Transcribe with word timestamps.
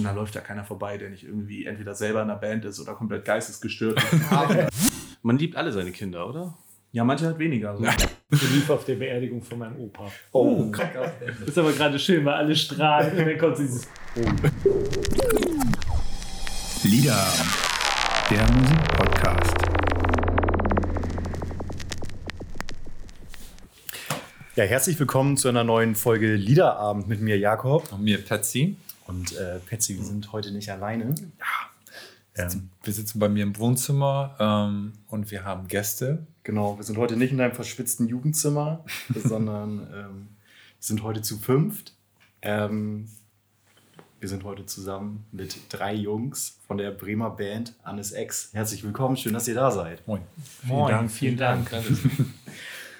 Und 0.00 0.06
da 0.06 0.12
läuft 0.12 0.34
ja 0.34 0.40
keiner 0.40 0.64
vorbei, 0.64 0.96
der 0.96 1.10
nicht 1.10 1.24
irgendwie 1.24 1.66
entweder 1.66 1.94
selber 1.94 2.22
in 2.22 2.28
der 2.28 2.36
Band 2.36 2.64
ist 2.64 2.80
oder 2.80 2.94
komplett 2.94 3.22
geistesgestört. 3.26 4.00
Man 5.22 5.36
liebt 5.36 5.56
alle 5.56 5.72
seine 5.72 5.90
Kinder, 5.90 6.26
oder? 6.26 6.54
ja, 6.92 7.04
manche 7.04 7.26
halt 7.26 7.38
weniger. 7.38 7.76
So. 7.76 7.84
Ich 8.32 8.50
lief 8.50 8.70
auf 8.70 8.86
der 8.86 8.94
Beerdigung 8.94 9.42
von 9.42 9.58
meinem 9.58 9.76
Opa. 9.76 10.10
Oh, 10.32 10.72
Das 10.72 11.48
ist 11.48 11.58
aber 11.58 11.72
gerade 11.72 11.98
schön, 11.98 12.24
weil 12.24 12.32
alle 12.34 12.56
strahlen 12.56 13.18
und 13.18 13.26
dann 13.26 13.36
kommt 13.38 13.58
dieses. 13.58 13.88
Lieder, 16.84 17.26
der 18.30 18.50
Musikpodcast. 18.52 19.56
Ja, 24.56 24.64
herzlich 24.64 24.98
willkommen 24.98 25.36
zu 25.36 25.48
einer 25.48 25.64
neuen 25.64 25.94
Folge 25.94 26.36
Liederabend 26.36 27.06
mit 27.06 27.20
mir, 27.20 27.36
Jakob. 27.36 27.92
Und 27.92 28.02
mir 28.02 28.24
Patsy. 28.24 28.76
Und 29.10 29.32
äh, 29.36 29.58
Patsy, 29.68 29.96
wir 29.96 30.04
sind 30.04 30.30
heute 30.30 30.52
nicht 30.52 30.70
alleine. 30.70 31.12
Ähm, 32.36 32.70
Wir 32.84 32.92
sitzen 32.92 33.18
bei 33.18 33.28
mir 33.28 33.42
im 33.42 33.58
Wohnzimmer 33.58 34.36
ähm, 34.38 34.92
und 35.08 35.32
wir 35.32 35.44
haben 35.44 35.66
Gäste. 35.66 36.28
genau, 36.44 36.76
wir 36.78 36.84
sind 36.84 36.96
heute 36.96 37.16
nicht 37.16 37.32
in 37.32 37.38
deinem 37.38 37.54
verschwitzten 37.54 38.06
Jugendzimmer, 38.06 38.84
sondern 39.24 39.88
ähm, 39.92 40.28
wir 40.28 40.78
sind 40.78 41.02
heute 41.02 41.22
zu 41.22 41.38
fünft. 41.38 41.96
Ähm, 42.40 43.08
wir 44.20 44.28
sind 44.28 44.44
heute 44.44 44.64
zusammen 44.64 45.24
mit 45.32 45.56
drei 45.70 45.92
Jungs 45.92 46.58
von 46.68 46.78
der 46.78 46.92
Bremer 46.92 47.30
Band 47.30 47.74
Annes 47.82 48.12
X. 48.12 48.50
Herzlich 48.52 48.84
willkommen, 48.84 49.16
schön, 49.16 49.32
dass 49.32 49.48
ihr 49.48 49.54
da 49.56 49.72
seid. 49.72 50.06
Moin. 50.06 50.22
Vielen 50.62 50.86
Dank, 50.86 51.10
vielen 51.10 51.36
Dank. 51.36 51.70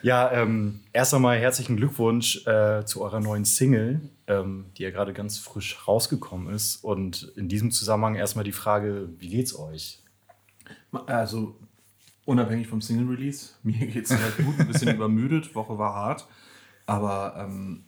Ja, 0.02 0.32
ähm, 0.32 0.80
erst 0.92 1.12
einmal 1.12 1.38
herzlichen 1.38 1.76
Glückwunsch 1.76 2.46
äh, 2.46 2.84
zu 2.84 3.02
eurer 3.02 3.20
neuen 3.20 3.44
Single, 3.44 4.00
ähm, 4.26 4.66
die 4.76 4.82
ja 4.82 4.90
gerade 4.90 5.12
ganz 5.12 5.38
frisch 5.38 5.86
rausgekommen 5.86 6.54
ist. 6.54 6.82
Und 6.82 7.32
in 7.36 7.48
diesem 7.48 7.70
Zusammenhang 7.70 8.14
erstmal 8.14 8.44
die 8.44 8.52
Frage, 8.52 9.08
wie 9.18 9.28
geht's 9.28 9.58
euch? 9.58 10.02
Also, 11.06 11.56
unabhängig 12.24 12.68
vom 12.68 12.80
Single-Release, 12.80 13.50
mir 13.62 13.86
geht 13.86 14.04
es 14.04 14.10
halt 14.10 14.38
gut, 14.38 14.58
ein 14.58 14.68
bisschen 14.68 14.94
übermüdet, 14.94 15.54
Woche 15.54 15.76
war 15.78 15.94
hart, 15.94 16.26
aber 16.86 17.34
ähm, 17.38 17.84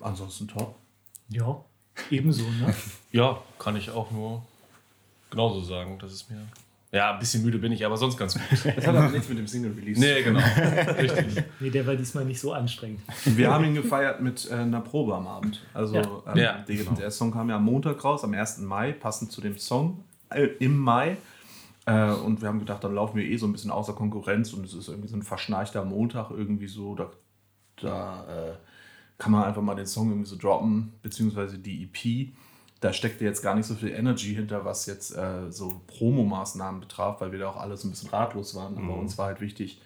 ansonsten 0.00 0.46
top. 0.48 0.76
Ja, 1.28 1.64
ebenso, 2.10 2.44
ne? 2.44 2.74
Ja, 3.12 3.42
kann 3.58 3.74
ich 3.76 3.90
auch 3.90 4.10
nur 4.10 4.44
genauso 5.30 5.62
sagen. 5.62 5.98
Das 5.98 6.12
ist 6.12 6.30
mir. 6.30 6.46
Ja, 6.90 7.12
ein 7.12 7.18
bisschen 7.18 7.42
müde 7.42 7.58
bin 7.58 7.70
ich, 7.72 7.84
aber 7.84 7.98
sonst 7.98 8.16
ganz 8.16 8.32
gut. 8.34 8.42
Das 8.64 8.86
hat 8.86 8.96
aber 8.96 9.10
nichts 9.10 9.28
mit 9.28 9.36
dem 9.38 9.46
Single-Release. 9.46 10.00
nee, 10.00 10.22
genau. 10.22 10.40
Richtig. 10.98 11.44
Nee, 11.60 11.68
der 11.70 11.86
war 11.86 11.94
diesmal 11.96 12.24
nicht 12.24 12.40
so 12.40 12.52
anstrengend. 12.54 13.00
Wir 13.26 13.50
haben 13.52 13.64
ihn 13.64 13.74
gefeiert 13.74 14.22
mit 14.22 14.50
äh, 14.50 14.54
einer 14.54 14.80
Probe 14.80 15.14
am 15.14 15.26
Abend. 15.26 15.60
Also 15.74 15.96
Ja. 15.96 16.02
ähm, 16.28 16.36
Ja, 16.38 16.58
der, 16.66 16.76
genau. 16.76 16.92
der 16.92 17.10
Song 17.10 17.30
kam 17.30 17.50
ja 17.50 17.56
am 17.56 17.64
Montag 17.64 18.02
raus, 18.02 18.24
am 18.24 18.32
1. 18.32 18.58
Mai, 18.60 18.92
passend 18.92 19.30
zu 19.32 19.42
dem 19.42 19.58
Song 19.58 20.02
äh, 20.30 20.44
im 20.60 20.78
Mai. 20.78 21.18
Äh, 21.84 22.10
und 22.12 22.40
wir 22.40 22.48
haben 22.48 22.58
gedacht, 22.58 22.82
dann 22.82 22.94
laufen 22.94 23.18
wir 23.18 23.24
eh 23.24 23.36
so 23.36 23.46
ein 23.46 23.52
bisschen 23.52 23.70
außer 23.70 23.92
Konkurrenz 23.92 24.54
und 24.54 24.64
es 24.64 24.72
ist 24.72 24.88
irgendwie 24.88 25.08
so 25.08 25.16
ein 25.16 25.22
verschnarchter 25.22 25.84
Montag 25.84 26.30
irgendwie 26.30 26.68
so. 26.68 26.94
Da, 26.94 27.10
da 27.82 28.24
äh, 28.24 28.52
kann 29.18 29.32
man 29.32 29.44
einfach 29.44 29.62
mal 29.62 29.74
den 29.74 29.86
Song 29.86 30.08
irgendwie 30.08 30.28
so 30.28 30.36
droppen, 30.36 30.92
beziehungsweise 31.02 31.58
die 31.58 31.82
EP. 31.84 32.30
Da 32.80 32.92
steckte 32.92 33.24
jetzt 33.24 33.42
gar 33.42 33.54
nicht 33.54 33.66
so 33.66 33.74
viel 33.74 33.90
Energy 33.90 34.34
hinter, 34.34 34.64
was 34.64 34.86
jetzt 34.86 35.16
äh, 35.16 35.50
so 35.50 35.80
Promomaßnahmen 35.88 36.80
betraf, 36.80 37.20
weil 37.20 37.32
wir 37.32 37.40
da 37.40 37.50
auch 37.50 37.56
alle 37.56 37.76
so 37.76 37.88
ein 37.88 37.90
bisschen 37.90 38.10
ratlos 38.10 38.54
waren. 38.54 38.76
Aber 38.78 38.96
uns 38.96 39.18
war 39.18 39.26
halt 39.26 39.40
wichtig, 39.40 39.80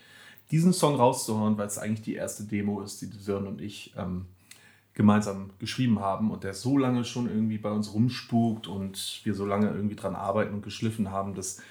diesen 0.50 0.74
Song 0.74 0.96
rauszuhauen, 0.96 1.56
weil 1.56 1.66
es 1.66 1.78
eigentlich 1.78 2.02
die 2.02 2.14
erste 2.14 2.44
Demo 2.44 2.82
ist, 2.82 3.00
die 3.00 3.06
Sören 3.06 3.46
und 3.46 3.62
ich 3.62 3.94
ähm, 3.96 4.26
gemeinsam 4.94 5.50
geschrieben 5.58 6.00
haben 6.00 6.30
und 6.30 6.44
der 6.44 6.52
so 6.52 6.76
lange 6.76 7.04
schon 7.04 7.26
irgendwie 7.26 7.56
bei 7.56 7.70
uns 7.70 7.94
rumspukt 7.94 8.66
und 8.66 9.20
wir 9.24 9.34
so 9.34 9.46
lange 9.46 9.68
irgendwie 9.68 9.96
dran 9.96 10.14
arbeiten 10.14 10.52
und 10.52 10.62
geschliffen 10.62 11.10
haben, 11.10 11.34
dass 11.34 11.62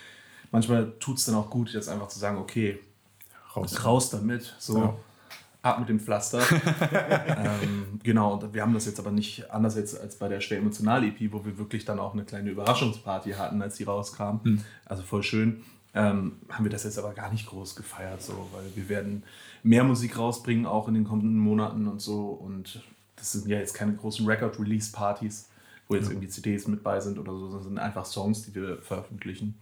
manchmal 0.52 0.94
tut 1.00 1.20
es 1.20 1.26
dann 1.26 1.36
auch 1.36 1.52
gut, 1.52 1.72
jetzt 1.72 1.88
einfach 1.88 2.08
zu 2.08 2.18
sagen, 2.18 2.38
okay, 2.38 2.80
raus, 3.56 3.86
raus 3.86 4.10
damit, 4.10 4.56
so 4.58 4.78
Ja. 4.78 4.96
Ab 5.62 5.80
mit 5.80 5.90
dem 5.90 6.00
Pflaster. 6.00 6.42
ähm, 6.92 8.00
genau, 8.04 8.34
und 8.34 8.54
wir 8.54 8.62
haben 8.62 8.74
das 8.74 8.86
jetzt 8.86 9.00
aber 9.00 9.12
nicht 9.12 9.52
anders 9.52 9.76
jetzt 9.76 10.00
als 10.00 10.16
bei 10.16 10.28
der 10.28 10.42
Schwer 10.42 10.60
Emotional 10.60 11.04
EP, 11.04 11.32
wo 11.32 11.46
wir 11.46 11.58
wirklich 11.58 11.86
dann 11.86 12.00
auch 12.00 12.14
eine 12.14 12.24
kleine 12.24 12.50
Überraschungsparty 12.50 13.32
hatten, 13.34 13.62
als 13.62 13.78
die 13.78 13.84
rauskam. 13.84 14.38
Also 14.86 15.04
voll 15.04 15.24
schön. 15.24 15.64
Ähm, 15.94 16.38
haben 16.50 16.64
wir 16.64 16.72
das 16.72 16.84
jetzt 16.84 16.98
aber 16.98 17.14
gar 17.14 17.32
nicht 17.32 17.48
groß 17.48 17.76
gefeiert, 17.76 18.22
so, 18.22 18.50
weil 18.54 18.64
wir 18.76 18.88
werden 18.88 19.24
mehr 19.62 19.84
Musik 19.84 20.18
rausbringen, 20.18 20.66
auch 20.66 20.88
in 20.88 20.94
den 20.94 21.04
kommenden 21.04 21.38
Monaten 21.38 21.88
und 21.88 22.02
so. 22.02 22.30
Und 22.30 22.82
das 23.18 23.34
sind 23.34 23.48
ja 23.48 23.58
jetzt 23.60 23.74
keine 23.74 23.94
großen 23.94 24.26
Record-Release-Partys, 24.26 25.50
wo 25.88 25.96
jetzt 25.96 26.10
irgendwie 26.10 26.30
CDs 26.30 26.68
mit 26.68 26.82
bei 26.82 27.00
sind 27.02 27.20
oder 27.20 27.34
so, 27.34 27.48
sondern 27.48 27.64
sind 27.64 27.80
einfach 27.80 28.06
Songs, 28.06 28.44
die 28.44 28.56
wir 28.56 28.82
veröffentlichen. 28.82 29.56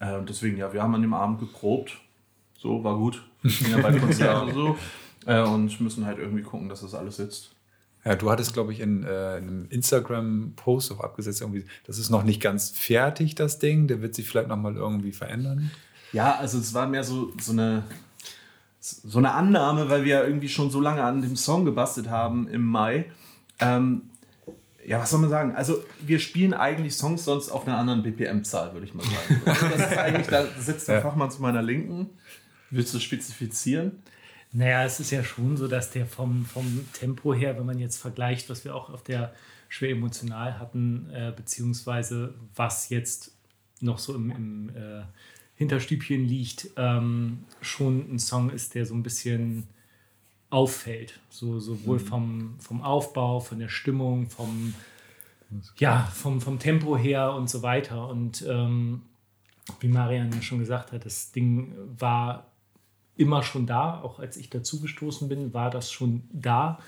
Äh, 0.00 0.16
und 0.16 0.28
deswegen, 0.28 0.58
ja, 0.58 0.72
wir 0.72 0.82
haben 0.82 0.94
an 0.94 1.02
dem 1.02 1.14
Abend 1.14 1.40
geprobt. 1.40 1.98
So, 2.58 2.84
war 2.84 2.96
gut. 2.96 3.26
Wir 3.42 3.76
ja 3.76 3.78
bei 3.78 3.98
Konzerten 3.98 4.48
und 4.48 4.54
so. 4.54 4.78
Äh, 5.26 5.42
und 5.42 5.80
müssen 5.80 6.06
halt 6.06 6.18
irgendwie 6.18 6.42
gucken, 6.42 6.68
dass 6.68 6.82
das 6.82 6.94
alles 6.94 7.16
sitzt. 7.16 7.50
Ja, 8.04 8.14
du 8.16 8.30
hattest, 8.30 8.52
glaube 8.52 8.72
ich, 8.72 8.80
in, 8.80 9.02
äh, 9.02 9.38
in 9.38 9.48
einem 9.48 9.66
Instagram-Post 9.70 10.92
auch 10.92 11.00
abgesetzt, 11.00 11.40
irgendwie, 11.40 11.64
das 11.86 11.98
ist 11.98 12.10
noch 12.10 12.22
nicht 12.22 12.40
ganz 12.40 12.70
fertig, 12.70 13.34
das 13.34 13.58
Ding. 13.58 13.86
Der 13.86 14.02
wird 14.02 14.14
sich 14.14 14.28
vielleicht 14.28 14.48
nochmal 14.48 14.76
irgendwie 14.76 15.12
verändern. 15.12 15.70
Ja, 16.12 16.36
also 16.36 16.58
es 16.58 16.74
war 16.74 16.86
mehr 16.86 17.02
so, 17.02 17.32
so, 17.40 17.52
eine, 17.52 17.84
so 18.80 19.18
eine 19.18 19.32
Annahme, 19.32 19.88
weil 19.88 20.04
wir 20.04 20.16
ja 20.16 20.24
irgendwie 20.24 20.50
schon 20.50 20.70
so 20.70 20.80
lange 20.80 21.02
an 21.02 21.22
dem 21.22 21.34
Song 21.36 21.64
gebastelt 21.64 22.10
haben 22.10 22.46
im 22.46 22.64
Mai. 22.64 23.06
Ähm, 23.58 24.02
ja, 24.86 25.00
was 25.00 25.10
soll 25.10 25.20
man 25.20 25.30
sagen? 25.30 25.54
Also 25.56 25.82
wir 26.04 26.18
spielen 26.18 26.52
eigentlich 26.52 26.94
Songs 26.94 27.24
sonst 27.24 27.48
auf 27.48 27.66
einer 27.66 27.78
anderen 27.78 28.02
BPM-Zahl, 28.02 28.74
würde 28.74 28.86
ich 28.86 28.94
mal 28.94 29.04
sagen. 29.04 29.42
Also 29.46 29.68
das 29.68 29.90
ist 29.90 29.98
eigentlich, 29.98 30.26
da 30.26 30.44
sitzt 30.60 30.88
der. 30.88 31.00
Fachmann 31.00 31.30
zu 31.30 31.40
meiner 31.40 31.62
Linken. 31.62 32.10
Willst 32.70 32.92
du 32.92 32.98
spezifizieren? 32.98 34.02
Naja, 34.56 34.84
es 34.84 35.00
ist 35.00 35.10
ja 35.10 35.24
schon 35.24 35.56
so, 35.56 35.66
dass 35.66 35.90
der 35.90 36.06
vom, 36.06 36.44
vom 36.44 36.86
Tempo 36.92 37.34
her, 37.34 37.58
wenn 37.58 37.66
man 37.66 37.80
jetzt 37.80 37.96
vergleicht, 37.96 38.48
was 38.48 38.64
wir 38.64 38.76
auch 38.76 38.88
auf 38.88 39.02
der 39.02 39.34
schwer 39.68 39.90
emotional 39.90 40.60
hatten, 40.60 41.10
äh, 41.10 41.32
beziehungsweise 41.34 42.34
was 42.54 42.88
jetzt 42.88 43.36
noch 43.80 43.98
so 43.98 44.14
im, 44.14 44.30
im 44.30 44.68
äh, 44.76 45.02
Hinterstübchen 45.56 46.24
liegt, 46.24 46.70
ähm, 46.76 47.44
schon 47.60 48.08
ein 48.14 48.20
Song 48.20 48.50
ist, 48.50 48.76
der 48.76 48.86
so 48.86 48.94
ein 48.94 49.02
bisschen 49.02 49.66
auffällt. 50.50 51.18
So, 51.30 51.58
sowohl 51.58 51.98
vom, 51.98 52.54
vom 52.60 52.80
Aufbau, 52.80 53.40
von 53.40 53.58
der 53.58 53.68
Stimmung, 53.68 54.30
vom, 54.30 54.72
ja, 55.78 56.04
vom, 56.14 56.40
vom 56.40 56.60
Tempo 56.60 56.96
her 56.96 57.32
und 57.32 57.50
so 57.50 57.62
weiter. 57.62 58.08
Und 58.08 58.46
ähm, 58.48 59.02
wie 59.80 59.88
Marian 59.88 60.30
ja 60.32 60.42
schon 60.42 60.60
gesagt 60.60 60.92
hat, 60.92 61.04
das 61.04 61.32
Ding 61.32 61.74
war 61.98 62.46
immer 63.16 63.42
schon 63.42 63.66
da, 63.66 64.00
auch 64.00 64.18
als 64.18 64.36
ich 64.36 64.50
dazugestoßen 64.50 65.28
bin, 65.28 65.54
war 65.54 65.70
das 65.70 65.90
schon 65.90 66.24
da. 66.32 66.78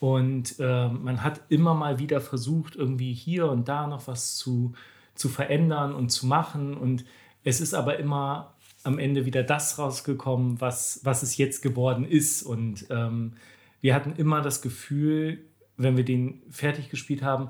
Und 0.00 0.58
äh, 0.58 0.88
man 0.88 1.22
hat 1.22 1.40
immer 1.48 1.74
mal 1.74 1.98
wieder 1.98 2.20
versucht, 2.20 2.76
irgendwie 2.76 3.12
hier 3.12 3.50
und 3.50 3.68
da 3.68 3.86
noch 3.86 4.06
was 4.06 4.36
zu, 4.36 4.74
zu 5.14 5.28
verändern 5.28 5.94
und 5.94 6.10
zu 6.10 6.26
machen. 6.26 6.76
Und 6.76 7.04
es 7.44 7.60
ist 7.60 7.74
aber 7.74 7.98
immer 7.98 8.54
am 8.84 8.98
Ende 8.98 9.24
wieder 9.24 9.42
das 9.42 9.78
rausgekommen, 9.78 10.60
was, 10.60 11.00
was 11.02 11.22
es 11.22 11.36
jetzt 11.36 11.62
geworden 11.62 12.04
ist. 12.04 12.42
Und 12.42 12.86
ähm, 12.90 13.34
wir 13.80 13.94
hatten 13.94 14.12
immer 14.16 14.42
das 14.42 14.62
Gefühl, 14.62 15.44
wenn 15.76 15.96
wir 15.96 16.04
den 16.04 16.42
fertig 16.50 16.88
gespielt 16.88 17.22
haben, 17.22 17.48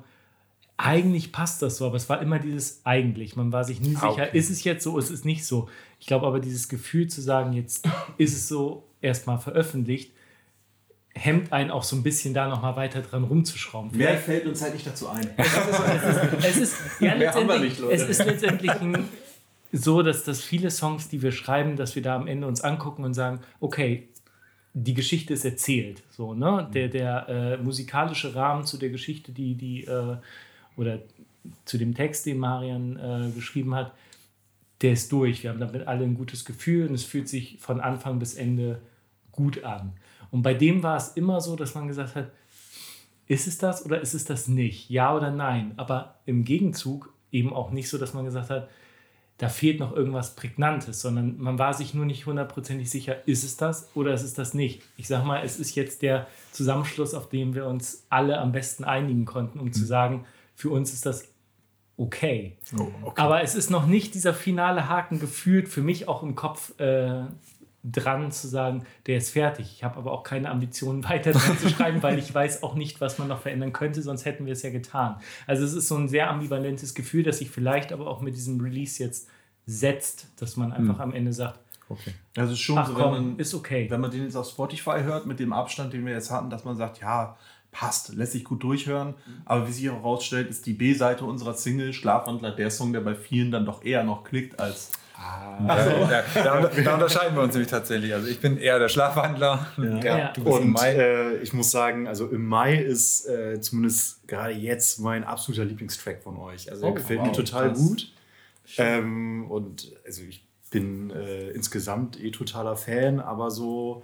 eigentlich 0.78 1.32
passt 1.32 1.62
das 1.62 1.78
so, 1.78 1.87
aber 1.87 1.97
es 1.97 2.09
war 2.09 2.20
immer 2.20 2.38
dieses 2.38 2.82
eigentlich. 2.84 3.34
Man 3.37 3.50
war 3.53 3.64
sich 3.64 3.81
nie 3.81 3.97
Ah, 3.97 4.10
sicher, 4.10 4.25
okay. 4.26 4.38
ist 4.38 4.50
es 4.50 4.62
jetzt 4.64 4.84
so, 4.84 4.98
ist 4.98 5.10
es 5.10 5.25
nicht 5.25 5.47
so. 5.47 5.69
Ich 6.00 6.06
glaube 6.06 6.26
aber, 6.26 6.38
dieses 6.41 6.69
Gefühl 6.69 7.09
zu 7.09 7.20
sagen, 7.22 7.53
jetzt 7.54 7.88
ist 8.19 8.34
es 8.34 8.48
so 8.48 8.84
erstmal 9.00 9.38
veröffentlicht, 9.38 10.12
hemmt 11.14 11.50
einen 11.53 11.70
auch 11.70 11.82
so 11.82 11.97
ein 11.97 12.03
bisschen 12.03 12.34
da 12.34 12.47
nochmal 12.47 12.76
weiter 12.76 13.00
dran 13.00 13.25
rumzuschrauben. 13.25 13.97
Mehr 13.97 14.19
fällt 14.19 14.47
uns 14.47 14.60
halt 14.60 14.75
nicht 14.75 14.87
dazu 14.87 15.09
ein. 15.09 15.31
Es 16.42 16.56
ist, 16.59 16.76
ja, 17.00 17.14
Mehr 17.14 17.32
haben 17.32 17.49
wir 17.49 17.58
letztendlich, 17.58 17.81
nicht, 17.81 17.90
es 17.90 18.02
ist 18.08 18.25
letztendlich 18.26 18.70
ein, 18.72 19.08
so, 19.72 20.02
dass, 20.02 20.25
dass 20.25 20.43
viele 20.43 20.70
Songs, 20.70 21.08
die 21.08 21.22
wir 21.22 21.32
schreiben, 21.32 21.76
dass 21.76 21.94
wir 21.96 22.02
da 22.02 22.17
am 22.17 22.26
Ende 22.26 22.46
uns 22.46 22.61
angucken 22.61 23.05
und 23.05 23.14
sagen, 23.14 23.40
okay, 23.61 24.08
die 24.75 24.93
Geschichte 24.93 25.32
ist 25.32 25.46
erzählt. 25.46 26.02
So, 26.11 26.34
ne? 26.34 26.69
Der, 26.75 26.88
der 26.88 27.29
äh, 27.31 27.56
musikalische 27.56 28.34
Rahmen 28.34 28.67
zu 28.67 28.76
der 28.76 28.90
Geschichte, 28.90 29.32
die, 29.32 29.55
die 29.55 29.84
äh, 29.84 30.17
oder 30.76 31.00
zu 31.64 31.78
dem 31.78 31.94
Text, 31.94 32.26
den 32.26 32.38
Marian 32.38 32.96
äh, 32.96 33.31
geschrieben 33.34 33.75
hat, 33.75 33.93
der 34.82 34.93
ist 34.93 35.11
durch. 35.12 35.43
Wir 35.43 35.50
haben 35.50 35.61
damit 35.61 35.87
alle 35.87 36.05
ein 36.05 36.14
gutes 36.14 36.44
Gefühl 36.44 36.88
und 36.88 36.94
es 36.94 37.05
fühlt 37.05 37.28
sich 37.28 37.58
von 37.61 37.81
Anfang 37.81 38.19
bis 38.19 38.34
Ende 38.34 38.81
gut 39.32 39.64
an. 39.64 39.93
Und 40.31 40.43
bei 40.43 40.55
dem 40.55 40.82
war 40.82 40.96
es 40.96 41.08
immer 41.11 41.40
so, 41.40 41.56
dass 41.56 41.75
man 41.75 41.88
gesagt 41.88 42.14
hat, 42.14 42.31
ist 43.26 43.46
es 43.46 43.58
das 43.58 43.84
oder 43.84 44.00
ist 44.00 44.14
es 44.14 44.25
das 44.25 44.49
nicht? 44.49 44.90
Ja 44.90 45.14
oder 45.14 45.31
nein? 45.31 45.73
Aber 45.76 46.17
im 46.26 46.44
Gegenzug 46.44 47.12
eben 47.32 47.52
auch 47.52 47.70
nicht 47.70 47.88
so, 47.88 47.99
dass 47.99 48.14
man 48.14 48.25
gesagt 48.25 48.50
hat, 48.50 48.69
da 49.38 49.49
fehlt 49.50 49.81
noch 49.81 49.94
irgendwas 49.94 50.34
Prägnantes, 50.34 51.02
sondern 51.02 51.38
man 51.38 51.58
war 51.58 51.75
sich 51.75 51.93
nur 51.93 52.06
nicht 52.06 52.25
hundertprozentig 52.25 52.88
sicher, 52.88 53.26
ist 53.29 53.44
es 53.44 53.56
das 53.56 53.90
oder 53.94 54.14
ist 54.14 54.22
es 54.22 54.32
das 54.32 54.55
nicht. 54.55 54.82
Ich 54.96 55.08
sag 55.08 55.25
mal, 55.25 55.44
es 55.44 55.58
ist 55.58 55.75
jetzt 55.75 56.00
der 56.00 56.26
Zusammenschluss, 56.52 57.12
auf 57.12 57.29
den 57.29 57.55
wir 57.55 57.67
uns 57.67 58.06
alle 58.08 58.38
am 58.38 58.52
besten 58.52 58.84
einigen 58.84 59.26
konnten, 59.26 59.61
um 59.61 59.72
zu 59.72 59.84
sagen, 59.84 60.25
für 60.56 60.70
uns 60.70 60.93
ist 60.93 61.06
das 61.06 61.29
okay. 61.97 62.56
Oh, 62.76 62.88
okay. 63.03 63.23
Aber 63.23 63.43
es 63.43 63.55
ist 63.55 63.70
noch 63.70 63.87
nicht 63.87 64.14
dieser 64.14 64.35
finale 64.35 64.88
Haken 64.88 65.20
gefühlt, 65.20 65.69
für 65.69 65.82
mich 65.82 66.08
auch 66.08 66.23
im 66.23 66.35
Kopf 66.35 66.79
äh, 66.81 67.23
dran 67.85 68.32
zu 68.32 68.49
sagen, 68.49 68.85
der 69.06 69.19
ist 69.19 69.31
fertig. 69.31 69.70
Ich 69.73 69.85
habe 69.85 69.97
aber 69.99 70.12
auch 70.12 70.23
keine 70.23 70.50
Ambitionen 70.50 71.05
weiter 71.08 71.32
dran 71.32 71.58
zu 71.58 71.69
schreiben, 71.69 72.03
weil 72.03 72.19
ich 72.19 72.35
weiß 72.35 72.62
auch 72.62 72.75
nicht, 72.75 73.00
was 73.00 73.19
man 73.19 73.29
noch 73.29 73.41
verändern 73.41 73.73
könnte, 73.73 74.03
sonst 74.03 74.25
hätten 74.25 74.47
wir 74.47 74.55
es 74.55 74.62
ja 74.62 74.70
getan. 74.70 75.17
Also 75.47 75.64
es 75.64 75.73
ist 75.73 75.88
so 75.88 75.97
ein 75.97 76.08
sehr 76.08 76.29
ambivalentes 76.31 76.94
Gefühl, 76.94 77.23
das 77.23 77.38
sich 77.38 77.50
vielleicht 77.50 77.93
aber 77.93 78.08
auch 78.08 78.20
mit 78.20 78.35
diesem 78.35 78.61
Release 78.61 79.03
jetzt 79.03 79.29
setzt, 79.67 80.29
dass 80.41 80.56
man 80.56 80.73
einfach 80.73 81.00
am 81.00 81.12
Ende 81.12 81.32
sagt, 81.32 81.61
okay. 81.88 82.12
Also 82.37 82.55
schon 82.55 82.79
ach 82.79 82.88
so, 82.88 82.94
komm, 82.94 83.14
wenn 83.14 83.26
man, 83.29 83.38
ist 83.38 83.55
okay. 83.55 83.91
wenn 83.91 84.00
man 84.00 84.11
den 84.11 84.23
jetzt 84.23 84.37
auf 84.37 84.49
Spotify 84.49 85.03
hört, 85.03 85.26
mit 85.26 85.41
dem 85.41 85.53
Abstand, 85.53 85.93
den 85.93 86.05
wir 86.05 86.12
jetzt 86.12 86.31
hatten, 86.31 86.50
dass 86.50 86.64
man 86.64 86.76
sagt, 86.76 87.00
ja, 87.00 87.37
passt, 87.78 88.14
lässt 88.14 88.32
sich 88.32 88.44
gut 88.44 88.62
durchhören. 88.62 89.14
Aber 89.44 89.69
wie 89.69 89.73
sich 89.73 89.90
auch 89.90 89.96
herausstellt, 89.96 90.49
ist 90.49 90.64
die 90.64 90.73
B-Seite 90.73 91.25
unserer 91.26 91.52
Single 91.55 91.93
Schlafwandler 91.93 92.52
der 92.52 92.70
Song, 92.70 92.93
der 92.94 93.00
bei 93.00 93.14
vielen 93.14 93.50
dann 93.50 93.67
doch 93.67 93.84
eher 93.84 94.02
noch 94.02 94.25
klickt 94.25 94.58
als. 94.58 94.90
Da, 95.19 95.67
da, 95.67 96.23
da, 96.43 96.61
da 96.84 96.94
unterscheiden 96.94 97.34
wir 97.37 97.43
uns 97.43 97.55
nämlich 97.55 97.70
tatsächlich. 97.70 98.12
Also 98.14 98.28
ich 98.28 98.40
bin 98.40 98.56
eher 98.58 98.78
der 98.78 98.88
Schlafwandler. 98.88 99.67
Ja. 99.78 100.17
Ja. 100.19 100.32
Du 100.32 100.44
bist 100.44 100.56
im 100.58 100.62
Und 100.69 100.73
Mai. 100.73 100.93
äh, 100.94 101.37
ich 101.38 101.52
muss 101.52 101.70
sagen, 101.70 102.06
also 102.06 102.28
im 102.28 102.46
Mai 102.46 102.76
ist 102.76 103.26
äh, 103.26 103.61
zumindest 103.61 104.26
gerade 104.29 104.52
jetzt 104.55 104.99
mein 105.00 105.25
absoluter 105.25 105.64
Lieblingstrack 105.64 106.22
von 106.22 106.37
euch. 106.38 106.70
Also 106.70 106.84
er 106.87 106.93
Oh, 106.93 106.94
gefällt 106.94 107.20
wow, 107.20 107.26
mir 107.26 107.32
total 107.32 107.69
krass. 107.69 107.79
gut. 107.79 108.12
Ähm, 108.79 109.50
und 109.50 109.93
also 110.05 110.22
ich 110.22 110.46
bin 110.70 111.11
äh, 111.11 111.49
insgesamt 111.50 112.20
eh 112.22 112.31
totaler 112.31 112.76
Fan, 112.76 113.20
aber 113.20 113.50
so, 113.50 114.02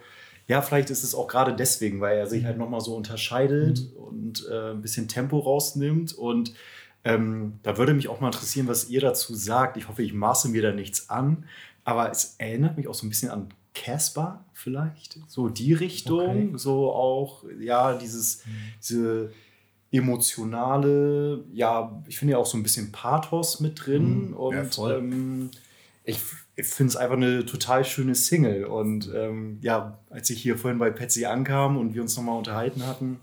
ja, 0.48 0.60
vielleicht 0.62 0.90
ist 0.90 1.04
es 1.04 1.14
auch 1.14 1.28
gerade 1.28 1.54
deswegen, 1.54 2.00
weil 2.00 2.18
er 2.18 2.26
sich 2.26 2.44
halt 2.44 2.58
nochmal 2.58 2.80
so 2.80 2.94
unterscheidet 2.96 3.88
und 3.96 4.46
äh, 4.50 4.72
ein 4.72 4.82
bisschen 4.82 5.08
Tempo 5.08 5.38
rausnimmt. 5.38 6.12
Und 6.14 6.52
ähm, 7.04 7.58
da 7.62 7.78
würde 7.78 7.94
mich 7.94 8.08
auch 8.08 8.20
mal 8.20 8.28
interessieren, 8.28 8.68
was 8.68 8.88
ihr 8.88 9.00
dazu 9.00 9.34
sagt. 9.34 9.76
Ich 9.76 9.88
hoffe, 9.88 10.02
ich 10.02 10.12
maße 10.12 10.48
mir 10.48 10.62
da 10.62 10.72
nichts 10.72 11.08
an, 11.10 11.44
aber 11.84 12.10
es 12.10 12.34
erinnert 12.38 12.76
mich 12.76 12.86
auch 12.88 12.94
so 12.94 13.06
ein 13.06 13.08
bisschen 13.08 13.30
an 13.30 13.48
Casper 13.74 14.44
vielleicht. 14.52 15.18
So 15.28 15.48
die 15.48 15.72
Richtung, 15.72 16.20
Okay. 16.20 16.52
so 16.56 16.92
auch, 16.92 17.44
ja, 17.58 17.94
dieses, 17.94 18.42
diese 18.80 19.32
emotionale, 19.90 21.44
ja, 21.52 22.02
ich 22.08 22.18
finde 22.18 22.32
ja 22.32 22.38
auch 22.38 22.46
so 22.46 22.56
ein 22.56 22.62
bisschen 22.62 22.92
Pathos 22.92 23.60
mit 23.60 23.86
drin. 23.86 24.32
Und 24.32 24.76
Ja, 24.76 24.96
ähm, 24.96 25.50
ich, 26.04 26.18
ich 26.62 26.69
finde 26.69 26.91
es 26.91 26.97
einfach 26.97 27.17
eine 27.17 27.44
total 27.44 27.85
schöne 27.85 28.14
Single. 28.14 28.64
Und 28.64 29.11
ähm, 29.14 29.59
ja, 29.61 29.99
als 30.11 30.31
ich 30.31 30.41
hier 30.41 30.56
vorhin 30.56 30.79
bei 30.79 30.91
Patsy 30.91 31.26
ankam 31.26 31.76
und 31.76 31.94
wir 31.94 32.03
uns 32.03 32.17
nochmal 32.17 32.38
unterhalten 32.38 32.87
hatten, 32.87 33.20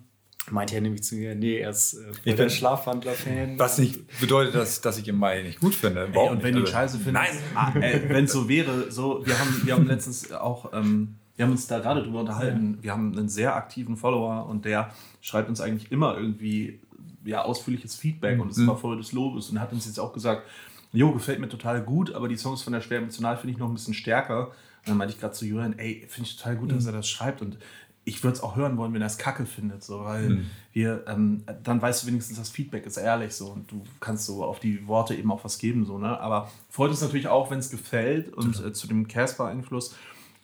meinte 0.52 0.76
er 0.76 0.82
nämlich 0.82 1.04
zu 1.04 1.16
mir, 1.16 1.36
nee, 1.36 1.58
er 1.60 1.70
ist 1.70 1.96
äh, 2.26 2.34
bin- 2.36 2.50
Schlafwandler-Fan. 2.50 3.60
Was 3.60 3.78
nicht 3.78 4.00
bedeutet, 4.20 4.56
dass, 4.56 4.82
dass 4.82 4.98
ich 4.98 5.08
im 5.08 5.18
Mai 5.18 5.44
nicht 5.44 5.60
gut 5.60 5.76
finde. 5.76 6.10
Ey, 6.12 6.30
und 6.30 6.44
wenn 6.44 6.56
nicht. 6.56 6.68
du 6.68 6.72
ihn 6.72 6.76
Also, 6.76 6.98
scheiße 6.98 7.00
findest, 7.00 7.34
ah, 7.56 7.72
äh, 7.80 8.10
wenn 8.10 8.26
es 8.26 8.32
so 8.32 8.50
wäre, 8.50 8.92
so, 8.92 9.26
wir 9.26 9.38
haben, 9.38 9.62
wir 9.64 9.74
haben 9.76 9.88
letztens 9.88 10.32
auch, 10.32 10.74
ähm, 10.74 11.16
wir 11.36 11.46
haben 11.46 11.52
uns 11.52 11.68
da 11.68 11.80
gerade 11.80 12.04
drüber 12.04 12.22
unterhalten, 12.22 12.80
wir 12.82 12.92
haben 12.92 13.18
einen 13.18 13.30
sehr 13.30 13.56
aktiven 13.56 13.96
Follower 13.96 14.46
und 14.50 14.66
der 14.66 14.92
schreibt 15.22 15.48
uns 15.50 15.62
eigentlich 15.62 15.92
immer 15.92 16.18
irgendwie 16.18 16.80
ja, 17.26 17.44
ausführliches 17.44 17.96
Feedback 17.96 18.40
und 18.42 18.50
ist 18.50 18.58
immer 18.58 18.76
voll 18.76 18.98
des 18.98 19.12
Lobes 19.12 19.50
und 19.50 19.60
hat 19.62 19.72
uns 19.72 19.86
jetzt 19.86 20.00
auch 20.00 20.14
gesagt, 20.14 20.44
jo, 20.92 21.12
gefällt 21.12 21.40
mir 21.40 21.50
total 21.50 21.82
gut, 21.82 22.14
aber 22.14 22.28
die 22.28 22.38
Songs 22.38 22.62
von 22.62 22.74
der 22.74 22.82
Schwer 22.82 23.00
emotional 23.00 23.38
finde 23.38 23.54
ich 23.54 23.60
noch 23.60 23.68
ein 23.68 23.74
bisschen 23.74 23.94
stärker. 23.94 24.48
Und 24.48 24.88
dann 24.88 24.98
meinte 24.98 25.14
ich 25.14 25.20
gerade 25.20 25.34
zu 25.34 25.46
Julian, 25.46 25.78
ey, 25.78 26.06
finde 26.08 26.30
ich 26.30 26.38
total 26.38 26.56
gut, 26.56 26.72
dass 26.72 26.86
er 26.86 26.94
das 26.94 27.08
schreibt. 27.08 27.42
Und 27.42 27.58
ich 28.06 28.24
würde 28.24 28.38
es 28.38 28.44
auch 28.44 28.56
hören 28.56 28.78
wollen, 28.78 28.94
wenn 28.94 29.02
er 29.02 29.08
es 29.08 29.18
kacke 29.18 29.46
findet, 29.46 29.84
so, 29.84 30.04
weil 30.04 30.46
wir, 30.74 31.04
ähm, 31.08 31.44
dann 31.64 31.82
weißt 31.82 32.04
du 32.04 32.08
wenigstens, 32.08 32.38
das 32.38 32.50
Feedback 32.50 32.86
ist 32.86 32.98
ehrlich 32.98 33.34
so 33.36 33.48
und 33.48 33.72
du 33.72 33.84
kannst 34.00 34.26
so 34.26 34.44
auf 34.44 34.60
die 34.60 34.88
Worte 34.88 35.14
eben 35.14 35.32
auch 35.32 35.44
was 35.44 35.60
geben, 35.60 35.86
so, 35.86 36.00
ne? 36.00 36.20
Aber 36.20 36.50
freut 36.70 36.90
uns 36.90 37.02
natürlich 37.02 37.28
auch, 37.28 37.52
wenn 37.52 37.60
es 37.60 37.70
gefällt 37.70 38.34
und 38.34 38.66
äh, 38.66 38.74
zu 38.74 38.88
dem 38.88 39.08
Casper-Einfluss. 39.08 39.96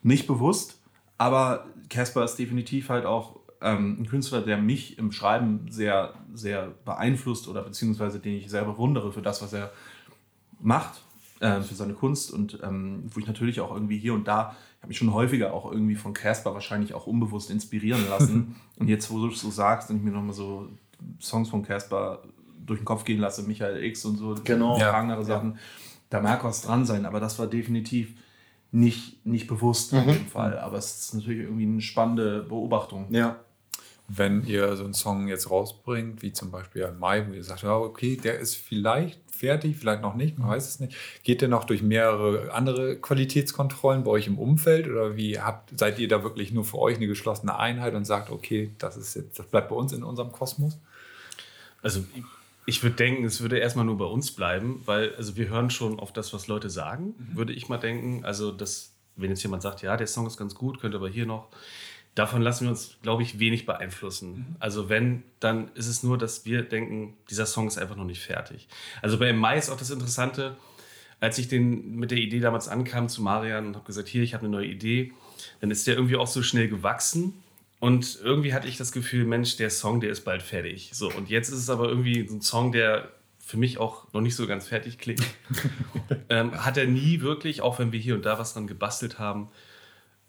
Nicht 0.04 0.28
bewusst, 0.28 0.80
aber 1.18 1.66
Casper 1.90 2.24
ist 2.24 2.36
definitiv 2.36 2.90
halt 2.90 3.06
auch 3.06 3.40
ähm, 3.62 3.98
ein 4.02 4.06
Künstler, 4.08 4.42
der 4.42 4.58
mich 4.58 5.00
im 5.00 5.12
Schreiben 5.12 5.66
sehr, 5.70 6.14
sehr 6.34 6.74
beeinflusst 6.86 7.48
oder 7.48 7.64
beziehungsweise 7.64 8.20
den 8.20 8.36
ich 8.36 8.50
sehr 8.50 8.66
bewundere 8.66 9.12
für 9.12 9.22
das, 9.22 9.42
was 9.42 9.54
er 9.54 9.72
macht, 10.60 11.02
äh, 11.40 11.62
für 11.62 11.76
seine 11.76 11.94
Kunst 11.94 12.32
und 12.32 12.60
ähm, 12.64 13.04
wo 13.14 13.20
ich 13.20 13.28
natürlich 13.28 13.60
auch 13.62 13.74
irgendwie 13.74 13.98
hier 13.98 14.14
und 14.14 14.28
da, 14.28 14.56
ich 14.78 14.82
habe 14.82 14.88
mich 14.90 14.98
schon 14.98 15.14
häufiger 15.14 15.54
auch 15.54 15.72
irgendwie 15.72 15.96
von 15.96 16.14
Casper 16.14 16.54
wahrscheinlich 16.54 16.94
auch 16.94 17.08
unbewusst 17.08 17.50
inspirieren 17.50 18.08
lassen. 18.10 18.56
und 18.78 18.88
jetzt, 18.88 19.10
wo 19.12 19.20
du 19.20 19.28
es 19.30 19.42
so 19.42 19.50
sagst 19.52 19.90
und 19.90 19.98
ich 19.98 20.04
mir 20.04 20.12
nochmal 20.12 20.34
so 20.34 20.70
Songs 21.20 21.50
von 21.50 21.64
Casper 21.64 22.24
durch 22.66 22.80
den 22.80 22.86
Kopf 22.86 23.04
gehen 23.04 23.20
lasse, 23.20 23.44
Michael 23.44 23.84
X 23.84 24.06
und 24.06 24.18
so, 24.18 24.36
Genau. 24.44 24.78
Ja. 24.80 24.92
tragende 24.92 25.24
Sachen, 25.24 25.60
da 26.10 26.22
mag 26.22 26.44
was 26.44 26.62
dran 26.62 26.86
sein, 26.86 27.06
aber 27.06 27.20
das 27.20 27.38
war 27.38 27.48
definitiv 27.48 28.16
nicht, 28.72 29.26
nicht 29.26 29.48
bewusst 29.48 29.94
in 29.94 30.06
dem 30.08 30.28
Fall. 30.28 30.58
Aber 30.60 30.78
es 30.78 31.00
ist 31.00 31.14
natürlich 31.14 31.42
irgendwie 31.42 31.64
eine 31.66 31.82
spannende 31.82 32.44
Beobachtung. 32.44 33.08
Ja. 33.14 33.38
wenn 34.08 34.46
ihr 34.46 34.76
so 34.76 34.84
einen 34.84 34.94
Song 34.94 35.28
jetzt 35.28 35.50
rausbringt, 35.50 36.22
wie 36.22 36.32
zum 36.32 36.52
Beispiel 36.52 36.84
im 36.84 37.00
Mai, 37.00 37.26
wo 37.28 37.34
ihr 37.34 37.44
sagt, 37.44 37.64
ja, 37.64 37.76
okay, 37.76 38.16
der 38.18 38.38
ist 38.40 38.56
vielleicht 38.56 39.20
fertig, 39.36 39.78
vielleicht 39.78 40.02
noch 40.02 40.16
nicht, 40.16 40.38
man 40.40 40.50
weiß 40.50 40.68
es 40.68 40.80
nicht. 40.80 40.96
Geht 41.24 41.42
der 41.42 41.48
noch 41.50 41.64
durch 41.66 41.82
mehrere 41.84 42.54
andere 42.54 42.96
Qualitätskontrollen 42.98 44.04
bei 44.04 44.12
euch 44.12 44.28
im 44.28 44.38
Umfeld 44.40 44.88
oder 44.88 45.16
wie 45.16 45.40
habt, 45.40 45.78
seid 45.80 46.00
ihr 46.00 46.08
da 46.08 46.24
wirklich 46.24 46.52
nur 46.52 46.66
für 46.66 46.80
euch 46.80 46.98
eine 46.98 47.08
geschlossene 47.08 47.58
Einheit 47.58 47.94
und 47.94 48.06
sagt, 48.06 48.32
okay, 48.32 48.72
das 48.78 48.98
ist 48.98 49.16
jetzt, 49.16 49.38
das 49.40 49.46
bleibt 49.46 49.70
bei 49.70 49.76
uns 49.76 49.94
in 49.94 50.04
unserem 50.04 50.32
Kosmos? 50.32 50.78
Also 51.82 52.04
ich- 52.66 52.82
würde 52.82 52.96
denken, 52.96 53.26
es 53.26 53.42
würde 53.42 53.60
erstmal 53.60 53.86
nur 53.86 53.98
bei 53.98 54.06
uns 54.06 54.32
bleiben, 54.32 54.82
weil 54.86 55.14
also 55.16 55.36
wir 55.36 55.50
hören 55.50 55.70
schon 55.70 56.00
auf 56.00 56.12
das, 56.12 56.34
was 56.34 56.48
Leute 56.48 56.70
sagen, 56.70 57.14
würde 57.34 57.54
ich 57.54 57.70
mal 57.70 57.78
denken. 57.78 58.26
Also 58.26 58.52
das, 58.52 58.92
wenn 59.16 59.30
jetzt 59.30 59.44
jemand 59.44 59.62
sagt, 59.62 59.84
ja, 59.84 59.96
der 59.96 60.08
Song 60.08 60.26
ist 60.26 60.38
ganz 60.38 60.56
gut, 60.56 60.80
könnte 60.82 60.98
aber 60.98 61.08
hier 61.10 61.26
noch, 61.28 61.48
davon 62.16 62.42
lassen 62.42 62.66
wir 62.66 62.72
uns, 62.72 62.98
glaube 63.04 63.24
ich, 63.24 63.40
wenig 63.40 63.66
beeinflussen. 63.66 64.56
Also 64.60 64.90
wenn, 64.90 65.24
dann 65.40 65.70
ist 65.76 65.88
es 65.88 66.02
nur, 66.02 66.18
dass 66.18 66.46
wir 66.46 66.64
denken, 66.64 67.16
dieser 67.30 67.46
Song 67.46 67.68
ist 67.68 67.78
einfach 67.78 67.98
noch 67.98 68.06
nicht 68.06 68.22
fertig. 68.22 68.68
Also 69.02 69.20
bei 69.20 69.34
Mai 69.34 69.58
ist 69.58 69.70
auch 69.70 69.78
das 69.78 69.92
Interessante, 69.92 70.56
als 71.20 71.38
ich 71.38 71.48
den 71.48 71.96
mit 71.96 72.12
der 72.12 72.18
Idee 72.18 72.40
damals 72.40 72.68
ankam 72.68 73.10
zu 73.10 73.22
Marian 73.22 73.68
und 73.68 73.76
habe 73.76 73.86
gesagt, 73.86 74.08
hier, 74.08 74.24
ich 74.24 74.34
habe 74.34 74.46
eine 74.46 74.56
neue 74.56 74.68
Idee, 74.68 75.14
dann 75.60 75.72
ist 75.72 75.86
der 75.88 75.96
irgendwie 75.96 76.16
auch 76.16 76.28
so 76.28 76.42
schnell 76.42 76.70
gewachsen. 76.70 77.34
Und 77.80 78.20
irgendwie 78.24 78.54
hatte 78.54 78.68
ich 78.68 78.78
das 78.78 78.92
Gefühl, 78.92 79.26
Mensch, 79.26 79.58
der 79.58 79.70
Song, 79.70 80.00
der 80.00 80.10
ist 80.10 80.22
bald 80.22 80.42
fertig. 80.42 80.92
So, 80.94 81.12
und 81.12 81.30
jetzt 81.30 81.50
ist 81.50 81.60
es 81.60 81.70
aber 81.70 81.90
irgendwie 81.90 82.28
so 82.28 82.36
ein 82.36 82.42
Song, 82.42 82.72
der 82.72 83.10
für 83.40 83.58
mich 83.58 83.78
auch 83.78 84.12
noch 84.14 84.22
nicht 84.22 84.36
so 84.36 84.48
ganz 84.48 84.68
fertig 84.68 84.98
klingt. 84.98 85.24
ähm, 86.30 86.66
hat 86.66 86.78
er 86.78 86.88
nie 86.88 87.22
wirklich, 87.22 87.62
auch 87.62 87.78
wenn 87.78 87.92
wir 87.92 88.00
hier 88.00 88.16
und 88.16 88.26
da 88.26 88.40
was 88.40 88.54
dran 88.54 88.66
gebastelt 88.66 89.20
haben. 89.20 89.50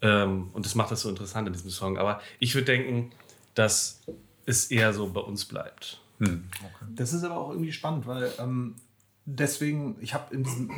Ähm, 0.01 0.49
und 0.53 0.65
das 0.65 0.75
macht 0.75 0.91
das 0.91 1.01
so 1.01 1.09
interessant 1.09 1.47
an 1.47 1.53
diesem 1.53 1.69
Song. 1.69 1.97
Aber 1.97 2.21
ich 2.39 2.53
würde 2.55 2.65
denken, 2.65 3.11
dass 3.55 4.01
es 4.45 4.71
eher 4.71 4.93
so 4.93 5.09
bei 5.09 5.21
uns 5.21 5.45
bleibt. 5.45 6.01
Das 6.95 7.13
ist 7.13 7.23
aber 7.23 7.37
auch 7.37 7.51
irgendwie 7.51 7.71
spannend, 7.71 8.07
weil 8.07 8.31
ähm, 8.39 8.75
deswegen, 9.25 9.97
ich 9.99 10.13
habe 10.13 10.33
in 10.33 10.43
diesem 10.43 10.71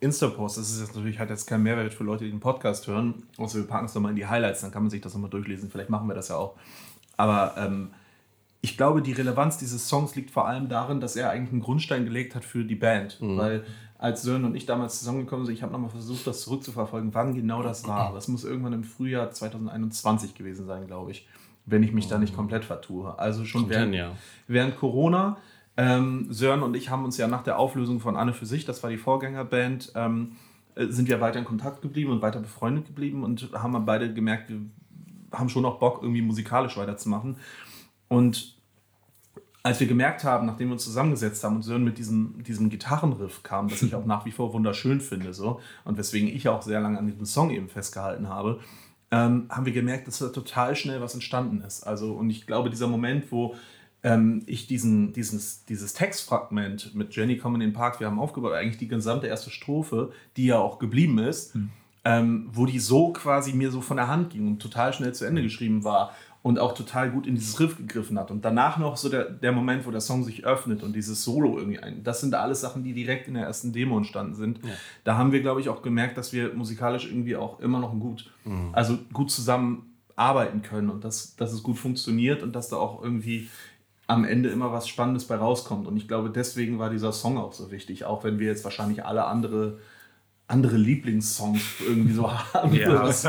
Insta-Post, 0.00 0.58
das 0.58 0.70
ist 0.70 0.80
jetzt 0.80 0.94
natürlich 0.94 1.18
halt 1.18 1.30
jetzt 1.30 1.46
kein 1.46 1.62
Mehrwert 1.62 1.94
für 1.94 2.04
Leute, 2.04 2.24
die 2.24 2.30
den 2.30 2.40
Podcast 2.40 2.86
hören, 2.86 3.24
außer 3.38 3.58
wir 3.58 3.66
packen 3.66 3.86
es 3.86 3.94
nochmal 3.94 4.10
in 4.10 4.16
die 4.16 4.26
Highlights, 4.26 4.60
dann 4.60 4.70
kann 4.70 4.82
man 4.82 4.90
sich 4.90 5.00
das 5.00 5.14
nochmal 5.14 5.30
durchlesen. 5.30 5.70
Vielleicht 5.70 5.90
machen 5.90 6.06
wir 6.06 6.14
das 6.14 6.28
ja 6.28 6.36
auch. 6.36 6.56
Aber 7.16 7.54
ähm, 7.56 7.90
ich 8.60 8.76
glaube, 8.76 9.02
die 9.02 9.12
Relevanz 9.12 9.58
dieses 9.58 9.88
Songs 9.88 10.14
liegt 10.14 10.30
vor 10.30 10.46
allem 10.46 10.68
darin, 10.68 11.00
dass 11.00 11.16
er 11.16 11.30
eigentlich 11.30 11.52
einen 11.52 11.60
Grundstein 11.60 12.04
gelegt 12.04 12.34
hat 12.34 12.44
für 12.44 12.64
die 12.64 12.74
Band. 12.74 13.18
Weil 13.20 13.64
als 13.98 14.22
Sören 14.22 14.44
und 14.44 14.54
ich 14.54 14.66
damals 14.66 14.98
zusammengekommen 14.98 15.46
sind, 15.46 15.54
ich 15.54 15.62
habe 15.62 15.72
nochmal 15.72 15.90
versucht, 15.90 16.26
das 16.26 16.42
zurückzuverfolgen, 16.42 17.14
wann 17.14 17.34
genau 17.34 17.62
das 17.62 17.86
war. 17.86 18.12
Das 18.12 18.28
muss 18.28 18.44
irgendwann 18.44 18.72
im 18.72 18.84
Frühjahr 18.84 19.30
2021 19.30 20.34
gewesen 20.34 20.66
sein, 20.66 20.86
glaube 20.86 21.12
ich, 21.12 21.26
wenn 21.64 21.82
ich 21.82 21.92
mich 21.92 22.08
da 22.08 22.18
nicht 22.18 22.34
komplett 22.34 22.64
vertue. 22.64 23.18
Also 23.18 23.44
schon 23.44 23.68
während, 23.68 23.92
hin, 23.92 24.00
ja. 24.00 24.12
während 24.46 24.76
Corona. 24.76 25.36
Ähm, 25.76 26.28
Sören 26.30 26.62
und 26.62 26.76
ich 26.76 26.90
haben 26.90 27.04
uns 27.04 27.16
ja 27.16 27.26
nach 27.26 27.42
der 27.42 27.58
Auflösung 27.58 27.98
von 27.98 28.16
Anne 28.16 28.32
für 28.32 28.46
sich, 28.46 28.64
das 28.64 28.82
war 28.84 28.90
die 28.90 28.96
Vorgängerband, 28.96 29.92
ähm, 29.96 30.36
äh, 30.76 30.86
sind 30.86 31.08
wir 31.08 31.20
weiter 31.20 31.40
in 31.40 31.44
Kontakt 31.44 31.82
geblieben 31.82 32.12
und 32.12 32.22
weiter 32.22 32.40
befreundet 32.40 32.86
geblieben 32.86 33.24
und 33.24 33.50
haben 33.54 33.84
beide 33.84 34.12
gemerkt, 34.12 34.50
wir 34.50 34.60
haben 35.32 35.48
schon 35.48 35.62
noch 35.62 35.78
Bock, 35.78 36.00
irgendwie 36.02 36.22
musikalisch 36.22 36.76
weiterzumachen. 36.76 37.36
Und 38.08 38.56
als 39.64 39.80
wir 39.80 39.86
gemerkt 39.86 40.24
haben, 40.24 40.46
nachdem 40.46 40.68
wir 40.68 40.74
uns 40.74 40.84
zusammengesetzt 40.84 41.42
haben 41.42 41.56
und 41.56 41.62
Sören 41.62 41.84
mit 41.84 41.96
diesem, 41.96 42.42
diesem 42.44 42.68
Gitarrenriff 42.68 43.42
kam, 43.42 43.68
das 43.68 43.82
ich 43.82 43.94
auch 43.94 44.04
nach 44.06 44.26
wie 44.26 44.30
vor 44.30 44.52
wunderschön 44.52 45.00
finde, 45.00 45.32
so, 45.32 45.58
und 45.84 45.96
weswegen 45.96 46.28
ich 46.28 46.48
auch 46.48 46.62
sehr 46.62 46.80
lange 46.80 46.98
an 46.98 47.06
diesem 47.06 47.24
Song 47.24 47.50
eben 47.50 47.68
festgehalten 47.68 48.28
habe, 48.28 48.60
ähm, 49.10 49.46
haben 49.48 49.64
wir 49.64 49.72
gemerkt, 49.72 50.06
dass 50.06 50.18
da 50.18 50.28
total 50.28 50.76
schnell 50.76 51.00
was 51.00 51.14
entstanden 51.14 51.62
ist. 51.62 51.82
Also, 51.82 52.12
und 52.12 52.28
ich 52.28 52.46
glaube, 52.46 52.68
dieser 52.68 52.88
Moment, 52.88 53.32
wo 53.32 53.54
ähm, 54.02 54.42
ich 54.44 54.66
diesen, 54.66 55.14
dieses, 55.14 55.64
dieses 55.64 55.94
Textfragment 55.94 56.94
mit 56.94 57.16
Jenny 57.16 57.38
kommen 57.38 57.54
in 57.56 57.68
den 57.68 57.72
Park, 57.72 58.00
wir 58.00 58.06
haben 58.06 58.18
aufgebaut, 58.18 58.52
eigentlich 58.52 58.76
die 58.76 58.88
gesamte 58.88 59.28
erste 59.28 59.50
Strophe, 59.50 60.12
die 60.36 60.44
ja 60.44 60.58
auch 60.58 60.78
geblieben 60.78 61.18
ist, 61.18 61.56
ähm, 62.04 62.50
wo 62.52 62.66
die 62.66 62.80
so 62.80 63.14
quasi 63.14 63.54
mir 63.54 63.70
so 63.70 63.80
von 63.80 63.96
der 63.96 64.08
Hand 64.08 64.28
ging 64.28 64.46
und 64.46 64.58
total 64.60 64.92
schnell 64.92 65.14
zu 65.14 65.24
Ende 65.24 65.42
geschrieben 65.42 65.84
war. 65.84 66.12
Und 66.44 66.58
auch 66.58 66.74
total 66.74 67.10
gut 67.10 67.26
in 67.26 67.36
dieses 67.36 67.58
Riff 67.58 67.78
gegriffen 67.78 68.18
hat. 68.18 68.30
Und 68.30 68.44
danach 68.44 68.76
noch 68.76 68.98
so 68.98 69.08
der, 69.08 69.30
der 69.30 69.50
Moment, 69.50 69.86
wo 69.86 69.90
der 69.90 70.02
Song 70.02 70.24
sich 70.24 70.44
öffnet 70.44 70.82
und 70.82 70.94
dieses 70.94 71.24
Solo 71.24 71.56
irgendwie 71.56 71.78
ein. 71.78 72.04
Das 72.04 72.20
sind 72.20 72.34
alles 72.34 72.60
Sachen, 72.60 72.84
die 72.84 72.92
direkt 72.92 73.28
in 73.28 73.34
der 73.34 73.44
ersten 73.44 73.72
Demo 73.72 73.96
entstanden 73.96 74.34
sind. 74.34 74.58
Ja. 74.62 74.72
Da 75.04 75.16
haben 75.16 75.32
wir, 75.32 75.40
glaube 75.40 75.62
ich, 75.62 75.70
auch 75.70 75.80
gemerkt, 75.80 76.18
dass 76.18 76.34
wir 76.34 76.52
musikalisch 76.52 77.06
irgendwie 77.06 77.34
auch 77.34 77.60
immer 77.60 77.78
noch 77.78 77.98
gut, 77.98 78.30
mhm. 78.44 78.68
also 78.72 78.98
gut 79.14 79.30
zusammen 79.30 79.94
arbeiten 80.16 80.60
können 80.60 80.90
und 80.90 81.02
dass, 81.02 81.34
dass 81.34 81.50
es 81.50 81.62
gut 81.62 81.78
funktioniert 81.78 82.42
und 82.42 82.54
dass 82.54 82.68
da 82.68 82.76
auch 82.76 83.02
irgendwie 83.02 83.48
am 84.06 84.26
Ende 84.26 84.50
immer 84.50 84.70
was 84.70 84.86
Spannendes 84.86 85.26
bei 85.26 85.36
rauskommt. 85.36 85.88
Und 85.88 85.96
ich 85.96 86.08
glaube, 86.08 86.28
deswegen 86.28 86.78
war 86.78 86.90
dieser 86.90 87.12
Song 87.12 87.38
auch 87.38 87.54
so 87.54 87.70
wichtig, 87.70 88.04
auch 88.04 88.22
wenn 88.22 88.38
wir 88.38 88.48
jetzt 88.48 88.64
wahrscheinlich 88.64 89.02
alle 89.06 89.24
andere 89.24 89.78
andere 90.46 90.76
Lieblingssongs 90.76 91.62
irgendwie 91.80 92.12
so 92.12 92.30
haben, 92.32 92.74
ja. 92.74 93.02
aus, 93.02 93.26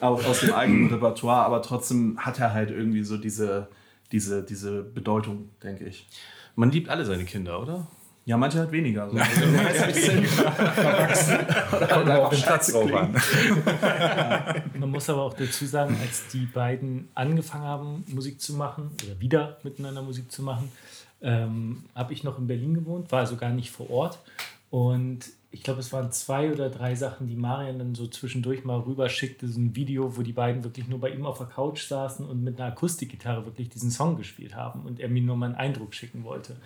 auch 0.00 0.24
aus 0.24 0.40
dem 0.40 0.52
eigenen 0.52 0.90
Repertoire, 0.90 1.44
aber 1.44 1.62
trotzdem 1.62 2.18
hat 2.18 2.40
er 2.40 2.52
halt 2.52 2.70
irgendwie 2.70 3.04
so 3.04 3.16
diese, 3.16 3.68
diese, 4.12 4.42
diese 4.42 4.82
Bedeutung, 4.82 5.50
denke 5.62 5.84
ich. 5.84 6.06
Man 6.54 6.70
liebt 6.70 6.88
alle 6.88 7.04
seine 7.04 7.24
Kinder, 7.24 7.60
oder? 7.60 7.86
Ja, 8.26 8.36
manche 8.36 8.58
halt 8.58 8.72
weniger. 8.72 9.08
So. 9.08 9.16
Also, 9.18 9.40
den 12.30 12.42
Platz 12.42 12.74
an. 12.74 13.14
Man 14.80 14.90
muss 14.90 15.08
aber 15.08 15.22
auch 15.22 15.34
dazu 15.34 15.64
sagen, 15.64 15.96
als 16.00 16.26
die 16.32 16.46
beiden 16.46 17.08
angefangen 17.14 17.64
haben, 17.64 18.04
Musik 18.08 18.40
zu 18.40 18.54
machen 18.54 18.90
oder 19.04 19.20
wieder 19.20 19.58
miteinander 19.62 20.02
Musik 20.02 20.32
zu 20.32 20.42
machen, 20.42 20.72
ähm, 21.22 21.84
habe 21.94 22.12
ich 22.14 22.24
noch 22.24 22.40
in 22.40 22.48
Berlin 22.48 22.74
gewohnt, 22.74 23.12
war 23.12 23.20
also 23.20 23.36
gar 23.36 23.50
nicht 23.50 23.70
vor 23.70 23.88
Ort. 23.90 24.18
Und 24.70 25.26
ich 25.56 25.62
glaube, 25.62 25.80
es 25.80 25.90
waren 25.90 26.12
zwei 26.12 26.52
oder 26.52 26.68
drei 26.68 26.94
Sachen, 26.94 27.28
die 27.28 27.34
Marian 27.34 27.78
dann 27.78 27.94
so 27.94 28.06
zwischendurch 28.06 28.64
mal 28.64 28.78
rüber 28.78 29.08
schickte. 29.08 29.48
So 29.48 29.58
ein 29.58 29.74
Video, 29.74 30.14
wo 30.14 30.20
die 30.20 30.34
beiden 30.34 30.62
wirklich 30.62 30.86
nur 30.86 31.00
bei 31.00 31.08
ihm 31.08 31.24
auf 31.24 31.38
der 31.38 31.46
Couch 31.46 31.86
saßen 31.86 32.26
und 32.26 32.44
mit 32.44 32.60
einer 32.60 32.72
Akustikgitarre 32.72 33.46
wirklich 33.46 33.70
diesen 33.70 33.90
Song 33.90 34.18
gespielt 34.18 34.54
haben 34.54 34.82
und 34.82 35.00
er 35.00 35.08
mir 35.08 35.22
nur 35.22 35.34
mal 35.34 35.46
einen 35.46 35.54
Eindruck 35.54 35.94
schicken 35.94 36.24
wollte. 36.24 36.56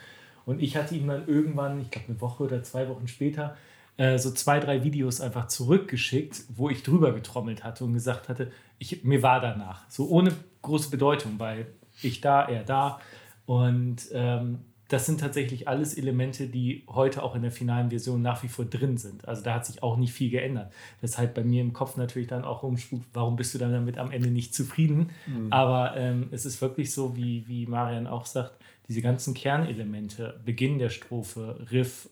Und 0.45 0.61
ich 0.61 0.77
hatte 0.77 0.97
ihm 0.97 1.07
dann 1.07 1.29
irgendwann, 1.29 1.81
ich 1.81 1.93
glaube 1.93 2.09
eine 2.09 2.21
Woche 2.21 2.43
oder 2.43 2.65
zwei 2.65 2.89
Wochen 2.89 3.07
später, 3.07 3.57
äh, 3.97 4.19
so 4.19 4.33
zwei, 4.33 4.59
drei 4.59 4.83
Videos 4.83 5.21
einfach 5.21 5.47
zurückgeschickt, 5.47 6.43
wo 6.49 6.69
ich 6.69 6.83
drüber 6.83 7.13
getrommelt 7.13 7.63
hatte 7.63 7.85
und 7.85 7.93
gesagt 7.93 8.29
hatte, 8.29 8.51
ich, 8.81 9.05
mir 9.05 9.23
war 9.23 9.41
danach. 9.41 9.89
So 9.89 10.09
ohne 10.09 10.33
große 10.63 10.91
Bedeutung, 10.91 11.35
weil 11.39 11.69
ich 12.03 12.21
da, 12.21 12.43
er 12.43 12.65
da. 12.65 13.01
Und 13.47 14.09
ähm, 14.13 14.59
das 14.91 15.07
sind 15.07 15.21
tatsächlich 15.21 15.69
alles 15.69 15.97
Elemente, 15.97 16.49
die 16.49 16.83
heute 16.89 17.23
auch 17.23 17.37
in 17.37 17.43
der 17.43 17.53
finalen 17.53 17.91
Version 17.91 18.23
nach 18.23 18.43
wie 18.43 18.49
vor 18.49 18.65
drin 18.65 18.99
sind. 18.99 19.27
Also 19.27 19.41
da 19.41 19.55
hat 19.55 19.65
sich 19.65 19.85
auch 19.85 19.97
nicht 19.97 20.13
viel 20.13 20.31
geändert. 20.31 20.73
Weshalb 21.01 21.35
bei 21.35 21.45
mir 21.45 21.63
im 21.63 21.73
Kopf 21.73 21.97
natürlich 21.97 22.27
dann 22.27 22.45
auch 22.45 22.65
rumspukt, 22.65 23.07
warum 23.13 23.37
bist 23.37 23.55
du 23.55 23.59
dann 23.59 23.71
damit 23.71 23.99
am 23.99 24.11
Ende 24.11 24.31
nicht 24.31 24.53
zufrieden? 24.53 25.11
Mhm. 25.29 25.53
Aber 25.53 25.97
ähm, 25.97 26.27
es 26.33 26.45
ist 26.45 26.61
wirklich 26.61 26.93
so, 26.93 27.17
wie, 27.17 27.47
wie 27.47 27.67
Marian 27.67 28.09
auch 28.09 28.27
sagt, 28.27 28.55
diese 28.89 29.01
ganzen 29.01 29.33
Kernelemente, 29.33 30.41
Beginn 30.45 30.81
der 30.81 30.89
Strophe, 30.89 31.65
Riff, 31.71 32.09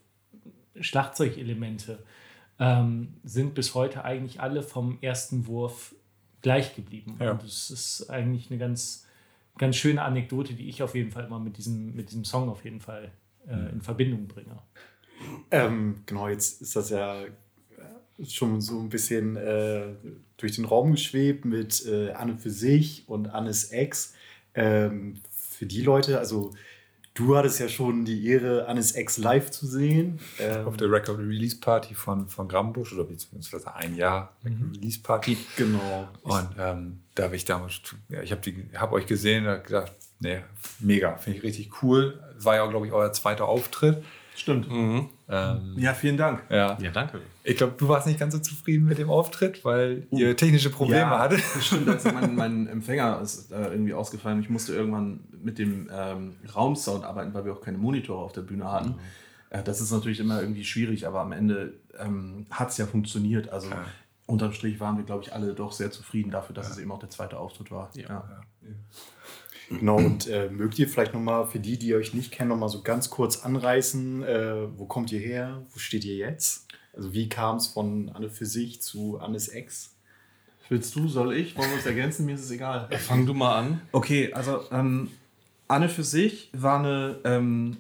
Schlagzeugelemente, 0.79 1.99
ähm, 2.61 3.15
sind 3.25 3.55
bis 3.55 3.75
heute 3.75 4.05
eigentlich 4.05 4.41
alle 4.41 4.63
vom 4.63 4.99
ersten 5.01 5.49
Wurf 5.49 5.97
gleich 6.43 6.77
geblieben. 6.77 7.17
Ja. 7.19 7.33
Und 7.33 7.43
es 7.43 7.73
ist 7.73 8.09
eigentlich 8.09 8.53
eine 8.53 8.61
ganz 8.61 9.08
ganz 9.59 9.77
schöne 9.77 10.03
Anekdote, 10.03 10.55
die 10.55 10.69
ich 10.69 10.83
auf 10.83 10.95
jeden 10.95 11.11
Fall 11.11 11.25
immer 11.25 11.39
mit 11.39 11.59
diesem, 11.59 11.95
mit 11.95 12.11
diesem 12.11 12.25
Song 12.25 12.49
auf 12.49 12.65
jeden 12.65 12.81
Fall 12.81 13.11
äh, 13.47 13.57
mhm. 13.57 13.69
in 13.75 13.81
Verbindung 13.83 14.27
bringe. 14.27 14.59
Ähm, 15.51 16.03
genau, 16.07 16.29
jetzt 16.29 16.63
ist 16.63 16.77
das 16.77 16.91
ja 16.91 17.23
äh, 17.25 18.25
schon 18.25 18.61
so 18.61 18.79
ein 18.79 18.89
bisschen 18.89 19.37
äh, 19.37 19.89
durch 20.37 20.55
den 20.55 20.65
Raum 20.65 20.93
geschwebt 20.93 21.45
mit 21.45 21.85
äh, 21.87 22.13
Anne 22.13 22.39
für 22.39 22.51
sich 22.51 23.05
und 23.09 23.29
Annes 23.29 23.73
Ex. 23.73 24.15
Ähm, 24.55 25.21
für 25.31 25.67
die 25.67 25.83
Leute, 25.83 26.19
also 26.19 26.53
Du 27.19 27.37
hattest 27.37 27.59
ja 27.59 27.69
schon 27.69 28.05
die 28.05 28.29
Ehre, 28.29 28.69
Annes 28.69 28.93
Ex 28.93 29.19
live 29.19 29.51
zu 29.51 29.67
sehen. 29.67 30.21
Ähm 30.39 30.65
Auf 30.65 30.77
der 30.77 30.89
Record 30.89 31.19
Release 31.19 31.59
Party 31.59 31.93
von, 31.93 32.29
von 32.29 32.47
Grambusch 32.47 32.93
oder 32.93 33.03
beziehungsweise 33.03 33.75
ein 33.75 33.97
Jahr 33.97 34.37
mhm. 34.45 34.71
Release 34.77 35.01
Party. 35.01 35.37
Genau. 35.57 36.09
Und 36.23 36.49
ähm, 36.57 37.01
da 37.17 37.25
habe 37.25 37.35
ich 37.35 37.45
damals, 37.45 37.81
ja, 38.09 38.23
ich 38.23 38.31
habe 38.31 38.53
hab 38.77 38.93
euch 38.93 39.07
gesehen 39.07 39.49
und 39.49 39.65
gedacht, 39.65 39.93
nee, 40.21 40.43
mega, 40.79 41.17
finde 41.17 41.39
ich 41.39 41.45
richtig 41.45 41.83
cool. 41.83 42.23
War 42.39 42.55
ja, 42.55 42.67
glaube 42.67 42.87
ich, 42.87 42.93
euer 42.93 43.13
zweiter 43.13 43.47
Auftritt. 43.47 44.05
Stimmt. 44.37 44.71
Mhm. 44.71 45.09
Ähm, 45.31 45.75
ja, 45.77 45.93
vielen 45.93 46.17
Dank. 46.17 46.43
Ja, 46.49 46.79
ja 46.81 46.91
danke. 46.91 47.21
Ich 47.45 47.57
glaube, 47.57 47.75
du 47.77 47.89
warst 47.89 48.07
nicht 48.07 48.19
ganz 48.19 48.33
so 48.33 48.41
zufrieden 48.41 48.87
mit 48.87 48.99
dem 48.99 49.11
Auftritt, 49.11 49.65
weil 49.65 50.07
uh. 50.11 50.19
ihr 50.19 50.37
technische 50.37 50.71
Probleme 50.71 51.03
ja, 51.03 51.19
hattet. 51.19 51.43
Stimmt, 51.61 51.89
also 51.89 52.11
mein, 52.13 52.35
mein 52.35 52.67
Empfänger 52.69 53.21
ist 53.21 53.53
äh, 53.53 53.69
irgendwie 53.69 53.93
ausgefallen. 53.93 54.41
Ich 54.41 54.49
musste 54.49 54.75
irgendwann 54.75 55.21
mit 55.43 55.59
dem 55.59 55.91
ähm, 55.93 56.37
Raumsound 56.55 57.05
arbeiten, 57.05 57.35
weil 57.35 57.45
wir 57.45 57.53
auch 57.53 57.61
keine 57.61 57.77
Monitore 57.77 58.25
auf 58.25 58.33
der 58.33 58.41
Bühne 58.41 58.71
hatten. 58.71 58.91
Mhm. 58.91 58.99
Äh, 59.51 59.63
das 59.63 59.83
ist 59.83 59.93
natürlich 59.93 60.21
immer 60.21 60.41
irgendwie 60.41 60.65
schwierig, 60.65 61.07
aber 61.07 61.21
am 61.21 61.33
Ende 61.33 61.75
ähm, 61.99 62.47
hat 62.51 62.71
es 62.71 62.79
ja 62.79 62.87
funktioniert. 62.87 63.51
Also 63.51 63.69
ja. 63.69 63.85
unterm 64.25 64.53
Strich 64.55 64.81
waren 64.81 64.97
wir, 64.97 65.05
glaube 65.05 65.25
ich, 65.25 65.35
alle 65.35 65.53
doch 65.53 65.73
sehr 65.73 65.91
zufrieden 65.91 66.31
dafür, 66.31 66.55
dass 66.55 66.69
ja. 66.69 66.73
es 66.73 66.79
eben 66.79 66.91
auch 66.91 67.01
der 67.01 67.11
zweite 67.11 67.39
Auftritt 67.39 67.71
war. 67.71 67.91
Ja. 67.95 68.25
Genau, 69.69 69.97
und 69.97 70.27
äh, 70.29 70.49
mögt 70.49 70.79
ihr 70.79 70.89
vielleicht 70.89 71.13
nochmal 71.13 71.47
für 71.47 71.59
die, 71.59 71.79
die 71.79 71.95
euch 71.95 72.15
nicht 72.15 72.33
kennen, 72.33 72.49
nochmal 72.49 72.71
so 72.71 72.83
ganz 72.83 73.11
kurz 73.11 73.45
anreißen, 73.45 74.23
äh, 74.23 74.79
wo 74.79 74.87
kommt 74.87 75.13
ihr 75.13 75.21
her, 75.21 75.63
wo 75.73 75.79
steht 75.79 76.05
ihr 76.05 76.17
jetzt? 76.17 76.67
Also 76.95 77.13
wie 77.13 77.29
kam 77.29 77.57
es 77.57 77.69
von 77.69 78.11
Anne 78.15 78.31
für 78.31 78.47
sich 78.47 78.81
zu 78.81 79.19
Annes 79.19 79.49
Ex? 79.49 79.95
Willst 80.69 80.95
du, 80.97 81.09
soll 81.09 81.35
ich? 81.35 81.57
Wollen 81.57 81.69
wir 81.69 81.77
uns 81.77 81.87
ergänzen? 81.87 82.27
Mir 82.27 82.35
ist 82.35 82.45
es 82.45 82.51
egal. 82.51 82.89
Fang 82.99 83.25
du 83.25 83.35
mal 83.35 83.57
an. 83.57 83.81
Okay, 83.93 84.33
also 84.33 84.63
ähm, 84.71 85.11
Anne 85.67 85.89
für 85.89 86.03
sich 86.03 86.51
war 86.53 86.79
eine 86.79 87.19
ähm, 87.25 87.77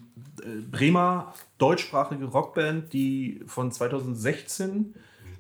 Bremer 0.71 1.35
deutschsprachige 1.59 2.27
Rockband, 2.27 2.93
die 2.93 3.43
von 3.47 3.73
2016 3.73 4.95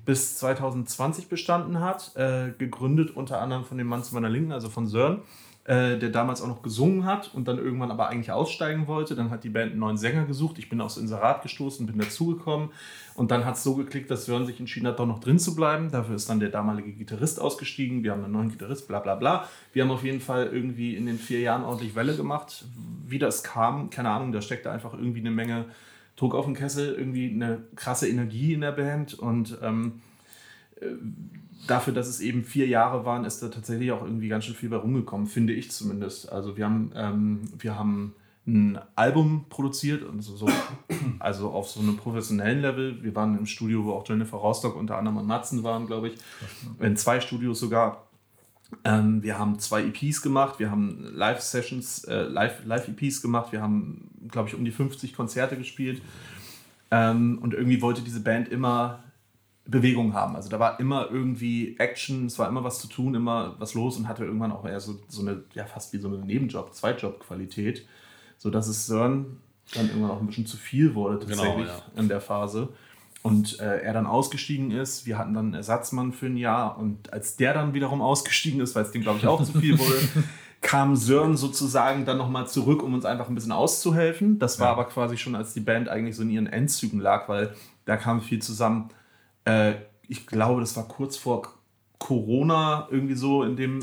bis 0.04 0.38
2020 0.38 1.28
bestanden 1.28 1.80
hat, 1.80 2.16
äh, 2.16 2.52
gegründet 2.56 3.14
unter 3.14 3.40
anderem 3.40 3.64
von 3.64 3.76
dem 3.76 3.86
Mann 3.86 4.02
zu 4.02 4.14
meiner 4.14 4.30
Linken, 4.30 4.52
also 4.52 4.70
von 4.70 4.86
Sören. 4.86 5.22
Äh, 5.68 5.98
der 5.98 6.08
damals 6.08 6.40
auch 6.40 6.48
noch 6.48 6.62
gesungen 6.62 7.04
hat 7.04 7.34
und 7.34 7.46
dann 7.46 7.58
irgendwann 7.58 7.90
aber 7.90 8.08
eigentlich 8.08 8.32
aussteigen 8.32 8.86
wollte. 8.86 9.14
Dann 9.14 9.28
hat 9.28 9.44
die 9.44 9.50
Band 9.50 9.72
einen 9.72 9.80
neuen 9.80 9.98
Sänger 9.98 10.24
gesucht. 10.24 10.58
Ich 10.58 10.70
bin 10.70 10.80
aufs 10.80 10.96
Inserat 10.96 11.42
gestoßen, 11.42 11.86
bin 11.86 11.98
dazugekommen 11.98 12.70
und 13.14 13.30
dann 13.30 13.44
hat 13.44 13.56
es 13.56 13.64
so 13.64 13.74
geklickt, 13.74 14.10
dass 14.10 14.24
Sören 14.24 14.46
sich 14.46 14.58
entschieden 14.60 14.86
hat, 14.86 14.98
doch 14.98 15.04
noch 15.04 15.20
drin 15.20 15.38
zu 15.38 15.54
bleiben. 15.54 15.90
Dafür 15.90 16.16
ist 16.16 16.30
dann 16.30 16.40
der 16.40 16.48
damalige 16.48 16.92
Gitarrist 16.92 17.38
ausgestiegen. 17.38 18.02
Wir 18.02 18.12
haben 18.12 18.24
einen 18.24 18.32
neuen 18.32 18.48
Gitarrist, 18.48 18.88
bla 18.88 19.00
bla 19.00 19.14
bla. 19.16 19.46
Wir 19.74 19.82
haben 19.82 19.90
auf 19.90 20.04
jeden 20.04 20.22
Fall 20.22 20.46
irgendwie 20.46 20.96
in 20.96 21.04
den 21.04 21.18
vier 21.18 21.40
Jahren 21.40 21.64
ordentlich 21.64 21.94
Welle 21.94 22.16
gemacht. 22.16 22.64
Wie 23.06 23.18
das 23.18 23.44
kam, 23.44 23.90
keine 23.90 24.08
Ahnung, 24.08 24.32
da 24.32 24.40
steckte 24.40 24.70
einfach 24.70 24.94
irgendwie 24.94 25.20
eine 25.20 25.32
Menge 25.32 25.66
Druck 26.16 26.34
auf 26.34 26.46
den 26.46 26.54
Kessel, 26.54 26.94
irgendwie 26.94 27.30
eine 27.30 27.62
krasse 27.76 28.08
Energie 28.08 28.54
in 28.54 28.62
der 28.62 28.72
Band 28.72 29.12
und 29.18 29.58
ähm, 29.62 30.00
äh, 30.80 30.86
dafür, 31.66 31.92
dass 31.92 32.08
es 32.08 32.20
eben 32.20 32.44
vier 32.44 32.66
Jahre 32.66 33.04
waren, 33.04 33.24
ist 33.24 33.42
da 33.42 33.48
tatsächlich 33.48 33.92
auch 33.92 34.02
irgendwie 34.02 34.28
ganz 34.28 34.44
schön 34.44 34.54
viel 34.54 34.68
bei 34.68 34.76
rumgekommen, 34.76 35.26
finde 35.26 35.52
ich 35.52 35.70
zumindest. 35.70 36.30
Also 36.30 36.56
wir 36.56 36.64
haben, 36.64 36.92
ähm, 36.94 37.40
wir 37.58 37.78
haben 37.78 38.14
ein 38.46 38.78
Album 38.94 39.44
produziert, 39.50 40.02
und 40.02 40.22
so, 40.22 40.36
so, 40.36 40.48
also 41.18 41.50
auf 41.50 41.68
so 41.68 41.80
einem 41.80 41.96
professionellen 41.96 42.62
Level. 42.62 43.02
Wir 43.02 43.14
waren 43.14 43.36
im 43.36 43.46
Studio, 43.46 43.84
wo 43.84 43.92
auch 43.92 44.08
Jennifer 44.08 44.38
Rostock 44.38 44.76
unter 44.76 44.96
anderem 44.96 45.18
und 45.18 45.26
Matzen 45.26 45.62
waren, 45.62 45.86
glaube 45.86 46.08
ich. 46.08 46.14
In 46.80 46.96
zwei 46.96 47.20
Studios 47.20 47.60
sogar. 47.60 48.04
Ähm, 48.84 49.22
wir 49.22 49.38
haben 49.38 49.58
zwei 49.58 49.82
EPs 49.82 50.20
gemacht, 50.20 50.58
wir 50.58 50.70
haben 50.70 50.98
Live-Sessions, 51.14 52.04
äh, 52.04 52.24
Live-EPs 52.24 53.22
gemacht, 53.22 53.50
wir 53.50 53.62
haben, 53.62 54.10
glaube 54.28 54.48
ich, 54.48 54.54
um 54.54 54.62
die 54.62 54.70
50 54.70 55.14
Konzerte 55.14 55.56
gespielt. 55.56 56.02
Ähm, 56.90 57.38
und 57.40 57.54
irgendwie 57.54 57.80
wollte 57.80 58.02
diese 58.02 58.20
Band 58.20 58.48
immer 58.48 59.04
Bewegung 59.68 60.14
haben. 60.14 60.34
Also 60.34 60.48
da 60.48 60.58
war 60.58 60.80
immer 60.80 61.10
irgendwie 61.10 61.76
Action, 61.78 62.26
es 62.26 62.38
war 62.38 62.48
immer 62.48 62.64
was 62.64 62.80
zu 62.80 62.88
tun, 62.88 63.14
immer 63.14 63.54
was 63.58 63.74
los 63.74 63.98
und 63.98 64.08
hatte 64.08 64.24
irgendwann 64.24 64.50
auch 64.50 64.64
eher 64.64 64.80
so, 64.80 64.98
so 65.08 65.20
eine, 65.20 65.44
ja 65.52 65.66
fast 65.66 65.92
wie 65.92 65.98
so 65.98 66.08
eine 66.08 66.18
Nebenjob, 66.18 66.74
Zweitjob-Qualität, 66.74 67.86
sodass 68.38 68.66
es 68.66 68.86
Sören 68.86 69.36
dann 69.74 69.88
irgendwann 69.88 70.10
auch 70.10 70.20
ein 70.20 70.26
bisschen 70.26 70.46
zu 70.46 70.56
viel 70.56 70.94
wurde 70.94 71.18
genau, 71.18 71.28
tatsächlich 71.28 71.66
genau, 71.66 71.78
ja. 71.78 72.00
in 72.00 72.08
der 72.08 72.22
Phase. 72.22 72.70
Und 73.22 73.60
äh, 73.60 73.82
er 73.82 73.92
dann 73.92 74.06
ausgestiegen 74.06 74.70
ist, 74.70 75.04
wir 75.04 75.18
hatten 75.18 75.34
dann 75.34 75.46
einen 75.46 75.54
Ersatzmann 75.54 76.12
für 76.12 76.26
ein 76.26 76.38
Jahr 76.38 76.78
und 76.78 77.12
als 77.12 77.36
der 77.36 77.52
dann 77.52 77.74
wiederum 77.74 78.00
ausgestiegen 78.00 78.60
ist, 78.60 78.74
weil 78.74 78.84
es 78.84 78.90
dem 78.90 79.02
glaube 79.02 79.18
ich 79.18 79.26
auch 79.26 79.44
zu 79.44 79.58
viel 79.58 79.78
wurde, 79.78 80.00
kam 80.62 80.96
Sören 80.96 81.36
sozusagen 81.36 82.06
dann 82.06 82.16
nochmal 82.16 82.48
zurück, 82.48 82.82
um 82.82 82.94
uns 82.94 83.04
einfach 83.04 83.28
ein 83.28 83.34
bisschen 83.34 83.52
auszuhelfen. 83.52 84.38
Das 84.38 84.60
war 84.60 84.68
ja. 84.68 84.72
aber 84.72 84.84
quasi 84.86 85.18
schon, 85.18 85.34
als 85.34 85.52
die 85.52 85.60
Band 85.60 85.90
eigentlich 85.90 86.16
so 86.16 86.22
in 86.22 86.30
ihren 86.30 86.46
Endzügen 86.46 87.00
lag, 87.00 87.28
weil 87.28 87.54
da 87.84 87.98
kam 87.98 88.22
viel 88.22 88.40
zusammen 88.40 88.88
äh, 89.48 89.74
ich 90.06 90.26
glaube, 90.26 90.60
das 90.60 90.76
war 90.76 90.86
kurz 90.86 91.16
vor 91.16 91.54
Corona 91.98 92.86
irgendwie 92.90 93.14
so 93.14 93.42
in 93.42 93.56
dem, 93.56 93.80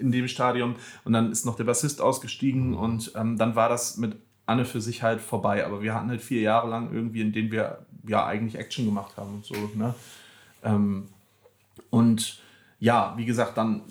in 0.00 0.10
dem 0.10 0.28
Stadium. 0.28 0.76
Und 1.04 1.12
dann 1.12 1.30
ist 1.30 1.44
noch 1.44 1.56
der 1.56 1.64
Bassist 1.64 2.00
ausgestiegen 2.00 2.74
und 2.74 3.12
ähm, 3.16 3.36
dann 3.36 3.54
war 3.54 3.68
das 3.68 3.96
mit 3.96 4.16
Anne 4.46 4.64
für 4.64 4.80
sich 4.80 5.02
halt 5.02 5.20
vorbei. 5.20 5.64
Aber 5.66 5.82
wir 5.82 5.94
hatten 5.94 6.08
halt 6.08 6.22
vier 6.22 6.40
Jahre 6.40 6.68
lang 6.68 6.92
irgendwie, 6.92 7.20
in 7.20 7.32
denen 7.32 7.52
wir 7.52 7.86
ja 8.06 8.26
eigentlich 8.26 8.58
Action 8.58 8.86
gemacht 8.86 9.16
haben 9.16 9.34
und 9.36 9.44
so. 9.44 9.54
Ne? 9.74 9.94
Ähm, 10.64 11.08
und 11.90 12.40
ja, 12.78 13.14
wie 13.16 13.26
gesagt, 13.26 13.58
dann 13.58 13.82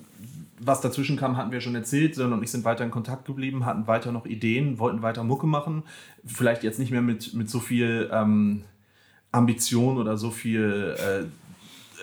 was 0.62 0.82
dazwischen 0.82 1.16
kam, 1.16 1.38
hatten 1.38 1.52
wir 1.52 1.62
schon 1.62 1.74
erzählt. 1.74 2.14
Sören 2.14 2.34
und 2.34 2.42
ich 2.42 2.50
sind 2.50 2.64
weiter 2.64 2.84
in 2.84 2.90
Kontakt 2.90 3.24
geblieben, 3.24 3.64
hatten 3.64 3.86
weiter 3.86 4.12
noch 4.12 4.26
Ideen, 4.26 4.78
wollten 4.78 5.00
weiter 5.00 5.24
Mucke 5.24 5.46
machen. 5.46 5.84
Vielleicht 6.24 6.62
jetzt 6.62 6.78
nicht 6.78 6.90
mehr 6.90 7.00
mit, 7.00 7.32
mit 7.32 7.48
so 7.48 7.60
viel 7.60 8.10
ähm, 8.12 8.64
Ambition 9.32 9.98
oder 9.98 10.16
so 10.16 10.30
viel 10.30 10.96
äh, 10.98 11.24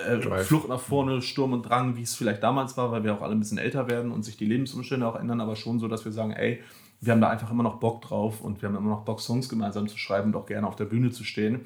äh, 0.06 0.44
Flucht 0.44 0.70
nach 0.70 0.80
vorne, 0.80 1.22
Sturm 1.22 1.54
und 1.54 1.64
Drang, 1.64 1.96
wie 1.98 2.04
es 2.04 2.16
vielleicht 2.16 2.44
damals 2.44 2.78
war, 2.78 2.92
weil 2.92 3.04
wir 3.04 3.14
auch 3.14 3.22
alle 3.22 3.34
ein 3.34 3.40
bisschen 3.40 3.58
älter 3.58 3.90
werden 3.90 4.12
und 4.12 4.24
sich 4.24 4.38
die 4.38 4.46
Lebensumstände 4.46 5.08
auch 5.08 5.16
ändern, 5.16 5.42
aber 5.42 5.56
schon 5.56 5.80
so, 5.80 5.88
dass 5.88 6.06
wir 6.06 6.12
sagen, 6.12 6.32
ey, 6.32 6.62
wir 7.02 7.14
haben 7.14 7.22
da 7.22 7.30
einfach 7.30 7.52
immer 7.52 7.64
noch 7.64 7.80
Bock 7.80 8.02
drauf 8.02 8.42
und 8.42 8.62
wir 8.62 8.70
haben 8.70 8.76
immer 8.76 8.90
noch 8.90 9.06
Bock, 9.06 9.22
Songs 9.22 9.50
gemeinsam 9.50 9.88
zu 9.88 9.98
schreiben 9.98 10.34
und 10.34 10.36
auch 10.36 10.46
gerne 10.46 10.68
auf 10.68 10.76
der 10.76 10.86
Bühne 10.86 11.12
zu 11.12 11.24
stehen. 11.24 11.66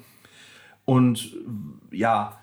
Und 0.84 1.36
ja, 1.90 2.38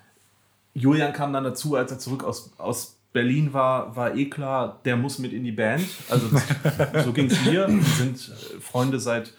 Julian 0.73 1.13
kam 1.13 1.33
dann 1.33 1.43
dazu, 1.43 1.75
als 1.75 1.91
er 1.91 1.99
zurück 1.99 2.23
aus, 2.23 2.51
aus 2.57 2.97
Berlin 3.11 3.53
war, 3.53 3.95
war 3.95 4.15
eh 4.15 4.25
klar, 4.25 4.79
der 4.85 4.95
muss 4.95 5.19
mit 5.19 5.33
in 5.33 5.43
die 5.43 5.51
Band. 5.51 5.85
Also 6.09 6.27
so 7.03 7.11
ging 7.11 7.25
es 7.27 7.43
mir. 7.45 7.67
Wir 7.67 7.81
sind 7.81 8.19
Freunde 8.61 8.99
seit, 8.99 9.33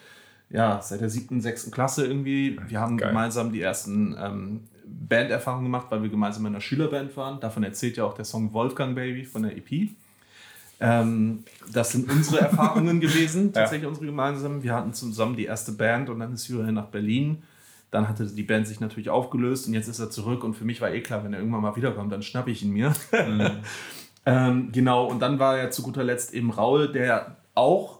ja, 0.50 0.80
seit 0.82 1.00
der 1.00 1.10
siebten, 1.10 1.40
sechsten 1.40 1.70
Klasse 1.70 2.06
irgendwie. 2.06 2.58
Wir 2.68 2.80
haben 2.80 2.96
Geil. 2.96 3.08
gemeinsam 3.08 3.52
die 3.52 3.62
ersten 3.62 4.16
ähm, 4.20 4.60
Banderfahrungen 4.84 5.64
gemacht, 5.64 5.86
weil 5.90 6.02
wir 6.02 6.10
gemeinsam 6.10 6.46
in 6.46 6.52
einer 6.52 6.60
Schülerband 6.60 7.16
waren. 7.16 7.40
Davon 7.40 7.62
erzählt 7.62 7.96
ja 7.96 8.04
auch 8.04 8.14
der 8.14 8.24
Song 8.24 8.52
Wolfgang 8.52 8.94
Baby 8.94 9.24
von 9.24 9.44
der 9.44 9.56
EP. 9.56 9.90
Ähm, 10.80 11.44
das 11.72 11.92
sind 11.92 12.10
unsere 12.10 12.40
Erfahrungen 12.40 13.00
gewesen, 13.00 13.52
tatsächlich 13.52 13.84
ja. 13.84 13.88
unsere 13.88 14.06
gemeinsamen. 14.06 14.62
Wir 14.62 14.74
hatten 14.74 14.92
zusammen 14.92 15.36
die 15.36 15.44
erste 15.44 15.72
Band 15.72 16.10
und 16.10 16.20
dann 16.20 16.32
ist 16.32 16.48
Julian 16.48 16.74
nach 16.74 16.86
Berlin 16.86 17.42
dann 17.90 18.08
hatte 18.08 18.26
die 18.26 18.42
Band 18.42 18.66
sich 18.66 18.80
natürlich 18.80 19.10
aufgelöst 19.10 19.66
und 19.66 19.74
jetzt 19.74 19.88
ist 19.88 19.98
er 19.98 20.10
zurück. 20.10 20.44
Und 20.44 20.54
für 20.54 20.64
mich 20.64 20.80
war 20.80 20.90
eh 20.90 21.00
klar, 21.00 21.24
wenn 21.24 21.32
er 21.32 21.40
irgendwann 21.40 21.62
mal 21.62 21.76
wiederkommt, 21.76 22.12
dann 22.12 22.22
schnappe 22.22 22.50
ich 22.50 22.62
ihn 22.62 22.70
mir. 22.70 22.94
Mhm. 23.12 23.50
ähm, 24.26 24.72
genau, 24.72 25.06
und 25.06 25.20
dann 25.20 25.38
war 25.38 25.58
er 25.58 25.70
zu 25.70 25.82
guter 25.82 26.04
Letzt 26.04 26.32
eben 26.32 26.50
Raul, 26.50 26.92
der 26.92 27.36
auch 27.54 27.99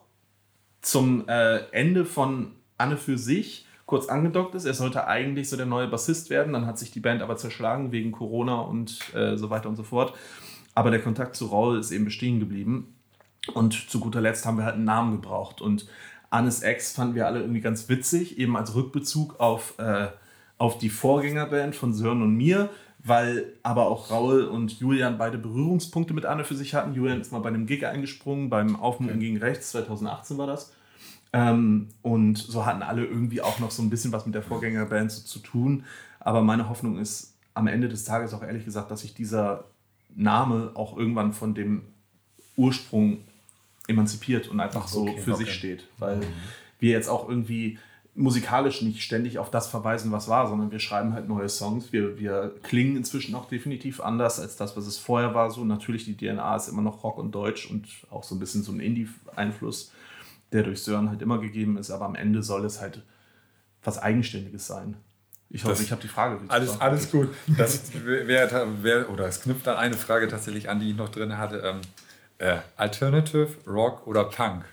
zum 0.81 1.29
äh, 1.29 1.59
Ende 1.73 2.05
von 2.05 2.53
Anne 2.79 2.97
für 2.97 3.19
sich 3.19 3.67
kurz 3.87 4.07
angedockt 4.07 4.55
ist. 4.55 4.65
Er 4.65 4.75
sollte 4.75 5.07
eigentlich 5.09 5.49
so 5.49 5.57
der 5.57 5.67
neue 5.67 5.89
Bassist 5.89 6.31
werden. 6.31 6.53
Dann 6.53 6.67
hat 6.67 6.79
sich 6.79 6.91
die 6.91 7.01
Band 7.01 7.23
aber 7.23 7.37
zerschlagen 7.37 7.93
wegen 7.93 8.13
Corona 8.13 8.61
und 8.61 9.15
äh, 9.15 9.37
so 9.37 9.51
weiter 9.51 9.69
und 9.69 9.77
so 9.77 9.83
fort. 9.83 10.15
Aber 10.75 10.91
der 10.91 11.03
Kontakt 11.03 11.35
zu 11.35 11.47
Raul 11.47 11.79
ist 11.79 11.91
eben 11.91 12.05
bestehen 12.05 12.39
geblieben. 12.41 12.95
Und 13.53 13.91
zu 13.91 14.01
guter 14.01 14.21
Letzt 14.21 14.47
haben 14.47 14.59
wir 14.59 14.65
halt 14.65 14.77
einen 14.77 14.85
Namen 14.85 15.21
gebraucht. 15.21 15.61
Und 15.61 15.87
Annes 16.31 16.63
Ex 16.63 16.93
fanden 16.93 17.17
wir 17.17 17.27
alle 17.27 17.41
irgendwie 17.41 17.61
ganz 17.61 17.89
witzig, 17.89 18.39
eben 18.39 18.57
als 18.57 18.75
Rückbezug 18.75 19.41
auf, 19.41 19.75
äh, 19.79 20.09
auf 20.59 20.79
die 20.79 20.91
Vorgängerband 20.91 21.75
von 21.75 21.93
Sören 21.93 22.23
und 22.23 22.37
mir, 22.37 22.71
weil 23.03 23.55
aber 23.63 23.87
auch 23.87 24.11
Raul 24.11 24.45
und 24.45 24.79
Julian 24.81 25.19
beide 25.19 25.39
Berührungspunkte 25.39 26.15
mit 26.15 26.27
Anne 26.27 26.45
für 26.45 26.55
sich 26.55 26.75
hatten. 26.75 26.95
Julian 26.95 27.21
ist 27.21 27.33
mal 27.33 27.39
bei 27.41 27.49
einem 27.49 27.67
Gig 27.67 27.87
eingesprungen, 27.87 28.51
beim 28.51 28.77
Aufmucken 28.77 29.17
okay. 29.17 29.27
gegen 29.27 29.39
rechts, 29.39 29.71
2018 29.71 30.39
war 30.39 30.47
das. 30.47 30.73
Ähm, 31.33 31.89
und 32.03 32.39
so 32.39 32.67
hatten 32.67 32.83
alle 32.83 33.05
irgendwie 33.05 33.41
auch 33.41 33.59
noch 33.59 33.71
so 33.71 33.83
ein 33.83 33.91
bisschen 33.91 34.13
was 34.13 34.27
mit 34.27 34.35
der 34.35 34.43
Vorgängerband 34.43 35.13
so 35.13 35.23
zu 35.23 35.39
tun. 35.39 35.85
Aber 36.19 36.43
meine 36.43 36.69
Hoffnung 36.69 36.99
ist 36.99 37.35
am 37.55 37.67
Ende 37.67 37.89
des 37.89 38.05
Tages 38.05 38.35
auch 38.35 38.43
ehrlich 38.43 38.65
gesagt, 38.65 38.91
dass 38.91 39.01
sich 39.01 39.15
dieser 39.15 39.65
Name 40.15 40.73
auch 40.75 40.97
irgendwann 40.97 41.33
von 41.33 41.55
dem 41.55 41.83
Ursprung 42.57 43.19
emanzipiert 43.87 44.49
und 44.49 44.61
einfach 44.61 44.89
so 44.89 45.03
okay, 45.03 45.21
für 45.21 45.35
okay. 45.35 45.45
sich 45.45 45.55
steht. 45.55 45.89
Weil 45.99 46.19
mhm. 46.19 46.25
wir 46.81 46.91
jetzt 46.91 47.09
auch 47.09 47.29
irgendwie 47.29 47.79
musikalisch 48.15 48.83
nicht 48.83 49.03
ständig 49.03 49.39
auf 49.39 49.51
das 49.51 49.69
verweisen, 49.69 50.13
was 50.13 50.29
war, 50.29 50.49
sondern 50.49 50.71
wir 50.71 50.81
schreiben 50.81 51.13
halt 51.13 51.29
neue 51.29 51.49
Songs. 51.49 51.93
Wir, 51.93 52.19
wir 52.19 52.55
klingen 52.63 52.97
inzwischen 52.97 53.35
auch 53.35 53.49
definitiv 53.49 54.01
anders 54.01 54.41
als 54.41 54.57
das, 54.57 54.77
was 54.77 54.87
es 54.87 54.99
vorher 54.99 55.35
war. 55.35 55.51
So 55.51 55.65
natürlich 55.65 56.05
die 56.05 56.17
DNA 56.17 56.57
ist 56.57 56.69
immer 56.69 56.83
noch 56.83 57.05
Rock 57.05 57.19
und 57.19 57.33
Deutsch 57.33 57.71
und 57.71 57.87
auch 58.11 58.25
so 58.25 58.35
ein 58.35 58.41
bisschen 58.41 58.63
so 58.63 58.73
ein 58.73 58.81
Indie-Einfluss, 58.81 59.93
der 60.53 60.65
durch 60.65 60.83
Sören 60.83 61.09
halt 61.09 61.23
immer 61.23 61.39
gegeben 61.39 61.77
ist. 61.79 61.91
Aber 61.91 62.05
am 62.05 62.15
Ende 62.15 62.43
soll 62.43 62.65
es 62.65 62.81
halt 62.81 63.03
was 63.83 63.99
Eigenständiges 63.99 64.67
sein. 64.67 64.97
Ich 65.49 65.65
hoffe, 65.65 65.75
das, 65.75 65.83
ich 65.83 65.91
habe 65.91 66.03
die 66.03 66.09
Frage 66.09 66.35
richtig 66.35 66.53
Alles, 66.53 66.81
alles 66.81 67.11
gut. 67.11 67.29
Das 67.59 67.93
wäre, 68.05 68.83
wär, 68.85 69.11
oder 69.11 69.27
es 69.27 69.43
knüpft 69.43 69.67
an 69.67 69.77
eine 69.77 69.97
Frage 69.97 70.29
tatsächlich 70.29 70.69
an, 70.69 70.79
die 70.79 70.91
ich 70.91 70.97
noch 70.97 71.09
drin 71.09 71.39
hatte. 71.39 71.59
Ähm, 71.59 71.81
äh, 72.39 72.59
Alternative, 72.77 73.49
Rock 73.67 74.07
oder 74.07 74.25
Punk? 74.25 74.65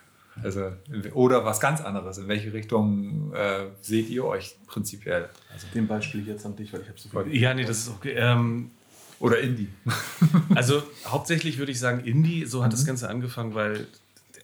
Also, 0.44 0.72
oder 1.14 1.46
was 1.46 1.60
ganz 1.60 1.82
anderes. 1.82 2.18
In 2.18 2.28
welche 2.28 2.54
Richtung 2.54 3.34
äh, 3.34 3.66
seht 3.82 4.10
ihr 4.10 4.26
euch 4.26 4.56
prinzipiell? 4.68 5.30
Also 5.52 5.68
den 5.74 5.88
Ball 5.88 6.02
spiele 6.02 6.24
ich 6.24 6.30
jetzt 6.30 6.46
an 6.46 6.56
dich, 6.56 6.72
weil 6.74 6.82
ich 6.82 6.88
habe 6.88 7.00
so 7.00 7.10
viel. 7.10 7.36
Ja, 7.36 7.54
nee, 7.54 7.66
das 7.66 7.80
ist 7.80 7.90
okay. 7.90 8.14
Ähm, 8.18 8.72
oder 9.20 9.40
Indie. 9.40 9.70
also 10.56 10.84
hauptsächlich 11.06 11.58
würde 11.58 11.72
ich 11.72 11.80
sagen 11.80 12.06
Indie. 12.06 12.46
So 12.46 12.64
hat 12.64 12.72
mhm. 12.72 12.76
das 12.76 12.86
Ganze 12.86 13.10
angefangen, 13.10 13.56
weil 13.56 13.88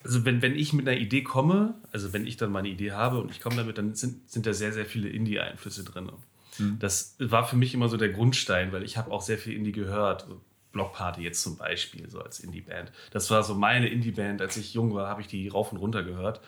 also 0.04 0.26
wenn, 0.26 0.42
wenn 0.42 0.56
ich 0.56 0.74
mit 0.74 0.88
einer 0.88 0.98
Idee 0.98 1.24
komme, 1.24 1.76
also 1.92 2.12
wenn 2.14 2.28
ich 2.28 2.38
dann 2.38 2.52
meine 2.52 2.68
Idee 2.68 2.92
habe 2.92 3.22
und 3.22 3.32
ich 3.32 3.40
komme 3.40 3.56
damit, 3.56 3.78
dann 3.78 3.96
sind, 3.96 4.30
sind 4.30 4.46
da 4.46 4.54
sehr, 4.54 4.74
sehr 4.74 4.86
viele 4.86 5.10
Indie-Einflüsse 5.10 5.84
drin. 5.84 6.12
Mhm. 6.58 6.78
Das 6.80 7.16
war 7.20 7.48
für 7.48 7.56
mich 7.56 7.74
immer 7.74 7.88
so 7.88 7.98
der 7.98 8.10
Grundstein, 8.10 8.72
weil 8.72 8.84
ich 8.84 8.98
habe 8.98 9.12
auch 9.12 9.22
sehr 9.22 9.38
viel 9.38 9.56
Indie 9.56 9.72
gehört. 9.72 10.28
Blockparty 10.74 11.22
jetzt 11.22 11.42
zum 11.42 11.56
Beispiel, 11.56 12.10
so 12.10 12.20
als 12.20 12.40
Indie-Band. 12.40 12.92
Das 13.12 13.30
war 13.32 13.44
so 13.44 13.56
meine 13.56 13.88
Indie-Band. 13.88 14.42
Als 14.42 14.58
ich 14.58 14.74
jung 14.74 14.94
war, 14.94 15.08
habe 15.08 15.22
ich 15.22 15.28
die 15.28 15.48
rauf 15.48 15.72
und 15.72 15.78
runter 15.78 16.04
gehört. 16.04 16.42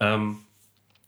Ähm, 0.00 0.38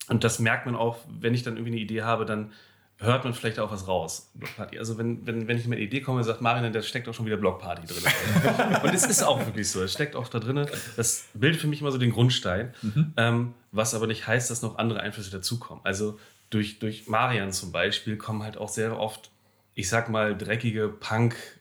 und 0.08 0.24
das 0.24 0.40
merkt 0.40 0.66
man 0.66 0.76
auch, 0.76 0.98
wenn 1.08 1.32
ich 1.32 1.44
dann 1.44 1.54
irgendwie 1.54 1.72
eine 1.72 1.80
Idee 1.80 2.02
habe, 2.02 2.26
dann 2.26 2.52
hört 2.98 3.24
man 3.24 3.32
vielleicht 3.32 3.58
auch 3.58 3.70
was 3.70 3.88
raus. 3.88 4.30
Blockparty. 4.34 4.78
Also 4.78 4.98
wenn, 4.98 5.26
wenn, 5.26 5.48
wenn 5.48 5.56
ich 5.56 5.66
mit 5.66 5.78
einer 5.78 5.86
Idee 5.86 6.00
komme, 6.00 6.22
sagt 6.22 6.42
Marian, 6.42 6.72
da 6.72 6.82
steckt 6.82 7.08
auch 7.08 7.14
schon 7.14 7.24
wieder 7.24 7.38
Blockparty 7.38 7.86
drin. 7.86 8.02
und 8.82 8.92
es 8.92 9.06
ist 9.06 9.22
auch 9.22 9.38
wirklich 9.46 9.70
so, 9.70 9.82
es 9.82 9.92
steckt 9.92 10.16
auch 10.16 10.28
da 10.28 10.38
drin. 10.38 10.66
Das 10.96 11.28
bildet 11.32 11.60
für 11.60 11.66
mich 11.66 11.80
immer 11.80 11.92
so 11.92 11.98
den 11.98 12.12
Grundstein, 12.12 12.74
mhm. 12.82 13.14
ähm, 13.16 13.54
was 13.72 13.94
aber 13.94 14.06
nicht 14.06 14.26
heißt, 14.26 14.50
dass 14.50 14.60
noch 14.60 14.76
andere 14.76 15.00
Einflüsse 15.00 15.30
dazukommen. 15.30 15.82
Also 15.84 16.18
durch, 16.50 16.78
durch 16.80 17.06
Marian 17.08 17.52
zum 17.52 17.72
Beispiel 17.72 18.16
kommen 18.16 18.42
halt 18.42 18.58
auch 18.58 18.68
sehr 18.68 18.98
oft, 18.98 19.30
ich 19.74 19.88
sag 19.88 20.10
mal, 20.10 20.36
dreckige 20.36 20.88
Punk- 20.88 21.59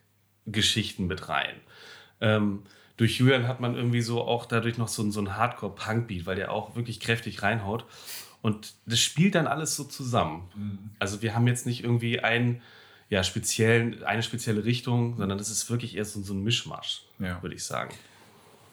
Geschichten 0.51 1.07
mit 1.07 1.29
rein. 1.29 1.55
Ähm, 2.21 2.63
durch 2.97 3.17
Julian 3.17 3.47
hat 3.47 3.61
man 3.61 3.75
irgendwie 3.75 4.01
so 4.01 4.21
auch 4.21 4.45
dadurch 4.45 4.77
noch 4.77 4.89
so, 4.89 5.09
so 5.09 5.19
einen 5.19 5.37
Hardcore-Punk-Beat, 5.37 6.25
weil 6.25 6.35
der 6.35 6.51
auch 6.51 6.75
wirklich 6.75 6.99
kräftig 6.99 7.41
reinhaut. 7.41 7.85
Und 8.41 8.73
das 8.85 8.99
spielt 8.99 9.35
dann 9.35 9.47
alles 9.47 9.75
so 9.75 9.85
zusammen. 9.85 10.49
Mhm. 10.55 10.79
Also 10.99 11.21
wir 11.21 11.33
haben 11.33 11.47
jetzt 11.47 11.65
nicht 11.65 11.83
irgendwie 11.83 12.19
ein, 12.19 12.61
ja, 13.09 13.23
speziellen, 13.23 14.03
eine 14.03 14.21
spezielle 14.21 14.65
Richtung, 14.65 15.17
sondern 15.17 15.37
das 15.37 15.49
ist 15.49 15.69
wirklich 15.69 15.95
eher 15.95 16.05
so, 16.05 16.21
so 16.21 16.33
ein 16.33 16.43
Mischmasch, 16.43 17.03
ja. 17.19 17.41
würde 17.41 17.55
ich 17.55 17.63
sagen. 17.63 17.93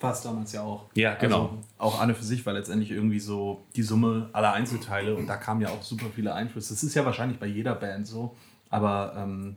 War 0.00 0.12
es 0.12 0.20
damals 0.20 0.52
ja 0.52 0.62
auch. 0.62 0.86
Ja, 0.94 1.14
genau. 1.14 1.42
Also 1.42 1.58
auch 1.78 2.00
Anne 2.00 2.14
für 2.14 2.24
sich 2.24 2.44
war 2.44 2.52
letztendlich 2.52 2.90
irgendwie 2.90 3.20
so 3.20 3.64
die 3.76 3.82
Summe 3.82 4.28
aller 4.32 4.52
Einzelteile 4.52 5.14
und 5.14 5.26
da 5.26 5.36
kamen 5.36 5.62
ja 5.62 5.68
auch 5.68 5.82
super 5.82 6.06
viele 6.14 6.34
Einflüsse. 6.34 6.74
Das 6.74 6.82
ist 6.82 6.94
ja 6.94 7.04
wahrscheinlich 7.04 7.38
bei 7.38 7.46
jeder 7.46 7.74
Band 7.74 8.06
so, 8.06 8.36
aber 8.68 9.14
ähm, 9.16 9.56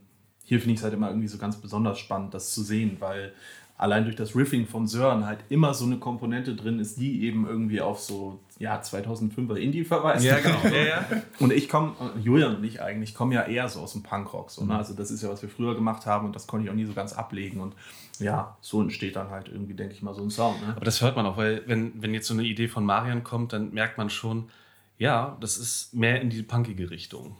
hier 0.50 0.58
finde 0.58 0.72
ich 0.72 0.80
es 0.80 0.82
halt 0.82 0.94
immer 0.94 1.06
irgendwie 1.06 1.28
so 1.28 1.38
ganz 1.38 1.58
besonders 1.58 2.00
spannend, 2.00 2.34
das 2.34 2.52
zu 2.52 2.64
sehen, 2.64 2.96
weil 2.98 3.32
allein 3.78 4.02
durch 4.02 4.16
das 4.16 4.34
Riffing 4.34 4.66
von 4.66 4.88
Sören 4.88 5.24
halt 5.24 5.38
immer 5.48 5.74
so 5.74 5.84
eine 5.84 5.98
Komponente 5.98 6.56
drin 6.56 6.80
ist, 6.80 6.98
die 6.98 7.22
eben 7.22 7.46
irgendwie 7.46 7.80
auf 7.80 8.00
so 8.00 8.40
ja, 8.58 8.80
2005er 8.80 9.54
Indie 9.54 9.84
verweist. 9.84 10.24
Ja, 10.24 10.40
genau. 10.40 10.58
ja, 10.64 10.84
ja. 10.84 11.04
Und 11.38 11.52
ich 11.52 11.68
komme, 11.68 11.94
Julian 12.20 12.56
und 12.56 12.64
ich 12.64 12.82
eigentlich, 12.82 13.14
kommen 13.14 13.30
ja 13.30 13.42
eher 13.42 13.68
so 13.68 13.78
aus 13.78 13.92
dem 13.92 14.02
Punkrock. 14.02 14.50
So, 14.50 14.62
ne? 14.62 14.72
Mhm. 14.72 14.78
Also 14.80 14.94
das 14.94 15.12
ist 15.12 15.22
ja, 15.22 15.28
was 15.28 15.40
wir 15.40 15.48
früher 15.48 15.76
gemacht 15.76 16.04
haben 16.04 16.26
und 16.26 16.34
das 16.34 16.48
konnte 16.48 16.64
ich 16.64 16.70
auch 16.72 16.74
nie 16.74 16.84
so 16.84 16.94
ganz 16.94 17.12
ablegen. 17.12 17.60
Und 17.60 17.76
ja, 18.18 18.56
so 18.60 18.82
entsteht 18.82 19.14
dann 19.14 19.30
halt 19.30 19.46
irgendwie, 19.46 19.74
denke 19.74 19.94
ich 19.94 20.02
mal, 20.02 20.14
so 20.14 20.22
ein 20.22 20.30
Sound. 20.30 20.60
Ne? 20.66 20.72
Aber 20.74 20.84
das 20.84 21.00
hört 21.00 21.14
man 21.14 21.26
auch, 21.26 21.36
weil 21.36 21.62
wenn, 21.66 21.92
wenn 22.02 22.12
jetzt 22.12 22.26
so 22.26 22.34
eine 22.34 22.42
Idee 22.42 22.66
von 22.66 22.84
Marian 22.84 23.22
kommt, 23.22 23.52
dann 23.52 23.72
merkt 23.72 23.98
man 23.98 24.10
schon, 24.10 24.50
ja, 24.98 25.36
das 25.40 25.58
ist 25.58 25.94
mehr 25.94 26.20
in 26.20 26.28
die 26.28 26.42
punkige 26.42 26.90
Richtung. 26.90 27.36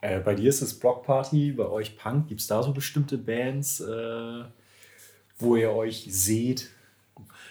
Äh, 0.00 0.20
bei 0.20 0.34
dir 0.34 0.48
ist 0.48 0.62
es 0.62 0.78
Blockparty, 0.78 1.52
bei 1.52 1.66
euch 1.66 1.96
Punk. 1.96 2.28
Gibt 2.28 2.40
es 2.40 2.46
da 2.46 2.62
so 2.62 2.72
bestimmte 2.72 3.18
Bands, 3.18 3.80
äh, 3.80 4.44
wo 5.38 5.56
ihr 5.56 5.70
euch 5.70 6.06
seht? 6.08 6.70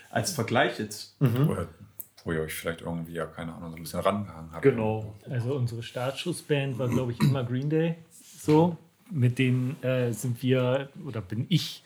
Als 0.09 0.31
Vergleich 0.31 0.79
jetzt. 0.79 1.19
Mhm. 1.21 1.47
Wo, 1.47 1.57
wo, 2.25 2.31
ihr 2.31 2.41
euch 2.41 2.53
vielleicht 2.53 2.81
irgendwie, 2.81 3.13
ja, 3.13 3.25
keine 3.27 3.53
Ahnung, 3.53 3.71
so 3.71 3.77
ein 3.77 3.83
bisschen 3.83 3.99
rangehangen 3.99 4.51
habt. 4.51 4.63
Genau. 4.63 5.15
Also 5.29 5.53
unsere 5.55 5.83
Startschussband 5.83 6.79
war, 6.79 6.87
glaube 6.87 7.11
ich, 7.11 7.19
immer 7.19 7.43
Green 7.43 7.69
Day. 7.69 7.95
So. 8.39 8.77
Mit 9.11 9.39
denen 9.39 9.81
äh, 9.83 10.11
sind 10.11 10.41
wir, 10.43 10.89
oder 11.05 11.21
bin 11.21 11.45
ich, 11.49 11.83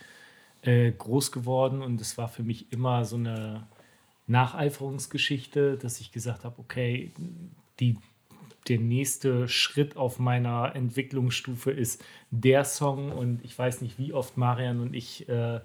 äh, 0.62 0.91
groß 0.91 1.32
geworden 1.32 1.82
und 1.82 1.99
es 1.99 2.17
war 2.17 2.28
für 2.30 2.43
mich 2.43 2.71
immer 2.71 3.06
so 3.06 3.17
eine 3.17 3.67
Nacheiferungsgeschichte, 4.28 5.78
dass 5.78 5.99
ich 5.99 6.12
gesagt 6.12 6.45
habe, 6.45 6.56
okay, 6.60 7.12
die 7.80 7.97
der 8.69 8.80
nächste 8.80 9.47
Schritt 9.47 9.97
auf 9.97 10.19
meiner 10.19 10.76
Entwicklungsstufe 10.76 11.71
ist 11.71 12.04
der 12.32 12.63
Song. 12.63 13.12
Und 13.12 13.43
ich 13.43 13.58
weiß 13.58 13.82
nicht, 13.82 13.97
wie 13.97 14.13
oft 14.13 14.38
Marian 14.38 14.80
und 14.80 14.93
ich 14.93 15.28
äh, 15.30 15.60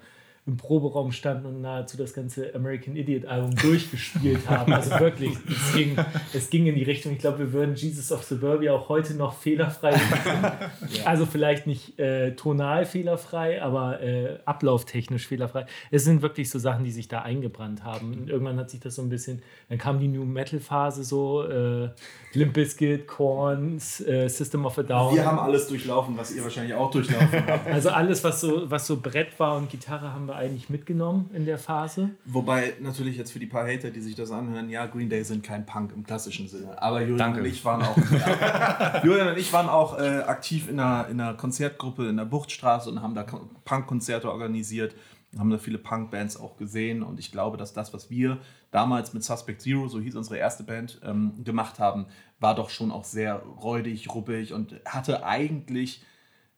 im 0.49 0.57
Proberaum 0.57 1.13
standen 1.13 1.47
und 1.47 1.61
nahezu 1.61 1.99
das 1.99 2.15
ganze 2.15 2.55
American 2.55 2.97
Idiot 2.97 3.27
Album 3.27 3.55
durchgespielt 3.55 4.49
haben. 4.49 4.73
Also 4.73 4.99
wirklich, 4.99 5.37
es 5.47 5.75
ging, 5.75 5.97
es 6.33 6.49
ging 6.49 6.67
in 6.67 6.75
die 6.75 6.85
Richtung, 6.85 7.13
ich 7.13 7.19
glaube, 7.19 7.39
wir 7.41 7.53
würden 7.53 7.75
Jesus 7.75 8.11
of 8.11 8.25
Suburbia 8.25 8.73
auch 8.73 8.89
heute 8.89 9.13
noch 9.15 9.35
fehlerfrei 9.35 9.91
machen. 10.11 10.71
Also 11.05 11.27
vielleicht 11.27 11.67
nicht 11.67 11.99
äh, 11.99 12.35
tonal 12.35 12.87
fehlerfrei, 12.87 13.63
aber 13.63 14.01
äh, 14.01 14.39
ablauftechnisch 14.47 15.27
fehlerfrei. 15.27 15.67
Es 15.91 16.05
sind 16.05 16.23
wirklich 16.23 16.49
so 16.49 16.59
Sachen, 16.59 16.83
die 16.83 16.93
sich 16.93 17.09
da 17.09 17.21
eingebrannt 17.21 17.85
haben. 17.85 18.15
Und 18.15 18.31
irgendwann 18.31 18.59
hat 18.59 18.71
sich 18.71 18.81
das 18.81 18.95
so 18.95 19.03
ein 19.03 19.11
bisschen, 19.11 19.43
dann 19.69 19.77
kam 19.77 20.01
die 20.01 20.09
New 20.09 20.25
Metal 20.25 20.61
Phase 20.61 21.05
so, 21.05 21.45
äh, 21.45 21.91
Limp 22.33 22.55
Bizkit, 22.55 23.07
Korn, 23.07 23.77
äh, 23.77 24.29
System 24.29 24.65
of 24.65 24.79
a 24.79 24.83
Down. 24.83 25.15
Wir 25.15 25.27
haben 25.27 25.39
alles 25.39 25.69
durchlaufen, 25.69 26.17
was 26.17 26.35
ihr 26.35 26.43
wahrscheinlich 26.43 26.75
auch 26.75 26.91
durchlaufen 26.91 27.47
habt. 27.47 27.67
Also 27.67 27.91
alles, 27.91 28.25
was 28.25 28.41
so, 28.41 28.71
was 28.71 28.87
so 28.87 28.97
Brett 28.97 29.39
war 29.39 29.59
und 29.59 29.69
Gitarre, 29.69 30.15
haben 30.15 30.27
wir 30.27 30.38
eigentlich 30.39 30.71
mitgenommen 30.71 31.29
in 31.35 31.45
der 31.45 31.59
Phase. 31.59 32.11
Wobei 32.25 32.75
natürlich 32.81 33.17
jetzt 33.19 33.33
für 33.33 33.39
die 33.39 33.47
paar 33.47 33.67
Hater, 33.67 33.91
die 33.91 34.01
sich 34.01 34.15
das 34.15 34.31
anhören, 34.31 34.71
ja, 34.71 34.87
Green 34.87 35.11
Day 35.11 35.23
sind 35.25 35.43
kein 35.43 35.67
Punk 35.67 35.93
im 35.95 36.05
klassischen 36.05 36.49
Sinne. 36.49 36.81
Aber 36.81 37.01
Julian 37.03 37.19
Danke. 37.19 37.41
und 37.41 37.47
ich 37.47 37.65
waren 37.65 37.83
auch, 37.83 37.97
Julian 39.05 39.29
und 39.29 39.39
ich 39.39 39.53
waren 39.53 39.69
auch 39.69 39.99
äh, 39.99 40.21
aktiv 40.23 40.69
in 40.69 40.81
einer, 40.81 41.09
in 41.09 41.21
einer 41.21 41.35
Konzertgruppe 41.35 42.09
in 42.09 42.17
der 42.17 42.25
Buchtstraße 42.25 42.89
und 42.91 43.03
haben 43.03 43.15
da 43.15 43.25
Ko- 43.25 43.49
Punk-Konzerte 43.65 44.31
organisiert. 44.31 44.95
Haben 45.39 45.51
da 45.51 45.59
viele 45.59 45.77
Punk-Bands 45.77 46.41
auch 46.41 46.57
gesehen 46.57 47.03
und 47.03 47.19
ich 47.21 47.31
glaube, 47.33 47.59
dass 47.59 47.75
das, 47.75 47.93
was 47.93 48.09
wir 48.09 48.39
damals 48.71 49.13
mit 49.13 49.23
Suspect 49.23 49.61
Zero, 49.61 49.87
so 49.89 50.01
hieß 50.01 50.17
unsere 50.17 50.39
erste 50.39 50.63
Band, 50.63 51.01
ähm, 51.05 51.33
gemacht 51.45 51.79
haben, 51.79 52.07
war 52.41 52.55
doch 52.55 52.71
schon 52.71 52.91
auch 52.91 53.05
sehr 53.05 53.35
räudig, 53.63 54.09
ruppig 54.15 54.55
und 54.55 54.77
hatte 54.87 55.27
eigentlich 55.27 56.03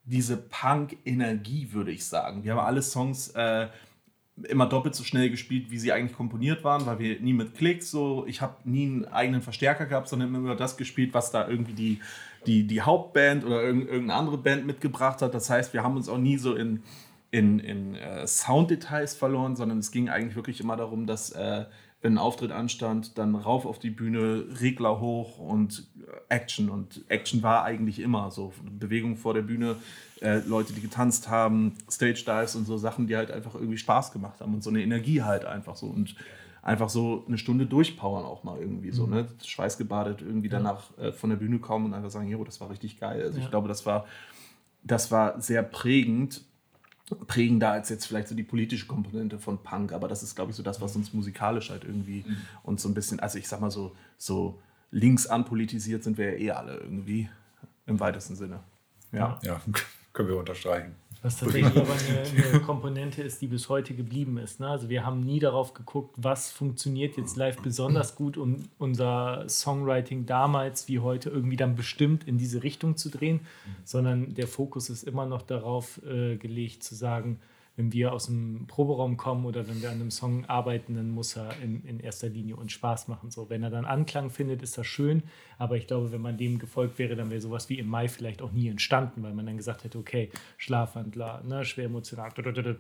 diese 0.05 0.37
Punk-Energie, 0.37 1.73
würde 1.73 1.93
ich 1.93 2.05
sagen. 2.05 2.45
Wir 2.45 2.53
haben 2.53 2.67
alle 2.67 2.83
Songs 2.83 3.29
äh, 3.29 3.69
immer 4.49 4.67
doppelt 4.67 4.95
so 4.95 5.05
schnell 5.05 5.29
gespielt, 5.31 5.71
wie 5.71 5.79
sie 5.79 5.93
eigentlich 5.93 6.17
komponiert 6.17 6.65
waren, 6.65 6.87
weil 6.87 6.99
wir 6.99 7.21
nie 7.21 7.35
mit 7.35 7.55
Klicks 7.55 7.91
so, 7.91 8.25
ich 8.27 8.41
habe 8.41 8.57
nie 8.65 8.87
einen 8.87 9.05
eigenen 9.07 9.43
Verstärker 9.43 9.87
gehabt, 9.87 10.09
sondern 10.09 10.35
immer 10.35 10.57
das 10.57 10.77
gespielt, 10.77 11.13
was 11.13 11.31
da 11.31 11.47
irgendwie 11.47 11.75
die, 11.75 12.01
die, 12.47 12.67
die 12.67 12.81
Hauptband 12.81 13.45
oder 13.45 13.63
irgend- 13.63 13.89
irgendeine 13.89 14.15
andere 14.19 14.39
Band 14.39 14.67
mitgebracht 14.67 15.21
hat. 15.21 15.35
Das 15.35 15.51
heißt, 15.51 15.75
wir 15.75 15.83
haben 15.83 15.97
uns 15.97 16.09
auch 16.09 16.19
nie 16.19 16.39
so 16.39 16.55
in, 16.55 16.83
in, 17.31 17.59
in 17.59 17.95
äh, 17.97 18.27
Sounddetails 18.27 19.15
verloren, 19.15 19.57
sondern 19.57 19.79
es 19.79 19.91
ging 19.91 20.09
eigentlich 20.09 20.37
wirklich 20.37 20.61
immer 20.61 20.77
darum, 20.77 21.07
dass 21.07 21.31
äh, 21.33 21.67
wenn 22.03 22.15
ein 22.15 22.19
Auftritt 22.19 22.51
anstand, 22.51 23.19
dann 23.19 23.35
rauf 23.35 23.67
auf 23.67 23.79
die 23.79 23.91
Bühne, 23.91 24.45
Regler 24.61 25.01
hoch 25.01 25.39
und 25.39 25.87
äh, 26.01 26.35
Action. 26.35 26.71
Und 26.71 27.05
Action 27.09 27.43
war 27.43 27.65
eigentlich 27.65 27.99
immer 28.01 28.31
so. 28.31 28.53
Bewegung 28.79 29.17
vor 29.17 29.35
der 29.35 29.43
Bühne, 29.43 29.77
äh, 30.23 30.39
Leute, 30.47 30.73
die 30.73 30.81
getanzt 30.81 31.29
haben, 31.29 31.75
Stage 31.91 32.25
Dives 32.27 32.57
und 32.57 32.65
so 32.67 32.79
Sachen, 32.79 33.07
die 33.07 33.17
halt 33.17 33.31
einfach 33.31 33.55
irgendwie 33.55 33.79
Spaß 33.79 34.13
gemacht 34.13 34.41
haben 34.41 34.55
und 34.55 34.63
so 34.63 34.71
eine 34.71 34.83
Energie 34.83 35.23
halt 35.23 35.45
einfach 35.45 35.77
so. 35.77 35.87
Und 35.87 36.15
einfach 36.63 36.91
so 36.91 37.25
eine 37.27 37.39
Stunde 37.39 37.65
durchpowern 37.67 38.25
auch 38.25 38.45
mal 38.45 38.59
irgendwie 38.61 38.91
so, 38.91 39.07
ne? 39.07 39.27
Schweißgebadet 39.43 40.21
irgendwie 40.21 40.51
danach 40.51 40.97
äh, 40.99 41.11
von 41.13 41.31
der 41.31 41.37
Bühne 41.37 41.59
kommen 41.59 41.87
und 41.87 41.95
einfach 41.95 42.11
sagen, 42.11 42.29
jo, 42.29 42.45
das 42.45 42.61
war 42.61 42.71
richtig 42.71 43.01
geil. 43.01 43.23
Also 43.23 43.39
Ja. 43.39 43.45
ich 43.45 43.51
glaube, 43.51 43.69
das 43.69 43.87
war, 43.87 44.07
das 44.83 45.11
war 45.11 45.41
sehr 45.41 45.63
prägend 45.63 46.43
prägender 47.27 47.71
als 47.71 47.89
jetzt 47.89 48.07
vielleicht 48.07 48.29
so 48.29 48.35
die 48.35 48.43
politische 48.43 48.87
Komponente 48.87 49.39
von 49.39 49.63
Punk, 49.63 49.93
aber 49.93 50.09
das 50.09 50.23
ist, 50.23 50.35
glaube 50.35 50.51
ich, 50.51 50.57
so 50.57 50.63
das, 50.63 50.81
was 50.81 50.97
uns 50.97 51.13
musikalisch 51.13 51.71
halt 51.71 51.85
irgendwie 51.85 52.25
und 52.63 52.81
so 52.81 52.89
ein 52.89 52.95
bisschen, 52.95 53.21
also 53.21 53.39
ich 53.39 53.49
sag 53.49 53.61
mal 53.61 53.71
so, 53.71 53.95
so 54.19 54.61
links 54.91 55.27
anpolitisiert 55.27 56.03
sind 56.05 56.19
wir 56.19 56.33
ja 56.33 56.39
eh 56.39 56.51
alle 56.53 56.77
irgendwie 56.79 57.29
im 57.87 58.01
weitesten 58.01 58.37
Sinne. 58.37 58.61
Ja. 59.13 59.39
Ja, 59.43 59.61
können 60.13 60.29
wir 60.29 60.37
unterstreichen. 60.37 60.95
Was 61.23 61.39
tatsächlich 61.39 61.77
aber 61.77 61.93
eine, 61.93 62.49
eine 62.49 62.61
Komponente 62.61 63.23
ist, 63.23 63.43
die 63.43 63.47
bis 63.47 63.69
heute 63.69 63.95
geblieben 63.95 64.39
ist. 64.39 64.59
Ne? 64.59 64.69
Also 64.69 64.89
wir 64.89 65.05
haben 65.05 65.21
nie 65.21 65.39
darauf 65.39 65.75
geguckt, 65.75 66.15
was 66.17 66.51
funktioniert 66.51 67.19
jetzt 67.19 67.37
live 67.37 67.61
besonders 67.61 68.17
gut, 68.17 68.39
um 68.39 68.65
unser 68.79 69.47
Songwriting 69.47 70.25
damals 70.25 70.89
wie 70.89 70.99
heute 71.01 71.29
irgendwie 71.29 71.57
dann 71.57 71.75
bestimmt 71.75 72.27
in 72.27 72.39
diese 72.39 72.63
Richtung 72.63 72.97
zu 72.97 73.11
drehen, 73.11 73.41
sondern 73.85 74.35
der 74.35 74.49
Fokus 74.49 74.89
ist 74.89 75.03
immer 75.03 75.27
noch 75.27 75.43
darauf 75.43 76.01
äh, 76.05 76.37
gelegt 76.37 76.83
zu 76.83 76.95
sagen, 76.95 77.39
wenn 77.81 77.95
wir 77.95 78.13
aus 78.13 78.27
dem 78.27 78.67
Proberaum 78.67 79.17
kommen 79.17 79.47
oder 79.47 79.67
wenn 79.67 79.81
wir 79.81 79.89
an 79.89 79.95
einem 79.95 80.11
Song 80.11 80.45
arbeiten, 80.45 80.95
dann 80.97 81.11
muss 81.11 81.35
er 81.35 81.51
in, 81.63 81.83
in 81.87 81.99
erster 81.99 82.29
Linie 82.29 82.57
uns 82.57 82.73
Spaß 82.73 83.09
machen. 83.09 83.31
So, 83.31 83.49
wenn 83.49 83.63
er 83.63 83.71
dann 83.71 83.87
Anklang 83.87 84.29
findet, 84.29 84.63
ist 84.63 84.77
das 84.77 84.87
schön. 84.87 85.23
Aber 85.57 85.79
ich 85.79 85.87
glaube, 85.87 86.13
wenn 86.13 86.21
man 86.21 86.37
dem 86.37 86.59
gefolgt 86.59 86.99
wäre, 86.99 87.17
dann 87.17 87.31
wäre 87.31 87.41
sowas 87.41 87.71
wie 87.71 87.79
im 87.79 87.89
Mai 87.89 88.09
vielleicht 88.09 88.43
auch 88.43 88.53
nie 88.53 88.69
entstanden, 88.69 89.23
weil 89.23 89.33
man 89.33 89.47
dann 89.47 89.57
gesagt 89.57 89.85
hätte, 89.85 89.97
okay, 89.97 90.29
Schlafwandler, 90.59 91.43
ne, 91.43 91.65
schwer 91.65 91.87
emotional, 91.87 92.31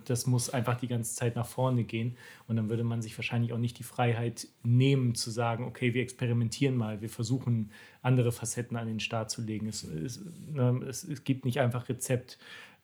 das 0.04 0.26
muss 0.26 0.50
einfach 0.50 0.78
die 0.78 0.88
ganze 0.88 1.14
Zeit 1.14 1.34
nach 1.34 1.46
vorne 1.46 1.84
gehen. 1.84 2.16
Und 2.46 2.56
dann 2.56 2.68
würde 2.68 2.84
man 2.84 3.00
sich 3.00 3.16
wahrscheinlich 3.16 3.54
auch 3.54 3.58
nicht 3.58 3.78
die 3.78 3.84
Freiheit 3.84 4.48
nehmen, 4.62 5.14
zu 5.14 5.30
sagen, 5.30 5.64
okay, 5.64 5.94
wir 5.94 6.02
experimentieren 6.02 6.76
mal, 6.76 7.00
wir 7.00 7.08
versuchen 7.08 7.70
andere 8.02 8.32
Facetten 8.32 8.76
an 8.76 8.86
den 8.86 9.00
Start 9.00 9.30
zu 9.30 9.40
legen. 9.40 9.66
Es, 9.66 9.82
es, 9.82 10.20
ne, 10.52 10.84
es, 10.86 11.04
es 11.04 11.24
gibt 11.24 11.46
nicht 11.46 11.58
einfach 11.58 11.88
Rezept 11.88 12.38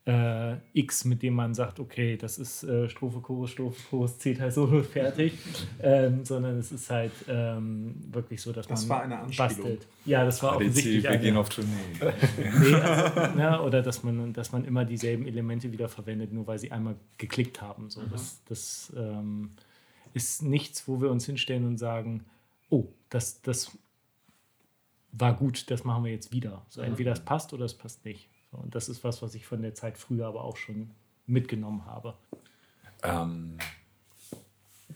äh, 0.06 0.54
X, 0.72 1.04
mit 1.04 1.22
dem 1.22 1.34
man 1.34 1.52
sagt, 1.52 1.80
okay, 1.80 2.16
das 2.16 2.38
ist 2.38 2.62
äh, 2.62 2.88
Strophe, 2.88 3.18
Chorus, 3.20 3.50
Strophe, 3.50 3.76
Chorus, 3.90 4.18
C-Teil 4.20 4.52
Solo, 4.52 4.82
fertig, 4.84 5.32
ähm, 5.82 6.24
sondern 6.24 6.58
es 6.58 6.70
ist 6.70 6.88
halt 6.90 7.10
ähm, 7.28 7.96
wirklich 8.12 8.40
so, 8.40 8.52
dass 8.52 8.68
Das 8.68 8.82
man 8.82 8.88
war 8.88 9.02
eine 9.02 9.18
Anspielung. 9.18 9.48
bastelt. 9.48 9.86
Ja, 10.04 10.24
das 10.24 10.40
war 10.44 10.52
ADC, 10.52 10.60
offensichtlich 10.60 11.02
wir 11.02 11.10
eine- 11.10 11.18
gehen 11.20 11.36
auf 11.36 11.48
Tournee. 11.48 11.72
Nee, 12.60 12.74
also, 12.74 13.36
ne, 13.36 13.60
oder 13.62 13.82
dass 13.82 14.04
man, 14.04 14.32
dass 14.32 14.52
man 14.52 14.64
immer 14.64 14.84
dieselben 14.84 15.26
Elemente 15.26 15.72
wieder 15.72 15.88
verwendet, 15.88 16.32
nur 16.32 16.46
weil 16.46 16.58
sie 16.60 16.70
einmal 16.70 16.94
geklickt 17.18 17.60
haben. 17.60 17.90
So, 17.90 18.02
das 18.10 18.40
das 18.48 18.92
ähm, 18.96 19.50
ist 20.14 20.42
nichts, 20.42 20.86
wo 20.86 21.00
wir 21.00 21.10
uns 21.10 21.26
hinstellen 21.26 21.64
und 21.66 21.78
sagen, 21.78 22.24
oh, 22.70 22.84
das, 23.10 23.42
das 23.42 23.76
war 25.12 25.34
gut, 25.34 25.70
das 25.70 25.82
machen 25.84 26.04
wir 26.04 26.12
jetzt 26.12 26.32
wieder. 26.32 26.62
So, 26.68 26.80
entweder 26.82 27.12
es 27.12 27.20
passt 27.20 27.52
oder 27.52 27.64
es 27.64 27.74
passt 27.74 28.04
nicht. 28.04 28.28
Und 28.62 28.74
das 28.74 28.88
ist 28.88 29.04
was, 29.04 29.22
was 29.22 29.34
ich 29.34 29.46
von 29.46 29.62
der 29.62 29.74
Zeit 29.74 29.98
früher 29.98 30.26
aber 30.26 30.44
auch 30.44 30.56
schon 30.56 30.90
mitgenommen 31.26 31.86
habe. 31.86 32.14
Ähm, 33.02 33.58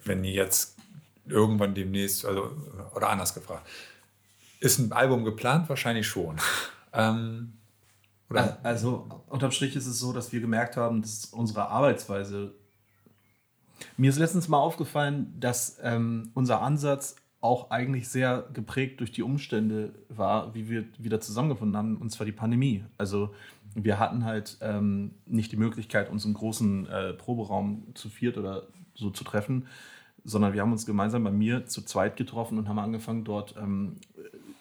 wenn 0.04 0.24
ihr 0.24 0.32
jetzt 0.32 0.76
irgendwann 1.26 1.74
demnächst, 1.74 2.24
also, 2.24 2.50
oder 2.94 3.10
anders 3.10 3.34
gefragt, 3.34 3.66
ist 4.60 4.78
ein 4.78 4.92
Album 4.92 5.24
geplant? 5.24 5.68
Wahrscheinlich 5.68 6.06
schon. 6.06 6.36
ähm, 6.92 7.54
oder? 8.28 8.58
Also 8.62 9.08
unterm 9.28 9.50
Strich 9.50 9.74
ist 9.74 9.86
es 9.86 9.98
so, 9.98 10.12
dass 10.12 10.32
wir 10.32 10.40
gemerkt 10.40 10.76
haben, 10.76 11.02
dass 11.02 11.26
unsere 11.26 11.68
Arbeitsweise. 11.68 12.54
Mir 13.96 14.10
ist 14.10 14.18
letztens 14.18 14.48
mal 14.48 14.58
aufgefallen, 14.58 15.34
dass 15.40 15.78
ähm, 15.82 16.30
unser 16.34 16.60
Ansatz 16.60 17.16
auch 17.40 17.70
eigentlich 17.70 18.08
sehr 18.08 18.46
geprägt 18.52 19.00
durch 19.00 19.12
die 19.12 19.22
Umstände 19.22 19.92
war, 20.08 20.54
wie 20.54 20.68
wir 20.68 20.84
wieder 20.98 21.20
zusammengefunden 21.20 21.76
haben, 21.76 21.96
und 21.96 22.10
zwar 22.10 22.26
die 22.26 22.32
Pandemie. 22.32 22.84
Also 22.98 23.34
wir 23.74 23.98
hatten 23.98 24.24
halt 24.24 24.58
ähm, 24.60 25.12
nicht 25.26 25.52
die 25.52 25.56
Möglichkeit, 25.56 26.10
uns 26.10 26.24
im 26.24 26.34
großen 26.34 26.86
äh, 26.86 27.12
Proberaum 27.14 27.86
zu 27.94 28.08
viert 28.08 28.36
oder 28.36 28.64
so 28.94 29.10
zu 29.10 29.24
treffen, 29.24 29.66
sondern 30.24 30.52
wir 30.52 30.60
haben 30.60 30.72
uns 30.72 30.84
gemeinsam 30.84 31.24
bei 31.24 31.30
mir 31.30 31.66
zu 31.66 31.82
zweit 31.82 32.16
getroffen 32.16 32.58
und 32.58 32.68
haben 32.68 32.78
angefangen, 32.78 33.24
dort 33.24 33.54
ähm, 33.56 33.96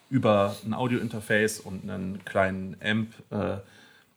über 0.09 0.55
ein 0.65 0.73
Audio-Interface 0.73 1.59
und 1.59 1.89
einen 1.89 2.23
kleinen 2.23 2.77
Amp 2.81 3.13
äh, 3.29 3.57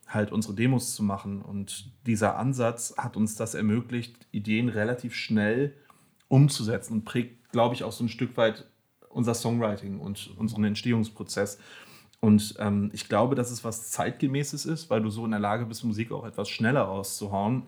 halt 0.07 0.31
unsere 0.31 0.55
Demos 0.55 0.95
zu 0.95 1.03
machen. 1.03 1.43
Und 1.43 1.91
dieser 2.07 2.37
Ansatz 2.39 2.95
hat 2.97 3.17
uns 3.17 3.35
das 3.35 3.55
ermöglicht, 3.55 4.15
Ideen 4.31 4.69
relativ 4.69 5.15
schnell 5.15 5.75
umzusetzen 6.29 6.95
und 6.95 7.05
prägt, 7.05 7.42
glaube 7.53 7.75
ich, 7.75 7.85
auch 7.85 7.93
so 7.93 8.05
ein 8.05 8.09
Stück 8.09 8.37
weit 8.37 8.65
unser 9.09 9.35
Songwriting 9.35 10.01
und 10.01 10.31
unseren 10.37 10.65
Entstehungsprozess. 10.65 11.59
Und 12.21 12.55
ähm, 12.59 12.91
ich 12.93 13.09
glaube, 13.09 13.35
dass 13.35 13.51
es 13.51 13.65
was 13.65 13.91
Zeitgemäßes 13.91 14.65
ist, 14.65 14.91
weil 14.91 15.03
du 15.03 15.11
so 15.11 15.25
in 15.25 15.33
der 15.33 15.41
Lage 15.41 15.67
bist, 15.67 15.85
Musik 15.85 16.13
auch 16.13 16.25
etwas 16.25 16.49
schneller 16.49 16.83
rauszuhauen. 16.83 17.65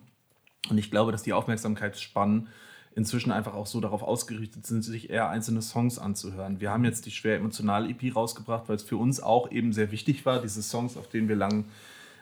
Und 0.70 0.78
ich 0.78 0.90
glaube, 0.90 1.12
dass 1.12 1.22
die 1.22 1.32
Aufmerksamkeitsspannen 1.32 2.48
inzwischen 2.94 3.32
einfach 3.32 3.54
auch 3.54 3.66
so 3.66 3.80
darauf 3.80 4.02
ausgerichtet 4.02 4.66
sind, 4.66 4.82
sich 4.82 5.10
eher 5.10 5.28
einzelne 5.28 5.62
Songs 5.62 5.98
anzuhören. 5.98 6.60
Wir 6.60 6.70
haben 6.70 6.84
jetzt 6.84 7.06
die 7.06 7.10
schwer 7.10 7.36
emotionale 7.36 7.88
EP 7.88 8.14
rausgebracht, 8.14 8.68
weil 8.68 8.76
es 8.76 8.84
für 8.84 8.96
uns 8.96 9.20
auch 9.20 9.50
eben 9.50 9.72
sehr 9.72 9.90
wichtig 9.90 10.24
war, 10.24 10.40
diese 10.40 10.62
Songs, 10.62 10.96
auf 10.96 11.08
denen 11.08 11.28
wir 11.28 11.36
lang, 11.36 11.64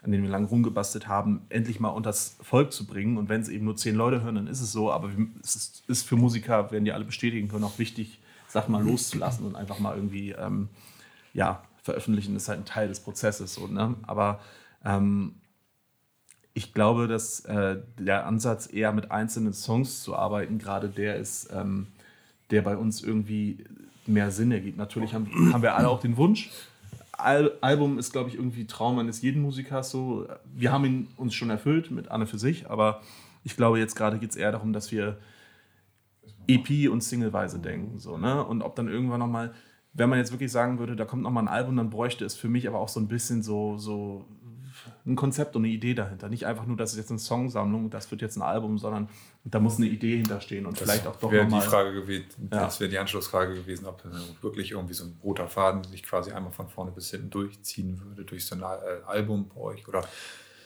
an 0.03 0.11
denen 0.11 0.25
wir 0.25 0.31
lang 0.31 0.45
rumgebastelt 0.45 1.07
haben, 1.07 1.43
endlich 1.49 1.79
mal 1.79 1.91
unters 1.91 2.37
Volk 2.43 2.73
zu 2.73 2.87
bringen. 2.87 3.17
Und 3.17 3.29
wenn 3.29 3.41
es 3.41 3.49
eben 3.49 3.65
nur 3.65 3.77
zehn 3.77 3.95
Leute 3.95 4.23
hören, 4.23 4.35
dann 4.35 4.47
ist 4.49 4.61
es 4.61 4.73
so. 4.73 4.91
Aber 4.91 5.11
es 5.43 5.55
ist, 5.55 5.85
ist 5.89 6.03
für 6.03 6.17
Musiker, 6.17 6.71
werden 6.73 6.85
die 6.85 6.93
alle 6.93 7.05
bestätigen 7.05 7.49
können, 7.49 7.65
auch 7.65 7.79
wichtig, 7.79 8.19
Sachen 8.49 8.73
mal 8.73 8.85
loszulassen 8.85 9.47
und 9.47 9.57
einfach 9.57 9.79
mal 9.79 9.95
irgendwie, 9.97 10.33
ähm, 10.33 10.69
ja, 11.33 11.63
veröffentlichen 11.83 12.37
ist 12.37 12.49
halt 12.49 12.59
ein 12.61 12.65
Teil 12.65 12.89
des 12.89 13.01
Prozesses. 13.01 13.55
So, 13.55 13.67
ne? 13.67 13.95
Aber 14.03 14.41
ähm, 14.85 15.37
ich 16.55 16.75
glaube, 16.75 17.09
dass 17.09 17.41
äh, 17.47 17.79
der 17.99 18.27
Ansatz, 18.27 18.71
eher 18.71 18.93
mit 18.93 19.11
einzelnen 19.11 19.55
Songs 19.55 20.03
zu 20.03 20.15
arbeiten, 20.17 20.59
gerade 20.59 20.89
der 20.89 21.17
ist, 21.17 21.51
ähm, 21.53 21.87
der 22.51 22.63
bei 22.63 22.77
uns 22.77 23.03
irgendwie 23.03 23.65
mehr 24.07 24.31
Sinn 24.31 24.53
ergibt. 24.53 24.77
Natürlich 24.77 25.15
haben, 25.15 25.53
haben 25.53 25.63
wir 25.63 25.77
alle 25.77 25.89
auch 25.89 26.01
den 26.01 26.17
Wunsch. 26.17 26.51
Al 27.23 27.53
Album 27.61 27.99
ist, 27.99 28.13
glaube 28.13 28.31
ich, 28.31 28.37
irgendwie 28.37 28.67
Traum 28.67 28.99
eines 28.99 29.23
jeden 29.23 29.43
Musikers 29.43 29.91
so. 29.91 30.27
Wir 30.55 30.73
haben 30.73 30.85
ihn 30.85 31.09
uns 31.17 31.35
schon 31.35 31.51
erfüllt 31.51 31.91
mit 31.91 32.09
Anne 32.09 32.27
für 32.27 32.39
sich, 32.39 32.69
aber 32.71 33.01
Ich 33.45 33.57
glaube, 33.57 33.79
jetzt 33.79 33.97
gerade 33.97 34.19
geht 34.19 34.31
es 34.31 34.37
eher 34.37 34.53
darum, 34.53 34.73
dass 34.73 34.93
wir 34.93 35.19
EP 36.47 36.91
und 36.91 37.03
Singleweise 37.03 37.59
denken. 37.59 37.99
So, 37.99 38.19
ne? 38.19 38.45
Und 38.45 38.63
ob 38.63 38.77
dann 38.77 38.89
irgendwann 38.89 39.21
nochmal, 39.21 39.53
wenn 39.93 40.09
man 40.09 40.19
jetzt 40.19 40.33
wirklich 40.33 40.53
sagen 40.53 40.79
würde, 40.79 40.97
da 40.97 41.05
kommt 41.05 41.23
nochmal 41.23 41.45
ein 41.45 41.49
Album, 41.49 41.77
dann 41.77 41.91
bräuchte 41.91 42.25
es 42.25 42.35
für 42.35 42.49
mich 42.49 42.69
aber 42.69 42.79
auch 42.79 42.89
so 42.89 43.01
ein 43.01 43.09
bisschen 43.09 43.43
so, 43.43 43.79
so 43.79 44.27
ein 45.05 45.17
Konzept 45.17 45.57
und 45.57 45.65
eine 45.65 45.73
Idee 45.73 45.95
dahinter. 45.95 46.29
Nicht 46.29 46.47
einfach 46.47 46.65
nur, 46.67 46.77
das 46.77 46.93
ist 46.93 46.99
jetzt 46.99 47.11
eine 47.11 47.19
Songsammlung, 47.19 47.91
das 47.91 48.11
wird 48.11 48.23
jetzt 48.23 48.37
ein 48.37 48.43
Album, 48.43 48.79
sondern 48.79 49.09
da 49.45 49.59
muss 49.59 49.77
eine 49.79 49.87
Idee 49.87 50.17
hinterstehen 50.17 50.65
und 50.67 50.81
Das 50.81 50.89
vielleicht 50.89 51.07
auch 51.07 51.17
doch 51.17 51.33
wäre 51.33 51.45
nochmal. 51.45 51.61
die 51.63 51.67
Frage 51.67 51.93
gewesen, 51.95 52.27
Ja. 52.53 52.61
das 52.65 52.79
wäre 52.81 52.89
die 52.91 52.99
Anschlussfrage 52.99 53.55
gewesen, 53.55 53.87
ob 53.87 54.03
wirklich 54.43 54.71
irgendwie 54.73 54.95
so 54.95 55.05
ein 55.05 55.17
roter 55.23 55.49
Faden 55.49 55.83
sich 55.85 56.03
quasi 56.03 56.31
einmal 56.33 56.53
von 56.53 56.69
vorne 56.69 56.93
bis 56.93 57.11
hinten 57.11 57.31
durchziehen 57.31 58.01
würde 58.05 58.25
durch 58.25 58.45
so 58.47 58.55
ein 58.55 58.61
äh, 58.63 58.65
Album 59.07 59.49
bei 59.55 59.61
euch 59.61 59.89
oder 59.89 60.05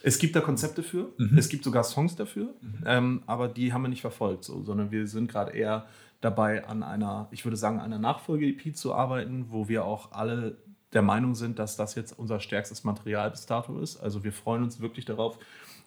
Es 0.03 0.19
gibt 0.19 0.35
da 0.35 0.41
Konzepte 0.41 0.83
für, 0.83 1.07
Mhm. 1.17 1.37
es 1.37 1.49
gibt 1.49 1.63
sogar 1.63 1.83
Songs 1.83 2.15
dafür, 2.15 2.53
ähm, 2.85 3.23
aber 3.25 3.47
die 3.47 3.73
haben 3.73 3.81
wir 3.81 3.89
nicht 3.89 4.01
verfolgt, 4.01 4.43
so, 4.43 4.63
sondern 4.63 4.91
wir 4.91 5.07
sind 5.07 5.29
gerade 5.31 5.51
eher 5.53 5.87
dabei, 6.21 6.65
an 6.67 6.83
einer, 6.83 7.27
ich 7.31 7.43
würde 7.45 7.57
sagen, 7.57 7.79
einer 7.79 7.97
Nachfolge-EP 7.99 8.75
zu 8.75 8.93
arbeiten, 8.93 9.47
wo 9.49 9.67
wir 9.67 9.85
auch 9.85 10.11
alle 10.11 10.57
der 10.93 11.01
Meinung 11.01 11.35
sind, 11.35 11.59
dass 11.59 11.75
das 11.75 11.95
jetzt 11.95 12.17
unser 12.17 12.39
stärkstes 12.39 12.83
Material 12.83 13.29
bis 13.31 13.45
dato 13.45 13.79
ist. 13.79 13.97
Also 13.97 14.23
wir 14.23 14.33
freuen 14.33 14.63
uns 14.63 14.79
wirklich 14.79 15.05
darauf. 15.05 15.37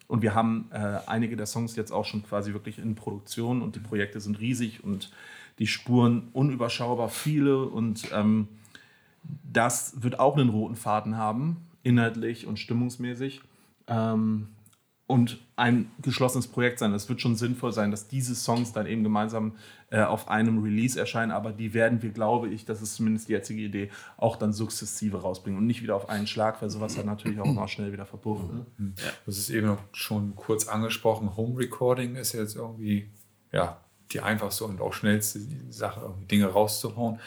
Und 0.07 0.21
wir 0.21 0.35
haben 0.35 0.69
äh, 0.71 0.99
einige 1.07 1.37
der 1.37 1.45
Songs 1.45 1.75
jetzt 1.75 1.91
auch 1.91 2.05
schon 2.05 2.23
quasi 2.23 2.53
wirklich 2.53 2.77
in 2.79 2.95
Produktion 2.95 3.61
und 3.61 3.75
die 3.75 3.79
Projekte 3.79 4.19
sind 4.19 4.39
riesig 4.39 4.83
und 4.83 5.11
die 5.57 5.67
Spuren 5.67 6.29
unüberschaubar 6.33 7.09
viele 7.09 7.65
und 7.65 8.09
ähm, 8.13 8.47
das 9.23 10.01
wird 10.01 10.19
auch 10.19 10.35
einen 10.35 10.49
roten 10.49 10.75
Faden 10.75 11.17
haben, 11.17 11.57
inhaltlich 11.83 12.47
und 12.47 12.59
stimmungsmäßig. 12.59 13.41
Ähm, 13.87 14.49
und 15.11 15.39
ein 15.57 15.91
geschlossenes 16.01 16.47
Projekt 16.47 16.79
sein. 16.79 16.93
Es 16.93 17.09
wird 17.09 17.19
schon 17.19 17.35
sinnvoll 17.35 17.73
sein, 17.73 17.91
dass 17.91 18.07
diese 18.07 18.33
Songs 18.33 18.71
dann 18.71 18.85
eben 18.85 19.03
gemeinsam 19.03 19.57
äh, 19.89 20.01
auf 20.01 20.29
einem 20.29 20.63
Release 20.63 20.97
erscheinen, 20.97 21.33
aber 21.33 21.51
die 21.51 21.73
werden 21.73 22.01
wir, 22.01 22.11
glaube 22.11 22.47
ich, 22.47 22.63
das 22.63 22.81
ist 22.81 22.95
zumindest 22.95 23.27
die 23.27 23.33
jetzige 23.33 23.61
Idee, 23.61 23.91
auch 24.15 24.37
dann 24.37 24.53
sukzessive 24.53 25.21
rausbringen 25.21 25.59
und 25.59 25.67
nicht 25.67 25.83
wieder 25.83 25.97
auf 25.97 26.07
einen 26.07 26.27
Schlag, 26.27 26.61
weil 26.61 26.69
sowas 26.69 26.97
hat 26.97 27.05
natürlich 27.05 27.41
auch 27.41 27.45
immer 27.45 27.67
schnell 27.67 27.91
wieder 27.91 28.05
verboten. 28.05 28.65
Ne? 28.77 28.93
Das 29.25 29.37
ist 29.37 29.49
eben 29.49 29.77
schon 29.91 30.33
kurz 30.37 30.69
angesprochen. 30.69 31.35
Home 31.35 31.59
Recording 31.59 32.15
ist 32.15 32.31
jetzt 32.31 32.55
irgendwie 32.55 33.09
ja, 33.51 33.81
die 34.13 34.21
einfachste 34.21 34.63
und 34.63 34.79
auch 34.79 34.93
schnellste 34.93 35.41
Sache, 35.71 36.13
Dinge 36.31 36.45
rauszuhauen. 36.45 37.19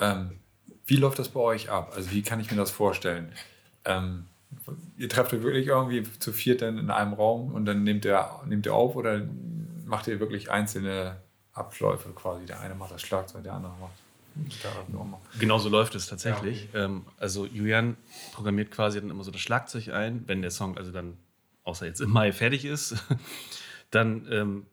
Ähm, 0.00 0.38
wie 0.86 0.96
läuft 0.96 1.18
das 1.18 1.28
bei 1.28 1.40
euch 1.40 1.68
ab? 1.68 1.92
Also 1.94 2.12
wie 2.12 2.22
kann 2.22 2.40
ich 2.40 2.50
mir 2.50 2.56
das 2.56 2.70
vorstellen? 2.70 3.30
Ähm, 3.84 4.24
ihr 4.96 5.08
trefft 5.08 5.32
euch 5.32 5.42
wirklich 5.42 5.66
irgendwie 5.66 6.02
zu 6.18 6.32
viert 6.32 6.62
dann 6.62 6.78
in 6.78 6.90
einem 6.90 7.12
Raum 7.12 7.52
und 7.52 7.66
dann 7.66 7.84
nehmt 7.84 8.04
ihr, 8.04 8.28
nehmt 8.46 8.66
ihr 8.66 8.74
auf 8.74 8.96
oder 8.96 9.22
macht 9.84 10.06
ihr 10.08 10.20
wirklich 10.20 10.50
einzelne 10.50 11.16
Abläufe 11.52 12.10
quasi? 12.10 12.46
Der 12.46 12.60
eine 12.60 12.74
macht 12.74 12.92
das 12.92 13.02
Schlagzeug, 13.02 13.44
der 13.44 13.54
andere 13.54 13.72
macht. 13.72 13.92
Genau 15.38 15.58
so 15.58 15.68
läuft 15.68 15.94
es 15.94 16.06
tatsächlich. 16.06 16.68
Ähm, 16.74 17.06
also 17.18 17.46
Julian 17.46 17.96
programmiert 18.32 18.70
quasi 18.70 19.00
dann 19.00 19.10
immer 19.10 19.24
so 19.24 19.30
das 19.30 19.40
Schlagzeug 19.40 19.88
ein, 19.88 20.24
wenn 20.26 20.42
der 20.42 20.50
Song 20.50 20.76
also 20.76 20.92
dann, 20.92 21.16
außer 21.64 21.86
jetzt 21.86 22.00
im 22.00 22.10
Mai 22.10 22.32
fertig 22.32 22.64
ist, 22.64 22.96
dann 23.90 24.26
ähm, 24.30 24.66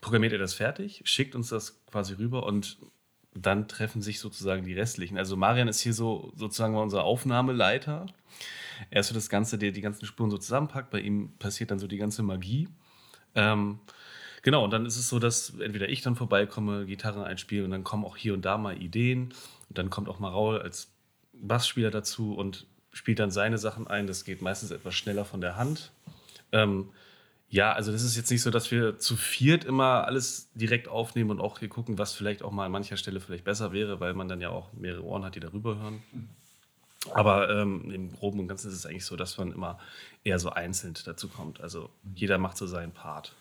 programmiert 0.00 0.32
er 0.32 0.38
das 0.38 0.54
fertig, 0.54 1.02
schickt 1.04 1.34
uns 1.34 1.48
das 1.48 1.84
quasi 1.86 2.14
rüber 2.14 2.44
und 2.44 2.78
dann 3.34 3.68
treffen 3.68 4.00
sich 4.00 4.20
sozusagen 4.20 4.64
die 4.64 4.74
restlichen. 4.74 5.18
Also 5.18 5.36
Marian 5.36 5.68
ist 5.68 5.80
hier 5.80 5.92
so 5.92 6.32
sozusagen 6.36 6.76
unser 6.76 7.04
Aufnahmeleiter. 7.04 8.06
Er 8.90 9.00
ist 9.00 9.08
für 9.08 9.14
das 9.14 9.28
Ganze, 9.28 9.58
der 9.58 9.72
die 9.72 9.80
ganzen 9.80 10.06
Spuren 10.06 10.30
so 10.30 10.38
zusammenpackt. 10.38 10.90
Bei 10.90 11.00
ihm 11.00 11.32
passiert 11.38 11.70
dann 11.70 11.78
so 11.78 11.86
die 11.86 11.96
ganze 11.96 12.22
Magie. 12.22 12.68
Ähm, 13.34 13.78
genau, 14.42 14.64
und 14.64 14.70
dann 14.70 14.86
ist 14.86 14.96
es 14.96 15.08
so, 15.08 15.18
dass 15.18 15.58
entweder 15.58 15.88
ich 15.88 16.02
dann 16.02 16.16
vorbeikomme, 16.16 16.86
Gitarre 16.86 17.24
einspiele 17.24 17.64
und 17.64 17.70
dann 17.70 17.84
kommen 17.84 18.04
auch 18.04 18.16
hier 18.16 18.34
und 18.34 18.44
da 18.44 18.58
mal 18.58 18.80
Ideen. 18.80 19.34
Und 19.68 19.78
dann 19.78 19.90
kommt 19.90 20.08
auch 20.08 20.18
mal 20.18 20.30
Raul 20.30 20.60
als 20.60 20.92
Bassspieler 21.32 21.90
dazu 21.90 22.34
und 22.34 22.66
spielt 22.92 23.18
dann 23.18 23.30
seine 23.30 23.58
Sachen 23.58 23.86
ein. 23.86 24.06
Das 24.06 24.24
geht 24.24 24.42
meistens 24.42 24.70
etwas 24.70 24.94
schneller 24.94 25.24
von 25.24 25.40
der 25.40 25.56
Hand. 25.56 25.92
Ähm, 26.52 26.90
ja, 27.48 27.72
also 27.72 27.92
das 27.92 28.02
ist 28.02 28.16
jetzt 28.16 28.30
nicht 28.30 28.42
so, 28.42 28.50
dass 28.50 28.70
wir 28.70 28.98
zu 28.98 29.16
viert 29.16 29.64
immer 29.64 30.06
alles 30.06 30.50
direkt 30.54 30.88
aufnehmen 30.88 31.30
und 31.30 31.40
auch 31.40 31.58
hier 31.58 31.68
gucken, 31.68 31.98
was 31.98 32.12
vielleicht 32.12 32.42
auch 32.42 32.50
mal 32.50 32.66
an 32.66 32.72
mancher 32.72 32.96
Stelle 32.96 33.20
vielleicht 33.20 33.44
besser 33.44 33.72
wäre, 33.72 34.00
weil 34.00 34.14
man 34.14 34.28
dann 34.28 34.40
ja 34.40 34.50
auch 34.50 34.72
mehrere 34.72 35.04
Ohren 35.04 35.24
hat, 35.24 35.36
die 35.36 35.40
darüber 35.40 35.78
hören. 35.78 36.02
Aber 37.12 37.50
ähm, 37.50 37.90
im 37.90 38.12
Groben 38.12 38.40
und 38.40 38.48
Ganzen 38.48 38.68
ist 38.68 38.74
es 38.74 38.86
eigentlich 38.86 39.04
so, 39.04 39.16
dass 39.16 39.36
man 39.36 39.52
immer 39.52 39.78
eher 40.24 40.38
so 40.38 40.50
einzeln 40.50 40.94
dazu 41.04 41.28
kommt. 41.28 41.60
Also 41.60 41.90
jeder 42.14 42.38
macht 42.38 42.56
so 42.56 42.66
seinen 42.66 42.92
Part. 42.92 43.34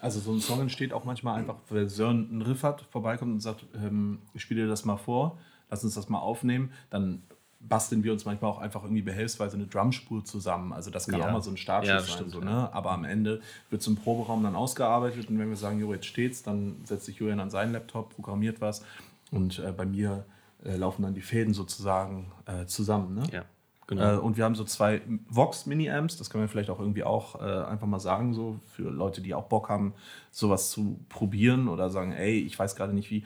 Also 0.00 0.20
so 0.20 0.32
ein 0.32 0.40
Song 0.40 0.60
entsteht 0.60 0.94
auch 0.94 1.04
manchmal 1.04 1.38
einfach, 1.38 1.56
weil 1.68 1.88
Sören 1.90 2.28
einen 2.30 2.42
Riff 2.42 2.62
hat, 2.62 2.86
vorbeikommt 2.90 3.32
und 3.32 3.40
sagt, 3.40 3.64
ähm, 3.74 4.20
ich 4.32 4.40
spiele 4.40 4.62
dir 4.62 4.68
das 4.68 4.86
mal 4.86 4.96
vor, 4.96 5.36
lass 5.68 5.84
uns 5.84 5.94
das 5.94 6.08
mal 6.08 6.18
aufnehmen. 6.18 6.72
Dann 6.88 7.22
basteln 7.62 8.02
wir 8.02 8.12
uns 8.12 8.24
manchmal 8.24 8.50
auch 8.50 8.58
einfach 8.58 8.82
irgendwie 8.84 9.02
behelfsweise 9.02 9.56
eine 9.56 9.66
Drumspur 9.66 10.24
zusammen. 10.24 10.72
Also 10.72 10.90
das 10.90 11.06
kann 11.06 11.20
Ja. 11.20 11.28
auch 11.28 11.32
mal 11.32 11.42
so 11.42 11.50
ein 11.50 11.58
Startschuss 11.58 11.88
Ja, 11.90 12.00
sein. 12.00 12.08
stimmt, 12.14 12.30
so, 12.32 12.38
ja. 12.40 12.44
ne? 12.46 12.72
Aber 12.72 12.92
am 12.92 13.04
Ende 13.04 13.42
wird 13.68 13.82
es 13.82 13.86
im 13.88 13.96
Proberaum 13.96 14.42
dann 14.42 14.56
ausgearbeitet 14.56 15.28
und 15.28 15.38
wenn 15.38 15.50
wir 15.50 15.56
sagen, 15.56 15.78
jo, 15.78 15.92
jetzt 15.92 16.06
steht's, 16.06 16.42
dann 16.42 16.76
setzt 16.84 17.04
sich 17.04 17.16
Julian 17.16 17.38
an 17.38 17.50
seinen 17.50 17.72
Laptop, 17.74 18.14
programmiert 18.14 18.62
was 18.62 18.82
und 19.30 19.58
äh, 19.58 19.72
bei 19.72 19.84
mir 19.84 20.24
äh, 20.64 20.76
laufen 20.76 21.02
dann 21.02 21.14
die 21.14 21.20
Fäden 21.20 21.54
sozusagen 21.54 22.32
äh, 22.46 22.66
zusammen. 22.66 23.14
Ne? 23.14 23.22
Ja, 23.32 23.44
genau. 23.86 24.16
Äh, 24.16 24.18
und 24.18 24.36
wir 24.36 24.44
haben 24.44 24.54
so 24.54 24.64
zwei 24.64 25.02
Vox 25.28 25.66
Mini-Amps, 25.66 26.16
das 26.16 26.30
können 26.30 26.44
wir 26.44 26.48
vielleicht 26.48 26.70
auch 26.70 26.80
irgendwie 26.80 27.04
auch 27.04 27.40
äh, 27.40 27.64
einfach 27.64 27.86
mal 27.86 28.00
sagen, 28.00 28.34
so 28.34 28.60
für 28.74 28.90
Leute, 28.90 29.20
die 29.22 29.34
auch 29.34 29.44
Bock 29.44 29.68
haben, 29.68 29.94
sowas 30.30 30.70
zu 30.70 31.00
probieren 31.08 31.68
oder 31.68 31.90
sagen, 31.90 32.12
ey, 32.12 32.38
ich 32.38 32.58
weiß 32.58 32.76
gerade 32.76 32.92
nicht, 32.92 33.10
wie, 33.10 33.24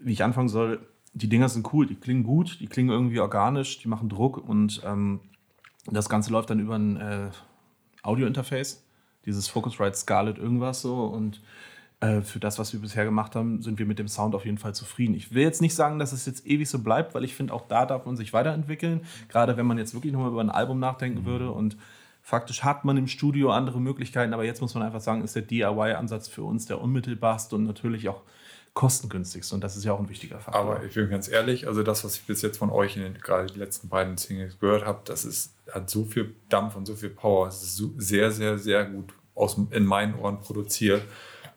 wie 0.00 0.12
ich 0.12 0.22
anfangen 0.22 0.48
soll. 0.48 0.86
Die 1.12 1.28
Dinger 1.28 1.48
sind 1.48 1.72
cool, 1.72 1.86
die 1.86 1.96
klingen 1.96 2.22
gut, 2.22 2.60
die 2.60 2.68
klingen 2.68 2.90
irgendwie 2.90 3.18
organisch, 3.18 3.78
die 3.78 3.88
machen 3.88 4.08
Druck 4.08 4.36
und 4.36 4.80
ähm, 4.84 5.20
das 5.86 6.08
Ganze 6.08 6.30
läuft 6.30 6.50
dann 6.50 6.60
über 6.60 6.76
ein 6.76 6.96
äh, 6.96 7.30
Audio-Interface, 8.02 8.84
dieses 9.26 9.48
Focusrite 9.48 9.96
Scarlett 9.96 10.38
irgendwas 10.38 10.82
so 10.82 11.04
und 11.06 11.40
äh, 12.00 12.22
für 12.22 12.40
das, 12.40 12.58
was 12.58 12.72
wir 12.72 12.80
bisher 12.80 13.04
gemacht 13.04 13.36
haben, 13.36 13.60
sind 13.60 13.78
wir 13.78 13.84
mit 13.84 13.98
dem 13.98 14.08
Sound 14.08 14.34
auf 14.34 14.46
jeden 14.46 14.56
Fall 14.56 14.74
zufrieden. 14.74 15.14
Ich 15.14 15.34
will 15.34 15.42
jetzt 15.42 15.60
nicht 15.60 15.74
sagen, 15.74 15.98
dass 15.98 16.12
es 16.12 16.24
jetzt 16.24 16.46
ewig 16.46 16.68
so 16.68 16.78
bleibt, 16.78 17.14
weil 17.14 17.24
ich 17.24 17.34
finde, 17.34 17.52
auch 17.52 17.68
da 17.68 17.84
darf 17.84 18.06
man 18.06 18.16
sich 18.16 18.32
weiterentwickeln. 18.32 19.02
Gerade 19.28 19.56
wenn 19.56 19.66
man 19.66 19.76
jetzt 19.76 19.92
wirklich 19.92 20.12
nochmal 20.12 20.30
über 20.30 20.40
ein 20.40 20.50
Album 20.50 20.78
nachdenken 20.78 21.26
würde. 21.26 21.50
Und 21.50 21.76
faktisch 22.22 22.64
hat 22.64 22.86
man 22.86 22.96
im 22.96 23.06
Studio 23.06 23.50
andere 23.50 23.80
Möglichkeiten, 23.80 24.32
aber 24.32 24.44
jetzt 24.44 24.62
muss 24.62 24.74
man 24.74 24.82
einfach 24.82 25.00
sagen, 25.00 25.22
ist 25.22 25.36
der 25.36 25.42
DIY-Ansatz 25.42 26.28
für 26.28 26.42
uns 26.42 26.64
der 26.64 26.80
unmittelbarste 26.80 27.56
und 27.56 27.64
natürlich 27.64 28.08
auch 28.08 28.22
kostengünstigste. 28.72 29.54
Und 29.54 29.62
das 29.62 29.76
ist 29.76 29.84
ja 29.84 29.92
auch 29.92 30.00
ein 30.00 30.08
wichtiger 30.08 30.38
Faktor. 30.38 30.60
Aber 30.60 30.84
ich 30.84 30.94
bin 30.94 31.10
ganz 31.10 31.28
ehrlich, 31.28 31.66
also 31.66 31.82
das, 31.82 32.02
was 32.02 32.16
ich 32.16 32.22
bis 32.22 32.40
jetzt 32.40 32.56
von 32.56 32.70
euch 32.70 32.96
in 32.96 33.02
den, 33.02 33.14
gerade 33.14 33.52
die 33.52 33.58
letzten 33.58 33.90
beiden 33.90 34.16
Singles 34.16 34.58
gehört 34.58 34.86
habe, 34.86 35.00
das 35.04 35.26
ist, 35.26 35.54
hat 35.70 35.90
so 35.90 36.04
viel 36.06 36.34
Dampf 36.48 36.76
und 36.76 36.86
so 36.86 36.94
viel 36.94 37.10
Power. 37.10 37.48
Es 37.48 37.62
ist 37.62 37.76
so, 37.76 37.90
sehr, 37.98 38.30
sehr, 38.30 38.58
sehr 38.58 38.86
gut 38.86 39.12
aus, 39.34 39.58
in 39.70 39.84
meinen 39.84 40.14
Ohren 40.14 40.40
produziert. 40.40 41.02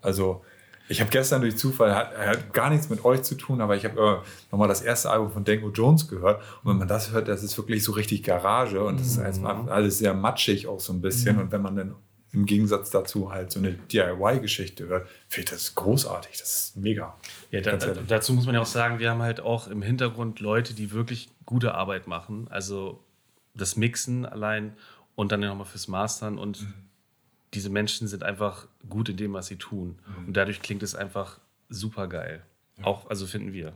Also 0.04 0.44
ich 0.90 1.00
habe 1.00 1.10
gestern 1.10 1.42
durch 1.42 1.58
Zufall, 1.58 1.96
hat, 1.96 2.18
hat 2.18 2.54
gar 2.54 2.70
nichts 2.70 2.90
mit 2.90 3.04
euch 3.06 3.24
zu 3.24 3.36
tun, 3.36 3.62
aber 3.62 3.76
ich 3.76 3.86
habe 3.86 4.00
äh, 4.00 4.52
nochmal 4.52 4.68
das 4.68 4.82
erste 4.82 5.10
Album 5.10 5.32
von 5.32 5.44
Dango 5.44 5.70
Jones 5.70 6.08
gehört. 6.08 6.42
Und 6.64 6.72
wenn 6.72 6.78
man 6.78 6.88
das 6.88 7.12
hört, 7.12 7.28
das 7.28 7.42
ist 7.42 7.58
wirklich 7.58 7.84
so 7.84 7.94
richtig 7.94 8.24
Garage 8.24 8.84
und 8.84 9.00
das 9.00 9.08
ist 9.08 9.18
erstmal 9.18 9.70
alles 9.70 9.98
sehr 9.98 10.14
matschig 10.14 10.68
auch 10.68 10.80
so 10.80 10.94
ein 10.94 11.02
bisschen. 11.02 11.40
Und 11.40 11.52
wenn 11.52 11.62
man 11.62 11.76
dann 11.76 11.96
im 12.34 12.46
Gegensatz 12.46 12.90
dazu 12.90 13.32
halt 13.32 13.52
so 13.52 13.60
eine 13.60 13.74
DIY-Geschichte 13.74 14.88
hört, 14.88 15.08
finde 15.30 15.46
ich 15.46 15.50
das 15.52 15.76
großartig. 15.76 16.38
Das 16.40 16.50
ist 16.50 16.78
mega. 16.78 17.16
Ja, 17.52 17.62
da, 17.62 17.78
dazu 17.78 18.34
muss 18.34 18.46
man 18.46 18.56
ja 18.56 18.62
auch 18.62 18.66
sagen, 18.66 19.00
wir 19.00 19.12
haben 19.12 19.22
halt 19.22 19.40
auch 19.40 19.68
im 19.68 19.82
Hintergrund 19.82 20.40
Leute, 20.40 20.74
die 20.74 20.92
wirklich 20.92 21.30
gute 21.46 21.76
Arbeit 21.76 22.08
machen. 22.08 22.48
Also 22.50 23.04
das 23.54 23.78
Mixen 23.78 24.26
allein 24.26 24.76
und 25.16 25.32
dann 25.32 25.40
nochmal 25.42 25.66
fürs 25.66 25.88
Mastern. 25.88 26.40
Und 26.40 26.68
diese 27.54 27.70
Menschen 27.70 28.08
sind 28.08 28.24
einfach 28.24 28.68
gut 28.90 29.10
in 29.10 29.18
dem, 29.18 29.34
was 29.34 29.48
sie 29.48 29.58
tun. 29.58 30.00
Und 30.26 30.36
dadurch 30.36 30.62
klingt 30.62 30.84
es 30.84 30.96
einfach 30.96 31.40
super 31.70 32.08
geil. 32.08 32.44
Auch, 32.82 33.10
also 33.10 33.26
finden 33.28 33.54
wir. 33.54 33.74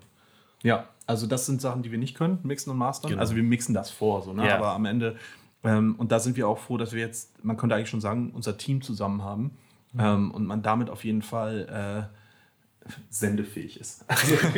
Ja, 0.63 0.87
also 1.05 1.27
das 1.27 1.45
sind 1.45 1.61
Sachen, 1.61 1.83
die 1.83 1.91
wir 1.91 1.99
nicht 1.99 2.15
können, 2.15 2.39
mixen 2.43 2.71
und 2.71 2.77
mastern. 2.77 3.11
Genau. 3.11 3.21
Also 3.21 3.35
wir 3.35 3.43
mixen 3.43 3.73
das 3.73 3.91
vor, 3.91 4.23
so, 4.23 4.33
ne? 4.33 4.47
Ja. 4.47 4.57
aber 4.57 4.71
am 4.71 4.85
Ende, 4.85 5.17
ähm, 5.63 5.95
und 5.97 6.11
da 6.11 6.19
sind 6.19 6.35
wir 6.35 6.47
auch 6.47 6.57
froh, 6.57 6.77
dass 6.77 6.93
wir 6.93 7.01
jetzt, 7.01 7.43
man 7.43 7.57
könnte 7.57 7.75
eigentlich 7.75 7.89
schon 7.89 8.01
sagen, 8.01 8.31
unser 8.33 8.57
Team 8.57 8.81
zusammen 8.81 9.23
haben 9.23 9.51
ähm, 9.97 10.31
und 10.31 10.45
man 10.45 10.63
damit 10.63 10.89
auf 10.89 11.03
jeden 11.03 11.21
Fall 11.21 12.09
äh, 12.89 12.89
sendefähig 13.09 13.79
ist. 13.79 14.03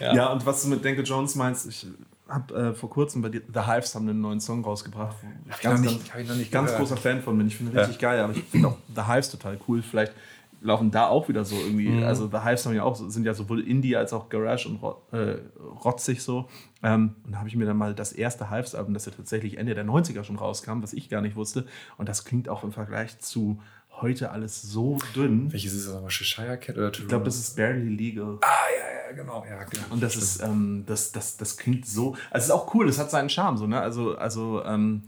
ja. 0.00 0.32
und 0.32 0.46
was 0.46 0.62
du 0.62 0.68
mit 0.68 0.84
Denke 0.84 1.02
Jones 1.02 1.34
meinst, 1.34 1.66
ich 1.68 1.86
habe 2.34 2.54
äh, 2.54 2.74
vor 2.74 2.90
kurzem 2.90 3.22
bei 3.22 3.28
dir, 3.30 3.42
The 3.52 3.60
Hives 3.60 3.94
haben 3.94 4.08
einen 4.08 4.20
neuen 4.20 4.40
Song 4.40 4.64
rausgebracht. 4.64 5.16
ich 5.48 5.56
ich 5.58 5.64
noch 5.64 5.78
nicht- 5.78 6.12
hab 6.12 6.20
ich 6.20 6.28
noch 6.28 6.36
nicht 6.36 6.52
ganz 6.52 6.74
großer 6.74 6.96
Fan 6.96 7.22
von 7.22 7.38
bin. 7.38 7.46
Ich 7.46 7.56
finde 7.56 7.72
ihn 7.72 7.78
richtig 7.78 7.98
geil, 7.98 8.20
aber 8.20 8.34
ich 8.34 8.42
finde 8.44 8.68
auch 8.68 8.76
The 8.94 9.02
Hives 9.02 9.30
total 9.30 9.58
cool. 9.68 9.82
Vielleicht 9.82 10.12
laufen 10.60 10.90
da 10.90 11.08
auch 11.08 11.28
wieder 11.28 11.44
so 11.44 11.56
irgendwie. 11.56 11.88
Mhm. 11.90 12.04
Also 12.04 12.26
The 12.28 12.38
Hives 12.38 12.64
haben 12.66 12.74
ja 12.74 12.82
auch, 12.84 12.96
sind 12.96 13.24
ja 13.24 13.34
sowohl 13.34 13.60
Indie 13.60 13.96
als 13.96 14.12
auch 14.12 14.28
Garage 14.30 14.68
und 14.68 14.82
äh, 15.12 15.36
rotzig 15.84 16.22
so. 16.22 16.48
Ähm, 16.82 17.16
und 17.24 17.32
da 17.32 17.38
habe 17.38 17.48
ich 17.48 17.56
mir 17.56 17.66
dann 17.66 17.76
mal 17.76 17.94
das 17.94 18.12
erste 18.12 18.50
Hives-Album, 18.50 18.94
das 18.94 19.04
ja 19.06 19.12
tatsächlich 19.12 19.58
Ende 19.58 19.74
der 19.74 19.84
90er 19.84 20.24
schon 20.24 20.36
rauskam, 20.36 20.82
was 20.82 20.92
ich 20.94 21.08
gar 21.10 21.20
nicht 21.20 21.36
wusste. 21.36 21.66
Und 21.98 22.08
das 22.08 22.24
klingt 22.24 22.48
auch 22.48 22.64
im 22.64 22.72
Vergleich 22.72 23.18
zu 23.20 23.60
heute 24.00 24.30
alles 24.30 24.62
so 24.62 24.98
dünn. 25.14 25.52
Welches 25.52 25.72
ist 25.74 25.86
das 25.86 25.94
nochmal? 25.94 26.10
Cheshire 26.10 26.58
Cat 26.58 26.76
oder 26.76 26.90
Ich 26.92 27.08
glaube, 27.08 27.24
das 27.24 27.36
ist 27.36 27.56
Barely 27.56 27.88
Legal. 27.88 28.38
Ah, 28.40 28.46
ja, 28.78 29.10
ja, 29.10 29.16
genau. 29.16 29.44
Ja, 29.48 29.64
genau. 29.64 29.84
Und 29.90 30.02
das 30.02 30.16
ist, 30.16 30.42
ähm, 30.42 30.84
das, 30.86 31.12
das, 31.12 31.36
das 31.36 31.56
klingt 31.56 31.86
so. 31.86 32.12
Also 32.30 32.36
es 32.36 32.44
ist 32.46 32.50
auch 32.50 32.74
cool, 32.74 32.88
es 32.88 32.98
hat 32.98 33.10
seinen 33.10 33.28
Charme, 33.28 33.56
so, 33.56 33.66
ne? 33.66 33.80
Also, 33.80 34.16
also 34.16 34.64
ähm, 34.64 35.02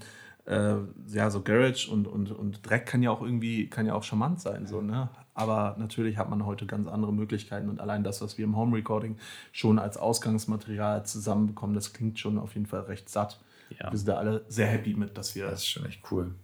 äh, 0.46 0.76
ja, 1.08 1.30
so 1.30 1.42
Garage 1.42 1.90
und, 1.90 2.06
und, 2.06 2.30
und 2.30 2.68
Dreck 2.68 2.86
kann 2.86 3.02
ja 3.02 3.10
auch 3.10 3.22
irgendwie, 3.22 3.68
kann 3.68 3.86
ja 3.86 3.94
auch 3.94 4.04
charmant 4.04 4.40
sein, 4.40 4.66
so, 4.66 4.80
ne? 4.80 5.08
Aber 5.34 5.76
natürlich 5.78 6.16
hat 6.16 6.30
man 6.30 6.46
heute 6.46 6.64
ganz 6.64 6.88
andere 6.88 7.12
Möglichkeiten 7.12 7.68
und 7.68 7.78
allein 7.78 8.02
das, 8.02 8.22
was 8.22 8.38
wir 8.38 8.44
im 8.44 8.56
Home 8.56 8.74
Recording 8.74 9.18
schon 9.52 9.78
als 9.78 9.98
Ausgangsmaterial 9.98 11.04
zusammenbekommen, 11.04 11.74
das 11.74 11.92
klingt 11.92 12.18
schon 12.18 12.38
auf 12.38 12.54
jeden 12.54 12.66
Fall 12.66 12.82
recht 12.82 13.10
satt. 13.10 13.38
Ja. 13.78 13.90
Wir 13.90 13.98
sind 13.98 14.08
da 14.08 14.16
alle 14.16 14.44
sehr 14.48 14.66
happy 14.66 14.94
mit, 14.94 15.18
dass 15.18 15.34
wir 15.34 15.46
Das 15.46 15.60
ist 15.60 15.68
schon 15.68 15.84
echt 15.84 16.00
cool. 16.10 16.34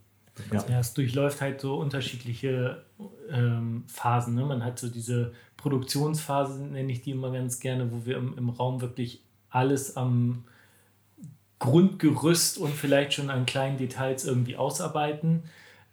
Ja. 0.51 0.65
Ja, 0.67 0.79
es 0.79 0.93
durchläuft 0.93 1.41
halt 1.41 1.61
so 1.61 1.75
unterschiedliche 1.75 2.83
ähm, 3.29 3.83
Phasen. 3.87 4.35
Ne? 4.35 4.45
Man 4.45 4.63
hat 4.63 4.79
so 4.79 4.89
diese 4.89 5.33
Produktionsphase, 5.57 6.63
nenne 6.63 6.91
ich 6.91 7.01
die 7.01 7.11
immer 7.11 7.31
ganz 7.31 7.59
gerne, 7.59 7.91
wo 7.91 8.05
wir 8.05 8.17
im, 8.17 8.37
im 8.37 8.49
Raum 8.49 8.81
wirklich 8.81 9.23
alles 9.49 9.95
am 9.95 10.43
Grundgerüst 11.59 12.57
und 12.57 12.73
vielleicht 12.73 13.13
schon 13.13 13.29
an 13.29 13.45
kleinen 13.45 13.77
Details 13.77 14.25
irgendwie 14.25 14.57
ausarbeiten. 14.57 15.43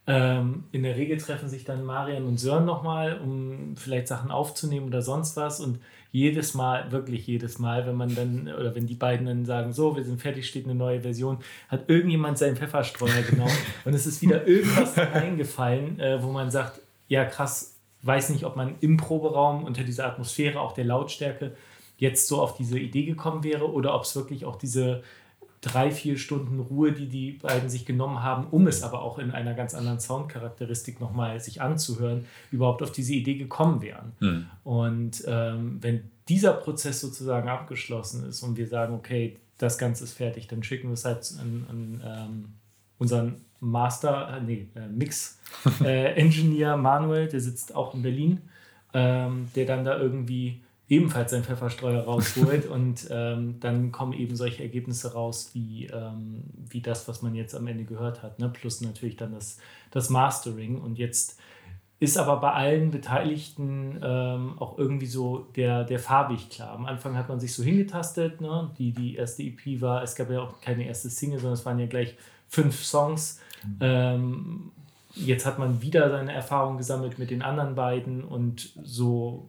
Ähm, 0.07 0.64
in 0.72 0.83
der 0.83 0.96
Regel 0.96 1.18
treffen 1.18 1.48
sich 1.48 1.64
dann 1.64 1.85
Marian 1.85 2.24
und 2.24 2.38
Sören 2.38 2.64
nochmal, 2.64 3.20
um 3.20 3.76
vielleicht 3.76 4.09
Sachen 4.09 4.31
aufzunehmen 4.31 4.87
oder 4.87 5.03
sonst 5.03 5.37
was. 5.37 5.61
Und 5.61 5.79
jedes 6.12 6.55
Mal, 6.55 6.90
wirklich 6.90 7.27
jedes 7.27 7.59
Mal, 7.59 7.87
wenn 7.87 7.94
man 7.94 8.14
dann, 8.14 8.49
oder 8.49 8.75
wenn 8.75 8.87
die 8.87 8.94
beiden 8.94 9.27
dann 9.27 9.44
sagen, 9.44 9.73
so, 9.73 9.96
wir 9.96 10.05
sind 10.05 10.20
fertig, 10.20 10.49
steht 10.49 10.64
eine 10.64 10.75
neue 10.75 11.01
Version, 11.01 11.38
hat 11.68 11.88
irgendjemand 11.88 12.38
seinen 12.38 12.57
Pfefferstreuer 12.57 13.23
genommen 13.23 13.57
und 13.85 13.94
es 13.94 14.07
ist 14.07 14.23
wieder 14.23 14.46
irgendwas 14.46 14.99
eingefallen, 14.99 16.01
äh, 16.01 16.23
wo 16.23 16.33
man 16.33 16.51
sagt, 16.51 16.81
ja 17.09 17.25
krass, 17.25 17.77
weiß 18.03 18.31
nicht, 18.31 18.44
ob 18.44 18.57
man 18.57 18.75
im 18.81 18.96
Proberaum 18.96 19.64
unter 19.64 19.85
dieser 19.85 20.07
Atmosphäre, 20.07 20.61
auch 20.61 20.73
der 20.73 20.85
Lautstärke, 20.85 21.53
jetzt 21.99 22.29
so 22.29 22.40
auf 22.40 22.57
diese 22.57 22.79
Idee 22.79 23.05
gekommen 23.05 23.44
wäre 23.44 23.70
oder 23.70 23.94
ob 23.94 24.05
es 24.05 24.16
wirklich 24.16 24.46
auch 24.46 24.57
diese 24.57 25.03
drei, 25.61 25.90
vier 25.90 26.16
Stunden 26.16 26.59
Ruhe, 26.59 26.92
die 26.92 27.09
die 27.09 27.33
beiden 27.33 27.68
sich 27.68 27.85
genommen 27.85 28.23
haben, 28.23 28.46
um 28.51 28.66
es 28.66 28.83
aber 28.83 29.03
auch 29.03 29.18
in 29.18 29.31
einer 29.31 29.55
ganz 29.55 29.75
anderen 29.75 30.01
Soundcharakteristik 30.01 31.01
nochmal 31.01 31.38
sich 31.40 31.61
anzuhören, 31.61 32.25
überhaupt 32.51 32.83
auf 32.83 32.92
diese 32.92 33.12
Idee 33.12 33.35
gekommen 33.35 33.83
wären. 33.83 34.12
Hm. 34.20 34.46
Und 34.64 35.23
ähm, 35.27 35.79
wenn 35.83 36.11
dieser 36.29 36.55
Prozess 36.55 37.01
sozusagen 37.01 37.49
abgeschlossen 37.49 38.27
ist 38.27 38.42
und 38.42 38.57
wir 38.57 38.68
sagen, 38.68 38.94
okay, 38.94 39.38
das 39.59 39.77
Ganze 39.77 40.05
ist 40.05 40.14
fertig, 40.14 40.49
dann 40.49 40.62
schicken 40.62 40.88
wir 40.88 40.94
es 40.94 41.05
halt 41.05 41.31
an, 41.38 41.66
an 41.68 42.03
ähm, 42.05 42.44
unseren 42.99 43.42
Master, 43.61 44.37
äh, 44.37 44.40
nee, 44.40 44.68
äh, 44.75 44.88
Mix-Engineer 44.88 46.77
Manuel, 46.79 47.29
der 47.29 47.40
sitzt 47.40 47.75
auch 47.75 47.94
in 47.94 48.03
Berlin, 48.03 48.40
ähm, 48.94 49.49
der 49.55 49.66
dann 49.66 49.85
da 49.85 49.99
irgendwie 49.99 50.62
ebenfalls 50.90 51.31
seinen 51.31 51.44
Pfefferstreuer 51.44 52.03
rausholt 52.03 52.66
und 52.70 53.07
ähm, 53.11 53.61
dann 53.61 53.92
kommen 53.92 54.12
eben 54.12 54.37
solche 54.37 54.62
Ergebnisse 54.62 55.14
raus 55.14 55.50
wie, 55.55 55.87
ähm, 55.87 56.42
wie 56.68 56.83
das, 56.83 57.09
was 57.09 57.22
man 57.22 57.35
jetzt 57.35 57.55
am 57.55 57.66
Ende 57.68 57.85
gehört 57.85 58.22
hat, 58.22 58.38
ne? 58.38 58.50
plus 58.50 58.83
natürlich 58.83 59.16
dann 59.16 59.33
das, 59.33 59.59
das 59.92 60.11
Mastering 60.11 60.79
und 60.79 60.98
jetzt 60.98 61.38
ist 62.00 62.16
aber 62.16 62.38
bei 62.40 62.53
allen 62.53 62.90
Beteiligten 62.90 64.00
ähm, 64.03 64.55
auch 64.59 64.79
irgendwie 64.79 65.07
so 65.07 65.46
der, 65.55 65.85
der 65.85 65.98
farbig 65.98 66.48
klar. 66.48 66.72
Am 66.72 66.87
Anfang 66.87 67.14
hat 67.14 67.29
man 67.29 67.38
sich 67.38 67.55
so 67.55 67.62
hingetastet, 67.62 68.40
ne? 68.40 68.70
die, 68.79 68.92
die 68.92 69.16
erste 69.16 69.42
EP 69.42 69.81
war, 69.81 70.03
es 70.03 70.16
gab 70.16 70.31
ja 70.31 70.40
auch 70.40 70.61
keine 70.61 70.87
erste 70.87 71.11
Single, 71.11 71.38
sondern 71.38 71.55
es 71.55 71.66
waren 71.66 71.79
ja 71.79 71.87
gleich 71.87 72.16
fünf 72.48 72.83
Songs. 72.83 73.38
Ähm, 73.81 74.72
jetzt 75.14 75.44
hat 75.44 75.59
man 75.59 75.83
wieder 75.83 76.11
seine 76.11 76.33
Erfahrung 76.33 76.79
gesammelt 76.79 77.18
mit 77.18 77.31
den 77.31 77.42
anderen 77.42 77.74
beiden 77.74 78.24
und 78.24 78.72
so 78.83 79.46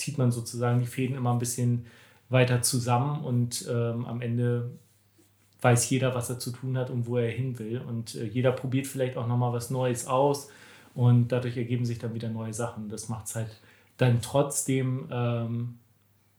zieht 0.00 0.18
man 0.18 0.32
sozusagen 0.32 0.80
die 0.80 0.86
Fäden 0.86 1.16
immer 1.16 1.32
ein 1.32 1.38
bisschen 1.38 1.86
weiter 2.28 2.62
zusammen 2.62 3.24
und 3.24 3.66
ähm, 3.70 4.06
am 4.06 4.22
Ende 4.22 4.70
weiß 5.60 5.90
jeder, 5.90 6.14
was 6.14 6.30
er 6.30 6.38
zu 6.38 6.52
tun 6.52 6.78
hat 6.78 6.90
und 6.90 7.06
wo 7.06 7.18
er 7.18 7.30
hin 7.30 7.58
will. 7.58 7.80
Und 7.80 8.14
äh, 8.14 8.24
jeder 8.24 8.52
probiert 8.52 8.86
vielleicht 8.86 9.16
auch 9.16 9.26
nochmal 9.26 9.52
was 9.52 9.70
Neues 9.70 10.06
aus 10.06 10.48
und 10.94 11.28
dadurch 11.28 11.56
ergeben 11.56 11.84
sich 11.84 11.98
dann 11.98 12.14
wieder 12.14 12.30
neue 12.30 12.54
Sachen. 12.54 12.88
Das 12.88 13.08
macht 13.08 13.26
es 13.26 13.34
halt 13.34 13.60
dann 13.98 14.22
trotzdem 14.22 15.08
ähm, 15.10 15.78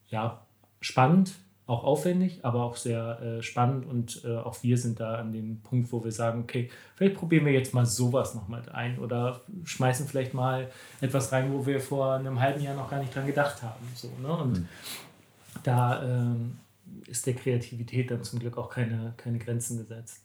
ja, 0.10 0.42
spannend, 0.80 1.34
auch 1.68 1.84
aufwendig, 1.84 2.44
aber 2.44 2.64
auch 2.64 2.76
sehr 2.76 3.22
äh, 3.22 3.42
spannend 3.42 3.86
und 3.86 4.24
äh, 4.26 4.36
auch 4.36 4.62
wir 4.64 4.78
sind 4.78 5.00
da 5.00 5.16
an 5.16 5.32
dem 5.32 5.62
Punkt, 5.62 5.92
wo 5.92 6.04
wir 6.04 6.12
sagen, 6.12 6.42
okay, 6.42 6.70
vielleicht 6.96 7.16
probieren 7.16 7.46
wir 7.46 7.54
jetzt 7.54 7.74
mal 7.74 7.86
sowas 7.86 8.36
noch 8.36 8.48
mal 8.48 8.68
ein 8.70 9.00
oder 9.00 9.42
schmeißen 9.64 10.08
vielleicht 10.08 10.34
mal 10.34 10.70
etwas 11.00 11.32
rein, 11.32 11.54
wo 11.54 11.66
wir 11.66 11.80
vor 11.80 12.16
einem 12.16 12.40
halben 12.40 12.62
Jahr 12.62 12.76
noch 12.76 12.90
gar 12.90 13.00
nicht 13.00 13.16
dran 13.16 13.26
gedacht 13.26 13.62
haben. 13.62 13.86
So, 13.96 14.10
ne? 14.22 14.34
Und 14.34 14.68
da 15.64 16.04
ähm, 16.04 16.58
ist 17.08 17.26
der 17.26 17.36
Kreativität 17.36 18.12
dann 18.12 18.24
zum 18.24 18.40
Glück 18.40 18.58
auch 18.58 18.70
keine, 18.70 19.14
keine 19.18 19.38
Grenzen 19.38 19.78
gesetzt. 19.78 20.24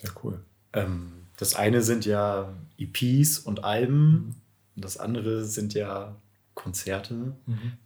Sehr 0.00 0.10
cool. 0.22 0.40
Ähm, 0.72 1.12
das 1.36 1.54
eine 1.54 1.82
sind 1.82 2.06
ja 2.06 2.48
EPs 2.78 3.38
und 3.40 3.64
Alben, 3.64 4.36
und 4.74 4.84
das 4.84 4.96
andere 4.96 5.44
sind 5.44 5.74
ja 5.74 6.16
Konzerte. 6.54 7.36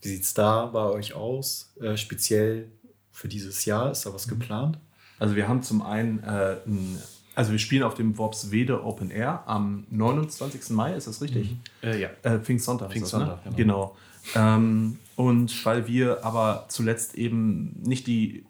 Wie 0.00 0.08
sieht 0.08 0.22
es 0.22 0.34
da 0.34 0.66
bei 0.66 0.84
euch 0.84 1.14
aus? 1.14 1.72
Äh, 1.80 1.96
speziell 1.96 2.68
für 3.12 3.28
dieses 3.28 3.64
Jahr, 3.64 3.90
ist 3.92 4.04
da 4.04 4.12
was 4.12 4.28
geplant? 4.28 4.78
Also 5.18 5.36
wir 5.36 5.48
haben 5.48 5.62
zum 5.62 5.82
einen, 5.82 6.22
äh, 6.22 6.56
ein, 6.66 6.98
also 7.34 7.52
wir 7.52 7.58
spielen 7.58 7.82
auf 7.82 7.94
dem 7.94 8.18
Worpswede 8.18 8.84
Open 8.84 9.10
Air 9.10 9.44
am 9.46 9.86
29. 9.90 10.70
Mai, 10.70 10.94
ist 10.94 11.06
das 11.06 11.22
richtig? 11.22 11.56
Äh, 11.82 12.00
ja. 12.00 12.08
Äh, 12.22 12.38
Pfingstsonntag. 12.38 12.90
Pfingstsonntag, 12.90 13.44
ne? 13.46 13.52
genau. 13.56 13.96
genau. 14.34 14.56
Ähm, 14.56 14.98
und 15.14 15.64
weil 15.64 15.86
wir 15.86 16.24
aber 16.24 16.66
zuletzt 16.68 17.14
eben 17.14 17.80
nicht 17.82 18.06
die 18.06 18.44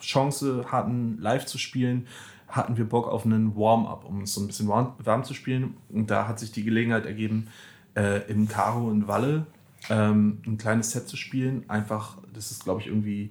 Chance 0.00 0.64
hatten, 0.68 1.18
live 1.20 1.46
zu 1.46 1.58
spielen, 1.58 2.06
hatten 2.48 2.76
wir 2.76 2.84
Bock 2.84 3.06
auf 3.06 3.24
einen 3.24 3.54
Warm-up, 3.56 4.04
um 4.04 4.20
uns 4.20 4.34
so 4.34 4.40
ein 4.40 4.48
bisschen 4.48 4.66
warm, 4.66 4.94
warm 5.04 5.24
zu 5.24 5.34
spielen. 5.34 5.76
Und 5.88 6.10
da 6.10 6.26
hat 6.26 6.40
sich 6.40 6.50
die 6.50 6.64
Gelegenheit 6.64 7.06
ergeben, 7.06 7.48
äh, 7.94 8.30
im 8.30 8.48
Karo 8.48 8.90
in 8.90 9.08
Walle 9.08 9.46
ähm, 9.88 10.38
ein 10.46 10.58
kleines 10.58 10.90
Set 10.90 11.08
zu 11.08 11.16
spielen. 11.16 11.64
Einfach, 11.68 12.18
das 12.32 12.50
ist 12.50 12.64
glaube 12.64 12.80
ich 12.80 12.86
irgendwie, 12.86 13.30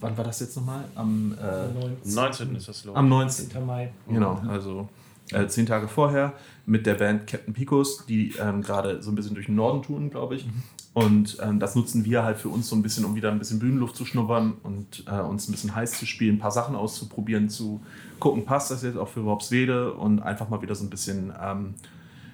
wann 0.00 0.16
war 0.16 0.24
das 0.24 0.40
jetzt 0.40 0.56
nochmal? 0.56 0.84
Am, 0.94 1.34
äh, 1.40 2.08
19. 2.08 2.54
ist 2.56 2.68
das 2.68 2.84
los. 2.84 2.96
am 2.96 3.08
19. 3.08 3.46
19. 3.46 3.66
Mai. 3.66 3.92
Genau, 4.08 4.42
also 4.48 4.88
äh, 5.32 5.46
zehn 5.48 5.66
Tage 5.66 5.88
vorher 5.88 6.34
mit 6.66 6.86
der 6.86 6.94
Band 6.94 7.26
Captain 7.26 7.52
Picos, 7.52 8.06
die 8.06 8.34
ähm, 8.40 8.62
gerade 8.62 9.02
so 9.02 9.10
ein 9.10 9.14
bisschen 9.14 9.34
durch 9.34 9.46
den 9.46 9.56
Norden 9.56 9.82
tun, 9.82 10.10
glaube 10.10 10.36
ich. 10.36 10.46
Und 10.94 11.38
ähm, 11.42 11.60
das 11.60 11.74
nutzen 11.74 12.04
wir 12.04 12.22
halt 12.22 12.38
für 12.38 12.48
uns 12.48 12.68
so 12.68 12.76
ein 12.76 12.82
bisschen, 12.82 13.04
um 13.04 13.16
wieder 13.16 13.30
ein 13.30 13.38
bisschen 13.38 13.58
Bühnenluft 13.58 13.96
zu 13.96 14.06
schnuppern 14.06 14.54
und 14.62 15.04
äh, 15.06 15.20
uns 15.20 15.46
ein 15.46 15.52
bisschen 15.52 15.74
heiß 15.74 15.98
zu 15.98 16.06
spielen, 16.06 16.36
ein 16.36 16.38
paar 16.38 16.52
Sachen 16.52 16.74
auszuprobieren, 16.74 17.50
zu 17.50 17.82
gucken, 18.18 18.46
passt 18.46 18.70
das 18.70 18.82
jetzt 18.82 18.96
auch 18.96 19.08
für 19.08 19.24
Worpswede 19.24 19.92
und 19.92 20.20
einfach 20.20 20.48
mal 20.48 20.62
wieder 20.62 20.74
so 20.74 20.84
ein 20.84 20.90
bisschen, 20.90 21.32
ähm, 21.38 21.74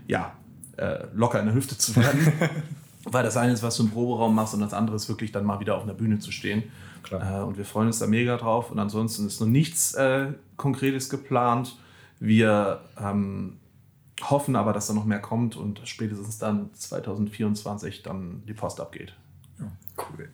ja, 0.07 0.33
äh, 0.77 1.07
locker 1.15 1.41
in 1.41 1.47
der 1.47 1.55
Hüfte 1.55 1.77
zu 1.77 1.97
werden. 1.97 2.33
Weil 3.05 3.25
das 3.25 3.37
eine 3.37 3.53
ist, 3.53 3.63
was 3.63 3.77
du 3.77 3.85
im 3.85 3.91
Proberaum 3.91 4.35
machst 4.35 4.55
und 4.55 4.61
das 4.61 4.73
andere 4.73 4.95
ist 4.95 5.09
wirklich 5.09 5.33
dann 5.33 5.45
mal 5.45 5.59
wieder 5.59 5.77
auf 5.77 5.83
einer 5.83 5.95
Bühne 5.95 6.21
zu 6.21 6.31
stehen. 6.31 6.65
Äh, 7.11 7.41
und 7.41 7.57
wir 7.59 7.65
freuen 7.65 7.89
uns 7.89 7.99
da 7.99 8.07
mega 8.07 8.37
drauf. 8.37 8.71
Und 8.71 8.79
ansonsten 8.79 9.27
ist 9.27 9.41
noch 9.41 9.49
nichts 9.49 9.95
äh, 9.95 10.29
Konkretes 10.57 11.11
geplant. 11.11 11.77
Wir 12.21 12.81
ähm, 13.01 13.59
hoffen 14.23 14.55
aber, 14.55 14.73
dass 14.73 14.87
da 14.87 14.93
noch 14.93 15.05
mehr 15.05 15.19
kommt 15.19 15.57
und 15.57 15.81
spätestens 15.85 16.39
dann 16.39 16.71
2024 16.75 18.03
dann 18.03 18.43
die 18.47 18.55
Post 18.55 18.81
abgeht. 18.81 19.15
Cool. 19.97 20.29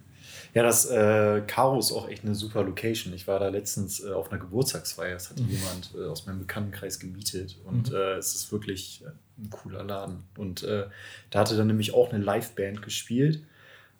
Ja, 0.54 0.62
das 0.62 0.86
äh, 0.86 1.42
Karo 1.46 1.78
ist 1.78 1.92
auch 1.92 2.08
echt 2.08 2.24
eine 2.24 2.34
super 2.34 2.62
Location. 2.62 3.12
Ich 3.12 3.26
war 3.26 3.38
da 3.38 3.48
letztens 3.48 4.02
äh, 4.02 4.12
auf 4.12 4.30
einer 4.30 4.40
Geburtstagsfeier. 4.40 5.14
Das 5.14 5.30
hat 5.30 5.38
jemand 5.40 5.94
äh, 5.96 6.06
aus 6.06 6.26
meinem 6.26 6.40
Bekanntenkreis 6.40 6.98
gemietet. 6.98 7.58
Und 7.64 7.92
äh, 7.92 8.16
es 8.16 8.34
ist 8.34 8.50
wirklich 8.50 9.04
äh, 9.06 9.10
ein 9.38 9.50
cooler 9.50 9.84
Laden. 9.84 10.24
Und 10.36 10.62
äh, 10.62 10.86
da 11.30 11.38
hatte 11.40 11.56
dann 11.56 11.66
nämlich 11.68 11.94
auch 11.94 12.12
eine 12.12 12.22
Liveband 12.22 12.82
gespielt. 12.82 13.44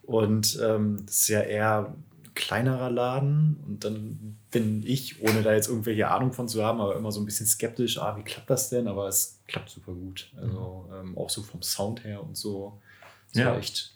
Und 0.03 0.59
ähm, 0.63 1.05
das 1.07 1.21
ist 1.21 1.29
ja 1.29 1.41
eher 1.41 1.95
ein 2.25 2.35
kleinerer 2.35 2.91
Laden. 2.91 3.59
Und 3.67 3.85
dann 3.85 4.39
bin 4.51 4.83
ich, 4.87 5.21
ohne 5.23 5.43
da 5.43 5.53
jetzt 5.53 5.69
irgendwelche 5.69 6.09
Ahnung 6.09 6.33
von 6.33 6.49
zu 6.49 6.65
haben, 6.65 6.81
aber 6.81 6.97
immer 6.97 7.13
so 7.13 7.21
ein 7.21 7.27
bisschen 7.27 7.47
skeptisch, 7.47 7.99
ah, 7.99 8.17
wie 8.17 8.23
klappt 8.23 8.49
das 8.51 8.71
denn? 8.71 8.89
Aber 8.89 9.07
es 9.09 9.41
klappt 9.47 9.71
super 9.71 9.93
gut. 9.93 10.33
Also 10.41 10.89
ähm, 10.99 11.17
auch 11.19 11.31
so 11.31 11.43
vom 11.43 11.63
Sound 11.63 12.05
her 12.05 12.23
und 12.23 12.37
so. 12.37 12.81
Das 13.33 13.43
Ja. 13.43 13.57
echt 13.59 13.95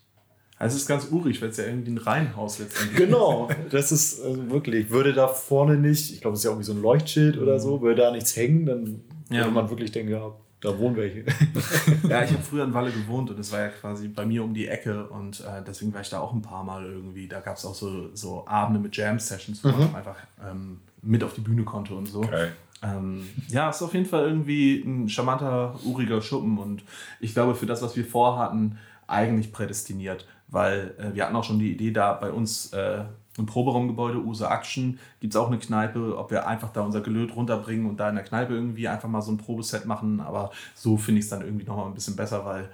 Also 0.59 0.77
es 0.77 0.83
ist 0.83 0.89
ganz 0.89 1.09
urig, 1.11 1.41
weil 1.43 1.49
es 1.49 1.57
ja 1.57 1.65
irgendwie 1.65 1.91
ein 1.93 1.99
Reihenhaus 1.99 2.59
letztendlich 2.59 2.97
Genau, 2.99 3.49
das 3.71 3.91
ist 3.91 4.21
also 4.21 4.51
wirklich, 4.51 4.91
würde 4.91 5.13
da 5.15 5.27
vorne 5.29 5.77
nicht, 5.79 6.13
ich 6.13 6.21
glaube, 6.21 6.35
es 6.35 6.41
ist 6.41 6.45
ja 6.45 6.51
irgendwie 6.51 6.67
so 6.67 6.73
ein 6.75 6.83
Leuchtschild 6.83 7.39
oder 7.39 7.59
so, 7.59 7.81
würde 7.81 8.03
da 8.03 8.11
nichts 8.13 8.37
hängen, 8.37 8.67
dann 8.67 9.01
Ja. 9.31 9.39
würde 9.39 9.51
man 9.53 9.71
wirklich 9.71 9.91
denken, 9.91 10.13
ja, 10.13 10.33
Da 10.63 10.79
wohnen 10.79 10.97
welche. 10.97 11.25
Ja, 12.09 12.23
ich 12.23 12.31
habe 12.31 12.43
früher 12.43 12.65
in 12.65 12.73
Walle 12.73 12.93
gewohnt 12.93 13.31
und 13.31 13.39
es 13.39 13.51
war 13.51 13.61
ja 13.61 13.69
quasi 13.69 14.09
bei 14.09 14.25
mir 14.25 14.45
um 14.45 14.55
die 14.55 14.69
Ecke 14.69 15.09
und 15.09 15.41
äh, 15.41 15.63
deswegen 15.67 15.93
war 15.93 16.01
ich 16.01 16.09
da 16.09 16.21
auch 16.21 16.33
ein 16.33 16.41
paar 16.41 16.63
Mal 16.63 16.85
irgendwie. 16.85 17.27
Da 17.27 17.41
gab 17.41 17.57
es 17.57 17.65
auch 17.65 17.75
so, 17.75 18.15
so 18.15 18.47
Abende 18.47 18.79
mit 18.79 18.97
Jam-Sessions, 18.97 19.65
wo 19.65 19.69
man 19.69 19.95
einfach 19.95 20.17
ähm, 20.49 20.81
mit 21.03 21.25
auf 21.25 21.35
die 21.35 21.41
Bühne 21.41 21.65
konnte 21.65 21.95
und 21.95 22.07
so. 22.07 22.21
Geil. 22.21 22.53
Ähm, 22.81 23.29
ja, 23.49 23.71
ist 23.71 23.83
auf 23.83 23.93
jeden 23.93 24.07
Fall 24.07 24.25
irgendwie 24.25 24.83
ein 24.83 25.09
charmanter, 25.09 25.75
uriger 25.85 26.23
Schuppen 26.23 26.59
und 26.59 26.85
ich 27.19 27.35
glaube, 27.35 27.57
für 27.57 27.67
das, 27.67 27.83
was 27.83 27.97
wir 27.97 28.05
vorhatten, 28.05 28.79
eigentlich 29.09 29.53
prädestiniert, 29.53 30.27
weil 30.47 30.95
äh, 30.99 31.15
wir 31.15 31.25
hatten 31.25 31.37
auch 31.37 31.45
schon 31.45 31.59
die 31.59 31.73
Idee, 31.73 31.91
da 31.91 32.13
bei 32.13 32.31
uns 32.31 32.73
äh, 32.73 33.05
im 33.39 33.47
Proberaumgebäude 33.47 34.19
Usa 34.19 34.55
Action 34.55 34.99
gibt 35.21 35.35
es 35.35 35.41
auch 35.41 35.47
eine 35.47 35.59
Kneipe, 35.59 36.19
ob 36.19 36.31
wir 36.31 36.47
einfach 36.47 36.71
da 36.71 36.83
unser 36.83 37.01
Gelöt 37.01 37.35
runterbringen 37.35 37.87
und 37.87 37.99
da 37.99 38.09
in 38.09 38.15
der 38.15 38.25
Kneipe 38.25 38.55
irgendwie 38.55 38.89
einfach 38.89 39.09
mal 39.09 39.23
so 39.23 39.33
ein 39.33 39.39
Probeset 39.39 39.87
machen, 39.87 40.21
aber 40.21 40.51
so 40.75 40.97
finde 40.97 41.21
ich 41.21 41.25
es 41.25 41.31
dann 41.31 41.43
irgendwie 41.43 41.65
nochmal 41.65 41.87
ein 41.87 41.95
bisschen 41.95 42.17
besser, 42.17 42.45
weil 42.45 42.69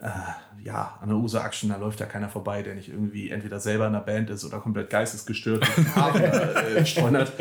äh, 0.00 0.08
ja, 0.64 0.96
an 1.00 1.08
der 1.08 1.18
USA 1.18 1.44
Action, 1.44 1.70
da 1.70 1.76
läuft 1.76 2.00
ja 2.00 2.06
keiner 2.06 2.28
vorbei, 2.28 2.62
der 2.62 2.74
nicht 2.74 2.88
irgendwie 2.88 3.30
entweder 3.30 3.58
selber 3.60 3.86
in 3.86 3.92
der 3.92 4.00
Band 4.00 4.30
ist 4.30 4.44
oder 4.44 4.60
komplett 4.60 4.90
geistesgestört 4.90 5.66
Hafen 5.96 6.22
äh, 6.22 6.86
streunert. 6.86 7.32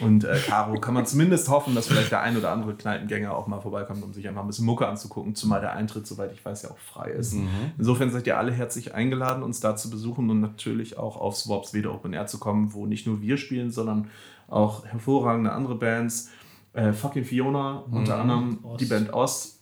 Und 0.00 0.24
äh, 0.24 0.38
Caro 0.46 0.80
kann 0.80 0.94
man 0.94 1.06
zumindest 1.06 1.48
hoffen, 1.48 1.74
dass 1.74 1.88
vielleicht 1.88 2.10
der 2.10 2.22
ein 2.22 2.36
oder 2.36 2.50
andere 2.50 2.74
Kneipengänger 2.74 3.36
auch 3.36 3.46
mal 3.46 3.60
vorbeikommt, 3.60 4.02
um 4.02 4.12
sich 4.12 4.26
einfach 4.26 4.40
ein 4.42 4.46
bisschen 4.46 4.64
Mucke 4.66 4.86
anzugucken, 4.86 5.34
zumal 5.34 5.60
der 5.60 5.72
Eintritt, 5.74 6.06
soweit 6.06 6.32
ich 6.32 6.44
weiß, 6.44 6.62
ja 6.62 6.70
auch 6.70 6.78
frei 6.78 7.10
ist. 7.10 7.34
Insofern 7.78 8.10
seid 8.10 8.26
ihr 8.26 8.38
alle 8.38 8.52
herzlich 8.52 8.94
eingeladen, 8.94 9.42
uns 9.42 9.60
da 9.60 9.76
zu 9.76 9.90
besuchen 9.90 10.30
und 10.30 10.40
natürlich 10.40 10.98
auch 10.98 11.16
auf 11.16 11.36
Swaps 11.36 11.74
Wede 11.74 11.92
Open 11.92 12.12
Air 12.12 12.26
zu 12.26 12.38
kommen, 12.38 12.72
wo 12.72 12.86
nicht 12.86 13.06
nur 13.06 13.20
wir 13.20 13.36
spielen, 13.36 13.70
sondern 13.70 14.08
auch 14.48 14.84
hervorragende 14.84 15.52
andere 15.52 15.74
Bands. 15.74 16.30
Äh, 16.72 16.92
Fucking 16.92 17.24
Fiona, 17.24 17.84
unter 17.90 18.18
anderem 18.18 18.64
Ost. 18.64 18.80
die 18.80 18.86
Band 18.86 19.12
Ost. 19.12 19.60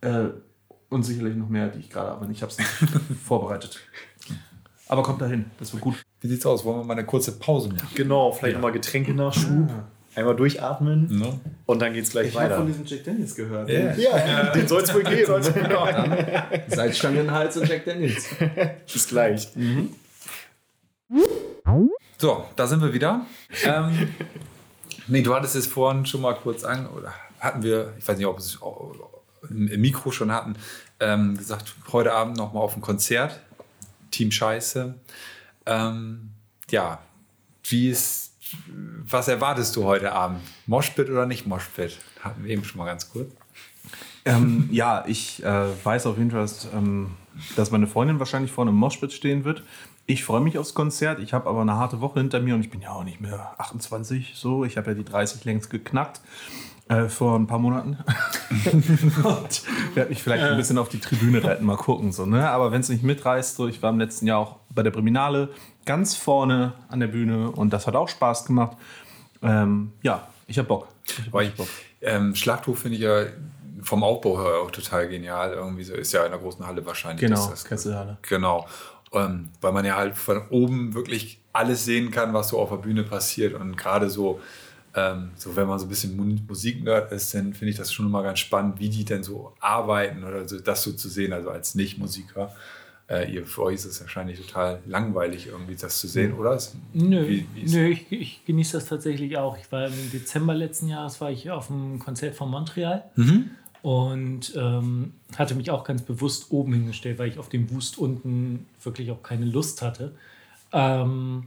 Äh, 0.00 0.28
und 0.88 1.02
sicherlich 1.02 1.36
noch 1.36 1.48
mehr, 1.48 1.68
die 1.68 1.80
ich 1.80 1.90
gerade 1.90 2.10
aber 2.10 2.26
nicht, 2.26 2.38
ich 2.38 2.42
habe 2.42 2.52
es 2.52 2.58
nicht 2.58 2.70
vorbereitet. 3.24 3.80
Aber 4.88 5.02
kommt 5.02 5.20
dahin, 5.20 5.46
das 5.58 5.72
wird 5.72 5.82
gut. 5.82 6.05
Wie 6.20 6.28
sieht's 6.28 6.46
aus? 6.46 6.64
Wollen 6.64 6.78
wir 6.80 6.84
mal 6.84 6.94
eine 6.94 7.04
kurze 7.06 7.32
Pause 7.32 7.68
machen? 7.68 7.88
Genau, 7.94 8.32
vielleicht 8.32 8.54
nochmal 8.56 8.72
Getränke 8.72 9.12
nachschub. 9.14 9.68
Einmal 10.14 10.34
durchatmen 10.34 11.18
Ne? 11.18 11.38
und 11.66 11.78
dann 11.82 11.92
geht's 11.92 12.08
gleich 12.10 12.28
Ich 12.28 12.34
habe 12.34 12.44
weiter. 12.46 12.56
von 12.56 12.66
diesem 12.66 12.86
Jack 12.86 13.04
Daniels 13.04 13.34
gehört. 13.34 13.68
Ja. 13.68 13.94
Ja, 13.94 14.50
den 14.50 14.66
soll 14.66 14.80
es 14.82 14.94
wohl 14.94 15.02
geben. 15.04 15.42
Salzstange 16.68 17.20
in 17.20 17.26
den 17.26 17.30
Hals 17.34 17.56
und 17.58 17.68
Jack 17.68 17.84
Daniels. 17.84 18.24
Bis 18.92 19.08
gleich. 19.08 19.48
So, 22.18 22.44
da 22.56 22.66
sind 22.66 22.80
wir 22.80 22.94
wieder. 22.94 23.26
Ähm, 23.64 24.08
nee, 25.06 25.20
du 25.22 25.34
hattest 25.34 25.54
es 25.54 25.66
vorhin 25.66 26.06
schon 26.06 26.22
mal 26.22 26.32
kurz 26.34 26.64
an, 26.64 26.86
oder 26.88 27.12
hatten 27.38 27.62
wir, 27.62 27.92
ich 27.98 28.08
weiß 28.08 28.16
nicht, 28.16 28.26
ob 28.26 28.36
wir 28.36 28.40
es 28.40 28.60
auch 28.62 28.94
im 29.50 29.66
Mikro 29.80 30.10
schon 30.10 30.32
hatten, 30.32 30.56
ähm, 30.98 31.36
gesagt, 31.36 31.74
heute 31.92 32.12
Abend 32.12 32.38
noch 32.38 32.52
mal 32.54 32.60
auf 32.60 32.74
ein 32.74 32.80
Konzert. 32.80 33.38
Team 34.10 34.30
Scheiße. 34.30 34.94
Ähm, 35.66 36.30
ja, 36.70 37.00
wie 37.64 37.90
ist, 37.90 38.32
was 39.04 39.28
erwartest 39.28 39.76
du 39.76 39.84
heute 39.84 40.12
Abend? 40.12 40.40
Moshpit 40.66 41.10
oder 41.10 41.26
nicht 41.26 41.46
Moshpit? 41.46 41.98
Hatten 42.20 42.44
wir 42.44 42.50
eben 42.50 42.64
schon 42.64 42.78
mal 42.78 42.86
ganz 42.86 43.10
kurz. 43.10 43.32
Ähm, 44.24 44.68
ja, 44.72 45.04
ich 45.06 45.44
äh, 45.44 45.84
weiß 45.84 46.06
auf 46.06 46.18
jeden 46.18 46.30
Fall, 46.30 46.40
dass, 46.40 46.66
ähm, 46.72 47.12
dass 47.54 47.70
meine 47.70 47.86
Freundin 47.86 48.18
wahrscheinlich 48.18 48.50
vorne 48.50 48.70
im 48.70 48.76
Moshpit 48.76 49.12
stehen 49.12 49.44
wird. 49.44 49.62
Ich 50.06 50.24
freue 50.24 50.40
mich 50.40 50.58
aufs 50.58 50.74
Konzert. 50.74 51.18
Ich 51.20 51.32
habe 51.32 51.48
aber 51.48 51.60
eine 51.60 51.74
harte 51.74 52.00
Woche 52.00 52.20
hinter 52.20 52.40
mir 52.40 52.54
und 52.54 52.60
ich 52.60 52.70
bin 52.70 52.80
ja 52.80 52.90
auch 52.90 53.04
nicht 53.04 53.20
mehr 53.20 53.54
28 53.58 54.34
so. 54.36 54.64
Ich 54.64 54.76
habe 54.76 54.90
ja 54.90 54.94
die 54.94 55.04
30 55.04 55.44
längst 55.44 55.70
geknackt 55.70 56.20
äh, 56.88 57.08
vor 57.08 57.36
ein 57.36 57.46
paar 57.46 57.58
Monaten. 57.58 57.98
und 58.72 59.62
werde 59.94 60.10
mich 60.10 60.22
vielleicht 60.22 60.44
ein 60.44 60.56
bisschen 60.56 60.78
auf 60.78 60.88
die 60.88 61.00
Tribüne 61.00 61.42
retten, 61.42 61.64
mal 61.64 61.76
gucken. 61.76 62.12
So, 62.12 62.26
ne? 62.26 62.48
Aber 62.50 62.72
wenn 62.72 62.80
es 62.80 62.88
nicht 62.88 63.02
mitreißt, 63.02 63.56
so, 63.56 63.66
ich 63.66 63.82
war 63.82 63.90
im 63.90 63.98
letzten 63.98 64.26
Jahr 64.26 64.38
auch 64.38 64.56
bei 64.76 64.84
der 64.84 64.92
Priminale 64.92 65.48
ganz 65.84 66.14
vorne 66.14 66.74
an 66.88 67.00
der 67.00 67.08
Bühne 67.08 67.50
und 67.50 67.72
das 67.72 67.88
hat 67.88 67.96
auch 67.96 68.08
Spaß 68.08 68.44
gemacht. 68.44 68.76
Ähm, 69.42 69.90
ja, 70.02 70.28
ich 70.46 70.58
habe 70.58 70.68
Bock. 70.68 70.88
Ich 71.04 71.26
hab 71.26 71.34
richtig 71.34 71.56
Bock. 71.56 71.68
ähm, 72.02 72.34
Schlachthof 72.36 72.78
finde 72.78 72.96
ich 72.96 73.02
ja 73.02 73.24
vom 73.82 74.02
Aufbau 74.04 74.40
her 74.42 74.60
auch 74.62 74.70
total 74.70 75.08
genial. 75.08 75.52
Irgendwie 75.52 75.84
so 75.84 75.94
ist 75.94 76.12
ja 76.12 76.24
in 76.24 76.30
der 76.30 76.40
großen 76.40 76.66
Halle 76.66 76.84
wahrscheinlich. 76.86 77.20
Genau, 77.20 77.48
das- 77.50 77.64
Kesselhalle. 77.64 78.18
Genau. 78.22 78.66
Ähm, 79.12 79.50
weil 79.60 79.72
man 79.72 79.84
ja 79.84 79.96
halt 79.96 80.16
von 80.16 80.42
oben 80.50 80.94
wirklich 80.94 81.40
alles 81.52 81.84
sehen 81.84 82.10
kann, 82.10 82.32
was 82.34 82.48
so 82.48 82.58
auf 82.58 82.70
der 82.70 82.76
Bühne 82.76 83.02
passiert. 83.04 83.54
Und 83.54 83.76
gerade 83.76 84.10
so, 84.10 84.40
ähm, 84.94 85.30
so 85.36 85.54
wenn 85.54 85.68
man 85.68 85.78
so 85.78 85.86
ein 85.86 85.88
bisschen 85.88 86.16
Mu- 86.16 86.38
Musiknerd 86.48 87.12
ist, 87.12 87.32
dann 87.34 87.54
finde 87.54 87.70
ich 87.70 87.76
das 87.76 87.92
schon 87.92 88.06
immer 88.06 88.22
ganz 88.22 88.40
spannend, 88.40 88.80
wie 88.80 88.88
die 88.88 89.04
denn 89.04 89.22
so 89.22 89.52
arbeiten 89.60 90.24
oder 90.24 90.48
so, 90.48 90.58
das 90.58 90.82
so 90.82 90.92
zu 90.92 91.08
sehen, 91.08 91.32
also 91.32 91.50
als 91.50 91.74
Nicht-Musiker. 91.76 92.52
Äh, 93.08 93.32
ihr, 93.32 93.46
für 93.46 93.62
euch 93.62 93.74
ist 93.76 93.84
es 93.84 94.00
wahrscheinlich 94.00 94.40
total 94.40 94.80
langweilig, 94.86 95.46
irgendwie 95.46 95.76
das 95.76 96.00
zu 96.00 96.08
sehen, 96.08 96.32
oder? 96.34 96.54
Ist- 96.56 96.74
Nö, 96.92 97.26
Wie, 97.28 97.46
wie 97.54 97.64
nö 97.70 97.86
ich, 97.90 98.10
ich 98.10 98.44
genieße 98.46 98.72
das 98.78 98.86
tatsächlich 98.86 99.38
auch. 99.38 99.56
Ich 99.58 99.70
war 99.70 99.86
im 99.86 100.10
Dezember 100.12 100.54
letzten 100.54 100.88
Jahres 100.88 101.20
war 101.20 101.30
ich 101.30 101.48
auf 101.50 101.70
einem 101.70 102.00
Konzert 102.00 102.34
von 102.34 102.50
Montreal 102.50 103.04
und 103.82 104.52
ähm, 104.56 105.12
hatte 105.36 105.54
mich 105.54 105.70
auch 105.70 105.84
ganz 105.84 106.02
bewusst 106.02 106.50
oben 106.50 106.72
hingestellt, 106.72 107.18
weil 107.20 107.28
ich 107.28 107.38
auf 107.38 107.48
dem 107.48 107.70
Wust 107.70 107.96
unten 107.98 108.66
wirklich 108.82 109.12
auch 109.12 109.22
keine 109.22 109.44
Lust 109.44 109.82
hatte. 109.82 110.12
Ähm, 110.72 111.44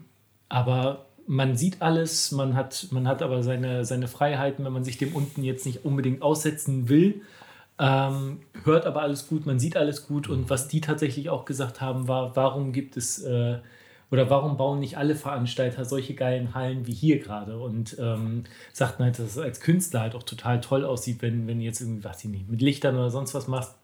aber 0.48 1.06
man 1.28 1.58
sieht 1.58 1.82
alles, 1.82 2.32
man 2.32 2.56
hat, 2.56 2.88
man 2.92 3.08
hat 3.08 3.22
aber 3.22 3.44
seine, 3.44 3.84
seine 3.86 4.08
Freiheiten, 4.08 4.64
wenn 4.64 4.72
man 4.74 4.84
sich 4.86 4.98
dem 4.98 5.14
unten 5.14 5.44
jetzt 5.44 5.66
nicht 5.66 5.84
unbedingt 5.84 6.22
aussetzen 6.22 6.88
will. 6.88 7.22
Ähm, 7.80 8.42
hört 8.66 8.86
aber 8.86 9.02
alles 9.02 9.28
gut, 9.28 9.46
man 9.46 9.60
sieht 9.60 9.78
alles 9.78 10.08
gut. 10.08 10.28
Und 10.30 10.50
was 10.50 10.68
die 10.68 10.82
tatsächlich 10.82 11.30
auch 11.30 11.46
gesagt 11.46 11.82
haben, 11.82 12.08
war, 12.08 12.36
warum 12.36 12.74
gibt 12.74 12.98
es 12.98 13.24
äh, 13.24 13.60
oder 14.12 14.30
warum 14.30 14.58
bauen 14.58 14.80
nicht 14.80 14.98
alle 14.98 15.16
Veranstalter 15.16 15.86
solche 15.86 16.16
geilen 16.16 16.54
Hallen 16.56 16.88
wie 16.88 16.94
hier 16.94 17.20
gerade? 17.20 17.60
Und 17.60 17.98
ähm, 18.00 18.44
sagten 18.74 19.04
halt, 19.04 19.20
dass 19.20 19.28
es 19.28 19.38
als 19.38 19.62
Künstler 19.62 20.02
halt 20.02 20.16
auch 20.16 20.24
total 20.24 20.62
toll 20.62 20.84
aussieht, 20.84 21.22
wenn, 21.22 21.48
wenn 21.48 21.62
jetzt 21.62 21.80
irgendwie, 21.82 22.04
was 22.04 22.24
ich 22.24 22.30
nicht, 22.30 22.50
mit 22.50 22.62
Lichtern 22.62 22.96
oder 22.96 23.12
sonst 23.12 23.34
was 23.34 23.48
machst 23.48 23.79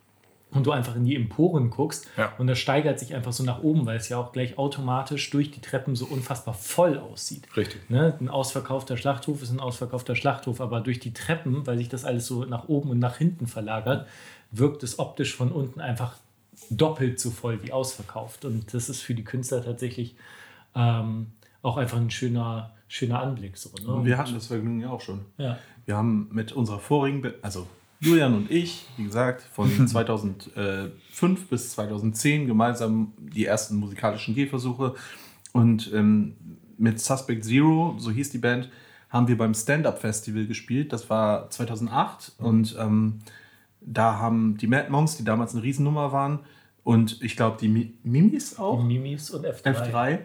und 0.51 0.65
du 0.65 0.71
einfach 0.71 0.95
in 0.95 1.03
die 1.05 1.15
Emporen 1.15 1.69
guckst 1.69 2.07
Ja. 2.17 2.31
und 2.37 2.47
das 2.47 2.59
steigert 2.59 2.99
sich 2.99 3.13
einfach 3.13 3.33
so 3.33 3.43
nach 3.43 3.61
oben, 3.61 3.85
weil 3.85 3.97
es 3.97 4.07
ja 4.09 4.17
auch 4.17 4.31
gleich 4.31 4.57
automatisch 4.57 5.29
durch 5.31 5.51
die 5.51 5.59
Treppen 5.59 5.95
so 5.95 6.05
unfassbar 6.05 6.53
voll 6.53 6.97
aussieht. 6.97 7.43
Richtig. 7.57 7.89
Ne? 7.89 8.15
Ein 8.19 8.29
ausverkaufter 8.29 8.95
Schlachthof 8.95 9.41
ist 9.41 9.51
ein 9.51 9.59
ausverkaufter 9.59 10.15
Schlachthof, 10.15 10.61
aber 10.61 10.79
durch 10.81 10.99
die 10.99 11.13
Treppen, 11.13 11.67
weil 11.67 11.77
sich 11.77 11.89
das 11.89 12.05
alles 12.05 12.25
so 12.27 12.45
nach 12.45 12.69
oben 12.69 12.89
und 12.91 12.99
nach 12.99 13.17
hinten 13.17 13.47
verlagert, 13.47 14.07
wirkt 14.51 14.83
es 14.83 14.97
optisch 14.99 15.35
von 15.35 15.51
unten 15.51 15.81
einfach 15.81 16.15
doppelt 16.69 17.19
so 17.19 17.31
voll 17.31 17.61
wie 17.63 17.73
ausverkauft. 17.73 18.45
Und 18.45 18.73
das 18.73 18.87
ist 18.87 19.01
für 19.01 19.13
die 19.13 19.23
Künstler 19.25 19.61
tatsächlich 19.63 20.15
ähm, 20.73 21.27
auch 21.61 21.75
einfach 21.77 21.97
ein 21.97 22.11
schöner, 22.11 22.71
schöner 22.87 23.19
Anblick. 23.21 23.57
So, 23.57 23.71
ne? 23.85 23.93
Und 23.93 24.05
wir 24.05 24.17
hatten 24.17 24.33
das 24.35 24.47
Vergnügen 24.47 24.79
ja 24.79 24.89
auch 24.89 25.01
schon. 25.01 25.25
ja. 25.37 25.57
Wir 25.85 25.95
haben 25.97 26.29
mit 26.31 26.51
unserer 26.53 26.79
vorigen, 26.79 27.21
Be 27.21 27.35
also 27.43 27.67
Julian 28.05 28.35
und 28.35 28.51
ich, 28.51 28.85
wie 28.97 29.03
gesagt, 29.03 29.41
von 29.41 29.87
2005 29.87 31.47
bis 31.49 31.71
2010 31.71 32.47
gemeinsam 32.47 33.13
die 33.17 33.45
ersten 33.45 33.75
musikalischen 33.75 34.35
Gehversuche. 34.35 34.95
Und 35.51 35.91
ähm, 35.93 36.35
mit 36.77 36.99
Suspect 36.99 37.43
Zero, 37.43 37.95
so 37.97 38.11
hieß 38.11 38.29
die 38.29 38.37
Band, 38.37 38.69
haben 39.09 39.27
wir 39.27 39.37
beim 39.37 39.53
Stand-Up-Festival 39.53 40.45
gespielt. 40.45 40.93
Das 40.93 41.09
war 41.09 41.49
2008. 41.49 42.33
Und 42.37 42.75
ähm, 42.79 43.19
da 43.81 44.19
haben 44.19 44.57
die 44.57 44.67
Mad 44.67 44.89
Monks, 44.89 45.17
die 45.17 45.23
damals 45.23 45.53
eine 45.53 45.63
Riesennummer 45.63 46.11
waren, 46.11 46.39
und 46.85 47.19
ich 47.23 47.35
glaube 47.35 47.57
die 47.59 47.67
Mi 47.67 47.93
Mimis 48.03 48.59
auch. 48.59 48.79
Die 48.79 48.85
Mimis 48.85 49.31
und 49.31 49.43
F3. 49.43 49.91
F3. 49.91 50.19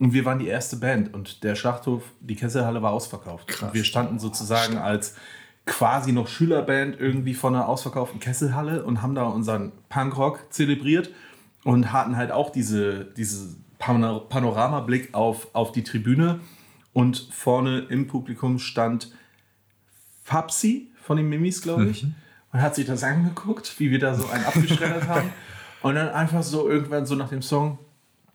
Und 0.00 0.12
wir 0.12 0.24
waren 0.24 0.40
die 0.40 0.48
erste 0.48 0.76
Band 0.76 1.14
und 1.14 1.44
der 1.44 1.54
Schlachthof, 1.54 2.02
die 2.20 2.34
Kesselhalle 2.34 2.82
war 2.82 2.90
ausverkauft. 2.90 3.62
Und 3.62 3.74
wir 3.74 3.84
standen 3.84 4.18
sozusagen 4.18 4.76
als 4.76 5.14
quasi 5.66 6.12
noch 6.12 6.26
Schülerband 6.28 6.98
irgendwie 6.98 7.34
vor 7.34 7.50
einer 7.50 7.68
ausverkauften 7.68 8.20
Kesselhalle 8.20 8.84
und 8.84 9.02
haben 9.02 9.14
da 9.14 9.24
unseren 9.24 9.72
Punkrock 9.88 10.46
zelebriert 10.50 11.10
und 11.64 11.92
hatten 11.92 12.16
halt 12.16 12.32
auch 12.32 12.50
diese, 12.50 13.04
diese 13.04 13.56
Pano- 13.78 14.20
Panoramablick 14.20 15.14
auf, 15.14 15.48
auf 15.52 15.72
die 15.72 15.84
Tribüne. 15.84 16.40
Und 16.92 17.28
vorne 17.32 17.80
im 17.88 18.08
Publikum 18.08 18.58
stand 18.58 19.12
Fabsi 20.24 20.90
von 21.02 21.16
den 21.16 21.28
Mimis, 21.28 21.62
glaube 21.62 21.86
ich. 21.86 22.04
Und 22.52 22.60
hat 22.62 22.74
sich 22.74 22.86
das 22.86 23.04
angeguckt, 23.04 23.78
wie 23.78 23.90
wir 23.90 24.00
da 24.00 24.14
so 24.14 24.28
einen 24.28 24.44
abgeschreddert 24.44 25.06
haben. 25.08 25.30
Und 25.82 25.94
dann 25.94 26.08
einfach 26.08 26.42
so 26.42 26.68
irgendwann 26.68 27.06
so 27.06 27.14
nach 27.14 27.28
dem 27.28 27.42
Song, 27.42 27.78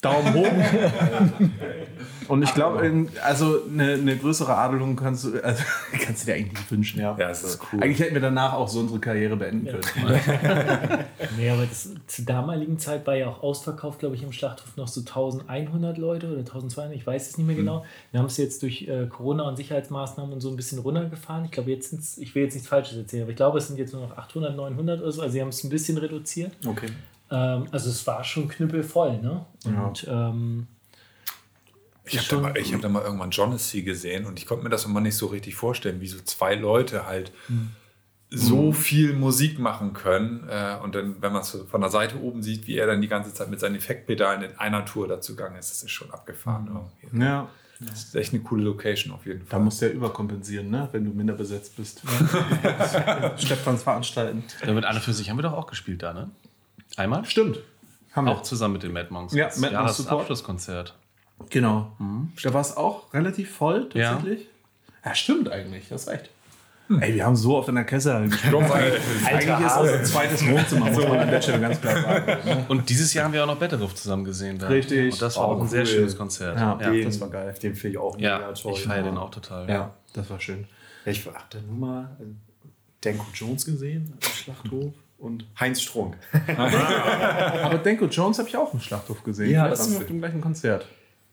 Daumen 0.06 0.34
hoch. 0.34 0.48
Und 2.28 2.44
ich 2.44 2.54
glaube, 2.54 3.08
also 3.24 3.60
eine, 3.72 3.94
eine, 3.94 4.18
größere 4.18 4.56
Adelung 4.56 4.96
kannst 4.96 5.26
du, 5.26 5.44
also, 5.44 5.64
kannst 5.92 6.24
du 6.24 6.26
dir 6.26 6.36
eigentlich 6.36 6.54
nicht 6.54 6.72
wünschen. 6.72 7.00
Ja, 7.00 7.16
ja 7.18 7.28
das 7.28 7.44
ist 7.44 7.60
cool. 7.72 7.84
Eigentlich 7.84 8.00
hätten 8.00 8.16
wir 8.16 8.22
danach 8.22 8.54
auch 8.54 8.68
so 8.68 8.80
unsere 8.80 9.00
Karriere 9.00 9.36
beenden 9.36 9.68
können. 9.68 10.20
nee, 11.38 11.50
aber 11.50 11.66
das, 11.66 11.90
zur 12.08 12.26
damaligen 12.26 12.80
Zeit 12.80 13.06
war 13.06 13.16
ja 13.16 13.28
auch 13.28 13.44
ausverkauft, 13.44 14.00
glaube 14.00 14.16
ich, 14.16 14.24
im 14.24 14.32
Schlachthof 14.32 14.76
noch 14.78 14.88
so 14.88 15.02
1100 15.02 15.98
Leute 15.98 16.28
oder 16.28 16.40
1200, 16.40 16.96
ich 16.96 17.06
weiß 17.06 17.30
es 17.30 17.38
nicht 17.38 17.48
mehr 17.48 17.56
genau. 17.56 17.80
Mhm. 17.80 17.86
Wir 18.12 18.20
haben 18.22 18.28
es 18.28 18.38
jetzt 18.38 18.64
durch 18.64 18.88
äh, 18.88 19.08
Corona 19.08 19.48
und 19.48 19.58
Sicherheitsmaßnahmen 19.58 20.34
und 20.34 20.42
so 20.42 20.50
ein 20.50 20.56
bisschen 20.56 20.80
runtergefahren. 20.80 21.46
Ich 21.46 21.52
glaube, 21.52 21.72
jetzt 21.72 21.90
sind 21.90 22.02
ich 22.24 22.34
will 22.36 22.44
jetzt 22.44 22.54
nichts 22.54 22.68
Falsches 22.68 22.98
erzählen, 22.98 23.24
aber 23.24 23.32
ich 23.32 23.38
glaube, 23.38 23.58
es 23.58 23.68
sind 23.68 23.78
jetzt 23.78 23.94
nur 23.94 24.02
noch 24.02 24.18
800, 24.18 24.56
900 24.56 25.02
oder 25.02 25.12
so. 25.12 25.22
Also, 25.22 25.34
sie 25.34 25.42
haben 25.42 25.50
es 25.50 25.64
ein 25.64 25.70
bisschen 25.70 25.98
reduziert. 25.98 26.54
Okay. 26.66 26.88
Ähm, 27.32 27.68
also, 27.72 27.90
es 27.90 28.06
war 28.08 28.24
schon 28.24 28.48
knüppelvoll, 28.48 29.22
ne? 29.22 29.46
Und. 29.66 30.04
Ja. 30.04 30.30
Ähm, 30.30 30.68
ich 32.08 32.18
habe 32.20 32.28
da, 32.30 32.38
mal, 32.38 32.54
hab 32.54 32.82
da 32.82 32.90
mal 32.90 33.04
irgendwann 33.04 33.32
Jonassy 33.32 33.82
gesehen 33.82 34.26
und 34.26 34.38
ich 34.38 34.46
konnte 34.46 34.64
mir 34.64 34.70
das 34.70 34.86
immer 34.86 35.02
nicht 35.02 35.16
so 35.16 35.26
richtig 35.28 35.56
vorstellen, 35.56 36.02
wie 36.02 36.08
so 36.08 36.20
zwei 36.20 36.54
Leute 36.54 37.08
halt 37.08 37.32
mhm. 37.48 37.72
so 38.30 38.72
viel 38.74 39.14
Musik 39.14 39.58
machen 39.58 39.94
können. 39.94 40.48
Äh, 40.48 40.78
und 40.84 40.94
dann, 40.94 41.22
wenn 41.22 41.34
man 41.34 41.42
es 41.42 41.58
von 41.70 41.82
der 41.82 41.90
Seite 41.90 42.20
oben 42.22 42.44
sieht, 42.44 42.68
wie 42.68 42.78
er 42.78 42.86
dann 42.86 43.02
die 43.02 43.08
ganze 43.08 43.34
Zeit 43.34 43.50
mit 43.50 43.60
seinen 43.60 43.76
Effektpedalen 43.76 44.44
in 44.44 44.60
einer 44.60 44.86
Tour 44.86 45.08
dazu 45.08 45.36
gegangen 45.36 45.58
ist, 45.58 45.72
das 45.72 45.84
ist 45.84 45.92
schon 45.92 46.12
abgefahren. 46.12 46.70
Mhm. 47.12 47.22
Ja. 47.22 47.50
Das 47.80 48.04
ist 48.06 48.16
echt 48.16 48.34
eine 48.34 48.42
coole 48.42 48.64
Location 48.64 49.14
auf 49.14 49.26
jeden 49.26 49.42
Fall. 49.42 49.60
Da 49.60 49.60
musst 49.60 49.82
du 49.82 49.88
ja 49.88 49.92
überkompensieren, 49.92 50.70
ne? 50.70 50.88
wenn 50.94 51.04
du 51.04 51.12
minder 51.12 51.34
besetzt 51.34 51.76
bist. 51.76 52.02
Stepfans 53.38 53.84
veranstalten. 53.84 54.44
Ja, 54.66 54.72
mit 54.72 54.86
Anna 54.86 55.02
für 55.02 55.12
sich 55.12 55.30
haben 55.30 55.38
wir 55.38 55.44
doch 55.44 55.54
auch 55.54 55.68
gespielt 55.68 56.02
da, 56.02 56.14
ne? 56.14 56.32
Einmal? 56.98 57.26
Stimmt. 57.26 57.60
Haben 58.14 58.28
auch 58.30 58.40
wir. 58.40 58.44
zusammen 58.44 58.74
mit 58.74 58.84
den 58.84 58.94
Mad 58.94 59.08
Monks. 59.12 59.34
Ja, 59.34 59.50
Mad 59.58 59.76
Monks 59.76 59.98
Support. 59.98 60.22
Abschlusskonzert. 60.22 60.96
Genau. 61.50 61.92
Mhm. 62.00 62.32
Da 62.42 62.54
war 62.54 62.62
es 62.62 62.78
auch 62.78 63.14
relativ 63.14 63.54
voll 63.54 63.90
tatsächlich. 63.90 64.48
Ja. 65.04 65.10
ja, 65.10 65.16
stimmt 65.16 65.50
eigentlich. 65.50 65.90
Das 65.90 66.04
ist 66.04 66.10
recht. 66.10 66.30
Hm. 66.88 67.02
Ey, 67.02 67.16
wir 67.16 67.26
haben 67.26 67.36
so 67.36 67.58
oft 67.58 67.68
in 67.68 67.76
der 67.76 67.84
Kessel 67.84 68.30
gesprochen. 68.30 68.72
eigentlich 68.72 69.66
ist 69.66 69.76
das 69.76 69.94
ein 69.94 70.06
zweites 70.06 70.48
Wohnzimmer, 70.48 70.92
muss 70.92 71.08
man 71.08 71.20
an 71.20 71.32
der 71.32 71.42
Stelle 71.42 71.60
ganz 71.60 71.82
klar 71.82 72.00
sagen. 72.00 72.26
Ne? 72.46 72.66
Und 72.68 72.88
dieses 72.90 73.12
Jahr 73.14 73.26
haben 73.26 73.34
wir 73.34 73.44
auch 73.44 73.48
noch 73.48 73.58
Betteruff 73.58 73.96
zusammen 73.96 74.24
gesehen. 74.24 74.60
Da. 74.60 74.68
Richtig. 74.68 75.14
Und 75.14 75.22
das 75.22 75.36
war 75.36 75.48
oh, 75.48 75.52
auch 75.52 75.56
ein 75.56 75.62
cool. 75.62 75.68
sehr 75.68 75.86
schönes 75.86 76.16
Konzert. 76.16 76.58
Ja, 76.58 76.80
ja 76.80 76.92
den, 76.92 77.06
das 77.06 77.20
war 77.20 77.30
geil. 77.30 77.56
Den 77.62 77.76
finde 77.76 77.90
ich 77.90 77.98
auch 77.98 78.20
ja, 78.20 78.38
mega 78.38 78.52
toll. 78.54 78.74
Ich 78.76 78.84
feiere 78.84 79.04
den 79.04 79.18
auch 79.18 79.32
total. 79.32 79.68
Ja, 79.68 79.94
das 80.14 80.30
war 80.30 80.40
schön. 80.40 80.68
Ich 81.06 81.26
habe 81.26 81.38
da 81.50 81.58
nur 81.60 81.76
mal 81.76 82.18
äh, 82.20 82.26
Denko 83.04 83.26
Jones 83.34 83.66
gesehen 83.66 84.14
im 84.22 84.30
Schlachthof 84.30 84.94
und 85.26 85.46
Heinz 85.60 85.82
Strunk. 85.82 86.16
Aber 86.58 87.78
Denko 87.80 88.06
Jones 88.06 88.38
habe 88.40 88.48
ich 88.48 88.56
auch 88.56 88.74
im 88.74 88.80
Schlachthof 88.80 89.24
gesehen. 89.24 89.52
Ja, 89.52 89.68
das 89.68 89.88
ist 89.88 89.98
auf 89.98 90.06
dem 90.06 90.20
gleichen 90.20 90.42
Konzert. 90.42 90.86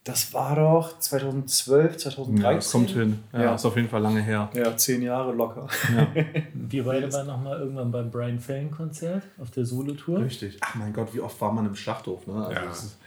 Das 0.04 0.34
war 0.34 0.56
doch 0.56 0.98
2012, 0.98 1.96
2013. 1.96 2.42
Ja, 2.42 2.54
das 2.54 2.72
kommt 2.72 2.90
hin. 2.90 3.22
Ja, 3.32 3.42
ja, 3.42 3.54
ist 3.54 3.64
auf 3.64 3.76
jeden 3.76 3.88
Fall 3.88 4.02
lange 4.02 4.20
her. 4.20 4.50
Ja, 4.52 4.76
zehn 4.76 5.00
Jahre 5.00 5.32
locker. 5.32 5.68
Ja. 5.94 6.08
Wir 6.54 6.84
beide 6.84 7.12
waren 7.12 7.28
nochmal 7.28 7.60
irgendwann 7.60 7.92
beim 7.92 8.10
Brian 8.10 8.40
Fallon-Konzert 8.40 9.22
auf 9.40 9.52
der 9.52 9.64
Solo-Tour. 9.64 10.18
Richtig. 10.18 10.58
Ach 10.60 10.74
mein 10.74 10.92
Gott, 10.92 11.14
wie 11.14 11.20
oft 11.20 11.40
war 11.40 11.52
man 11.52 11.66
im 11.66 11.76
Schlachthof? 11.76 12.26
Ne? 12.26 12.34
Also 12.34 12.52
ja. 12.52 12.64
Das 12.64 12.82
ist, 12.82 12.98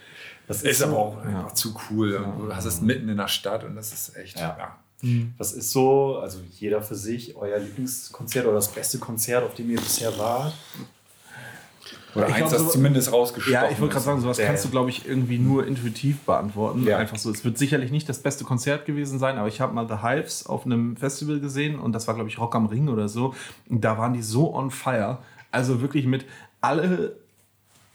das 0.47 0.57
ist, 0.57 0.71
ist 0.71 0.83
aber 0.83 0.97
auch 0.97 1.17
einfach 1.17 1.51
zu 1.53 1.75
cool. 1.89 2.25
Du 2.37 2.55
hast 2.55 2.63
es 2.63 2.79
mitten 2.79 3.09
in 3.09 3.17
der 3.17 3.27
Stadt 3.27 3.65
und 3.65 3.75
das 3.75 3.91
ist 3.91 4.15
echt. 4.15 4.39
Ja. 4.39 4.77
Mhm. 5.01 5.33
Das 5.37 5.53
ist 5.53 5.71
so, 5.71 6.17
also 6.17 6.39
jeder 6.59 6.81
für 6.81 6.95
sich, 6.95 7.35
euer 7.35 7.59
Lieblingskonzert 7.59 8.45
oder 8.45 8.55
das 8.55 8.69
beste 8.69 8.97
Konzert, 8.97 9.43
auf 9.43 9.53
dem 9.53 9.69
ihr 9.69 9.79
bisher 9.79 10.17
wart. 10.17 10.53
Oder 12.15 12.29
ich 12.29 12.35
eins, 12.35 12.49
glaub, 12.49 12.63
das 12.63 12.71
zumindest 12.71 13.11
rausgestochen 13.11 13.53
Ja, 13.53 13.69
ich 13.69 13.79
wollte 13.79 13.93
gerade 13.93 14.05
sagen, 14.05 14.21
sowas 14.21 14.37
kannst 14.37 14.63
du, 14.63 14.69
glaube 14.69 14.89
ich, 14.89 15.05
irgendwie 15.05 15.37
nur 15.37 15.67
intuitiv 15.67 16.21
beantworten. 16.21 16.85
Ja. 16.85 16.97
Einfach 16.97 17.17
so. 17.17 17.29
Es 17.29 17.43
wird 17.43 17.57
sicherlich 17.57 17.91
nicht 17.91 18.07
das 18.07 18.19
beste 18.19 18.45
Konzert 18.45 18.85
gewesen 18.85 19.19
sein, 19.19 19.37
aber 19.37 19.49
ich 19.49 19.59
habe 19.59 19.73
mal 19.73 19.87
The 19.87 20.01
Hives 20.01 20.45
auf 20.45 20.65
einem 20.65 20.95
Festival 20.95 21.39
gesehen 21.41 21.77
und 21.77 21.91
das 21.91 22.07
war, 22.07 22.15
glaube 22.15 22.29
ich, 22.29 22.39
Rock 22.39 22.55
am 22.55 22.67
Ring 22.67 22.87
oder 22.87 23.09
so. 23.09 23.35
Und 23.69 23.81
da 23.81 23.97
waren 23.97 24.13
die 24.13 24.21
so 24.21 24.53
on 24.55 24.71
fire. 24.71 25.19
Also 25.51 25.81
wirklich 25.81 26.05
mit 26.05 26.25
alle 26.61 27.17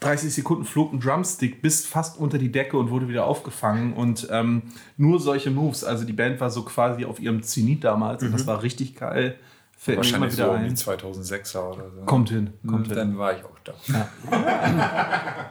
30 0.00 0.32
Sekunden 0.32 0.64
flog 0.64 0.92
ein 0.92 1.00
Drumstick 1.00 1.60
bis 1.60 1.86
fast 1.86 2.18
unter 2.18 2.38
die 2.38 2.50
Decke 2.50 2.78
und 2.78 2.90
wurde 2.90 3.08
wieder 3.08 3.26
aufgefangen. 3.26 3.92
Und 3.92 4.28
ähm, 4.30 4.62
nur 4.96 5.20
solche 5.20 5.50
Moves. 5.50 5.84
Also 5.84 6.04
die 6.04 6.14
Band 6.14 6.40
war 6.40 6.50
so 6.50 6.62
quasi 6.62 7.04
auf 7.04 7.20
ihrem 7.20 7.42
Zenit 7.42 7.84
damals 7.84 8.22
mhm. 8.22 8.28
und 8.28 8.32
das 8.32 8.44
mhm. 8.44 8.48
war 8.48 8.62
richtig 8.62 8.96
geil. 8.96 9.36
Fällt 9.76 9.98
Wahrscheinlich 9.98 10.34
so 10.34 10.50
um 10.50 10.62
die 10.62 10.74
2006er 10.74 11.72
oder 11.72 11.90
so. 11.90 12.02
Kommt 12.06 12.30
hin. 12.30 12.50
Kommt 12.66 12.88
hin. 12.88 12.96
Dann 12.96 13.18
war 13.18 13.36
ich 13.36 13.44
auch 13.44 13.58
da. 13.64 13.74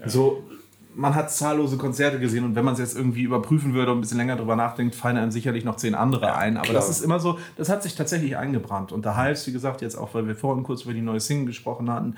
Ja. 0.00 0.08
so, 0.08 0.44
man 0.94 1.14
hat 1.14 1.32
zahllose 1.32 1.76
Konzerte 1.76 2.18
gesehen 2.20 2.44
und 2.44 2.54
wenn 2.54 2.64
man 2.64 2.74
es 2.74 2.80
jetzt 2.80 2.96
irgendwie 2.96 3.22
überprüfen 3.22 3.74
würde 3.74 3.92
und 3.92 3.98
ein 3.98 4.00
bisschen 4.00 4.18
länger 4.18 4.36
drüber 4.36 4.56
nachdenkt, 4.56 4.94
fallen 4.94 5.16
einem 5.16 5.30
sicherlich 5.30 5.64
noch 5.64 5.76
zehn 5.76 5.94
andere 5.94 6.26
ja, 6.26 6.36
ein. 6.36 6.56
Aber 6.56 6.66
klar. 6.66 6.74
das 6.76 6.88
ist 6.88 7.00
immer 7.00 7.20
so, 7.20 7.38
das 7.56 7.68
hat 7.68 7.82
sich 7.82 7.94
tatsächlich 7.94 8.36
eingebrannt. 8.36 8.92
Und 8.92 9.06
da 9.06 9.16
heißt, 9.16 9.46
wie 9.46 9.52
gesagt, 9.52 9.80
jetzt 9.80 9.96
auch, 9.96 10.14
weil 10.14 10.26
wir 10.26 10.36
vorhin 10.36 10.64
kurz 10.64 10.82
über 10.82 10.94
die 10.94 11.00
neue 11.00 11.20
Single 11.20 11.46
gesprochen 11.46 11.90
hatten, 11.90 12.16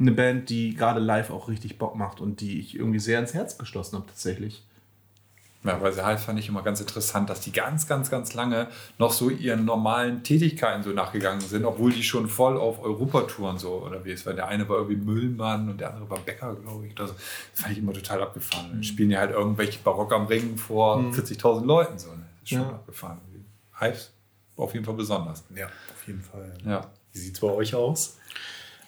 eine 0.00 0.12
Band, 0.12 0.48
die 0.48 0.74
gerade 0.74 1.00
live 1.00 1.30
auch 1.30 1.48
richtig 1.48 1.78
Bock 1.78 1.94
macht 1.94 2.20
und 2.20 2.40
die 2.40 2.58
ich 2.58 2.74
irgendwie 2.74 2.98
sehr 2.98 3.20
ins 3.20 3.34
Herz 3.34 3.58
geschlossen 3.58 3.96
habe, 3.96 4.06
tatsächlich. 4.06 4.64
Ja, 5.62 5.78
weil 5.82 5.92
sie 5.92 6.02
halt 6.02 6.18
fand 6.20 6.38
ich 6.38 6.48
immer 6.48 6.62
ganz 6.62 6.80
interessant, 6.80 7.28
dass 7.28 7.42
die 7.42 7.52
ganz, 7.52 7.86
ganz, 7.86 8.10
ganz 8.10 8.32
lange 8.32 8.68
noch 8.96 9.12
so 9.12 9.28
ihren 9.28 9.66
normalen 9.66 10.22
Tätigkeiten 10.22 10.82
so 10.82 10.90
nachgegangen 10.90 11.42
sind, 11.42 11.66
obwohl 11.66 11.92
die 11.92 12.02
schon 12.02 12.28
voll 12.28 12.56
auf 12.56 12.82
Europatouren 12.82 13.58
so, 13.58 13.72
oder 13.84 14.02
wie 14.06 14.12
es 14.12 14.24
war. 14.24 14.32
Der 14.32 14.48
eine 14.48 14.66
war 14.70 14.78
irgendwie 14.78 14.96
Müllmann 14.96 15.68
und 15.68 15.78
der 15.78 15.90
andere 15.92 16.08
war 16.08 16.18
Bäcker, 16.20 16.54
glaube 16.54 16.86
ich. 16.86 16.94
Das 16.94 17.12
fand 17.52 17.72
ich 17.72 17.78
immer 17.78 17.92
total 17.92 18.22
abgefahren. 18.22 18.68
Dann 18.70 18.78
mhm. 18.78 18.84
spielen 18.84 19.10
ja 19.10 19.20
halt 19.20 19.32
irgendwelche 19.32 19.80
Barock 19.80 20.14
am 20.14 20.26
Ring 20.26 20.56
vor 20.56 20.96
mhm. 20.96 21.12
40.000 21.12 21.66
Leuten 21.66 21.98
so. 21.98 22.08
Ne? 22.08 22.24
Das 22.40 22.42
ist 22.42 22.48
schon 22.48 22.60
ja. 22.60 22.68
abgefahren. 22.68 23.18
Hypes 23.78 24.12
auf 24.56 24.72
jeden 24.72 24.84
Fall 24.84 24.94
besonders. 24.94 25.44
Ja, 25.54 25.66
auf 25.66 26.06
jeden 26.06 26.22
Fall. 26.22 26.54
Ja. 26.64 26.86
Wie 27.12 27.18
sieht 27.18 27.34
es 27.34 27.40
bei 27.40 27.48
euch 27.48 27.74
aus? 27.74 28.18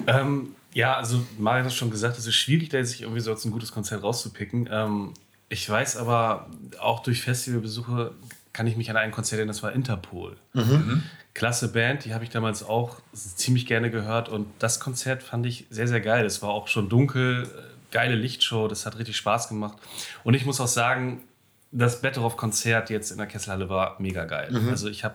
Ähm, 0.06 0.54
ja, 0.74 0.96
also 0.96 1.24
Mario 1.38 1.64
hat 1.64 1.72
schon 1.72 1.90
gesagt, 1.90 2.18
es 2.18 2.26
ist 2.26 2.34
schwierig, 2.34 2.70
da 2.70 2.82
sich 2.84 3.02
irgendwie 3.02 3.20
so 3.20 3.30
als 3.30 3.44
ein 3.44 3.50
gutes 3.50 3.72
Konzert 3.72 4.02
rauszupicken. 4.02 4.68
Ähm, 4.70 5.14
ich 5.48 5.68
weiß 5.68 5.96
aber, 5.96 6.48
auch 6.80 7.00
durch 7.00 7.22
Festivalbesuche 7.22 8.12
kann 8.52 8.66
ich 8.66 8.76
mich 8.76 8.90
an 8.90 8.96
ein 8.96 9.10
Konzert 9.10 9.38
erinnern, 9.38 9.54
das 9.54 9.62
war 9.62 9.72
Interpol. 9.72 10.36
Mhm. 10.52 11.02
Klasse 11.34 11.72
Band, 11.72 12.04
die 12.04 12.12
habe 12.12 12.24
ich 12.24 12.30
damals 12.30 12.62
auch 12.62 13.00
ziemlich 13.14 13.66
gerne 13.66 13.90
gehört 13.90 14.28
und 14.28 14.46
das 14.58 14.80
Konzert 14.80 15.22
fand 15.22 15.46
ich 15.46 15.66
sehr, 15.70 15.88
sehr 15.88 16.00
geil. 16.00 16.26
Es 16.26 16.42
war 16.42 16.50
auch 16.50 16.68
schon 16.68 16.88
dunkel, 16.88 17.48
geile 17.90 18.14
Lichtshow, 18.14 18.68
das 18.68 18.84
hat 18.84 18.98
richtig 18.98 19.16
Spaß 19.16 19.48
gemacht. 19.48 19.78
Und 20.24 20.34
ich 20.34 20.44
muss 20.44 20.60
auch 20.60 20.68
sagen, 20.68 21.22
das 21.70 22.02
Betteroff-Konzert 22.02 22.90
jetzt 22.90 23.10
in 23.10 23.18
der 23.18 23.26
Kesselhalle 23.26 23.68
war 23.68 23.96
mega 23.98 24.24
geil. 24.24 24.50
Mhm. 24.50 24.68
Also 24.68 24.88
ich 24.88 25.04
habe, 25.04 25.14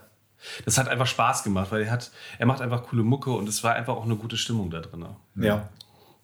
das 0.65 0.77
hat 0.77 0.87
einfach 0.87 1.07
Spaß 1.07 1.43
gemacht, 1.43 1.71
weil 1.71 1.83
er 1.83 1.91
hat, 1.91 2.11
er 2.37 2.45
macht 2.45 2.61
einfach 2.61 2.83
coole 2.83 3.03
Mucke 3.03 3.31
und 3.31 3.47
es 3.49 3.63
war 3.63 3.75
einfach 3.75 3.95
auch 3.95 4.05
eine 4.05 4.15
gute 4.15 4.37
Stimmung 4.37 4.69
da 4.69 4.79
drin. 4.79 5.05
Ja. 5.35 5.69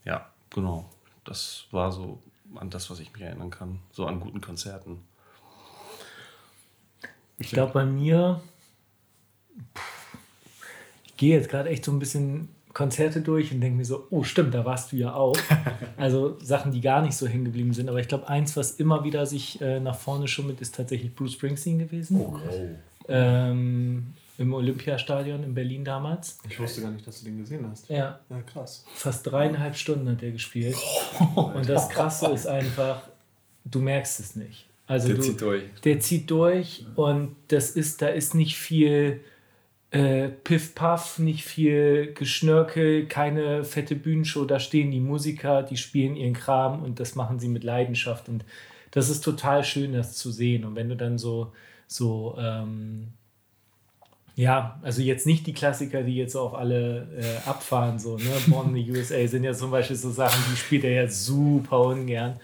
Ja, 0.06 0.30
genau. 0.50 0.90
Das 1.24 1.66
war 1.72 1.92
so 1.92 2.22
an 2.56 2.70
das, 2.70 2.90
was 2.90 3.00
ich 3.00 3.12
mich 3.14 3.22
erinnern 3.22 3.50
kann. 3.50 3.80
So 3.92 4.06
an 4.06 4.20
guten 4.20 4.42
Konzerten. 4.42 5.00
Ich 7.40 7.50
glaube, 7.50 7.74
bei 7.74 7.86
mir, 7.86 8.42
ich 11.06 11.18
gehe 11.18 11.36
jetzt 11.36 11.50
gerade 11.50 11.70
echt 11.70 11.84
so 11.84 11.92
ein 11.92 12.00
bisschen 12.00 12.50
Konzerte 12.74 13.22
durch 13.22 13.52
und 13.52 13.62
denke 13.62 13.78
mir 13.78 13.86
so, 13.86 14.08
oh 14.10 14.24
stimmt, 14.24 14.54
da 14.54 14.66
warst 14.66 14.92
du 14.92 14.98
ja 14.98 15.14
auch. 15.14 15.38
Also 15.96 16.38
Sachen, 16.42 16.72
die 16.72 16.82
gar 16.82 17.02
nicht 17.02 17.16
so 17.16 17.28
hängen 17.28 17.46
geblieben 17.46 17.72
sind. 17.74 17.88
Aber 17.88 18.00
ich 18.00 18.08
glaube, 18.08 18.28
eins, 18.28 18.58
was 18.58 18.72
immer 18.72 19.04
wieder 19.06 19.26
sich 19.26 19.62
äh, 19.62 19.80
nach 19.80 19.96
vorne 19.96 20.28
schummelt, 20.28 20.60
ist 20.60 20.76
tatsächlich 20.76 21.16
Bruce 21.16 21.34
Springsteen 21.34 21.80
gewesen. 21.80 22.20
Oh, 22.20 22.40
ähm, 23.08 24.14
im 24.38 24.54
Olympiastadion 24.54 25.44
in 25.44 25.54
Berlin 25.54 25.86
damals. 25.86 26.40
Ich 26.50 26.60
wusste 26.60 26.82
gar 26.82 26.92
nicht, 26.92 27.06
dass 27.06 27.20
du 27.20 27.26
den 27.26 27.38
gesehen 27.38 27.68
hast. 27.70 27.90
Ja. 27.90 28.20
Ja, 28.30 28.42
krass. 28.42 28.86
Fast 28.94 29.28
dreieinhalb 29.28 29.76
Stunden 29.76 30.10
hat 30.10 30.22
der 30.22 30.32
gespielt. 30.32 30.76
Und 31.36 31.68
das 31.70 31.90
Krasse 31.90 32.28
ist 32.28 32.48
einfach, 32.48 33.04
du 33.66 33.80
merkst 33.80 34.20
es 34.20 34.36
nicht. 34.36 34.68
Also 34.88 35.08
der 35.08 35.18
du, 35.18 35.22
zieht 35.24 35.42
durch. 35.42 35.64
Der 35.84 36.00
zieht 36.00 36.30
durch 36.30 36.86
und 36.96 37.36
das 37.48 37.72
ist, 37.72 38.02
da 38.02 38.08
ist 38.08 38.36
nicht 38.36 38.58
viel 38.58 39.22
äh, 39.92 40.28
Piff-Puff, 40.28 41.20
nicht 41.20 41.46
viel 41.46 42.14
Geschnörkel, 42.14 43.06
keine 43.06 43.64
fette 43.64 43.96
Bühnenshow. 43.96 44.44
Da 44.44 44.60
stehen 44.60 44.92
die 44.92 45.00
Musiker, 45.00 45.64
die 45.64 45.78
spielen 45.78 46.16
ihren 46.16 46.34
Kram 46.34 46.84
und 46.84 47.00
das 47.00 47.16
machen 47.16 47.40
sie 47.40 47.48
mit 47.48 47.64
Leidenschaft. 47.64 48.28
Und 48.28 48.44
das 48.92 49.10
ist 49.10 49.22
total 49.22 49.64
schön, 49.64 49.94
das 49.94 50.18
zu 50.18 50.32
sehen. 50.32 50.66
Und 50.66 50.76
wenn 50.76 50.90
du 50.90 50.98
dann 50.98 51.18
so, 51.18 51.54
so 51.88 52.36
ähm, 52.38 53.14
ja, 54.36 54.80
also 54.82 55.02
jetzt 55.02 55.28
nicht 55.28 55.46
die 55.46 55.54
Klassiker, 55.54 56.02
die 56.02 56.16
jetzt 56.16 56.36
auf 56.36 56.56
alle 56.56 57.08
äh, 57.16 57.48
abfahren, 57.48 58.00
so, 58.00 58.18
ne? 58.18 58.32
Born 58.48 58.76
in 58.76 58.86
the 58.86 58.92
USA 58.92 59.28
sind 59.28 59.44
ja 59.44 59.54
zum 59.54 59.70
Beispiel 59.70 59.96
so 59.96 60.10
Sachen, 60.10 60.42
die 60.52 60.58
spielt 60.58 60.84
er 60.84 60.92
ja 60.92 61.08
super 61.08 61.82
ungern. 61.82 62.40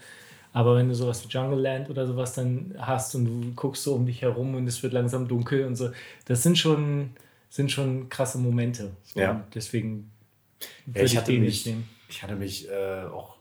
Aber 0.53 0.75
wenn 0.75 0.87
du 0.87 0.95
sowas 0.95 1.23
wie 1.23 1.29
Jungle 1.29 1.59
Land 1.59 1.89
oder 1.89 2.05
sowas 2.05 2.33
dann 2.33 2.75
hast 2.77 3.15
und 3.15 3.25
du 3.25 3.53
guckst 3.55 3.83
so 3.83 3.95
um 3.95 4.05
dich 4.05 4.21
herum 4.21 4.55
und 4.55 4.67
es 4.67 4.81
wird 4.83 4.93
langsam 4.93 5.27
dunkel 5.27 5.65
und 5.65 5.75
so, 5.75 5.89
das 6.25 6.43
sind 6.43 6.57
schon, 6.57 7.11
sind 7.49 7.71
schon 7.71 8.09
krasse 8.09 8.37
Momente. 8.37 8.91
So. 9.03 9.19
Ja. 9.19 9.43
Deswegen 9.53 10.11
würde 10.85 10.99
ja, 10.99 11.05
ich, 11.05 11.13
ich 11.15 11.19
den 11.21 11.41
mich, 11.41 11.49
nicht 11.49 11.65
nehmen. 11.67 11.89
Ich 12.07 12.21
hatte 12.21 12.35
mich 12.35 12.69
äh, 12.69 13.05
auch 13.05 13.35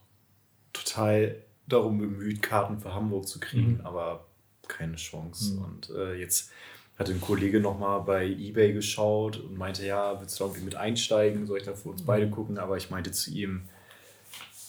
total 0.72 1.36
darum 1.66 1.98
bemüht, 1.98 2.40
Karten 2.40 2.78
für 2.78 2.94
Hamburg 2.94 3.28
zu 3.28 3.40
kriegen, 3.40 3.80
aber 3.84 4.27
keine 4.68 4.96
Chance. 4.96 5.58
Und 5.58 5.90
äh, 5.90 6.14
jetzt 6.14 6.50
hatte 6.98 7.12
ein 7.12 7.20
Kollege 7.20 7.60
nochmal 7.60 8.00
bei 8.00 8.26
Ebay 8.26 8.72
geschaut 8.72 9.38
und 9.38 9.56
meinte, 9.56 9.86
ja, 9.86 10.20
willst 10.20 10.38
du 10.38 10.44
da 10.44 10.50
irgendwie 10.50 10.64
mit 10.64 10.74
einsteigen? 10.74 11.46
Soll 11.46 11.58
ich 11.58 11.64
da 11.64 11.74
für 11.74 11.90
uns 11.90 12.02
beide 12.02 12.28
gucken? 12.28 12.58
Aber 12.58 12.76
ich 12.76 12.90
meinte 12.90 13.12
zu 13.12 13.30
ihm, 13.30 13.62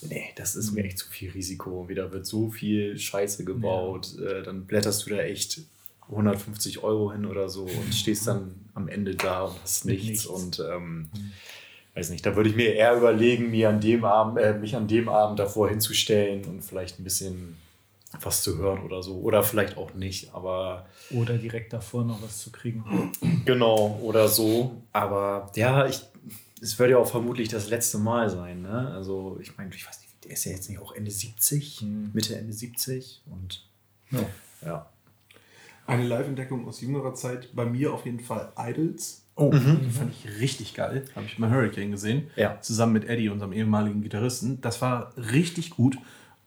nee, 0.01 0.29
das 0.35 0.55
ist 0.55 0.71
mir 0.71 0.83
echt 0.83 0.99
zu 0.99 1.09
viel 1.09 1.31
Risiko. 1.31 1.89
Wieder 1.89 2.11
wird 2.11 2.25
so 2.25 2.51
viel 2.51 2.97
Scheiße 2.97 3.45
gebaut, 3.45 4.17
äh, 4.19 4.43
dann 4.43 4.65
blätterst 4.65 5.05
du 5.05 5.11
da 5.11 5.17
echt 5.17 5.61
150 6.09 6.83
Euro 6.83 7.11
hin 7.11 7.25
oder 7.25 7.49
so 7.49 7.63
und 7.63 7.93
stehst 7.93 8.27
dann 8.27 8.55
am 8.73 8.87
Ende 8.87 9.15
da 9.15 9.43
und 9.43 9.61
hast 9.61 9.85
nichts. 9.85 10.07
nichts. 10.07 10.25
Und 10.25 10.59
ähm, 10.59 11.09
weiß 11.95 12.09
nicht, 12.09 12.25
da 12.25 12.35
würde 12.35 12.49
ich 12.49 12.55
mir 12.55 12.73
eher 12.73 12.95
überlegen, 12.95 13.51
mir 13.51 13.69
an 13.69 13.81
dem 13.81 14.05
Abend, 14.05 14.39
äh, 14.39 14.53
mich 14.53 14.75
an 14.75 14.87
dem 14.87 15.09
Abend 15.09 15.39
davor 15.39 15.69
hinzustellen 15.69 16.45
und 16.45 16.63
vielleicht 16.63 16.99
ein 16.99 17.03
bisschen 17.03 17.57
was 18.21 18.43
zu 18.43 18.57
hören 18.57 18.83
oder 18.83 19.03
so. 19.03 19.19
Oder 19.19 19.43
vielleicht 19.43 19.77
auch 19.77 19.93
nicht, 19.93 20.33
aber 20.33 20.87
Oder 21.11 21.37
direkt 21.37 21.73
davor 21.73 22.03
noch 22.03 22.21
was 22.21 22.39
zu 22.39 22.51
kriegen. 22.51 23.11
genau, 23.45 23.99
oder 24.01 24.27
so. 24.27 24.81
Aber 24.91 25.51
ja, 25.55 25.85
ich, 25.85 26.01
es 26.61 26.77
wird 26.79 26.91
ja 26.91 26.97
auch 26.97 27.09
vermutlich 27.09 27.49
das 27.49 27.69
letzte 27.69 27.97
Mal 27.99 28.29
sein. 28.29 28.61
Ne? 28.61 28.91
Also, 28.93 29.37
ich 29.41 29.55
meine, 29.57 29.73
ich 29.73 29.87
weiß 29.87 29.99
nicht, 30.01 30.25
der 30.25 30.31
ist 30.31 30.45
ja 30.45 30.51
jetzt 30.53 30.69
nicht 30.69 30.79
auch 30.79 30.93
Ende 30.93 31.11
70, 31.11 31.83
Mitte, 32.13 32.35
Ende 32.35 32.53
70 32.53 33.21
und 33.31 33.65
Ja. 34.11 34.19
ja. 34.65 34.89
Eine 35.85 36.03
Live-Entdeckung 36.03 36.67
aus 36.67 36.81
jüngerer 36.81 37.15
Zeit, 37.15 37.49
bei 37.55 37.65
mir 37.65 37.91
auf 37.93 38.05
jeden 38.05 38.19
Fall 38.19 38.51
Idols. 38.57 39.23
Oh. 39.35 39.49
Die 39.51 39.89
fand 39.89 40.13
ich 40.13 40.39
richtig 40.39 40.75
geil. 40.75 41.05
Habe 41.15 41.25
ich 41.25 41.37
bei 41.37 41.49
Hurricane 41.49 41.89
gesehen. 41.91 42.29
Ja. 42.35 42.59
Zusammen 42.61 42.93
mit 42.93 43.05
Eddie, 43.05 43.29
unserem 43.29 43.53
ehemaligen 43.53 44.01
Gitarristen. 44.03 44.61
Das 44.61 44.81
war 44.81 45.13
richtig 45.17 45.71
gut 45.71 45.97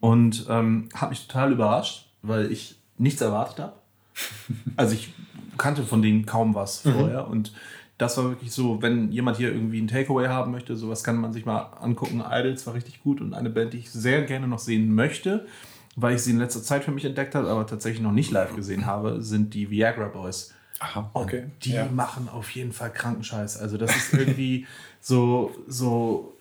und 0.02 0.46
ähm, 0.50 0.88
hat 0.94 1.10
mich 1.10 1.26
total 1.28 1.52
überrascht, 1.52 2.08
weil 2.22 2.50
ich 2.50 2.74
nichts 2.98 3.20
erwartet 3.22 3.58
habe. 3.60 3.72
Also 4.76 4.94
ich 4.94 5.14
kannte 5.56 5.84
von 5.84 6.02
denen 6.02 6.26
kaum 6.26 6.54
was 6.54 6.80
vorher 6.80 7.28
und 7.28 7.52
das 7.98 8.16
war 8.18 8.24
wirklich 8.24 8.50
so, 8.52 8.82
wenn 8.82 9.12
jemand 9.12 9.36
hier 9.36 9.52
irgendwie 9.52 9.80
ein 9.80 9.86
Takeaway 9.86 10.26
haben 10.26 10.50
möchte, 10.50 10.76
sowas 10.76 11.04
kann 11.04 11.16
man 11.18 11.32
sich 11.32 11.46
mal 11.46 11.60
angucken. 11.80 12.20
Idols 12.28 12.66
war 12.66 12.74
richtig 12.74 13.02
gut 13.02 13.20
und 13.20 13.32
eine 13.32 13.48
Band, 13.48 13.72
die 13.74 13.78
ich 13.78 13.90
sehr 13.90 14.22
gerne 14.22 14.48
noch 14.48 14.58
sehen 14.58 14.92
möchte, 14.94 15.46
weil 15.94 16.16
ich 16.16 16.22
sie 16.22 16.32
in 16.32 16.38
letzter 16.38 16.62
Zeit 16.62 16.82
für 16.84 16.90
mich 16.90 17.04
entdeckt 17.04 17.34
habe, 17.36 17.48
aber 17.48 17.64
tatsächlich 17.66 18.02
noch 18.02 18.12
nicht 18.12 18.30
live 18.32 18.56
gesehen 18.56 18.86
habe, 18.86 19.22
sind 19.22 19.54
die 19.54 19.70
Viagra 19.70 20.08
Boys. 20.08 20.52
Aha, 20.80 21.10
Und 21.12 21.22
okay. 21.22 21.44
die 21.62 21.74
Ja. 21.74 21.86
machen 21.86 22.28
auf 22.28 22.50
jeden 22.50 22.72
Fall 22.72 22.90
Krankenscheiß. 22.92 23.58
Also 23.58 23.76
das 23.76 23.94
ist 23.94 24.12
irgendwie 24.14 24.66
so, 25.00 25.54
so 25.68 26.32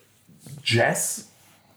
Jazz, 0.64 1.31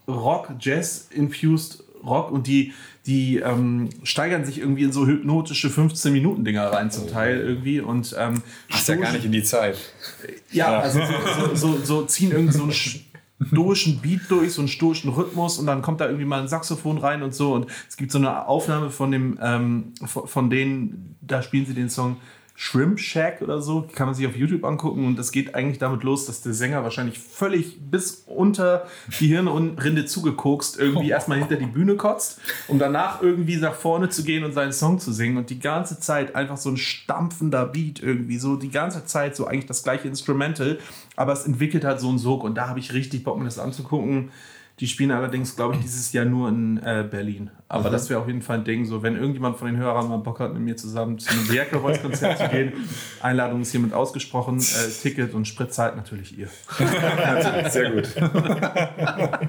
Rock, 0.07 0.51
Jazz-infused 0.61 1.85
Rock 2.05 2.31
und 2.31 2.47
die, 2.47 2.73
die 3.07 3.39
ähm, 3.39 3.89
steigern 4.03 4.45
sich 4.45 4.59
irgendwie 4.59 4.83
in 4.83 4.93
so 4.93 5.07
hypnotische 5.07 5.69
15-Minuten-Dinger 5.69 6.73
rein 6.73 6.91
zum 6.91 7.09
Teil 7.09 7.39
irgendwie 7.39 7.81
und 7.81 8.15
ähm, 8.19 8.43
Passt 8.69 8.89
ja 8.89 8.97
gar 8.97 9.13
nicht 9.13 9.25
in 9.25 9.33
die 9.33 9.43
Zeit. 9.43 9.77
ja, 10.53 10.79
also 10.79 11.01
so, 11.01 11.15
so, 11.35 11.55
so, 11.55 11.79
so 11.85 12.03
ziehen 12.05 12.33
irgendwie 12.33 12.53
so 12.53 12.63
einen 12.63 12.73
stoischen 13.47 14.01
Beat 14.01 14.23
durch, 14.29 14.53
so 14.53 14.61
einen 14.61 14.69
stoischen 14.69 15.11
Rhythmus 15.11 15.59
und 15.59 15.67
dann 15.67 15.83
kommt 15.83 16.01
da 16.01 16.07
irgendwie 16.07 16.25
mal 16.25 16.41
ein 16.41 16.49
Saxophon 16.49 16.99
rein 16.99 17.23
und 17.23 17.35
so. 17.35 17.55
Und 17.55 17.67
es 17.89 17.97
gibt 17.97 18.13
so 18.13 18.19
eine 18.19 18.47
Aufnahme 18.47 18.91
von 18.91 19.11
dem, 19.11 19.39
ähm, 19.43 19.93
von, 20.05 20.29
von 20.29 20.51
denen, 20.51 21.17
da 21.21 21.43
spielen 21.43 21.67
sie 21.67 21.75
den 21.75 21.91
Song 21.91 22.19
Shrimp 22.57 23.01
Shack 23.01 23.43
oder 23.43 23.61
so, 23.61 23.89
kann 23.93 24.07
man 24.07 24.15
sich 24.15 24.27
auf 24.27 24.37
YouTube 24.37 24.65
angucken. 24.65 25.07
Und 25.07 25.19
es 25.19 25.33
geht 25.33 25.55
eigentlich 25.57 25.79
damit 25.79 26.05
los, 26.05 26.27
dass 26.27 26.41
der 26.41 26.55
Sänger 26.55 26.85
wahrscheinlich 26.85 27.19
völlig 27.19 27.79
bis 27.91 28.23
unter 28.27 28.87
die 29.19 29.27
Hirnrinde 29.27 30.05
zugekokst 30.05 30.79
irgendwie 30.79 31.11
erstmal 31.11 31.39
hinter 31.39 31.57
die 31.57 31.67
Bühne 31.67 31.97
kotzt, 31.97 32.41
um 32.69 32.79
danach 32.79 33.23
irgendwie 33.23 33.57
nach 33.57 33.75
vorne 33.75 34.09
zu 34.09 34.23
gehen 34.23 34.45
und 34.45 34.53
seinen 34.53 34.73
Song 34.73 35.01
zu 35.01 35.13
singen. 35.13 35.37
Und 35.37 35.51
die 35.51 35.59
ganze 35.59 35.99
Zeit 35.99 36.37
einfach 36.37 36.57
so 36.57 36.71
ein 36.71 36.77
stampfender 36.77 37.67
Beat 37.67 38.01
irgendwie, 38.01 38.39
so 38.39 38.55
die 38.55 38.71
ganze 38.71 39.05
Zeit 39.05 39.35
so 39.35 39.47
eigentlich 39.47 39.67
das 39.67 39.83
gleiche 39.83 40.07
Instrumental, 40.07 40.79
aber 41.17 41.33
es 41.33 41.45
entwickelt 41.45 41.85
halt 41.85 41.99
so 41.99 42.09
einen 42.09 42.19
Sog. 42.19 42.45
Und 42.45 42.55
da 42.55 42.69
habe 42.69 42.79
ich 42.79 42.93
richtig 42.93 43.25
Bock, 43.25 43.37
mir 43.39 43.47
das 43.47 43.59
anzugucken. 43.59 44.31
Die 44.81 44.89
spielen 44.89 45.13
allerdings, 45.13 45.55
glaube 45.55 45.77
ich, 45.77 45.83
dieses 45.83 46.13
Jahr 46.13 46.25
nur 46.25 46.49
in 46.49 46.79
äh, 46.79 47.07
Berlin. 47.09 47.51
Aber 47.69 47.91
das 47.91 48.11
wäre 48.11 48.21
auf 48.21 48.27
jeden 48.27 48.43
Fall 48.43 48.59
ein 48.59 48.65
Ding. 48.65 48.85
So, 48.85 49.05
wenn 49.05 49.15
irgendjemand 49.15 49.57
von 49.57 49.69
den 49.69 49.77
Hörern 49.77 50.09
mal 50.09 50.17
Bock 50.17 50.41
hat, 50.41 50.53
mit 50.53 50.63
mir 50.63 50.77
zusammen 50.77 51.17
zu 51.19 51.31
einem 51.31 51.49
Viagra 51.49 51.79
Boys 51.79 52.03
Konzert 52.03 52.39
zu 52.39 52.49
gehen, 52.49 52.73
Einladung 53.23 53.63
ist 53.63 53.71
hiermit 53.71 53.93
ausgesprochen. 53.93 54.59
Äh, 54.59 54.91
Ticket 55.01 55.33
und 55.33 55.47
Sprit 55.47 55.73
zahlt 55.73 55.95
natürlich 55.95 56.37
ihr. 56.37 56.49
Sehr 57.71 57.93
gut. 57.93 58.09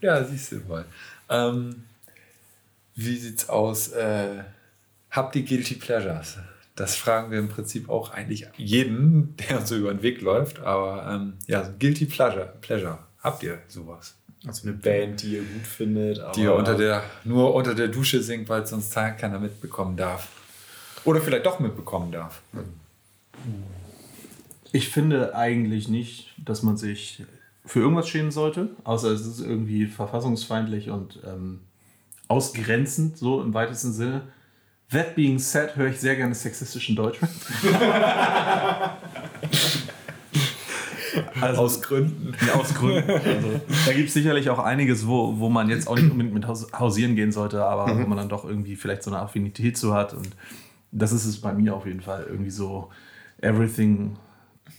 ja, 0.00 0.24
siehst 0.24 0.52
du 0.52 0.56
mal. 0.66 0.86
Ähm, 1.28 1.84
wie 2.94 3.16
sieht's 3.16 3.50
aus? 3.50 3.88
Äh, 3.88 4.44
habt 5.10 5.36
ihr 5.36 5.42
Guilty 5.42 5.74
Pleasures? 5.74 6.38
Das 6.74 6.96
fragen 6.96 7.30
wir 7.30 7.38
im 7.38 7.50
Prinzip 7.50 7.90
auch 7.90 8.12
eigentlich 8.12 8.48
jeden, 8.56 9.36
der 9.36 9.58
uns 9.58 9.68
so 9.68 9.76
über 9.76 9.92
den 9.92 10.02
Weg 10.02 10.22
läuft. 10.22 10.60
Aber 10.60 11.06
ähm, 11.12 11.34
ja, 11.46 11.64
so 11.64 11.72
Guilty 11.78 12.06
Pleasure, 12.06 12.54
Pleasure. 12.62 12.98
Habt 13.22 13.42
ihr 13.42 13.58
sowas? 13.68 14.16
Also 14.46 14.68
eine 14.68 14.76
Band, 14.76 15.22
die 15.22 15.34
ihr 15.34 15.42
gut 15.42 15.66
findet, 15.66 16.18
aber 16.18 16.32
Die 16.32 16.42
ihr 16.42 16.54
unter 16.54 16.76
der, 16.76 17.04
nur 17.24 17.54
unter 17.54 17.74
der 17.74 17.88
Dusche 17.88 18.22
singt, 18.22 18.48
weil 18.48 18.62
es 18.62 18.70
sonst 18.70 18.92
keiner 18.92 19.38
mitbekommen 19.38 19.96
darf. 19.96 20.28
Oder 21.04 21.20
vielleicht 21.20 21.46
doch 21.46 21.60
mitbekommen 21.60 22.10
darf. 22.10 22.42
Ich 24.72 24.88
finde 24.88 25.36
eigentlich 25.36 25.88
nicht, 25.88 26.34
dass 26.44 26.62
man 26.62 26.76
sich 26.76 27.24
für 27.64 27.80
irgendwas 27.80 28.08
schämen 28.08 28.32
sollte, 28.32 28.70
außer 28.82 29.10
es 29.10 29.24
ist 29.24 29.40
irgendwie 29.40 29.86
verfassungsfeindlich 29.86 30.90
und 30.90 31.20
ähm, 31.24 31.60
ausgrenzend, 32.26 33.18
so 33.18 33.40
im 33.40 33.54
weitesten 33.54 33.92
Sinne. 33.92 34.22
That 34.90 35.14
being 35.14 35.38
said, 35.38 35.76
höre 35.76 35.88
ich 35.88 36.00
sehr 36.00 36.16
gerne 36.16 36.34
sexistischen 36.34 36.96
Deutschrap. 36.96 37.30
also, 41.40 41.62
Aus 41.62 41.82
Gründen. 41.82 42.34
Ja, 42.46 42.54
aus 42.54 42.74
Gründen. 42.74 43.10
Also, 43.10 43.60
da 43.86 43.92
gibt 43.92 44.08
es 44.08 44.14
sicherlich 44.14 44.50
auch 44.50 44.58
einiges, 44.58 45.06
wo, 45.06 45.38
wo 45.38 45.48
man 45.48 45.68
jetzt 45.68 45.88
auch 45.88 45.96
nicht 45.96 46.10
unbedingt 46.10 46.34
mit 46.34 46.46
haus 46.46 46.68
hausieren 46.72 47.16
gehen 47.16 47.32
sollte, 47.32 47.64
aber 47.64 47.98
wo 47.98 48.06
man 48.06 48.18
dann 48.18 48.28
doch 48.28 48.44
irgendwie 48.44 48.76
vielleicht 48.76 49.02
so 49.02 49.10
eine 49.10 49.20
Affinität 49.20 49.76
zu 49.76 49.94
hat. 49.94 50.14
Und 50.14 50.30
das 50.90 51.12
ist 51.12 51.24
es 51.24 51.40
bei 51.40 51.52
mir 51.52 51.74
auf 51.74 51.86
jeden 51.86 52.00
Fall. 52.00 52.26
Irgendwie 52.28 52.50
so 52.50 52.90
Everything 53.40 54.16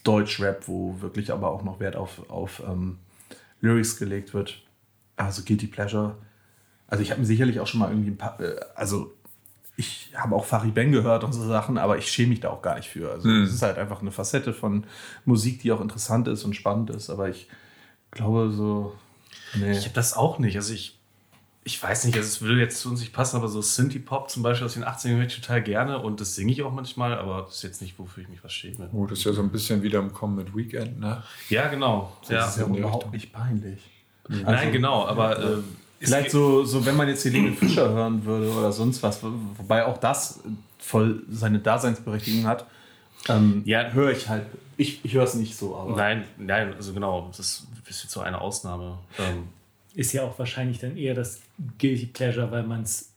Deutsch-Rap, 0.03 0.67
wo 0.67 0.99
wirklich 1.01 1.31
aber 1.31 1.49
auch 1.49 1.63
noch 1.63 1.79
Wert 1.79 1.95
auf, 1.95 2.29
auf 2.29 2.61
ähm, 2.67 2.97
Lyrics 3.61 3.97
gelegt 3.97 4.33
wird. 4.33 4.61
Also 5.15 5.43
Guilty 5.43 5.67
Pleasure. 5.67 6.15
Also 6.87 7.01
ich 7.01 7.11
habe 7.11 7.21
mir 7.21 7.27
sicherlich 7.27 7.59
auch 7.59 7.67
schon 7.67 7.79
mal 7.79 7.89
irgendwie 7.89 8.11
ein 8.11 8.17
paar, 8.17 8.39
äh, 8.39 8.55
also 8.75 9.13
ich 9.75 10.11
habe 10.15 10.35
auch 10.35 10.45
Fari 10.45 10.69
Ben 10.69 10.91
gehört 10.91 11.23
und 11.23 11.33
so 11.33 11.45
Sachen, 11.47 11.77
aber 11.77 11.97
ich 11.97 12.11
schäme 12.11 12.29
mich 12.29 12.41
da 12.41 12.49
auch 12.49 12.61
gar 12.61 12.75
nicht 12.75 12.89
für. 12.89 13.11
Also 13.11 13.29
es 13.29 13.53
ist 13.53 13.61
halt 13.61 13.77
einfach 13.77 14.01
eine 14.01 14.11
Facette 14.11 14.53
von 14.53 14.85
Musik, 15.25 15.61
die 15.61 15.71
auch 15.71 15.81
interessant 15.81 16.27
ist 16.27 16.43
und 16.43 16.55
spannend 16.55 16.91
ist, 16.91 17.09
aber 17.09 17.29
ich 17.29 17.47
glaube 18.11 18.51
so, 18.51 18.95
nee. 19.55 19.71
Ich 19.71 19.85
habe 19.85 19.95
das 19.95 20.15
auch 20.15 20.37
nicht. 20.37 20.55
Also 20.57 20.73
ich, 20.73 20.99
ich 21.63 21.81
weiß 21.81 22.05
nicht, 22.05 22.15
also 22.15 22.27
es 22.27 22.41
würde 22.41 22.59
jetzt 22.59 22.81
zu 22.81 22.89
uns 22.89 22.99
nicht 22.99 23.13
passen, 23.13 23.35
aber 23.35 23.47
so 23.47 23.61
Synthie-Pop 23.61 24.29
zum 24.29 24.43
Beispiel 24.43 24.65
aus 24.65 24.73
den 24.75 24.85
80ern 24.85 25.15
höre 25.15 25.25
ich 25.25 25.35
total 25.35 25.63
gerne 25.63 25.97
und 25.97 26.21
das 26.21 26.35
singe 26.35 26.51
ich 26.51 26.61
auch 26.61 26.71
manchmal, 26.71 27.17
aber 27.17 27.41
das 27.41 27.55
ist 27.55 27.63
jetzt 27.63 27.81
nicht, 27.81 27.97
wofür 27.97 28.21
ich 28.21 28.29
mich 28.29 28.43
was 28.43 28.53
schäme. 28.53 28.89
Oh, 28.93 29.07
das 29.07 29.19
ist 29.19 29.25
ja 29.25 29.33
so 29.33 29.41
ein 29.41 29.49
bisschen 29.49 29.81
wieder 29.81 29.99
im 29.99 30.13
Kommen 30.13 30.35
mit 30.35 30.55
Weekend, 30.55 30.99
ne? 30.99 31.23
Ja, 31.49 31.67
genau. 31.69 32.15
Ja. 32.29 32.37
das 32.37 32.49
ist 32.51 32.57
ja 32.61 32.67
in 32.67 32.73
die 32.73 32.79
überhaupt 32.79 33.11
nicht 33.11 33.33
peinlich. 33.33 33.81
Nein, 34.27 34.71
genau, 34.71 35.07
aber 35.07 35.39
äh, 35.39 35.57
es 35.92 35.92
Vielleicht 36.05 36.23
geht- 36.25 36.31
so, 36.31 36.63
so, 36.65 36.85
wenn 36.85 36.95
man 36.95 37.07
jetzt 37.07 37.23
Helene 37.25 37.53
Fischer 37.53 37.89
hören 37.89 38.23
würde 38.25 38.49
oder 38.51 38.71
sonst 38.71 39.01
was, 39.03 39.21
wo- 39.23 39.31
wobei 39.57 39.85
auch 39.85 39.97
das 39.97 40.39
voll 40.79 41.23
seine 41.29 41.59
Daseinsberechtigung 41.59 42.45
hat, 42.45 42.65
ähm, 43.29 43.61
Ja. 43.65 43.89
höre 43.91 44.11
ich 44.11 44.27
halt. 44.29 44.45
Ich, 44.77 45.03
ich 45.05 45.13
höre 45.13 45.23
es 45.23 45.35
nicht 45.35 45.55
so, 45.55 45.75
aber. 45.75 45.95
Nein, 45.95 46.23
nein, 46.37 46.73
also 46.73 46.93
genau, 46.93 47.27
das 47.29 47.39
ist 47.39 47.67
bisschen 47.85 48.09
so 48.09 48.21
eine 48.21 48.39
Ausnahme. 48.41 48.97
Ähm, 49.19 49.43
Ist 49.93 50.13
ja 50.13 50.23
auch 50.23 50.39
wahrscheinlich 50.39 50.79
dann 50.79 50.97
eher 50.97 51.13
das 51.13 51.41
Guilty 51.79 52.07
Pleasure, 52.07 52.49
weil 52.51 52.63
man 52.63 52.81
es 52.83 53.09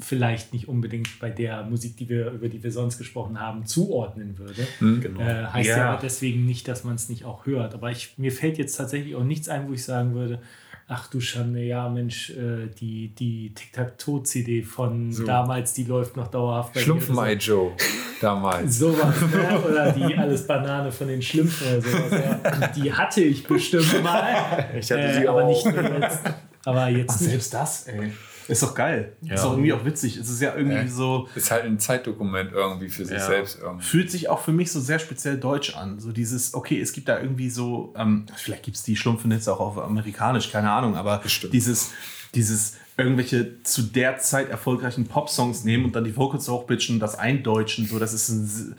vielleicht 0.00 0.52
nicht 0.52 0.68
unbedingt 0.68 1.18
bei 1.18 1.28
der 1.30 1.64
Musik, 1.64 1.96
die 1.96 2.08
wir, 2.08 2.30
über 2.30 2.48
die 2.48 2.62
wir 2.62 2.70
sonst 2.70 2.98
gesprochen 2.98 3.40
haben, 3.40 3.66
zuordnen 3.66 4.38
würde. 4.38 4.66
genau. 4.78 5.20
Äh, 5.20 5.46
heißt 5.46 5.68
ja. 5.70 5.76
Ja. 5.78 5.90
aber 5.92 6.00
deswegen 6.00 6.46
nicht, 6.46 6.68
dass 6.68 6.84
man 6.84 6.94
es 6.94 7.08
nicht 7.08 7.24
auch 7.24 7.46
hört. 7.46 7.74
Aber 7.74 7.90
ich, 7.90 8.14
mir 8.16 8.30
fällt 8.30 8.58
jetzt 8.58 8.76
tatsächlich 8.76 9.16
auch 9.16 9.24
nichts 9.24 9.48
ein, 9.48 9.68
wo 9.68 9.72
ich 9.72 9.82
sagen 9.84 10.14
würde, 10.14 10.40
ach 10.88 11.08
du 11.08 11.20
Schande, 11.20 11.60
ja 11.62 11.88
Mensch, 11.88 12.30
äh, 12.30 12.68
die, 12.80 13.08
die 13.14 13.52
Tic-Tac-Toe-CD 13.54 14.62
von 14.62 15.14
damals, 15.26 15.74
die 15.74 15.84
läuft 15.84 16.16
noch 16.16 16.28
dauerhaft 16.28 16.72
bei 16.72 16.80
so. 16.80 16.86
Schlumpfenei 16.86 17.34
Joe 17.34 17.72
damals. 18.20 18.78
Sowas, 18.78 19.14
ne? 19.20 19.62
Oder 19.68 19.92
die 19.92 20.16
Alles 20.16 20.46
Banane 20.46 20.90
von 20.90 21.08
den 21.08 21.20
Schlümpfen 21.20 21.66
oder 21.68 21.82
sowas. 21.82 22.10
Ja. 22.12 22.66
Die 22.68 22.92
hatte 22.92 23.20
ich 23.22 23.46
bestimmt 23.46 24.02
mal. 24.02 24.70
Ich 24.78 24.90
hatte 24.90 25.02
äh, 25.02 25.20
sie 25.20 25.28
aber 25.28 25.44
auch. 25.44 25.48
nicht 25.48 25.64
jetzt. 25.64 26.20
Aber 26.64 26.88
jetzt 26.88 27.10
Ach, 27.14 27.20
nicht. 27.20 27.30
selbst 27.30 27.54
das, 27.54 27.86
ey. 27.86 28.12
Ist 28.48 28.62
doch 28.62 28.74
geil. 28.74 29.12
Ja. 29.20 29.34
Ist 29.34 29.44
doch 29.44 29.52
irgendwie 29.52 29.72
auch 29.74 29.84
witzig. 29.84 30.16
Es 30.16 30.28
ist 30.30 30.40
ja 30.40 30.54
irgendwie 30.56 30.76
Ja. 30.78 30.88
so. 30.88 31.28
Ist 31.34 31.50
halt 31.50 31.64
ein 31.64 31.78
Zeitdokument 31.78 32.52
irgendwie 32.52 32.88
für 32.88 33.04
sich 33.04 33.18
Ja. 33.18 33.26
selbst. 33.26 33.58
Irgendwie. 33.62 33.84
Fühlt 33.84 34.10
sich 34.10 34.28
auch 34.30 34.40
für 34.40 34.52
mich 34.52 34.72
so 34.72 34.80
sehr 34.80 34.98
speziell 34.98 35.36
deutsch 35.38 35.76
an. 35.76 36.00
So 36.00 36.12
dieses, 36.12 36.54
okay, 36.54 36.80
es 36.80 36.92
gibt 36.92 37.08
da 37.08 37.20
irgendwie 37.20 37.50
so, 37.50 37.92
ähm, 37.96 38.24
vielleicht 38.36 38.62
gibt 38.62 38.76
es 38.78 38.82
die 38.82 38.96
Schlumpfen 38.96 39.30
jetzt 39.30 39.48
auch 39.48 39.60
auf 39.60 39.78
amerikanisch, 39.78 40.50
keine 40.50 40.70
Ahnung, 40.70 40.96
aber 40.96 41.18
Bestimmt. 41.18 41.52
dieses, 41.52 41.90
dieses 42.34 42.76
irgendwelche 42.96 43.62
zu 43.62 43.82
der 43.82 44.18
Zeit 44.18 44.48
erfolgreichen 44.48 45.06
Pop-Songs 45.06 45.62
nehmen 45.64 45.84
und 45.84 45.94
dann 45.94 46.04
die 46.04 46.16
Vocals 46.16 46.48
hochpitchen 46.48 46.96
und 46.96 47.00
das 47.00 47.16
eindeutschen, 47.18 47.86
so, 47.86 47.98
das 47.98 48.12
ist 48.12 48.28
ein 48.30 48.74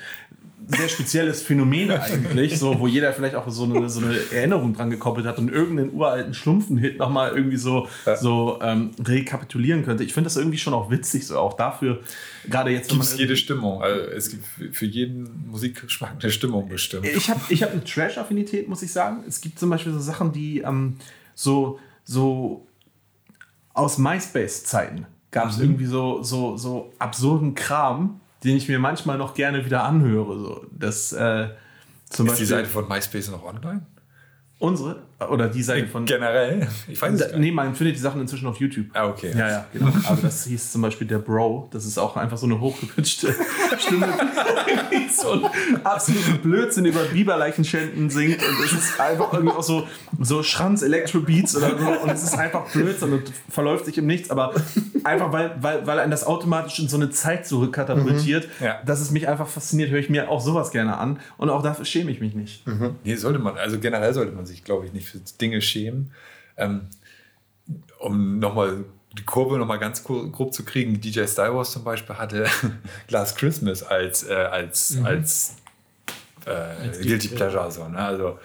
sehr 0.71 0.87
spezielles 0.87 1.41
Phänomen 1.41 1.89
eigentlich, 1.91 2.59
so, 2.59 2.79
wo 2.79 2.85
jeder 2.87 3.11
vielleicht 3.11 3.33
auch 3.35 3.49
so 3.49 3.63
eine, 3.63 3.89
so 3.89 4.01
eine 4.05 4.15
Erinnerung 4.31 4.73
dran 4.75 4.89
gekoppelt 4.91 5.25
hat 5.25 5.39
und 5.39 5.49
irgendeinen 5.49 5.93
uralten 5.93 6.33
Schlumpfen-Hit 6.35 6.99
nochmal 6.99 7.31
irgendwie 7.35 7.57
so, 7.57 7.87
so 8.21 8.59
ähm, 8.61 8.91
rekapitulieren 9.03 9.83
könnte. 9.83 10.03
Ich 10.03 10.13
finde 10.13 10.27
das 10.27 10.37
irgendwie 10.37 10.59
schon 10.59 10.75
auch 10.75 10.91
witzig, 10.91 11.25
so 11.25 11.39
auch 11.39 11.55
dafür, 11.55 12.01
gerade 12.47 12.69
jetzt, 12.69 12.89
Gibt 12.89 13.01
es 13.01 13.17
jede 13.17 13.35
Stimmung. 13.35 13.81
Also 13.81 13.99
es 14.11 14.29
gibt 14.29 14.45
für- 14.45 14.71
für 14.71 14.85
jeden 14.85 15.47
Musikgeschmack 15.49 16.17
eine 16.21 16.31
Stimmung 16.31 16.69
bestimmt. 16.69 17.07
Ich 17.07 17.29
habe 17.31 17.41
ich 17.49 17.63
hab 17.63 17.71
eine 17.71 17.83
Trash-Affinität, 17.83 18.69
muss 18.69 18.83
ich 18.83 18.91
sagen. 18.91 19.23
Es 19.27 19.41
gibt 19.41 19.57
zum 19.59 19.71
Beispiel 19.71 19.91
so 19.91 19.99
Sachen, 19.99 20.31
die 20.31 20.59
ähm, 20.59 20.97
so, 21.33 21.79
so 22.03 22.67
aus 23.73 23.97
MySpace-Zeiten 23.97 25.05
gab 25.31 25.49
es 25.49 25.57
Mhm. 25.57 25.63
irgendwie 25.63 25.85
so, 25.85 26.21
so, 26.23 26.57
so 26.57 26.91
absurden 26.99 27.55
Kram, 27.55 28.19
den 28.43 28.57
ich 28.57 28.67
mir 28.67 28.79
manchmal 28.79 29.17
noch 29.17 29.33
gerne 29.33 29.65
wieder 29.65 29.83
anhöre. 29.83 30.39
So. 30.39 30.65
Das 30.71 31.11
äh, 31.13 31.49
zum 32.09 32.25
Ist 32.27 32.33
die 32.37 32.41
Beispiel 32.43 32.45
Seite 32.47 32.69
von 32.69 32.87
MySpace 32.87 33.29
noch 33.29 33.43
online? 33.43 33.85
unsere 34.59 35.03
oder 35.27 35.47
die 35.49 35.63
Seite 35.63 35.87
von. 35.87 36.05
Generell? 36.05 36.67
Ich 36.87 37.01
weiß 37.01 37.13
es 37.13 37.27
nicht. 37.27 37.37
nee, 37.39 37.51
man 37.51 37.75
findet 37.75 37.95
die 37.97 37.99
Sachen 38.01 38.21
inzwischen 38.21 38.47
auf 38.47 38.57
YouTube. 38.57 38.85
Ah, 38.93 39.07
okay. 39.07 39.31
Ja, 39.37 39.49
ja, 39.49 39.65
genau. 39.73 39.87
Aber 40.07 40.21
das 40.21 40.45
hieß 40.45 40.71
zum 40.71 40.81
Beispiel 40.81 41.07
der 41.07 41.19
Bro. 41.19 41.69
Das 41.71 41.85
ist 41.85 41.97
auch 41.97 42.15
einfach 42.15 42.37
so 42.37 42.45
eine 42.45 42.59
hochgepitchte 42.59 43.35
Stimme, 43.79 44.07
die 44.91 45.09
so 45.09 45.31
einen 45.31 45.85
absoluten 45.85 46.37
Blödsinn 46.41 46.85
über 46.85 47.01
Biberleichenschänden 47.03 48.09
singt. 48.09 48.37
Und 48.37 48.65
es 48.65 48.71
ist 48.73 48.99
einfach 48.99 49.33
irgendwie 49.33 49.53
auch 49.55 49.63
so, 49.63 49.87
so 50.19 50.43
Schranz 50.43 50.81
Electro-Beats 50.81 51.55
oder 51.57 51.77
so. 51.77 51.87
Und 52.03 52.09
es 52.11 52.23
ist 52.23 52.37
einfach 52.37 52.69
Blödsinn 52.71 53.13
und 53.13 53.31
verläuft 53.49 53.85
sich 53.85 53.97
im 53.97 54.07
Nichts. 54.07 54.29
Aber 54.29 54.53
einfach, 55.03 55.31
weil, 55.33 55.55
weil, 55.61 55.85
weil 55.85 55.99
einen 55.99 56.11
das 56.11 56.25
automatisch 56.25 56.79
in 56.79 56.87
so 56.87 56.95
eine 56.97 57.09
Zeit 57.09 57.45
zurückkatapultiert, 57.45 58.47
Ja. 58.59 58.79
dass 58.85 59.01
es 59.01 59.11
mich 59.11 59.27
einfach 59.27 59.47
fasziniert, 59.47 59.89
höre 59.89 59.99
ich 59.99 60.09
mir 60.09 60.29
auch 60.29 60.41
sowas 60.41 60.71
gerne 60.71 60.97
an. 60.97 61.19
Und 61.37 61.49
auch 61.49 61.61
dafür 61.63 61.85
schäme 61.85 62.11
ich 62.11 62.21
mich 62.21 62.33
nicht. 62.35 62.63
Nee, 63.03 63.15
sollte 63.15 63.39
man, 63.39 63.57
also 63.57 63.79
generell 63.79 64.13
sollte 64.13 64.31
man 64.31 64.45
sich, 64.45 64.63
glaube 64.63 64.85
ich, 64.85 64.93
nicht 64.93 65.08
für 65.09 65.19
Dinge 65.39 65.61
schämen. 65.61 66.11
Ähm, 66.57 66.87
um 67.99 68.39
nochmal 68.39 68.85
die 69.17 69.23
Kurve 69.25 69.57
nochmal 69.57 69.79
ganz 69.79 70.03
grob 70.03 70.53
zu 70.53 70.63
kriegen, 70.63 70.99
DJ 71.01 71.25
Star 71.25 71.53
Wars 71.55 71.71
zum 71.71 71.83
Beispiel 71.83 72.15
hatte 72.17 72.45
Last 73.09 73.37
Christmas 73.37 73.83
als, 73.83 74.23
äh, 74.27 74.33
als, 74.33 74.97
als, 75.03 75.55
äh, 76.45 77.03
Guilty 77.03 77.29
Pleasure. 77.29 77.69
So, 77.71 77.87
ne? 77.87 77.97
Also, 77.97 78.39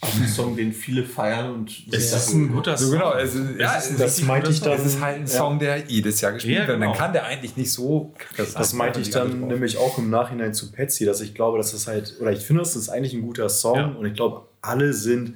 Auch 0.00 0.14
ein 0.14 0.26
Song, 0.28 0.56
den 0.56 0.72
viele 0.72 1.04
feiern 1.04 1.50
und 1.52 1.70
Es 1.92 2.12
ist 2.12 2.32
ein 2.32 2.50
guter 2.52 2.76
so 2.76 2.86
Song. 2.86 2.94
genau, 2.98 3.12
ist, 3.14 3.36
ja, 3.58 3.74
ist 3.74 3.98
Das 4.00 4.22
meinte 4.22 4.50
ich 4.50 4.60
dann. 4.60 4.78
es 4.78 4.86
ist 4.86 5.00
halt 5.00 5.18
ein 5.18 5.26
Song, 5.28 5.58
der 5.58 5.78
jedes 5.86 6.20
Jahr 6.20 6.32
gespielt 6.32 6.54
Ja, 6.54 6.60
wird. 6.66 6.70
Dann 6.70 6.80
genau. 6.80 6.94
kann 6.94 7.12
der 7.12 7.24
eigentlich 7.26 7.56
nicht 7.56 7.70
so. 7.72 8.12
Das 8.36 8.72
meinte 8.72 9.00
ich 9.00 9.10
dann 9.10 9.46
nämlich 9.48 9.76
auch 9.78 9.98
im 9.98 10.10
Nachhinein 10.10 10.54
zu 10.54 10.72
Patsy, 10.72 11.04
dass 11.04 11.20
ich 11.20 11.34
glaube, 11.34 11.58
dass 11.58 11.72
das 11.72 11.86
halt, 11.86 12.16
oder 12.20 12.32
ich 12.32 12.40
finde, 12.44 12.62
das 12.62 12.74
ist 12.76 12.88
eigentlich 12.88 13.14
ein 13.14 13.22
guter 13.22 13.48
Song 13.48 13.76
Ja. 13.76 13.86
und 13.88 14.06
ich 14.06 14.14
glaube, 14.14 14.46
alle 14.60 14.92
sind 14.92 15.34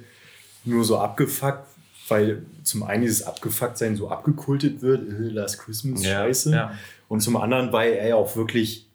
nur 0.67 0.83
so 0.83 0.97
abgefuckt, 0.97 1.65
weil 2.09 2.43
zum 2.63 2.83
einen 2.83 3.01
dieses 3.03 3.23
Abgefucktsein 3.23 3.95
so 3.95 4.09
abgekultet 4.09 4.81
wird, 4.81 5.01
Last 5.07 5.59
Christmas, 5.59 6.03
Ja, 6.03 6.19
scheiße. 6.23 6.51
ja. 6.51 6.71
Und 7.07 7.21
zum 7.21 7.37
anderen, 7.37 7.71
weil 7.73 7.93
er 7.93 8.09
ja 8.09 8.15
auch 8.15 8.35
wirklich 8.35 8.85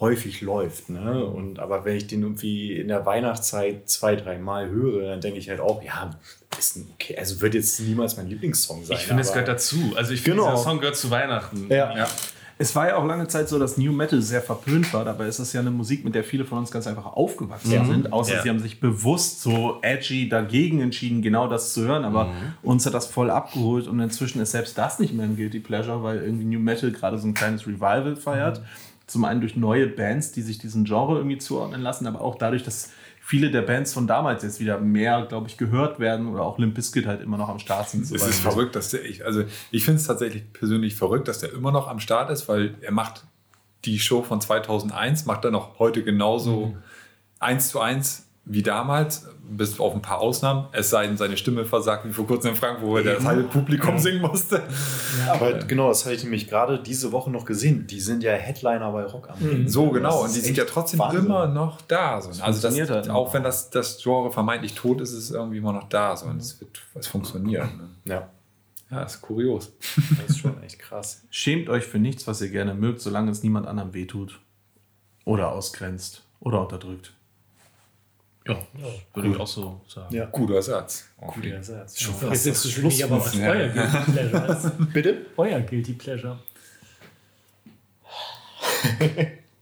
häufig 0.00 0.40
läuft. 0.40 0.88
Ne? 0.88 1.24
Und, 1.24 1.58
aber 1.58 1.84
wenn 1.84 1.96
ich 1.96 2.06
den 2.06 2.22
irgendwie 2.22 2.72
in 2.76 2.88
der 2.88 3.04
Weihnachtszeit 3.04 3.88
zwei, 3.90 4.16
drei 4.16 4.38
Mal 4.38 4.68
höre, 4.70 5.08
dann 5.10 5.20
denke 5.20 5.38
ich 5.38 5.50
halt 5.50 5.60
auch, 5.60 5.82
ja, 5.82 6.10
ist 6.58 6.76
ein 6.76 6.88
okay. 6.94 7.16
Also 7.18 7.40
wird 7.42 7.54
jetzt 7.54 7.78
niemals 7.80 8.16
mein 8.16 8.28
Lieblingssong 8.28 8.84
sein. 8.86 8.96
Ich 8.96 9.06
finde, 9.06 9.20
es 9.22 9.28
gehört 9.32 9.48
dazu. 9.48 9.92
Also 9.96 10.12
ich 10.12 10.22
finde, 10.22 10.38
Genau. 10.38 10.50
dieser 10.52 10.62
Song 10.64 10.78
gehört 10.80 10.96
zu 10.96 11.10
Weihnachten. 11.10 11.66
Ja. 11.68 11.96
Ja. 11.96 12.08
Es 12.58 12.74
war 12.76 12.88
ja 12.88 12.96
auch 12.96 13.04
lange 13.04 13.26
Zeit 13.28 13.48
so, 13.48 13.58
dass 13.58 13.76
New 13.76 13.92
Metal 13.92 14.20
sehr 14.22 14.42
verpönt 14.42 14.92
war. 14.92 15.04
Dabei 15.04 15.26
ist 15.26 15.38
es 15.38 15.52
ja 15.52 15.60
eine 15.60 15.70
Musik, 15.70 16.04
mit 16.04 16.14
der 16.14 16.22
viele 16.24 16.44
von 16.44 16.58
uns 16.58 16.70
ganz 16.70 16.86
einfach 16.86 17.06
aufgewachsen 17.06 17.84
sind. 17.86 18.12
Außer 18.12 18.34
Ja. 18.36 18.42
sie 18.42 18.48
haben 18.50 18.60
sich 18.60 18.80
bewusst 18.80 19.42
so 19.42 19.78
edgy 19.82 20.28
dagegen 20.28 20.80
entschieden, 20.80 21.22
genau 21.22 21.48
das 21.48 21.72
zu 21.72 21.82
hören. 21.86 22.04
Aber 22.04 22.28
uns 22.62 22.86
hat 22.86 22.94
das 22.94 23.06
voll 23.06 23.30
abgeholt 23.30 23.86
und 23.88 23.98
inzwischen 24.00 24.40
ist 24.40 24.52
selbst 24.52 24.78
das 24.78 24.98
nicht 24.98 25.14
mehr 25.14 25.24
ein 25.26 25.36
Guilty 25.36 25.60
Pleasure, 25.60 26.02
weil 26.02 26.18
irgendwie 26.22 26.44
New 26.44 26.60
Metal 26.60 26.92
gerade 26.92 27.18
so 27.18 27.26
ein 27.26 27.34
kleines 27.34 27.66
Revival 27.66 28.16
feiert. 28.16 28.62
Zum 29.06 29.24
einen 29.24 29.40
durch 29.40 29.56
neue 29.56 29.88
Bands, 29.88 30.32
die 30.32 30.42
sich 30.42 30.58
diesem 30.58 30.84
Genre 30.84 31.16
irgendwie 31.16 31.38
zuordnen 31.38 31.82
lassen, 31.82 32.06
aber 32.06 32.20
auch 32.20 32.36
dadurch, 32.36 32.62
dass 32.62 32.90
viele 33.32 33.50
der 33.50 33.62
Bands 33.62 33.94
von 33.94 34.06
damals 34.06 34.42
jetzt 34.42 34.60
wieder 34.60 34.78
mehr, 34.78 35.24
glaube 35.24 35.48
ich, 35.48 35.56
gehört 35.56 35.98
werden 35.98 36.26
oder 36.28 36.42
auch 36.42 36.58
Limp 36.58 36.74
Bizkit 36.74 37.06
halt 37.06 37.22
immer 37.22 37.38
noch 37.38 37.48
am 37.48 37.58
Start 37.58 37.88
sind. 37.88 38.02
Es 38.02 38.10
So, 38.10 38.20
weil- 38.20 38.28
ist 38.28 38.40
verrückt, 38.40 38.76
dass 38.76 38.90
der, 38.90 39.02
ich, 39.06 39.24
also 39.24 39.44
ich 39.70 39.86
finde 39.86 40.00
es 40.02 40.06
tatsächlich 40.06 40.52
persönlich 40.52 40.96
verrückt, 40.96 41.28
dass 41.28 41.38
der 41.38 41.50
immer 41.54 41.72
noch 41.72 41.88
am 41.88 41.98
Start 41.98 42.28
ist, 42.30 42.46
weil 42.46 42.74
er 42.82 42.92
macht 42.92 43.24
die 43.86 43.98
Show 43.98 44.22
von 44.22 44.42
2001, 44.42 45.24
macht 45.24 45.46
er 45.46 45.50
noch 45.50 45.78
heute 45.78 46.04
genauso 46.04 46.76
eins 47.38 47.70
zu 47.70 47.80
eins 47.80 48.28
wie 48.44 48.62
damals, 48.62 49.28
bis 49.48 49.78
auf 49.78 49.94
ein 49.94 50.02
paar 50.02 50.18
Ausnahmen, 50.20 50.66
es 50.72 50.90
sei 50.90 51.06
denn, 51.06 51.16
seine 51.16 51.36
Stimme 51.36 51.64
versagt, 51.64 52.04
wie 52.06 52.12
vor 52.12 52.26
kurzem 52.26 52.50
in 52.50 52.56
Frankfurt, 52.56 52.88
wo 52.88 52.96
er 52.96 53.04
das 53.04 53.24
halbe 53.24 53.44
Publikum 53.44 53.98
singen 53.98 54.20
musste. 54.20 54.62
Aber 55.28 55.54
genau, 55.60 55.88
das 55.88 56.04
hatte 56.04 56.14
ich 56.16 56.24
nämlich 56.24 56.48
gerade 56.48 56.80
diese 56.82 57.12
Woche 57.12 57.30
noch 57.30 57.44
gesehen. 57.44 57.86
Die 57.86 58.00
sind 58.00 58.22
ja 58.24 58.32
Headliner 58.32 58.90
bei 58.90 59.04
Rock 59.04 59.30
am 59.30 59.38
Ring. 59.46 59.68
So 59.68 59.90
genau, 59.90 60.22
Das 60.22 60.30
und 60.30 60.36
die 60.36 60.40
sind 60.40 60.56
ja 60.56 60.64
trotzdem 60.64 60.98
Wahnsinn. 61.00 61.24
immer 61.26 61.46
noch 61.46 61.82
da. 61.82 62.20
So. 62.20 62.28
Also 62.30 62.40
das, 62.40 62.44
funktioniert 62.60 62.90
halt 62.90 63.10
auch 63.10 63.32
wenn 63.32 63.44
das, 63.44 63.70
das 63.70 64.02
Genre 64.02 64.32
vermeintlich 64.32 64.74
tot 64.74 65.00
ist, 65.00 65.12
ist 65.12 65.24
es 65.24 65.30
irgendwie 65.30 65.58
immer 65.58 65.72
noch 65.72 65.88
da. 65.88 66.16
So. 66.16 66.26
Und 66.26 66.38
es 66.38 66.60
wird 66.60 66.80
was 66.94 67.06
funktionieren. 67.06 67.68
Ne? 68.04 68.12
Ja, 68.12 68.28
Ja, 68.90 69.02
ist 69.04 69.20
kurios. 69.22 69.72
das 70.20 70.30
ist 70.30 70.38
schon 70.40 70.60
echt 70.64 70.80
krass. 70.80 71.22
Schämt 71.30 71.68
euch 71.68 71.84
für 71.84 71.98
nichts, 72.00 72.26
was 72.26 72.40
ihr 72.40 72.48
gerne 72.48 72.74
mögt, 72.74 73.00
solange 73.00 73.30
es 73.30 73.44
niemand 73.44 73.68
anderem 73.68 73.94
wehtut. 73.94 74.40
Oder 75.24 75.52
ausgrenzt. 75.52 76.24
Oder 76.40 76.62
unterdrückt. 76.62 77.14
Ja, 78.46 78.56
würde 79.14 79.28
ich 79.28 79.36
auch 79.38 79.46
so 79.46 79.80
sagen. 79.86 80.14
Ja, 80.14 80.24
Guter 80.26 80.60
Satz. 80.62 81.06
guter 81.20 81.62
Satz. 81.62 82.00
Jetzt 82.00 82.12
fast 82.20 82.46
ist 82.46 82.64
das 82.64 82.72
es 82.72 82.78
mich 82.82 83.04
aber, 83.04 83.18
was 83.18 83.32
Schlusswort. 83.32 83.56
euer 83.56 83.68
Guilty 83.68 84.12
Pleasure 84.12 84.52
ist. 84.52 84.92
Bitte? 84.92 85.26
Euer 85.36 85.60
Guilty 85.60 85.92
Pleasure. 85.94 86.38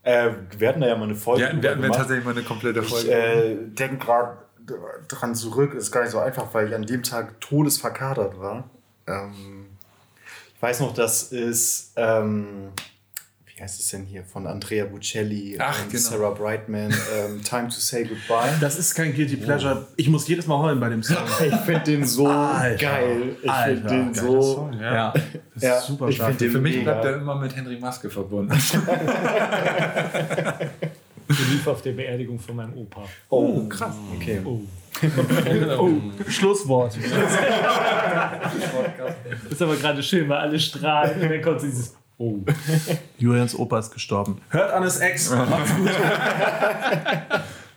Äh, 0.03 0.31
wir 0.57 0.69
hatten 0.69 0.81
da 0.81 0.87
ja 0.87 0.95
mal 0.95 1.03
eine 1.03 1.13
Folge. 1.13 1.43
Ja, 1.43 1.61
wir 1.61 1.69
hatten 1.69 1.81
gemacht. 1.83 1.99
tatsächlich 1.99 2.25
mal 2.25 2.31
eine 2.31 2.41
komplette 2.41 2.79
Ich 2.79 2.89
Folge. 2.89 3.11
äh, 3.11 3.55
denke 3.67 3.97
gerade 4.03 4.35
dran 5.07 5.35
zurück, 5.35 5.75
ist 5.75 5.91
gar 5.91 6.01
nicht 6.01 6.09
so 6.09 6.17
einfach, 6.17 6.51
weil 6.55 6.69
ich 6.69 6.73
an 6.73 6.81
dem 6.81 7.03
Tag 7.03 7.39
todesverkatert 7.39 8.39
war. 8.39 8.67
Ähm, 9.05 9.67
ich 10.55 10.61
weiß 10.61 10.79
noch, 10.79 10.95
das 10.95 11.31
ist, 11.31 11.93
ähm, 11.97 12.69
heißt 13.61 13.79
es 13.79 13.89
denn 13.89 14.05
hier, 14.05 14.23
von 14.23 14.47
Andrea 14.47 14.85
Bocelli 14.85 15.55
Ach, 15.59 15.83
und 15.83 15.91
genau. 15.91 16.01
Sarah 16.03 16.31
Brightman, 16.31 16.91
ähm, 17.15 17.41
Time 17.43 17.67
to 17.69 17.75
Say 17.77 18.03
Goodbye. 18.03 18.49
Das 18.59 18.77
ist 18.79 18.93
kein 18.95 19.13
Guilty 19.13 19.37
Pleasure. 19.37 19.87
Ich 19.95 20.09
muss 20.09 20.27
jedes 20.27 20.47
Mal 20.47 20.57
heulen 20.57 20.79
bei 20.79 20.89
dem 20.89 21.03
Song. 21.03 21.17
Ich 21.45 21.55
finde 21.61 21.81
den 21.81 22.05
so 22.05 22.27
Alter, 22.27 22.75
geil. 22.83 23.35
Ich 23.41 23.51
finde 23.51 23.89
den 23.89 24.13
Geiler 24.13 24.25
so. 24.27 24.41
Song, 24.41 24.73
ja. 24.73 24.93
Ja, 24.93 25.13
das 25.53 25.63
Ja, 25.63 25.77
ist 25.77 25.85
super 25.85 26.09
ich 26.09 26.15
stark. 26.15 26.35
Für 26.35 26.59
mich 26.59 26.77
mega. 26.77 26.91
bleibt 26.91 27.05
er 27.05 27.17
immer 27.17 27.35
mit 27.35 27.55
Henry 27.55 27.79
Maske 27.79 28.09
verbunden. 28.09 28.51
Die 31.29 31.43
lief 31.53 31.65
auf 31.67 31.81
der 31.81 31.93
Beerdigung 31.93 32.37
von 32.39 32.55
meinem 32.57 32.73
Opa. 32.77 33.03
Oh, 33.29 33.65
krass. 33.69 33.95
Okay. 34.15 34.41
Oh. 34.43 34.59
Oh, 35.79 35.89
Schlusswort. 36.27 36.97
Das 39.43 39.51
ist 39.53 39.61
aber 39.61 39.75
gerade 39.75 40.03
schön, 40.03 40.27
weil 40.29 40.37
alle 40.37 40.59
strahlen 40.59 41.21
und 41.21 41.29
dann 41.29 41.41
kommt 41.41 41.61
dieses 41.61 41.95
Oh. 42.21 42.37
Julians 43.17 43.57
Opa 43.57 43.79
ist 43.79 43.91
gestorben. 43.91 44.39
Hört 44.49 44.71
Annes 44.73 44.97
Ex. 44.99 45.31
Macht's 45.31 45.75
gut. 45.75 45.89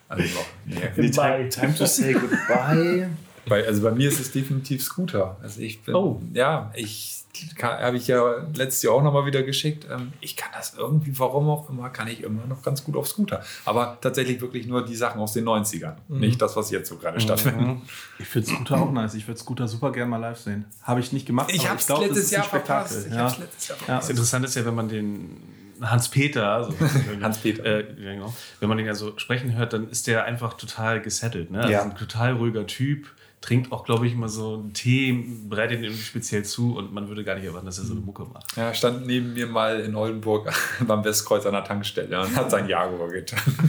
Also, 0.09 0.23
nee. 0.67 0.77
Nee, 0.97 1.11
time, 1.11 1.49
time 1.49 1.75
to 1.75 1.87
Say 1.87 2.13
Goodbye. 2.13 3.09
bei, 3.49 3.67
also 3.67 3.83
bei 3.83 3.91
mir 3.93 4.09
ist 4.09 4.21
es 4.21 4.31
definitiv 4.33 4.83
Scooter. 4.83 5.39
Also 5.43 5.61
ich 5.63 5.83
bin, 5.83 5.95
Oh. 5.95 6.21
ja, 6.35 6.71
ich 6.75 7.24
habe 7.63 7.97
ich 7.97 8.07
ja 8.09 8.23
letztes 8.55 8.83
Jahr 8.83 8.95
auch 8.95 9.03
nochmal 9.03 9.27
wieder 9.27 9.43
geschickt. 9.43 9.87
Ähm, 9.91 10.13
Ich 10.21 10.37
kann 10.37 10.51
das 10.55 10.75
irgendwie, 10.77 11.19
warum 11.19 11.49
auch 11.51 11.69
immer, 11.71 11.91
kann 11.91 12.09
ich 12.09 12.23
immer 12.23 12.47
noch 12.47 12.63
ganz 12.63 12.85
gut 12.85 12.97
auf 12.97 13.09
Scooter. 13.09 13.43
Aber 13.65 13.99
tatsächlich 14.01 14.41
wirklich 14.41 14.67
nur 14.67 14.85
die 14.85 14.95
Sachen 14.97 15.21
aus 15.21 15.33
den 15.33 15.45
90ern. 15.45 15.95
Nicht 16.09 16.41
das, 16.41 16.57
was 16.57 16.71
jetzt 16.71 16.89
so 16.89 16.97
gerade 16.97 17.21
stattfindet. 17.21 17.79
Ich 18.19 18.27
finde 18.27 18.49
Scooter 18.49 18.81
auch 18.81 18.93
nice. 18.93 19.15
Ich 19.15 19.27
würde 19.27 19.41
Scooter 19.41 19.67
super 19.69 19.93
gerne 19.93 20.11
mal 20.11 20.19
live 20.19 20.39
sehen. 20.39 20.65
Habe 20.83 21.01
ich 21.01 21.13
nicht 21.13 21.27
gemacht. 21.27 21.51
Ich 21.53 21.69
habe 21.69 21.79
es 21.79 21.89
letztes 21.89 22.31
Jahr 22.31 22.45
Spektakel. 22.45 22.87
verpasst. 22.89 23.07
Ich 23.09 23.15
Ja. 23.15 23.21
hab's 23.25 23.39
letztes 23.39 23.69
Jahr 23.69 23.79
Ja. 23.89 23.97
Das 23.97 24.11
Interessante 24.11 24.49
ist 24.49 24.55
ja, 24.55 24.65
wenn 24.65 24.75
man 24.75 24.89
den 24.89 25.41
Hans-Peter, 25.81 26.49
also 26.49 26.73
Hans-Peter. 27.21 27.65
äh, 27.65 27.85
genau, 27.97 28.33
wenn 28.61 28.69
man 28.69 28.79
den 28.79 28.87
ja 28.87 28.95
so 28.95 29.19
sprechen 29.19 29.57
hört, 29.57 29.73
dann 29.73 29.89
ist 29.91 30.07
der 30.07 30.25
einfach 30.25 30.55
total 30.55 31.01
gesettelt. 31.01 31.51
Ne? 31.51 31.59
Also 31.61 31.73
Ja. 31.73 31.83
ein 31.83 31.97
total 31.97 32.35
ruhiger 32.35 32.67
Typ, 32.67 33.09
trinkt 33.45 33.73
auch, 33.73 33.85
glaube 33.85 34.07
ich, 34.07 34.15
immer 34.15 34.31
so 34.31 34.55
einen 34.55 34.73
Tee, 34.73 35.13
bereitet 35.49 35.79
ihn 35.79 35.85
irgendwie 35.85 36.03
speziell 36.03 36.45
zu 36.45 36.77
und 36.79 36.95
man 36.95 37.09
würde 37.09 37.25
gar 37.25 37.35
nicht 37.35 37.45
erwarten, 37.45 37.67
dass 37.67 37.77
er 37.77 37.85
so 37.85 37.93
eine 37.93 38.01
Mucke 38.01 38.25
macht. 38.25 38.57
Ja, 38.57 38.73
stand 38.73 39.07
neben 39.07 39.35
mir 39.35 39.47
mal 39.47 39.81
in 39.81 39.95
Oldenburg 39.95 40.51
beim 40.87 41.05
Westkreuz 41.05 41.45
an 41.45 41.53
der 41.53 41.63
Tankstelle 41.63 42.23
und 42.23 42.35
hat 42.35 42.51
sein 42.51 42.67
Jaguar 42.69 43.11
getan. 43.11 43.39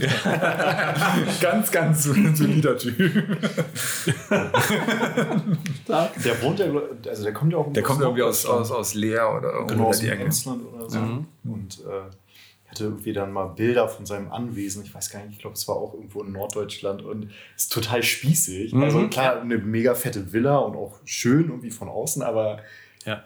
ganz, 1.42 1.70
ganz 1.70 2.04
solider 2.04 2.78
Typ. 2.78 2.96
Der 5.88 6.42
wohnt 6.42 6.58
ja, 6.58 6.66
also 7.08 7.22
der 7.22 7.32
kommt 7.32 7.52
ja 7.52 7.58
auch 7.58 7.72
Der 7.72 7.82
kommt 7.82 8.00
irgendwie 8.00 8.22
aus, 8.22 8.44
aus, 8.46 8.70
aus 8.70 8.94
Leer 8.94 9.30
oder 9.36 9.66
genau, 9.66 9.82
oder 9.82 9.90
aus 9.90 9.98
die 10.00 10.06
dem 10.06 10.14
Ecke. 10.14 10.24
Emsland 10.24 10.62
oder 10.64 10.90
so. 10.90 10.98
Und 10.98 11.78
äh, 11.80 12.10
hatte 12.76 12.84
irgendwie 12.84 13.12
dann 13.12 13.32
mal 13.32 13.46
Bilder 13.46 13.88
von 13.88 14.06
seinem 14.06 14.30
Anwesen. 14.30 14.84
Ich 14.84 14.94
weiß 14.94 15.10
gar 15.10 15.22
nicht, 15.22 15.32
ich 15.32 15.38
glaube, 15.38 15.54
es 15.54 15.66
war 15.66 15.76
auch 15.76 15.94
irgendwo 15.94 16.22
in 16.22 16.32
Norddeutschland 16.32 17.02
und 17.02 17.30
ist 17.56 17.72
total 17.72 18.02
spießig. 18.02 18.74
Also 18.74 19.08
klar, 19.08 19.40
eine 19.40 19.58
mega 19.58 19.94
fette 19.94 20.32
Villa 20.32 20.58
und 20.58 20.76
auch 20.76 21.00
schön 21.04 21.48
irgendwie 21.48 21.70
von 21.70 21.88
außen, 21.88 22.22
aber 22.22 22.60
Ja. 23.04 23.22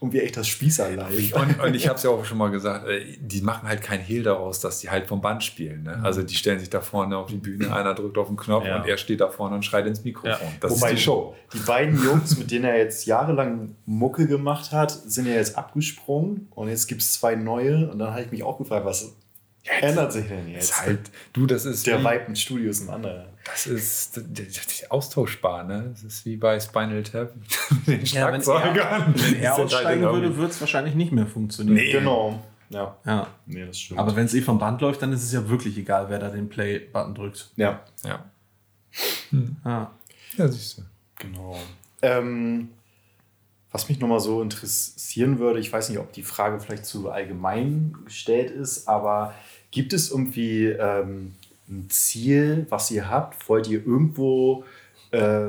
Irgendwie 0.00 0.20
echt 0.20 0.36
das 0.36 0.48
Spießerlein. 0.48 1.14
Und, 1.34 1.60
und 1.60 1.74
ich 1.74 1.86
habe 1.88 1.96
es 1.98 2.02
ja 2.04 2.10
auch 2.10 2.24
schon 2.24 2.38
mal 2.38 2.50
gesagt, 2.50 2.88
äh, 2.88 3.18
die 3.20 3.42
machen 3.42 3.68
halt 3.68 3.82
kein 3.82 4.00
Hehl 4.00 4.22
daraus, 4.22 4.60
dass 4.60 4.78
die 4.80 4.88
halt 4.88 5.06
vom 5.06 5.20
Band 5.20 5.44
spielen. 5.44 5.82
Ne? 5.82 6.00
Also 6.02 6.22
die 6.22 6.34
stellen 6.34 6.58
sich 6.58 6.70
da 6.70 6.80
vorne 6.80 7.18
auf 7.18 7.26
die 7.28 7.36
Bühne, 7.36 7.74
einer 7.74 7.94
drückt 7.94 8.16
auf 8.16 8.28
den 8.28 8.36
Knopf 8.38 8.64
Ja. 8.64 8.76
und 8.80 8.88
er 8.88 8.96
steht 8.96 9.20
da 9.20 9.28
vorne 9.28 9.56
und 9.56 9.64
schreit 9.64 9.86
ins 9.86 10.02
Mikrofon. 10.02 10.30
Ja. 10.30 10.52
Das 10.60 10.72
Wobei 10.72 10.92
ist 10.92 10.98
die 10.98 11.02
Show. 11.02 11.34
Die 11.52 11.58
beiden 11.58 12.02
Jungs, 12.02 12.38
mit 12.38 12.50
denen 12.50 12.64
er 12.64 12.78
jetzt 12.78 13.04
jahrelang 13.06 13.76
Mucke 13.84 14.26
gemacht 14.26 14.72
hat, 14.72 14.90
sind 14.90 15.26
ja 15.26 15.34
jetzt 15.34 15.58
abgesprungen 15.58 16.48
und 16.50 16.68
jetzt 16.68 16.86
gibt 16.86 17.02
es 17.02 17.12
zwei 17.12 17.34
neue 17.34 17.90
und 17.90 17.98
dann 17.98 18.10
habe 18.12 18.22
ich 18.22 18.30
mich 18.30 18.42
auch 18.42 18.56
gefragt, 18.56 18.86
was 18.86 19.14
ändert 19.80 20.12
sich 20.12 20.26
denn 20.28 20.48
jetzt? 20.48 20.70
Ist 20.70 20.80
halt, 20.82 21.10
du, 21.32 21.46
das 21.46 21.64
ist 21.64 21.86
Der 21.86 22.00
wie, 22.00 22.04
Vibe 22.04 22.24
im 22.28 22.34
Studio 22.34 22.70
ist 22.70 22.82
ein 22.82 22.90
anderer. 22.90 23.26
das 23.44 23.66
ist, 23.66 24.16
das 24.16 24.46
ist 24.46 24.90
austauschbar, 24.90 25.64
ne? 25.64 25.90
Das 25.92 26.02
ist 26.02 26.24
wie 26.24 26.36
bei 26.36 26.58
Spinal 26.60 27.02
Tap 27.02 27.34
mit 27.86 27.86
den 27.86 28.04
Ja, 28.06 28.32
wenn 28.32 28.42
Schlagzeugern. 28.42 29.14
Wenn 29.16 29.40
er 29.40 29.54
aussteigen 29.56 30.02
würde, 30.02 30.36
würde 30.36 30.50
es 30.52 30.60
wahrscheinlich 30.60 30.94
nicht 30.94 31.12
mehr 31.12 31.26
funktionieren. 31.26 31.74
Nee. 31.76 31.92
Genau. 31.92 32.42
Ja. 32.70 32.96
Ja. 33.04 33.26
Nee, 33.46 33.66
das 33.66 33.78
stimmt. 33.80 33.98
Aber 33.98 34.14
wenn 34.14 34.26
es 34.26 34.34
eh 34.34 34.42
vom 34.42 34.58
Band 34.58 34.80
läuft, 34.80 35.02
dann 35.02 35.12
ist 35.12 35.24
es 35.24 35.32
ja 35.32 35.48
wirklich 35.48 35.76
egal, 35.76 36.08
wer 36.08 36.18
da 36.20 36.28
den 36.28 36.48
Play-Button 36.48 37.14
drückt. 37.14 37.50
ja, 37.56 37.80
ja. 38.04 38.24
Ja. 39.64 39.90
ja, 40.36 40.48
siehst 40.48 40.78
du. 40.78 40.82
genau. 41.18 41.56
Ähm, 42.02 42.70
was 43.70 43.88
mich 43.88 44.00
nochmal 44.00 44.18
so 44.20 44.42
interessieren 44.42 45.38
würde, 45.38 45.60
ich 45.60 45.72
weiß 45.72 45.88
nicht, 45.90 45.98
ob 45.98 46.12
die 46.12 46.22
Frage 46.24 46.58
vielleicht 46.60 46.84
zu 46.86 47.10
allgemein 47.10 47.96
gestellt 48.04 48.50
ist, 48.50 48.88
aber 48.88 49.34
gibt 49.70 49.92
es 49.92 50.10
irgendwie 50.10 50.66
ähm, 50.66 51.34
ein 51.68 51.88
Ziel, 51.90 52.66
was 52.68 52.90
ihr 52.90 53.08
habt? 53.08 53.48
Wollt 53.48 53.68
ihr 53.68 53.84
irgendwo 53.86 54.64
äh, 55.10 55.48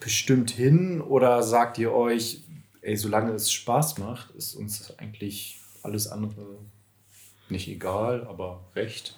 bestimmt 0.00 0.50
hin 0.50 1.00
oder 1.00 1.42
sagt 1.42 1.78
ihr 1.78 1.92
euch, 1.92 2.42
ey, 2.82 2.96
solange 2.96 3.32
es 3.32 3.52
Spaß 3.52 3.98
macht, 3.98 4.30
ist 4.32 4.54
uns 4.54 4.96
eigentlich 4.98 5.60
alles 5.82 6.06
andere 6.08 6.46
nicht 7.48 7.68
egal, 7.68 8.26
aber 8.26 8.60
recht? 8.74 9.16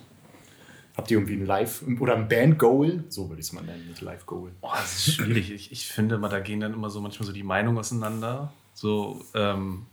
Habt 0.97 1.11
ihr 1.11 1.19
irgendwie 1.19 1.37
ein 1.37 1.47
Live- 1.47 1.83
oder 2.01 2.15
ein 2.15 2.29
Band-Goal? 2.29 3.05
So 3.09 3.29
würde 3.29 3.41
ich 3.41 3.47
es 3.47 3.53
mal 3.53 3.63
nennen, 3.65 3.87
mit 3.89 4.01
Live-Goal. 4.01 4.53
Boah, 4.61 4.75
das 4.75 5.09
ist 5.09 5.15
schwierig. 5.15 5.51
Ich, 5.51 5.73
ich 5.73 5.87
finde 5.87 6.19
da 6.19 6.41
gehen 6.41 6.61
dann 6.61 6.75
immer 6.75 6.91
so 6.91 7.01
manchmal 7.01 7.27
so 7.27 7.33
die 7.33 7.43
Meinungen 7.43 7.79
auseinander. 7.79 8.53
So, 8.75 9.25
ähm, 9.35 9.87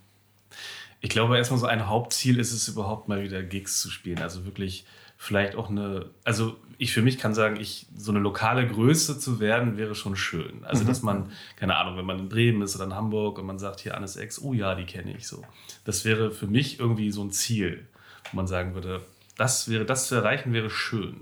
ich 1.02 1.10
glaube, 1.10 1.38
erstmal 1.38 1.60
so 1.60 1.68
ein 1.68 1.88
Hauptziel 1.88 2.40
ist 2.40 2.52
es 2.52 2.68
überhaupt 2.68 3.08
mal 3.08 3.24
wieder 3.24 3.44
Gigs 3.44 3.82
zu 3.82 3.90
spielen. 3.90 4.20
Also 4.20 4.46
wirklich 4.46 4.86
vielleicht 5.18 5.56
auch 5.56 5.70
eine, 5.70 6.10
also 6.24 6.58
ich 6.78 6.94
für 6.94 7.02
mich 7.02 7.18
kann 7.18 7.34
sagen, 7.34 7.56
ich, 7.60 7.88
so 7.96 8.12
eine 8.12 8.20
lokale 8.20 8.68
Größe 8.68 9.20
zu 9.20 9.40
werden, 9.40 9.78
wäre 9.78 9.96
schon 9.96 10.16
schön. 10.16 10.64
Also, 10.64 10.84
dass 10.84 11.02
man, 11.02 11.32
keine 11.56 11.76
Ahnung, 11.76 11.98
wenn 11.98 12.06
man 12.06 12.20
in 12.20 12.30
Bremen 12.30 12.62
ist 12.62 12.76
oder 12.76 12.86
in 12.86 12.94
Hamburg 12.94 13.40
und 13.40 13.46
man 13.46 13.58
sagt 13.58 13.80
hier 13.80 13.98
Annes 13.98 14.16
Ex, 14.16 14.40
oh 14.42 14.54
ja, 14.54 14.76
die 14.76 14.86
kenne 14.86 15.16
ich 15.18 15.28
so. 15.28 15.44
Das 15.86 16.06
wäre 16.06 16.32
für 16.32 16.48
mich 16.48 16.80
irgendwie 16.80 17.12
so 17.12 17.24
ein 17.24 17.32
Ziel, 17.32 17.88
wo 18.32 18.36
man 18.36 18.48
sagen 18.48 18.76
würde, 18.76 19.02
das 19.38 19.70
wäre, 19.70 19.86
das 19.86 20.08
zu 20.08 20.16
erreichen, 20.16 20.54
wäre 20.54 20.70
schön. 20.70 21.22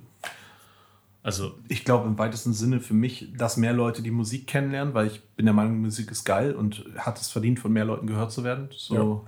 Also, 1.25 1.55
Ich 1.67 1.83
glaube 1.85 2.07
im 2.07 2.19
weitesten 2.19 2.53
Sinne 2.53 2.79
für 2.79 2.93
mich, 2.93 3.33
dass 3.35 3.57
mehr 3.57 3.73
Leute 3.73 4.03
die 4.03 4.11
Musik 4.11 4.45
kennenlernen, 4.45 4.93
weil 4.93 5.07
ich 5.07 5.23
bin 5.35 5.47
der 5.47 5.55
Meinung, 5.55 5.81
Musik 5.81 6.11
ist 6.11 6.23
geil 6.23 6.53
und 6.53 6.85
hat 6.97 7.19
es 7.19 7.29
verdient, 7.29 7.59
von 7.59 7.73
mehr 7.73 7.83
Leuten 7.83 8.05
gehört 8.05 8.31
zu 8.31 8.43
werden. 8.43 8.69
So 8.71 9.23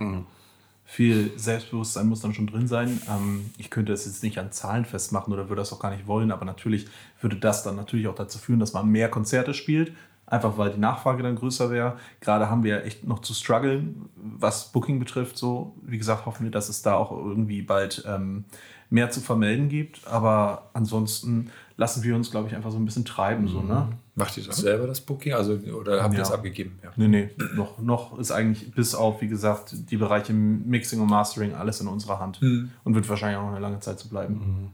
viel 0.85 1.31
Selbstbewusstsein 1.37 2.07
muss 2.07 2.21
dann 2.21 2.35
schon 2.35 2.45
drin 2.45 2.67
sein. 2.67 3.01
Ähm, 3.09 3.49
ich 3.57 3.71
könnte 3.71 3.93
es 3.93 4.05
jetzt 4.05 4.21
nicht 4.21 4.37
an 4.37 4.51
Zahlen 4.51 4.85
festmachen 4.85 5.33
oder 5.33 5.49
würde 5.49 5.61
das 5.61 5.73
auch 5.73 5.79
gar 5.79 5.89
nicht 5.89 6.05
wollen, 6.05 6.31
aber 6.31 6.45
natürlich 6.45 6.87
würde 7.19 7.35
das 7.35 7.63
dann 7.63 7.75
natürlich 7.75 8.07
auch 8.07 8.15
dazu 8.15 8.37
führen, 8.37 8.59
dass 8.59 8.73
man 8.73 8.87
mehr 8.87 9.09
Konzerte 9.09 9.55
spielt. 9.55 9.91
Einfach 10.27 10.57
weil 10.57 10.71
die 10.71 10.79
Nachfrage 10.79 11.23
dann 11.23 11.35
größer 11.35 11.71
wäre. 11.71 11.97
Gerade 12.19 12.49
haben 12.49 12.63
wir 12.63 12.83
echt 12.85 13.07
noch 13.07 13.19
zu 13.19 13.33
strugglen, 13.33 14.09
was 14.15 14.71
Booking 14.71 14.99
betrifft. 14.99 15.37
So, 15.37 15.73
wie 15.81 15.97
gesagt, 15.97 16.25
hoffen 16.25 16.43
wir, 16.43 16.51
dass 16.51 16.69
es 16.69 16.81
da 16.81 16.95
auch 16.95 17.11
irgendwie 17.11 17.61
bald 17.61 18.03
ähm, 18.05 18.45
mehr 18.89 19.09
zu 19.09 19.21
vermelden 19.21 19.69
gibt. 19.69 20.05
Aber 20.05 20.69
ansonsten 20.73 21.49
lassen 21.77 22.03
wir 22.03 22.15
uns, 22.15 22.31
glaube 22.31 22.47
ich, 22.49 22.55
einfach 22.55 22.71
so 22.71 22.77
ein 22.77 22.85
bisschen 22.85 23.05
treiben. 23.05 23.47
So, 23.47 23.61
ne? 23.61 23.87
Macht 24.15 24.35
ihr 24.37 24.43
das 24.43 24.57
selber, 24.57 24.87
das 24.87 24.99
Booking? 25.01 25.33
Also, 25.33 25.53
oder 25.53 26.01
habt 26.01 26.13
ihr 26.15 26.19
Ja. 26.19 26.23
es 26.25 26.31
abgegeben? 26.31 26.79
Ja. 26.83 26.91
Nee, 26.95 27.07
nee, 27.07 27.29
noch, 27.55 27.77
noch 27.79 28.17
ist 28.17 28.31
eigentlich 28.31 28.71
bis 28.71 28.95
auf, 28.95 29.21
wie 29.21 29.27
gesagt, 29.27 29.75
die 29.91 29.97
Bereiche 29.97 30.33
Mixing 30.33 30.99
und 30.99 31.09
Mastering 31.09 31.53
alles 31.53 31.79
in 31.79 31.87
unserer 31.87 32.19
Hand. 32.19 32.41
Und 32.41 32.95
wird 32.95 33.07
wahrscheinlich 33.07 33.37
auch 33.37 33.43
noch 33.43 33.51
eine 33.51 33.59
lange 33.59 33.79
Zeit 33.79 33.99
so 33.99 34.09
bleiben. 34.09 34.71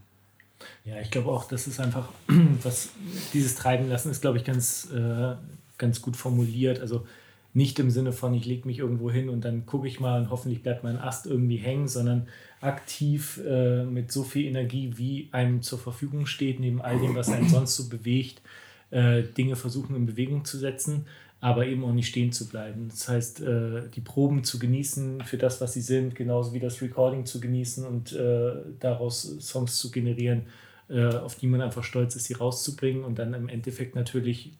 Ja, 0.85 0.99
ich 1.01 1.11
glaube 1.11 1.29
auch, 1.29 1.45
das 1.47 1.67
ist 1.67 1.79
einfach, 1.81 2.07
was 2.63 2.89
dieses 3.33 3.55
Treiben 3.55 3.89
lassen 3.89 4.09
ist, 4.09 4.21
glaube 4.21 4.37
ich, 4.37 4.45
ganz, 4.45 4.89
äh, 4.93 5.33
ganz 5.77 6.01
gut 6.01 6.15
formuliert. 6.15 6.79
Also 6.79 7.05
nicht 7.53 7.77
im 7.79 7.89
Sinne 7.91 8.13
von, 8.13 8.33
ich 8.33 8.45
lege 8.45 8.65
mich 8.67 8.79
irgendwo 8.79 9.11
hin 9.11 9.27
und 9.29 9.43
dann 9.45 9.65
gucke 9.65 9.87
ich 9.87 9.99
mal 9.99 10.21
und 10.21 10.29
hoffentlich 10.29 10.63
bleibt 10.63 10.83
mein 10.83 10.97
Ast 10.97 11.25
irgendwie 11.25 11.57
hängen, 11.57 11.87
sondern 11.87 12.27
aktiv 12.63 13.39
äh, 13.45 13.83
mit 13.83 14.11
so 14.11 14.23
viel 14.23 14.45
Energie, 14.47 14.93
wie 14.95 15.29
einem 15.31 15.61
zur 15.61 15.79
Verfügung 15.79 16.25
steht, 16.25 16.59
neben 16.59 16.81
all 16.81 16.99
dem, 16.99 17.15
was 17.15 17.29
einen 17.29 17.49
sonst 17.49 17.75
so 17.75 17.89
bewegt, 17.89 18.41
äh, 18.91 19.23
Dinge 19.23 19.55
versuchen 19.55 19.95
in 19.95 20.05
Bewegung 20.05 20.45
zu 20.45 20.57
setzen, 20.57 21.05
aber 21.41 21.65
eben 21.65 21.83
auch 21.83 21.93
nicht 21.93 22.07
stehen 22.07 22.31
zu 22.31 22.47
bleiben. 22.47 22.87
Das 22.89 23.09
heißt, 23.09 23.41
äh, 23.41 23.89
die 23.93 24.01
Proben 24.01 24.43
zu 24.43 24.59
genießen 24.59 25.21
für 25.23 25.37
das, 25.37 25.59
was 25.59 25.73
sie 25.73 25.81
sind, 25.81 26.15
genauso 26.15 26.53
wie 26.53 26.59
das 26.59 26.81
Recording 26.81 27.25
zu 27.25 27.39
genießen 27.39 27.85
und 27.85 28.13
äh, 28.13 28.53
daraus 28.79 29.23
Songs 29.39 29.77
zu 29.77 29.91
generieren, 29.91 30.43
äh, 30.89 31.05
auf 31.07 31.35
die 31.35 31.47
man 31.47 31.61
einfach 31.61 31.83
stolz 31.83 32.15
ist, 32.15 32.25
sie 32.25 32.33
rauszubringen 32.33 33.03
und 33.03 33.19
dann 33.19 33.33
im 33.33 33.49
Endeffekt 33.49 33.95
natürlich 33.95 34.51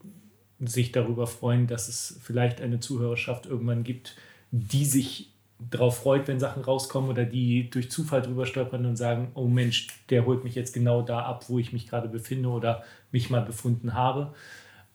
sich 0.59 0.91
darüber 0.91 1.27
freuen, 1.27 1.67
dass 1.67 1.87
es 1.87 2.19
vielleicht 2.21 2.61
eine 2.61 2.79
Zuhörerschaft 2.79 3.45
irgendwann 3.45 3.83
gibt, 3.83 4.15
die 4.51 4.85
sich 4.85 5.32
darauf 5.69 5.97
freut, 5.97 6.27
wenn 6.27 6.39
Sachen 6.39 6.63
rauskommen 6.63 7.09
oder 7.09 7.25
die 7.25 7.69
durch 7.69 7.91
Zufall 7.91 8.21
drüber 8.21 8.45
stolpern 8.45 8.85
und 8.85 8.95
sagen, 8.95 9.31
oh 9.35 9.47
Mensch, 9.47 9.87
der 10.09 10.25
holt 10.25 10.43
mich 10.43 10.55
jetzt 10.55 10.73
genau 10.73 11.01
da 11.01 11.19
ab, 11.19 11.45
wo 11.49 11.59
ich 11.59 11.73
mich 11.73 11.87
gerade 11.87 12.07
befinde 12.07 12.49
oder 12.49 12.83
mich 13.11 13.29
mal 13.29 13.41
befunden 13.41 13.93
habe. 13.93 14.33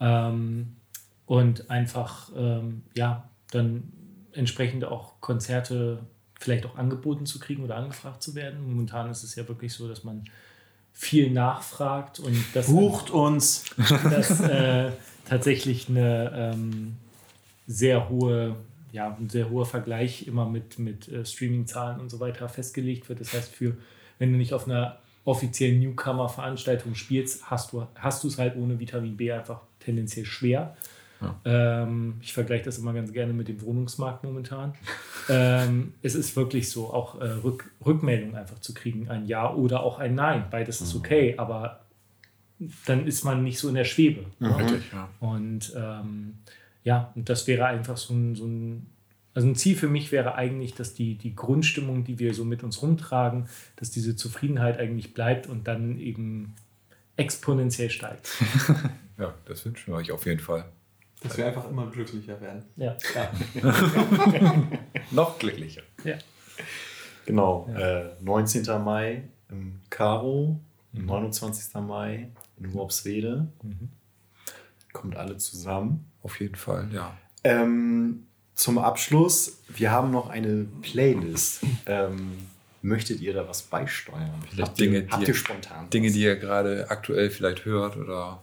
Ähm, 0.00 0.76
und 1.26 1.70
einfach, 1.70 2.30
ähm, 2.36 2.82
ja, 2.94 3.28
dann 3.50 3.92
entsprechend 4.32 4.84
auch 4.84 5.20
Konzerte 5.20 6.00
vielleicht 6.38 6.66
auch 6.66 6.76
angeboten 6.76 7.26
zu 7.26 7.38
kriegen 7.38 7.64
oder 7.64 7.76
angefragt 7.76 8.22
zu 8.22 8.34
werden. 8.34 8.66
Momentan 8.66 9.10
ist 9.10 9.24
es 9.24 9.34
ja 9.34 9.46
wirklich 9.48 9.72
so, 9.72 9.88
dass 9.88 10.04
man 10.04 10.24
viel 10.92 11.30
nachfragt 11.30 12.18
und 12.18 12.36
das 12.54 12.66
Bucht 12.72 13.10
uns! 13.10 13.64
dass 14.04 14.40
äh, 14.40 14.90
tatsächlich 15.28 15.88
eine 15.88 16.52
ähm, 16.54 16.96
sehr 17.66 18.08
hohe, 18.08 18.56
ja, 18.92 19.16
ein 19.18 19.28
sehr 19.28 19.50
hoher 19.50 19.66
Vergleich 19.66 20.26
immer 20.26 20.48
mit, 20.48 20.78
mit 20.78 21.08
äh, 21.08 21.24
Streaming-Zahlen 21.24 22.00
und 22.00 22.10
so 22.10 22.20
weiter 22.20 22.48
festgelegt 22.48 23.08
wird. 23.08 23.20
Das 23.20 23.32
heißt, 23.32 23.54
für, 23.54 23.76
wenn 24.18 24.32
du 24.32 24.38
nicht 24.38 24.54
auf 24.54 24.66
einer 24.66 24.98
offiziellen 25.24 25.80
Newcomer-Veranstaltung 25.80 26.94
spielst, 26.94 27.50
hast 27.50 27.72
du 27.72 27.86
hast 27.94 28.24
du 28.24 28.28
es 28.28 28.38
halt 28.38 28.56
ohne 28.56 28.78
Vitamin 28.80 29.16
B 29.16 29.30
einfach 29.30 29.60
tendenziell 29.80 30.24
schwer. 30.24 30.74
Ähm, 31.44 32.14
ich 32.20 32.32
vergleiche 32.32 32.64
das 32.64 32.78
immer 32.78 32.92
ganz 32.92 33.12
gerne 33.12 33.32
mit 33.32 33.48
dem 33.48 33.60
Wohnungsmarkt 33.62 34.22
momentan. 34.24 34.74
ähm, 35.28 35.94
es 36.02 36.14
ist 36.14 36.36
wirklich 36.36 36.70
so, 36.70 36.92
auch 36.92 37.20
äh, 37.20 37.24
Rück, 37.24 37.70
Rückmeldungen 37.84 38.36
einfach 38.36 38.60
zu 38.60 38.72
kriegen, 38.72 39.08
ein 39.08 39.26
Ja 39.26 39.52
oder 39.52 39.82
auch 39.82 39.98
ein 39.98 40.14
Nein. 40.14 40.44
Beides 40.50 40.80
ist 40.80 40.94
okay, 40.94 41.34
aber 41.36 41.80
dann 42.86 43.06
ist 43.06 43.24
man 43.24 43.42
nicht 43.42 43.58
so 43.58 43.68
in 43.68 43.74
der 43.74 43.84
Schwebe. 43.84 44.26
ne? 44.38 44.56
Richtig, 44.56 44.92
ja. 44.92 45.08
Und 45.20 45.72
ähm, 45.76 46.34
ja, 46.88 47.12
und 47.14 47.28
das 47.28 47.46
wäre 47.46 47.66
einfach 47.66 47.98
so 47.98 48.14
ein, 48.14 48.34
so 48.34 48.46
ein, 48.46 48.86
also 49.34 49.46
ein 49.46 49.54
Ziel 49.56 49.76
für 49.76 49.88
mich 49.88 50.10
wäre 50.10 50.36
eigentlich, 50.36 50.72
dass 50.72 50.94
die, 50.94 51.16
die 51.16 51.34
Grundstimmung, 51.34 52.02
die 52.02 52.18
wir 52.18 52.32
so 52.32 52.46
mit 52.46 52.64
uns 52.64 52.80
rumtragen, 52.80 53.46
dass 53.76 53.90
diese 53.90 54.16
Zufriedenheit 54.16 54.78
eigentlich 54.78 55.12
bleibt 55.12 55.48
und 55.48 55.68
dann 55.68 55.98
eben 55.98 56.54
exponentiell 57.16 57.90
steigt. 57.90 58.30
Ja, 59.18 59.34
das 59.46 59.64
wünschen 59.64 59.92
wir 59.92 59.96
euch 59.96 60.12
auf 60.12 60.24
jeden 60.26 60.38
Fall. 60.38 60.64
Dass 61.24 61.36
wir 61.36 61.44
einfach 61.48 61.68
immer 61.68 61.90
glücklicher 61.90 62.40
werden. 62.40 62.62
Ja, 62.76 62.96
ja. 63.16 63.32
Noch 65.10 65.40
glücklicher. 65.40 65.82
ja. 66.04 66.18
Genau. 67.26 67.68
Äh, 67.76 68.10
19. 68.20 68.62
Mai 68.84 69.24
im 69.48 69.80
Karo, 69.90 70.60
29. 70.92 71.74
Mai 71.82 72.28
in 72.60 72.72
Worpswede. 72.72 73.48
Kommt 74.92 75.16
alle 75.16 75.36
zusammen. 75.36 76.10
Auf 76.22 76.40
jeden 76.40 76.54
Fall, 76.56 76.88
ja. 76.92 77.16
Ähm, 77.44 78.24
zum 78.54 78.78
Abschluss, 78.78 79.58
wir 79.68 79.90
haben 79.92 80.10
noch 80.10 80.28
eine 80.30 80.66
Playlist. 80.82 81.60
Ähm, 81.86 82.32
möchtet 82.82 83.20
ihr 83.20 83.32
da 83.32 83.48
was 83.48 83.62
beisteuern? 83.62 84.30
Vielleicht 84.50 84.68
habt 84.68 84.80
ihr, 84.80 84.90
Dinge, 84.90 85.06
habt 85.10 85.22
die- 85.22 85.28
ihr 85.28 85.34
spontan 85.34 85.88
Dinge, 85.90 86.08
was? 86.08 86.14
die 86.14 86.20
ihr 86.22 86.36
gerade 86.36 86.90
aktuell 86.90 87.30
vielleicht 87.30 87.64
hört 87.64 87.96
oder 87.96 88.42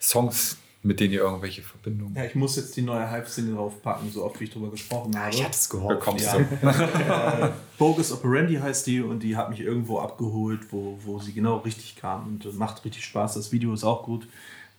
Songs, 0.00 0.56
mit 0.82 0.98
denen 0.98 1.12
ihr 1.14 1.20
irgendwelche 1.20 1.62
Verbindungen 1.62 2.16
Ja, 2.16 2.24
ich 2.24 2.34
muss 2.34 2.56
jetzt 2.56 2.76
die 2.76 2.82
neue 2.82 3.08
Hype-Single 3.08 3.54
draufpacken, 3.54 4.10
so 4.10 4.24
oft 4.24 4.40
wie 4.40 4.44
ich 4.44 4.50
drüber 4.50 4.70
gesprochen 4.70 5.16
habe. 5.16 5.30
Ich 5.32 5.44
hatte 5.44 5.54
es 5.54 5.68
gehofft. 5.68 6.00
bekommst. 6.00 6.24
ja. 6.24 7.46
äh, 7.46 7.50
Bogus 7.78 8.10
Operandi 8.10 8.56
heißt 8.56 8.86
die 8.88 9.00
und 9.00 9.20
die 9.22 9.36
hat 9.36 9.50
mich 9.50 9.60
irgendwo 9.60 10.00
abgeholt, 10.00 10.60
wo, 10.72 10.98
wo 11.04 11.20
sie 11.20 11.32
genau 11.32 11.58
richtig 11.58 11.94
kam 11.96 12.26
und 12.26 12.58
macht 12.58 12.84
richtig 12.84 13.04
Spaß. 13.04 13.34
Das 13.34 13.52
Video 13.52 13.72
ist 13.72 13.84
auch 13.84 14.02
gut. 14.02 14.26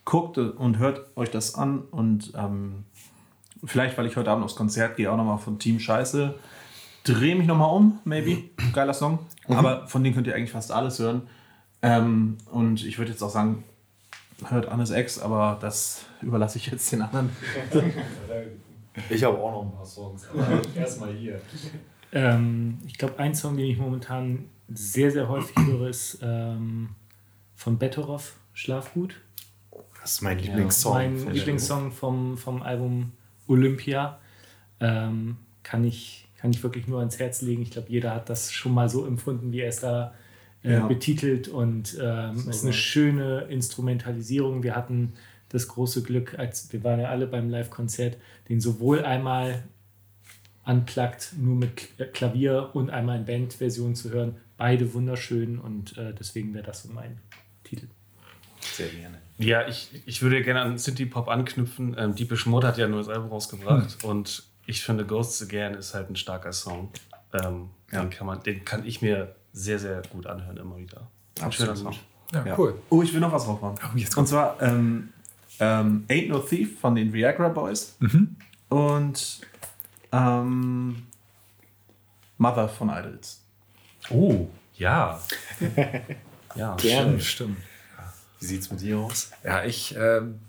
Guckt 0.06 0.38
und 0.38 0.80
hört 0.80 1.16
euch 1.16 1.32
das 1.32 1.56
an 1.56 1.80
und 1.80 2.34
ähm, 2.36 2.84
vielleicht, 3.64 3.98
weil 3.98 4.06
ich 4.06 4.18
heute 4.18 4.32
Abend 4.32 4.44
aufs 4.44 4.56
Konzert 4.56 4.98
gehe, 4.98 5.12
auch 5.12 5.18
nochmal 5.18 5.38
von 5.38 5.60
Team 5.60 5.80
Scheiße. 5.80 6.36
Dreh 7.04 7.36
mich 7.36 7.48
nochmal 7.48 7.70
um, 7.70 8.00
maybe. 8.06 8.44
Geiler 8.74 8.94
Song. 8.94 9.20
Aber 9.48 9.88
von 9.88 10.04
denen 10.04 10.16
könnt 10.16 10.28
ihr 10.28 10.36
eigentlich 10.36 10.52
fast 10.52 10.72
alles 10.72 11.00
hören. 11.00 11.24
Ähm, 11.82 12.38
und 12.52 12.86
ich 12.86 12.98
würde 12.98 13.12
jetzt 13.12 13.22
auch 13.22 13.30
sagen, 13.30 13.64
hört 14.48 14.68
Annes 14.68 14.92
Ex, 14.92 15.20
aber 15.20 15.58
das 15.62 16.06
überlasse 16.22 16.58
ich 16.58 16.68
jetzt 16.68 16.92
den 16.92 17.02
anderen. 17.02 17.30
Ich 19.10 19.24
habe 19.24 19.38
auch 19.38 19.52
noch 19.52 19.64
ein 19.64 19.72
paar 19.72 19.86
Songs, 19.86 20.28
aber 20.32 20.62
erstmal 20.76 21.14
hier. 21.14 21.42
Ähm, 22.12 22.78
ich 22.86 22.98
glaube, 22.98 23.20
ein 23.20 23.36
Song, 23.36 23.58
den 23.58 23.66
ich 23.66 23.78
momentan 23.78 24.50
sehr, 24.70 25.12
sehr 25.12 25.28
häufig 25.28 25.56
höre, 25.66 25.90
ist 25.90 26.20
ähm, 26.22 26.90
von 27.56 27.78
Betteroff, 27.78 28.36
Schlafgut. 28.54 29.16
Das 30.04 30.14
ist 30.14 30.22
mein 30.22 30.38
Ja, 30.40 30.46
Lieblingssong. 30.46 30.94
mein 30.94 31.18
von 31.18 31.26
der 31.28 31.34
Lieblingssong 31.36 31.92
vom, 31.92 32.38
vom 32.38 32.62
Album 32.62 33.14
Olympia. 33.48 34.20
Ähm, 34.80 35.38
kann, 35.64 35.84
ich, 35.86 36.28
kann 36.38 36.52
ich 36.52 36.62
wirklich 36.62 36.88
nur 36.88 37.00
ans 37.00 37.20
Herz 37.20 37.42
legen. 37.42 37.62
Ich 37.64 37.72
glaube, 37.72 37.90
jeder 37.90 38.14
hat 38.14 38.30
das 38.30 38.52
schon 38.52 38.74
mal 38.74 38.90
so 38.90 39.06
empfunden, 39.08 39.52
wie 39.54 39.62
er 39.62 39.70
es 39.70 39.80
da 39.80 40.14
äh, 40.64 40.74
Ja. 40.74 40.88
betitelt. 40.88 41.48
Und 41.48 41.98
ähm, 42.02 42.36
es 42.36 42.58
ist 42.58 42.64
eine 42.64 42.74
schöne 42.74 43.42
Instrumentalisierung. 43.50 44.62
Wir 44.62 44.76
hatten 44.76 45.14
das 45.50 45.68
große 45.70 46.04
Glück, 46.04 46.38
als 46.38 46.72
wir 46.74 46.84
waren 46.84 47.00
ja 47.00 47.08
alle 47.10 47.28
beim 47.28 47.50
Live-Konzert, 47.50 48.18
den 48.50 48.60
sowohl 48.60 49.06
einmal 49.06 49.64
unplugged, 50.66 51.34
nur 51.40 51.56
mit 51.56 51.76
K- 51.98 52.06
Klavier 52.06 52.72
und 52.74 52.90
einmal 52.90 53.20
in 53.20 53.26
Bandversion 53.26 53.96
zu 53.96 54.12
hören. 54.12 54.36
Beide 54.58 54.94
wunderschön 54.94 55.60
und 55.60 55.98
äh, 55.98 56.14
deswegen 56.14 56.54
wäre 56.54 56.66
das 56.66 56.84
so 56.84 56.90
mein 56.94 57.20
Titel. 57.64 57.88
Sehr 58.74 58.88
gerne. 58.90 59.18
Ja, 59.38 59.68
ich, 59.68 59.90
ich 60.06 60.22
würde 60.22 60.42
gerne 60.44 60.62
an 60.62 60.78
Synthie 60.78 61.06
Pop 61.06 61.28
anknüpfen. 61.28 61.96
Ähm, 61.98 62.16
Deepish 62.16 62.46
Mode 62.46 62.68
hat 62.68 62.78
ja 62.78 62.86
ein 62.86 62.92
neues 62.92 63.10
Album 63.10 63.30
rausgebracht 63.30 64.04
und 64.04 64.44
ich 64.66 64.84
finde 64.84 65.06
Ghosts 65.06 65.42
Again 65.42 65.74
ist 65.74 65.94
halt 65.94 66.10
ein 66.10 66.16
starker 66.16 66.54
Song. 66.54 66.92
Ähm, 67.34 67.70
den, 67.92 68.10
kann 68.10 68.28
man, 68.28 68.42
den 68.44 68.64
kann 68.64 68.86
ich 68.86 69.02
mir 69.02 69.36
sehr, 69.52 69.80
sehr 69.80 70.02
gut 70.12 70.28
anhören 70.28 70.58
immer 70.58 70.78
wieder. 70.78 71.08
Ein 71.42 71.52
schöner 71.52 71.76
Song. 71.76 71.96
Ja, 72.32 72.46
Ja. 72.46 72.58
cool. 72.58 72.80
Oh, 72.90 73.02
ich 73.02 73.14
will 73.14 73.20
noch 73.20 73.32
was 73.32 73.46
draufhauen. 73.46 73.76
Oh, 73.84 73.98
jetzt 73.98 74.16
Und 74.18 74.28
zwar 74.28 74.62
ähm, 74.62 75.10
ähm, 75.60 76.06
Ain't 76.08 76.30
No 76.30 76.40
Thief 76.40 76.80
von 76.80 76.96
den 76.96 77.12
Viagra 77.12 77.50
Boys 77.50 77.98
und 78.70 79.42
ähm, 80.12 81.04
Mother 82.38 82.70
von 82.70 82.90
Idols. 82.90 83.42
Oh, 84.10 84.48
ja. 84.76 85.20
ja, 86.56 86.76
Gerne. 86.76 87.20
Stimmt. 87.20 87.58
Wie 88.44 88.48
sieht's 88.48 88.70
mit 88.70 88.82
dir 88.82 88.98
aus? 88.98 89.32
Ja, 89.46 89.64
ich, 89.64 89.96
ähm, 89.98 90.40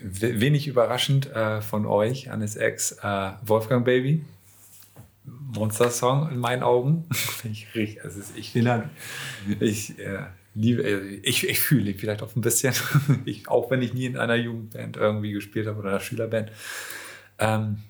we- 0.00 0.40
wenig 0.40 0.66
überraschend 0.68 1.26
äh, 1.34 1.60
von 1.60 1.84
euch, 1.84 2.30
Annes 2.30 2.56
Ex, 2.56 2.92
äh, 3.02 3.32
Wolfgang 3.44 3.84
Baby. 3.84 4.24
Monster-Song 5.54 6.30
in 6.30 6.38
meinen 6.38 6.62
Augen. 6.62 7.04
ich, 7.44 7.66
riech- 7.74 8.00
also 8.02 8.20
es 8.20 8.32
ich, 8.36 8.56
ich 9.60 9.98
äh, 9.98 10.20
liebe, 10.54 10.82
äh, 10.82 11.16
ich, 11.22 11.46
ich 11.46 11.60
fühle 11.60 11.92
vielleicht 11.92 12.22
auch 12.22 12.34
ein 12.36 12.40
bisschen. 12.40 12.72
ich, 13.26 13.48
auch 13.48 13.70
wenn 13.70 13.82
ich 13.82 13.92
nie 13.92 14.06
in 14.06 14.16
einer 14.16 14.36
Jugendband 14.36 14.96
irgendwie 14.96 15.32
gespielt 15.32 15.66
habe 15.66 15.78
oder 15.80 15.90
einer 15.90 16.00
Schülerband. 16.00 16.50
Ähm, 17.38 17.82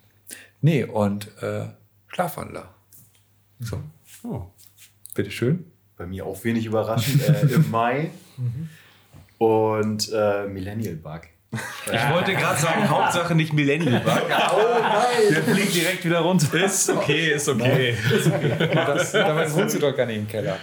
nee, 0.60 0.82
und 0.82 1.28
äh, 1.40 1.66
Schlafwandler. 2.08 2.74
So, 3.60 3.80
Oh. 4.24 4.46
bitteschön. 5.14 5.66
Bei 5.96 6.04
mir 6.04 6.26
auch 6.26 6.42
wenig 6.42 6.66
überraschend. 6.66 7.22
äh, 7.28 7.42
Im 7.54 7.70
Mai. 7.70 8.10
Und 9.38 10.10
äh, 10.12 10.46
Millennial 10.46 10.94
Bug. 10.96 11.22
Ich 11.86 12.10
wollte 12.12 12.34
gerade 12.34 12.60
sagen, 12.60 12.86
Hauptsache 12.90 13.34
nicht 13.34 13.52
Millennial 13.52 14.00
Bug. 14.00 14.22
Der 15.30 15.42
fliegt 15.42 15.74
direkt 15.74 16.04
wieder 16.04 16.18
runter. 16.20 16.52
Ist 16.64 16.90
okay, 16.90 17.32
ist 17.32 17.48
okay. 17.48 17.94
Das, 18.74 19.12
damit 19.12 19.54
wohnst 19.54 19.74
du 19.76 19.78
doch 19.78 19.96
gar 19.96 20.04
nicht 20.06 20.16
im 20.18 20.28
Keller. 20.28 20.56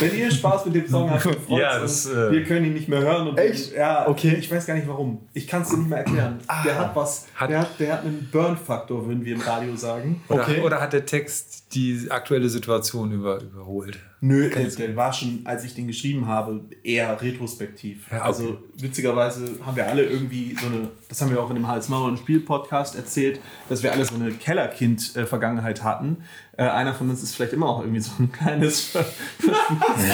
Wenn 0.00 0.16
ihr 0.16 0.30
Spaß 0.30 0.66
mit 0.66 0.74
dem 0.76 0.88
Song 0.88 1.10
habt, 1.10 1.26
Ja, 1.48 1.78
das, 1.78 2.06
äh, 2.06 2.30
wir 2.30 2.44
können 2.44 2.66
ihn 2.66 2.72
nicht 2.74 2.88
mehr 2.88 3.00
hören. 3.00 3.28
Und 3.28 3.38
Echt? 3.38 3.72
Ja, 3.74 4.06
Okay. 4.08 4.36
Ich 4.38 4.50
weiß 4.50 4.66
gar 4.66 4.74
nicht 4.74 4.88
warum. 4.88 5.26
Ich 5.34 5.46
kann 5.46 5.62
es 5.62 5.68
dir 5.70 5.76
nicht 5.78 5.88
mehr 5.88 5.98
erklären. 5.98 6.38
der 6.64 6.78
hat 6.78 6.94
was. 6.96 7.26
Hat- 7.34 7.50
der, 7.50 7.60
hat, 7.60 7.68
der 7.80 7.92
hat 7.94 8.04
einen 8.04 8.28
Burn-Faktor, 8.32 9.06
würden 9.06 9.24
wir 9.24 9.34
im 9.34 9.40
Radio 9.40 9.74
sagen. 9.76 10.22
Oder, 10.28 10.42
Okay. 10.42 10.60
oder 10.60 10.80
hat 10.80 10.92
der 10.92 11.04
Text 11.04 11.61
die 11.74 12.10
aktuelle 12.10 12.48
Situation 12.48 13.12
über, 13.12 13.40
überholt? 13.40 13.98
Nö, 14.20 14.46
äh, 14.46 14.68
der 14.70 14.94
war 14.94 15.12
schon, 15.12 15.40
als 15.44 15.64
ich 15.64 15.74
den 15.74 15.88
geschrieben 15.88 16.28
habe, 16.28 16.60
eher 16.84 17.20
retrospektiv. 17.20 18.06
Ja, 18.10 18.18
okay. 18.18 18.26
Also 18.26 18.58
witzigerweise 18.76 19.58
haben 19.64 19.76
wir 19.76 19.88
alle 19.88 20.04
irgendwie 20.04 20.54
so 20.60 20.66
eine, 20.66 20.88
das 21.08 21.20
haben 21.20 21.30
wir 21.30 21.42
auch 21.42 21.48
in 21.48 21.56
dem 21.56 21.66
Hals 21.66 21.88
Maul 21.88 22.10
und 22.10 22.18
Spiel 22.18 22.40
Podcast 22.40 22.94
erzählt, 22.94 23.40
dass 23.68 23.82
wir 23.82 23.92
alle 23.92 24.04
so 24.04 24.14
eine 24.14 24.30
Kellerkind-Vergangenheit 24.30 25.82
hatten. 25.82 26.18
Äh, 26.56 26.64
einer 26.64 26.94
von 26.94 27.10
uns 27.10 27.22
ist 27.22 27.34
vielleicht 27.34 27.52
immer 27.52 27.68
auch 27.68 27.80
irgendwie 27.80 28.00
so 28.00 28.12
ein 28.18 28.30
kleines 28.30 28.92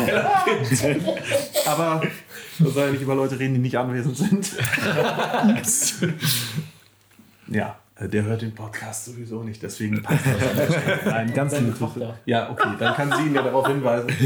Kellerkind. 0.06 1.02
Aber 1.66 2.02
wir 2.58 2.70
sollen 2.70 2.86
ja 2.86 2.92
nicht 2.92 3.02
über 3.02 3.14
Leute 3.14 3.38
reden, 3.38 3.54
die 3.54 3.60
nicht 3.60 3.76
anwesend 3.76 4.16
sind. 4.16 4.56
ja. 7.48 7.78
Der 8.00 8.22
hört 8.24 8.42
den 8.42 8.54
Podcast 8.54 9.06
sowieso 9.06 9.42
nicht, 9.42 9.60
deswegen 9.62 10.00
passt 10.02 10.24
das. 10.26 11.04
Nein, 11.04 11.34
ganz 11.34 11.52
Seine. 11.52 11.74
Tochter. 11.76 12.16
Ja, 12.26 12.48
okay, 12.50 12.68
dann 12.78 12.94
kann 12.94 13.12
sie 13.12 13.26
ihn 13.26 13.34
ja 13.34 13.42
darauf 13.42 13.66
hinweisen. 13.66 14.08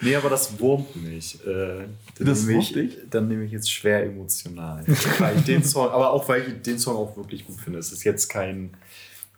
Nee, 0.00 0.14
aber 0.16 0.28
das 0.28 0.60
wurmt 0.60 0.94
mich. 0.96 1.40
Äh, 1.46 1.86
dann 2.18 2.26
Das 2.26 2.42
nehme 2.42 2.52
wurmt 2.58 2.64
ich, 2.68 2.72
dich? 2.72 2.98
Dann 3.10 3.26
nehme 3.26 3.44
ich 3.44 3.52
jetzt 3.52 3.72
schwer 3.72 4.04
emotional. 4.04 4.84
weil 5.18 5.36
ich 5.38 5.44
den 5.44 5.64
Song, 5.64 5.88
aber 5.88 6.12
auch 6.12 6.28
weil 6.28 6.42
ich 6.42 6.62
den 6.62 6.78
Song 6.78 6.96
auch 6.96 7.16
wirklich 7.16 7.46
gut 7.46 7.58
finde. 7.60 7.78
Es 7.78 7.90
ist 7.90 8.04
jetzt 8.04 8.28
kein, 8.28 8.74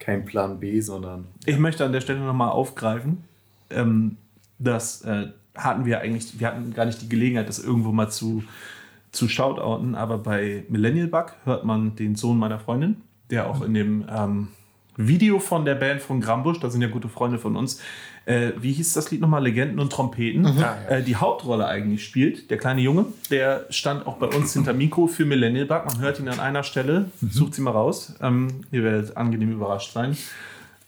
kein 0.00 0.24
Plan 0.24 0.58
B, 0.58 0.80
sondern 0.80 1.26
Ich 1.46 1.58
möchte 1.58 1.84
an 1.84 1.92
der 1.92 2.00
Stelle 2.00 2.18
nochmal 2.20 2.50
aufgreifen, 2.50 3.24
ähm, 3.70 4.16
das 4.58 5.02
äh, 5.02 5.28
hatten 5.54 5.84
wir 5.86 6.00
eigentlich, 6.00 6.38
wir 6.38 6.48
hatten 6.48 6.74
gar 6.74 6.84
nicht 6.84 7.00
die 7.00 7.08
Gelegenheit, 7.08 7.48
das 7.48 7.58
irgendwo 7.60 7.92
mal 7.92 8.10
zu, 8.10 8.42
zu 9.16 9.28
shoutouten, 9.28 9.94
aber 9.94 10.18
bei 10.18 10.64
Millennial 10.68 11.08
Bug 11.08 11.32
hört 11.44 11.64
man 11.64 11.96
den 11.96 12.14
Sohn 12.14 12.38
meiner 12.38 12.58
Freundin, 12.60 12.96
der 13.30 13.48
auch 13.50 13.62
in 13.62 13.74
dem 13.74 14.04
ähm, 14.14 14.48
Video 14.98 15.38
von 15.40 15.64
der 15.64 15.74
Band 15.74 16.00
von 16.00 16.20
Grambusch, 16.20 16.58
da 16.60 16.70
sind 16.70 16.80
ja 16.80 16.88
gute 16.88 17.08
Freunde 17.08 17.38
von 17.38 17.54
uns, 17.56 17.80
äh, 18.24 18.52
wie 18.58 18.72
hieß 18.72 18.94
das 18.94 19.10
Lied 19.10 19.20
nochmal? 19.20 19.42
Legenden 19.42 19.78
und 19.78 19.92
Trompeten, 19.92 20.46
Ah, 20.46 20.76
ja. 20.88 20.96
äh, 20.96 21.02
die 21.02 21.16
Hauptrolle 21.16 21.66
eigentlich 21.66 22.04
spielt. 22.04 22.50
Der 22.50 22.56
kleine 22.58 22.80
Junge, 22.80 23.04
der 23.30 23.66
stand 23.70 24.06
auch 24.06 24.16
bei 24.16 24.26
uns 24.26 24.52
hinter 24.54 24.72
Mikro 24.72 25.06
für 25.06 25.24
Millennial 25.26 25.66
Bug. 25.66 25.84
Man 25.86 26.00
hört 26.00 26.18
ihn 26.18 26.28
an 26.28 26.40
einer 26.40 26.62
Stelle, 26.62 27.10
sucht 27.30 27.54
sie 27.54 27.62
mal 27.62 27.70
raus. 27.72 28.14
Ähm, 28.22 28.48
ihr 28.72 28.82
werdet 28.82 29.16
angenehm 29.16 29.52
überrascht 29.52 29.92
sein. 29.92 30.16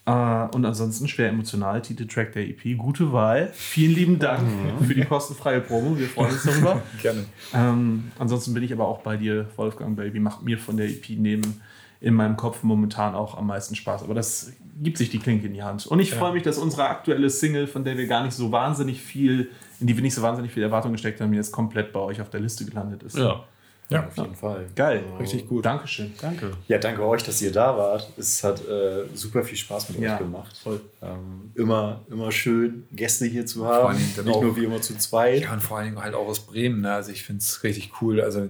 Äh, 0.09 0.55
und 0.55 0.65
ansonsten 0.65 1.07
schwer 1.07 1.29
emotional, 1.29 1.81
Titeltrack 1.81 2.31
der 2.31 2.47
EP. 2.47 2.77
Gute 2.77 3.13
Wahl. 3.13 3.49
Vielen 3.53 3.93
lieben 3.93 4.19
Dank 4.19 4.41
für 4.81 4.95
die 4.95 5.05
kostenfreie 5.05 5.61
Promo. 5.61 5.97
Wir 5.97 6.07
freuen 6.07 6.31
uns 6.31 6.43
darüber. 6.43 6.81
Gerne. 7.01 7.25
ähm, 7.53 8.11
ansonsten 8.17 8.53
bin 8.53 8.63
ich 8.63 8.73
aber 8.73 8.87
auch 8.87 8.99
bei 8.99 9.17
dir, 9.17 9.47
Wolfgang 9.55 9.95
Baby. 9.95 10.19
Macht 10.19 10.41
mir 10.41 10.57
von 10.57 10.77
der 10.77 10.87
EP 10.87 11.09
neben 11.09 11.61
in 12.01 12.13
meinem 12.15 12.37
Kopf 12.37 12.63
momentan 12.63 13.13
auch 13.13 13.37
am 13.37 13.47
meisten 13.47 13.75
Spaß. 13.75 14.03
Aber 14.03 14.15
das 14.15 14.53
gibt 14.81 14.97
sich 14.97 15.09
die 15.09 15.19
Klinke 15.19 15.47
in 15.47 15.53
die 15.53 15.61
Hand. 15.61 15.85
Und 15.85 15.99
ich 15.99 16.13
freue 16.13 16.33
mich, 16.33 16.43
dass 16.43 16.57
unsere 16.57 16.87
aktuelle 16.87 17.29
Single, 17.29 17.67
von 17.67 17.83
der 17.83 17.97
wir 17.97 18.07
gar 18.07 18.23
nicht 18.23 18.33
so 18.33 18.51
wahnsinnig 18.51 19.01
viel, 19.01 19.49
in 19.79 19.87
die 19.87 19.95
wir 19.95 20.01
nicht 20.01 20.15
so 20.15 20.21
wahnsinnig 20.21 20.53
viel 20.53 20.63
Erwartung 20.63 20.93
gesteckt 20.93 21.21
haben, 21.21 21.33
jetzt 21.33 21.51
komplett 21.51 21.91
bei 21.91 21.99
euch 21.99 22.21
auf 22.21 22.29
der 22.29 22.39
Liste 22.39 22.65
gelandet 22.65 23.03
ist. 23.03 23.17
Ja. 23.17 23.43
Ja. 23.89 24.05
auf 24.07 24.15
jeden 24.17 24.35
Fall. 24.35 24.67
Geil. 24.75 25.03
Richtig 25.19 25.47
gut. 25.47 25.65
Dankeschön. 25.65 26.13
Danke. 26.21 26.51
Ja, 26.67 26.77
danke 26.77 27.03
euch, 27.05 27.23
dass 27.23 27.41
ihr 27.41 27.51
da 27.51 27.75
wart. 27.75 28.07
Es 28.17 28.43
hat 28.43 28.65
äh, 28.67 29.05
super 29.15 29.43
viel 29.43 29.57
Spaß 29.57 29.89
mit 29.89 29.99
Ja, 29.99 30.13
euch 30.13 30.19
gemacht. 30.19 30.55
voll. 30.57 30.79
Ähm, 31.01 31.51
immer, 31.55 32.01
immer 32.09 32.31
schön, 32.31 32.85
Gäste 32.91 33.25
hier 33.25 33.45
zu 33.47 33.65
haben. 33.65 33.79
Vor 33.81 33.89
allen 33.89 33.97
Dingen 33.97 34.13
dann 34.15 34.25
Nicht 34.25 34.35
auch- 34.35 34.41
nur 34.43 34.55
wie 34.55 34.63
immer 34.65 34.81
zu 34.81 34.95
zweit. 34.97 35.41
Ja, 35.41 35.53
und 35.53 35.61
vor 35.61 35.77
allen 35.77 35.87
Dingen 35.87 36.03
halt 36.03 36.13
auch 36.13 36.27
aus 36.27 36.39
Bremen. 36.45 36.81
Ne? 36.81 36.93
Also 36.93 37.11
ich 37.11 37.23
finde 37.23 37.39
es 37.41 37.63
richtig 37.63 37.91
cool. 38.01 38.21
Also 38.21 38.47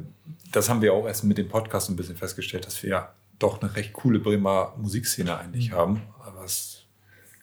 das 0.51 0.67
haben 0.67 0.81
wir 0.81 0.93
auch 0.93 1.07
erst 1.07 1.23
mit 1.23 1.37
dem 1.37 1.47
Podcast 1.47 1.89
ein 1.89 1.95
bisschen 1.95 2.17
festgestellt, 2.17 2.65
dass 2.65 2.83
wir 2.83 2.89
ja 2.89 3.13
doch 3.39 3.61
eine 3.61 3.73
recht 3.75 3.93
coole 3.93 4.19
Bremer 4.19 4.73
Musikszene 4.77 5.37
eigentlich 5.37 5.71
haben, 5.71 6.01
was, 6.35 6.83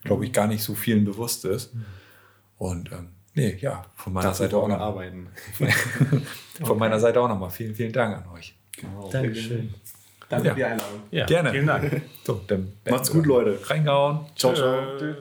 glaube 0.05 0.27
ich, 0.27 0.33
gar 0.35 0.47
nicht 0.49 0.63
so 0.63 0.75
vielen 0.75 1.07
bewusst 1.07 1.47
ist. 1.47 1.73
Und 2.59 2.93
ähm, 2.93 3.09
nee, 3.37 3.57
ja, 3.61 3.85
von 3.95 4.13
meiner 4.13 4.29
Dafür 4.29 4.47
Seite 4.47 4.57
auch 4.57 4.67
noch. 4.69 4.81
arbeiten. 4.81 5.29
Von 6.65 6.79
meiner 6.79 6.99
Seite 6.99 7.21
auch 7.21 7.29
nochmal 7.29 7.51
vielen, 7.51 7.75
vielen 7.75 7.93
Dank 7.93 8.17
an 8.17 8.25
euch. 8.35 8.55
Genau. 8.77 9.09
Dankeschön. 9.11 9.73
Danke 10.29 10.49
Ja. 10.49 10.53
für 10.55 10.59
die 10.59 10.65
Einladung. 10.65 11.01
Ja, 11.11 11.27
Gerne. 11.27 11.51
Vielen 11.53 11.67
Dank. 11.67 12.03
So, 12.25 12.41
dann 12.49 12.73
Macht's 12.91 13.11
gut, 13.13 13.27
Leute. 13.27 13.59
Reingehauen. 13.71 14.21
Ciao, 14.35 14.53
ciao. 14.55 14.99
Tschö. 14.99 15.15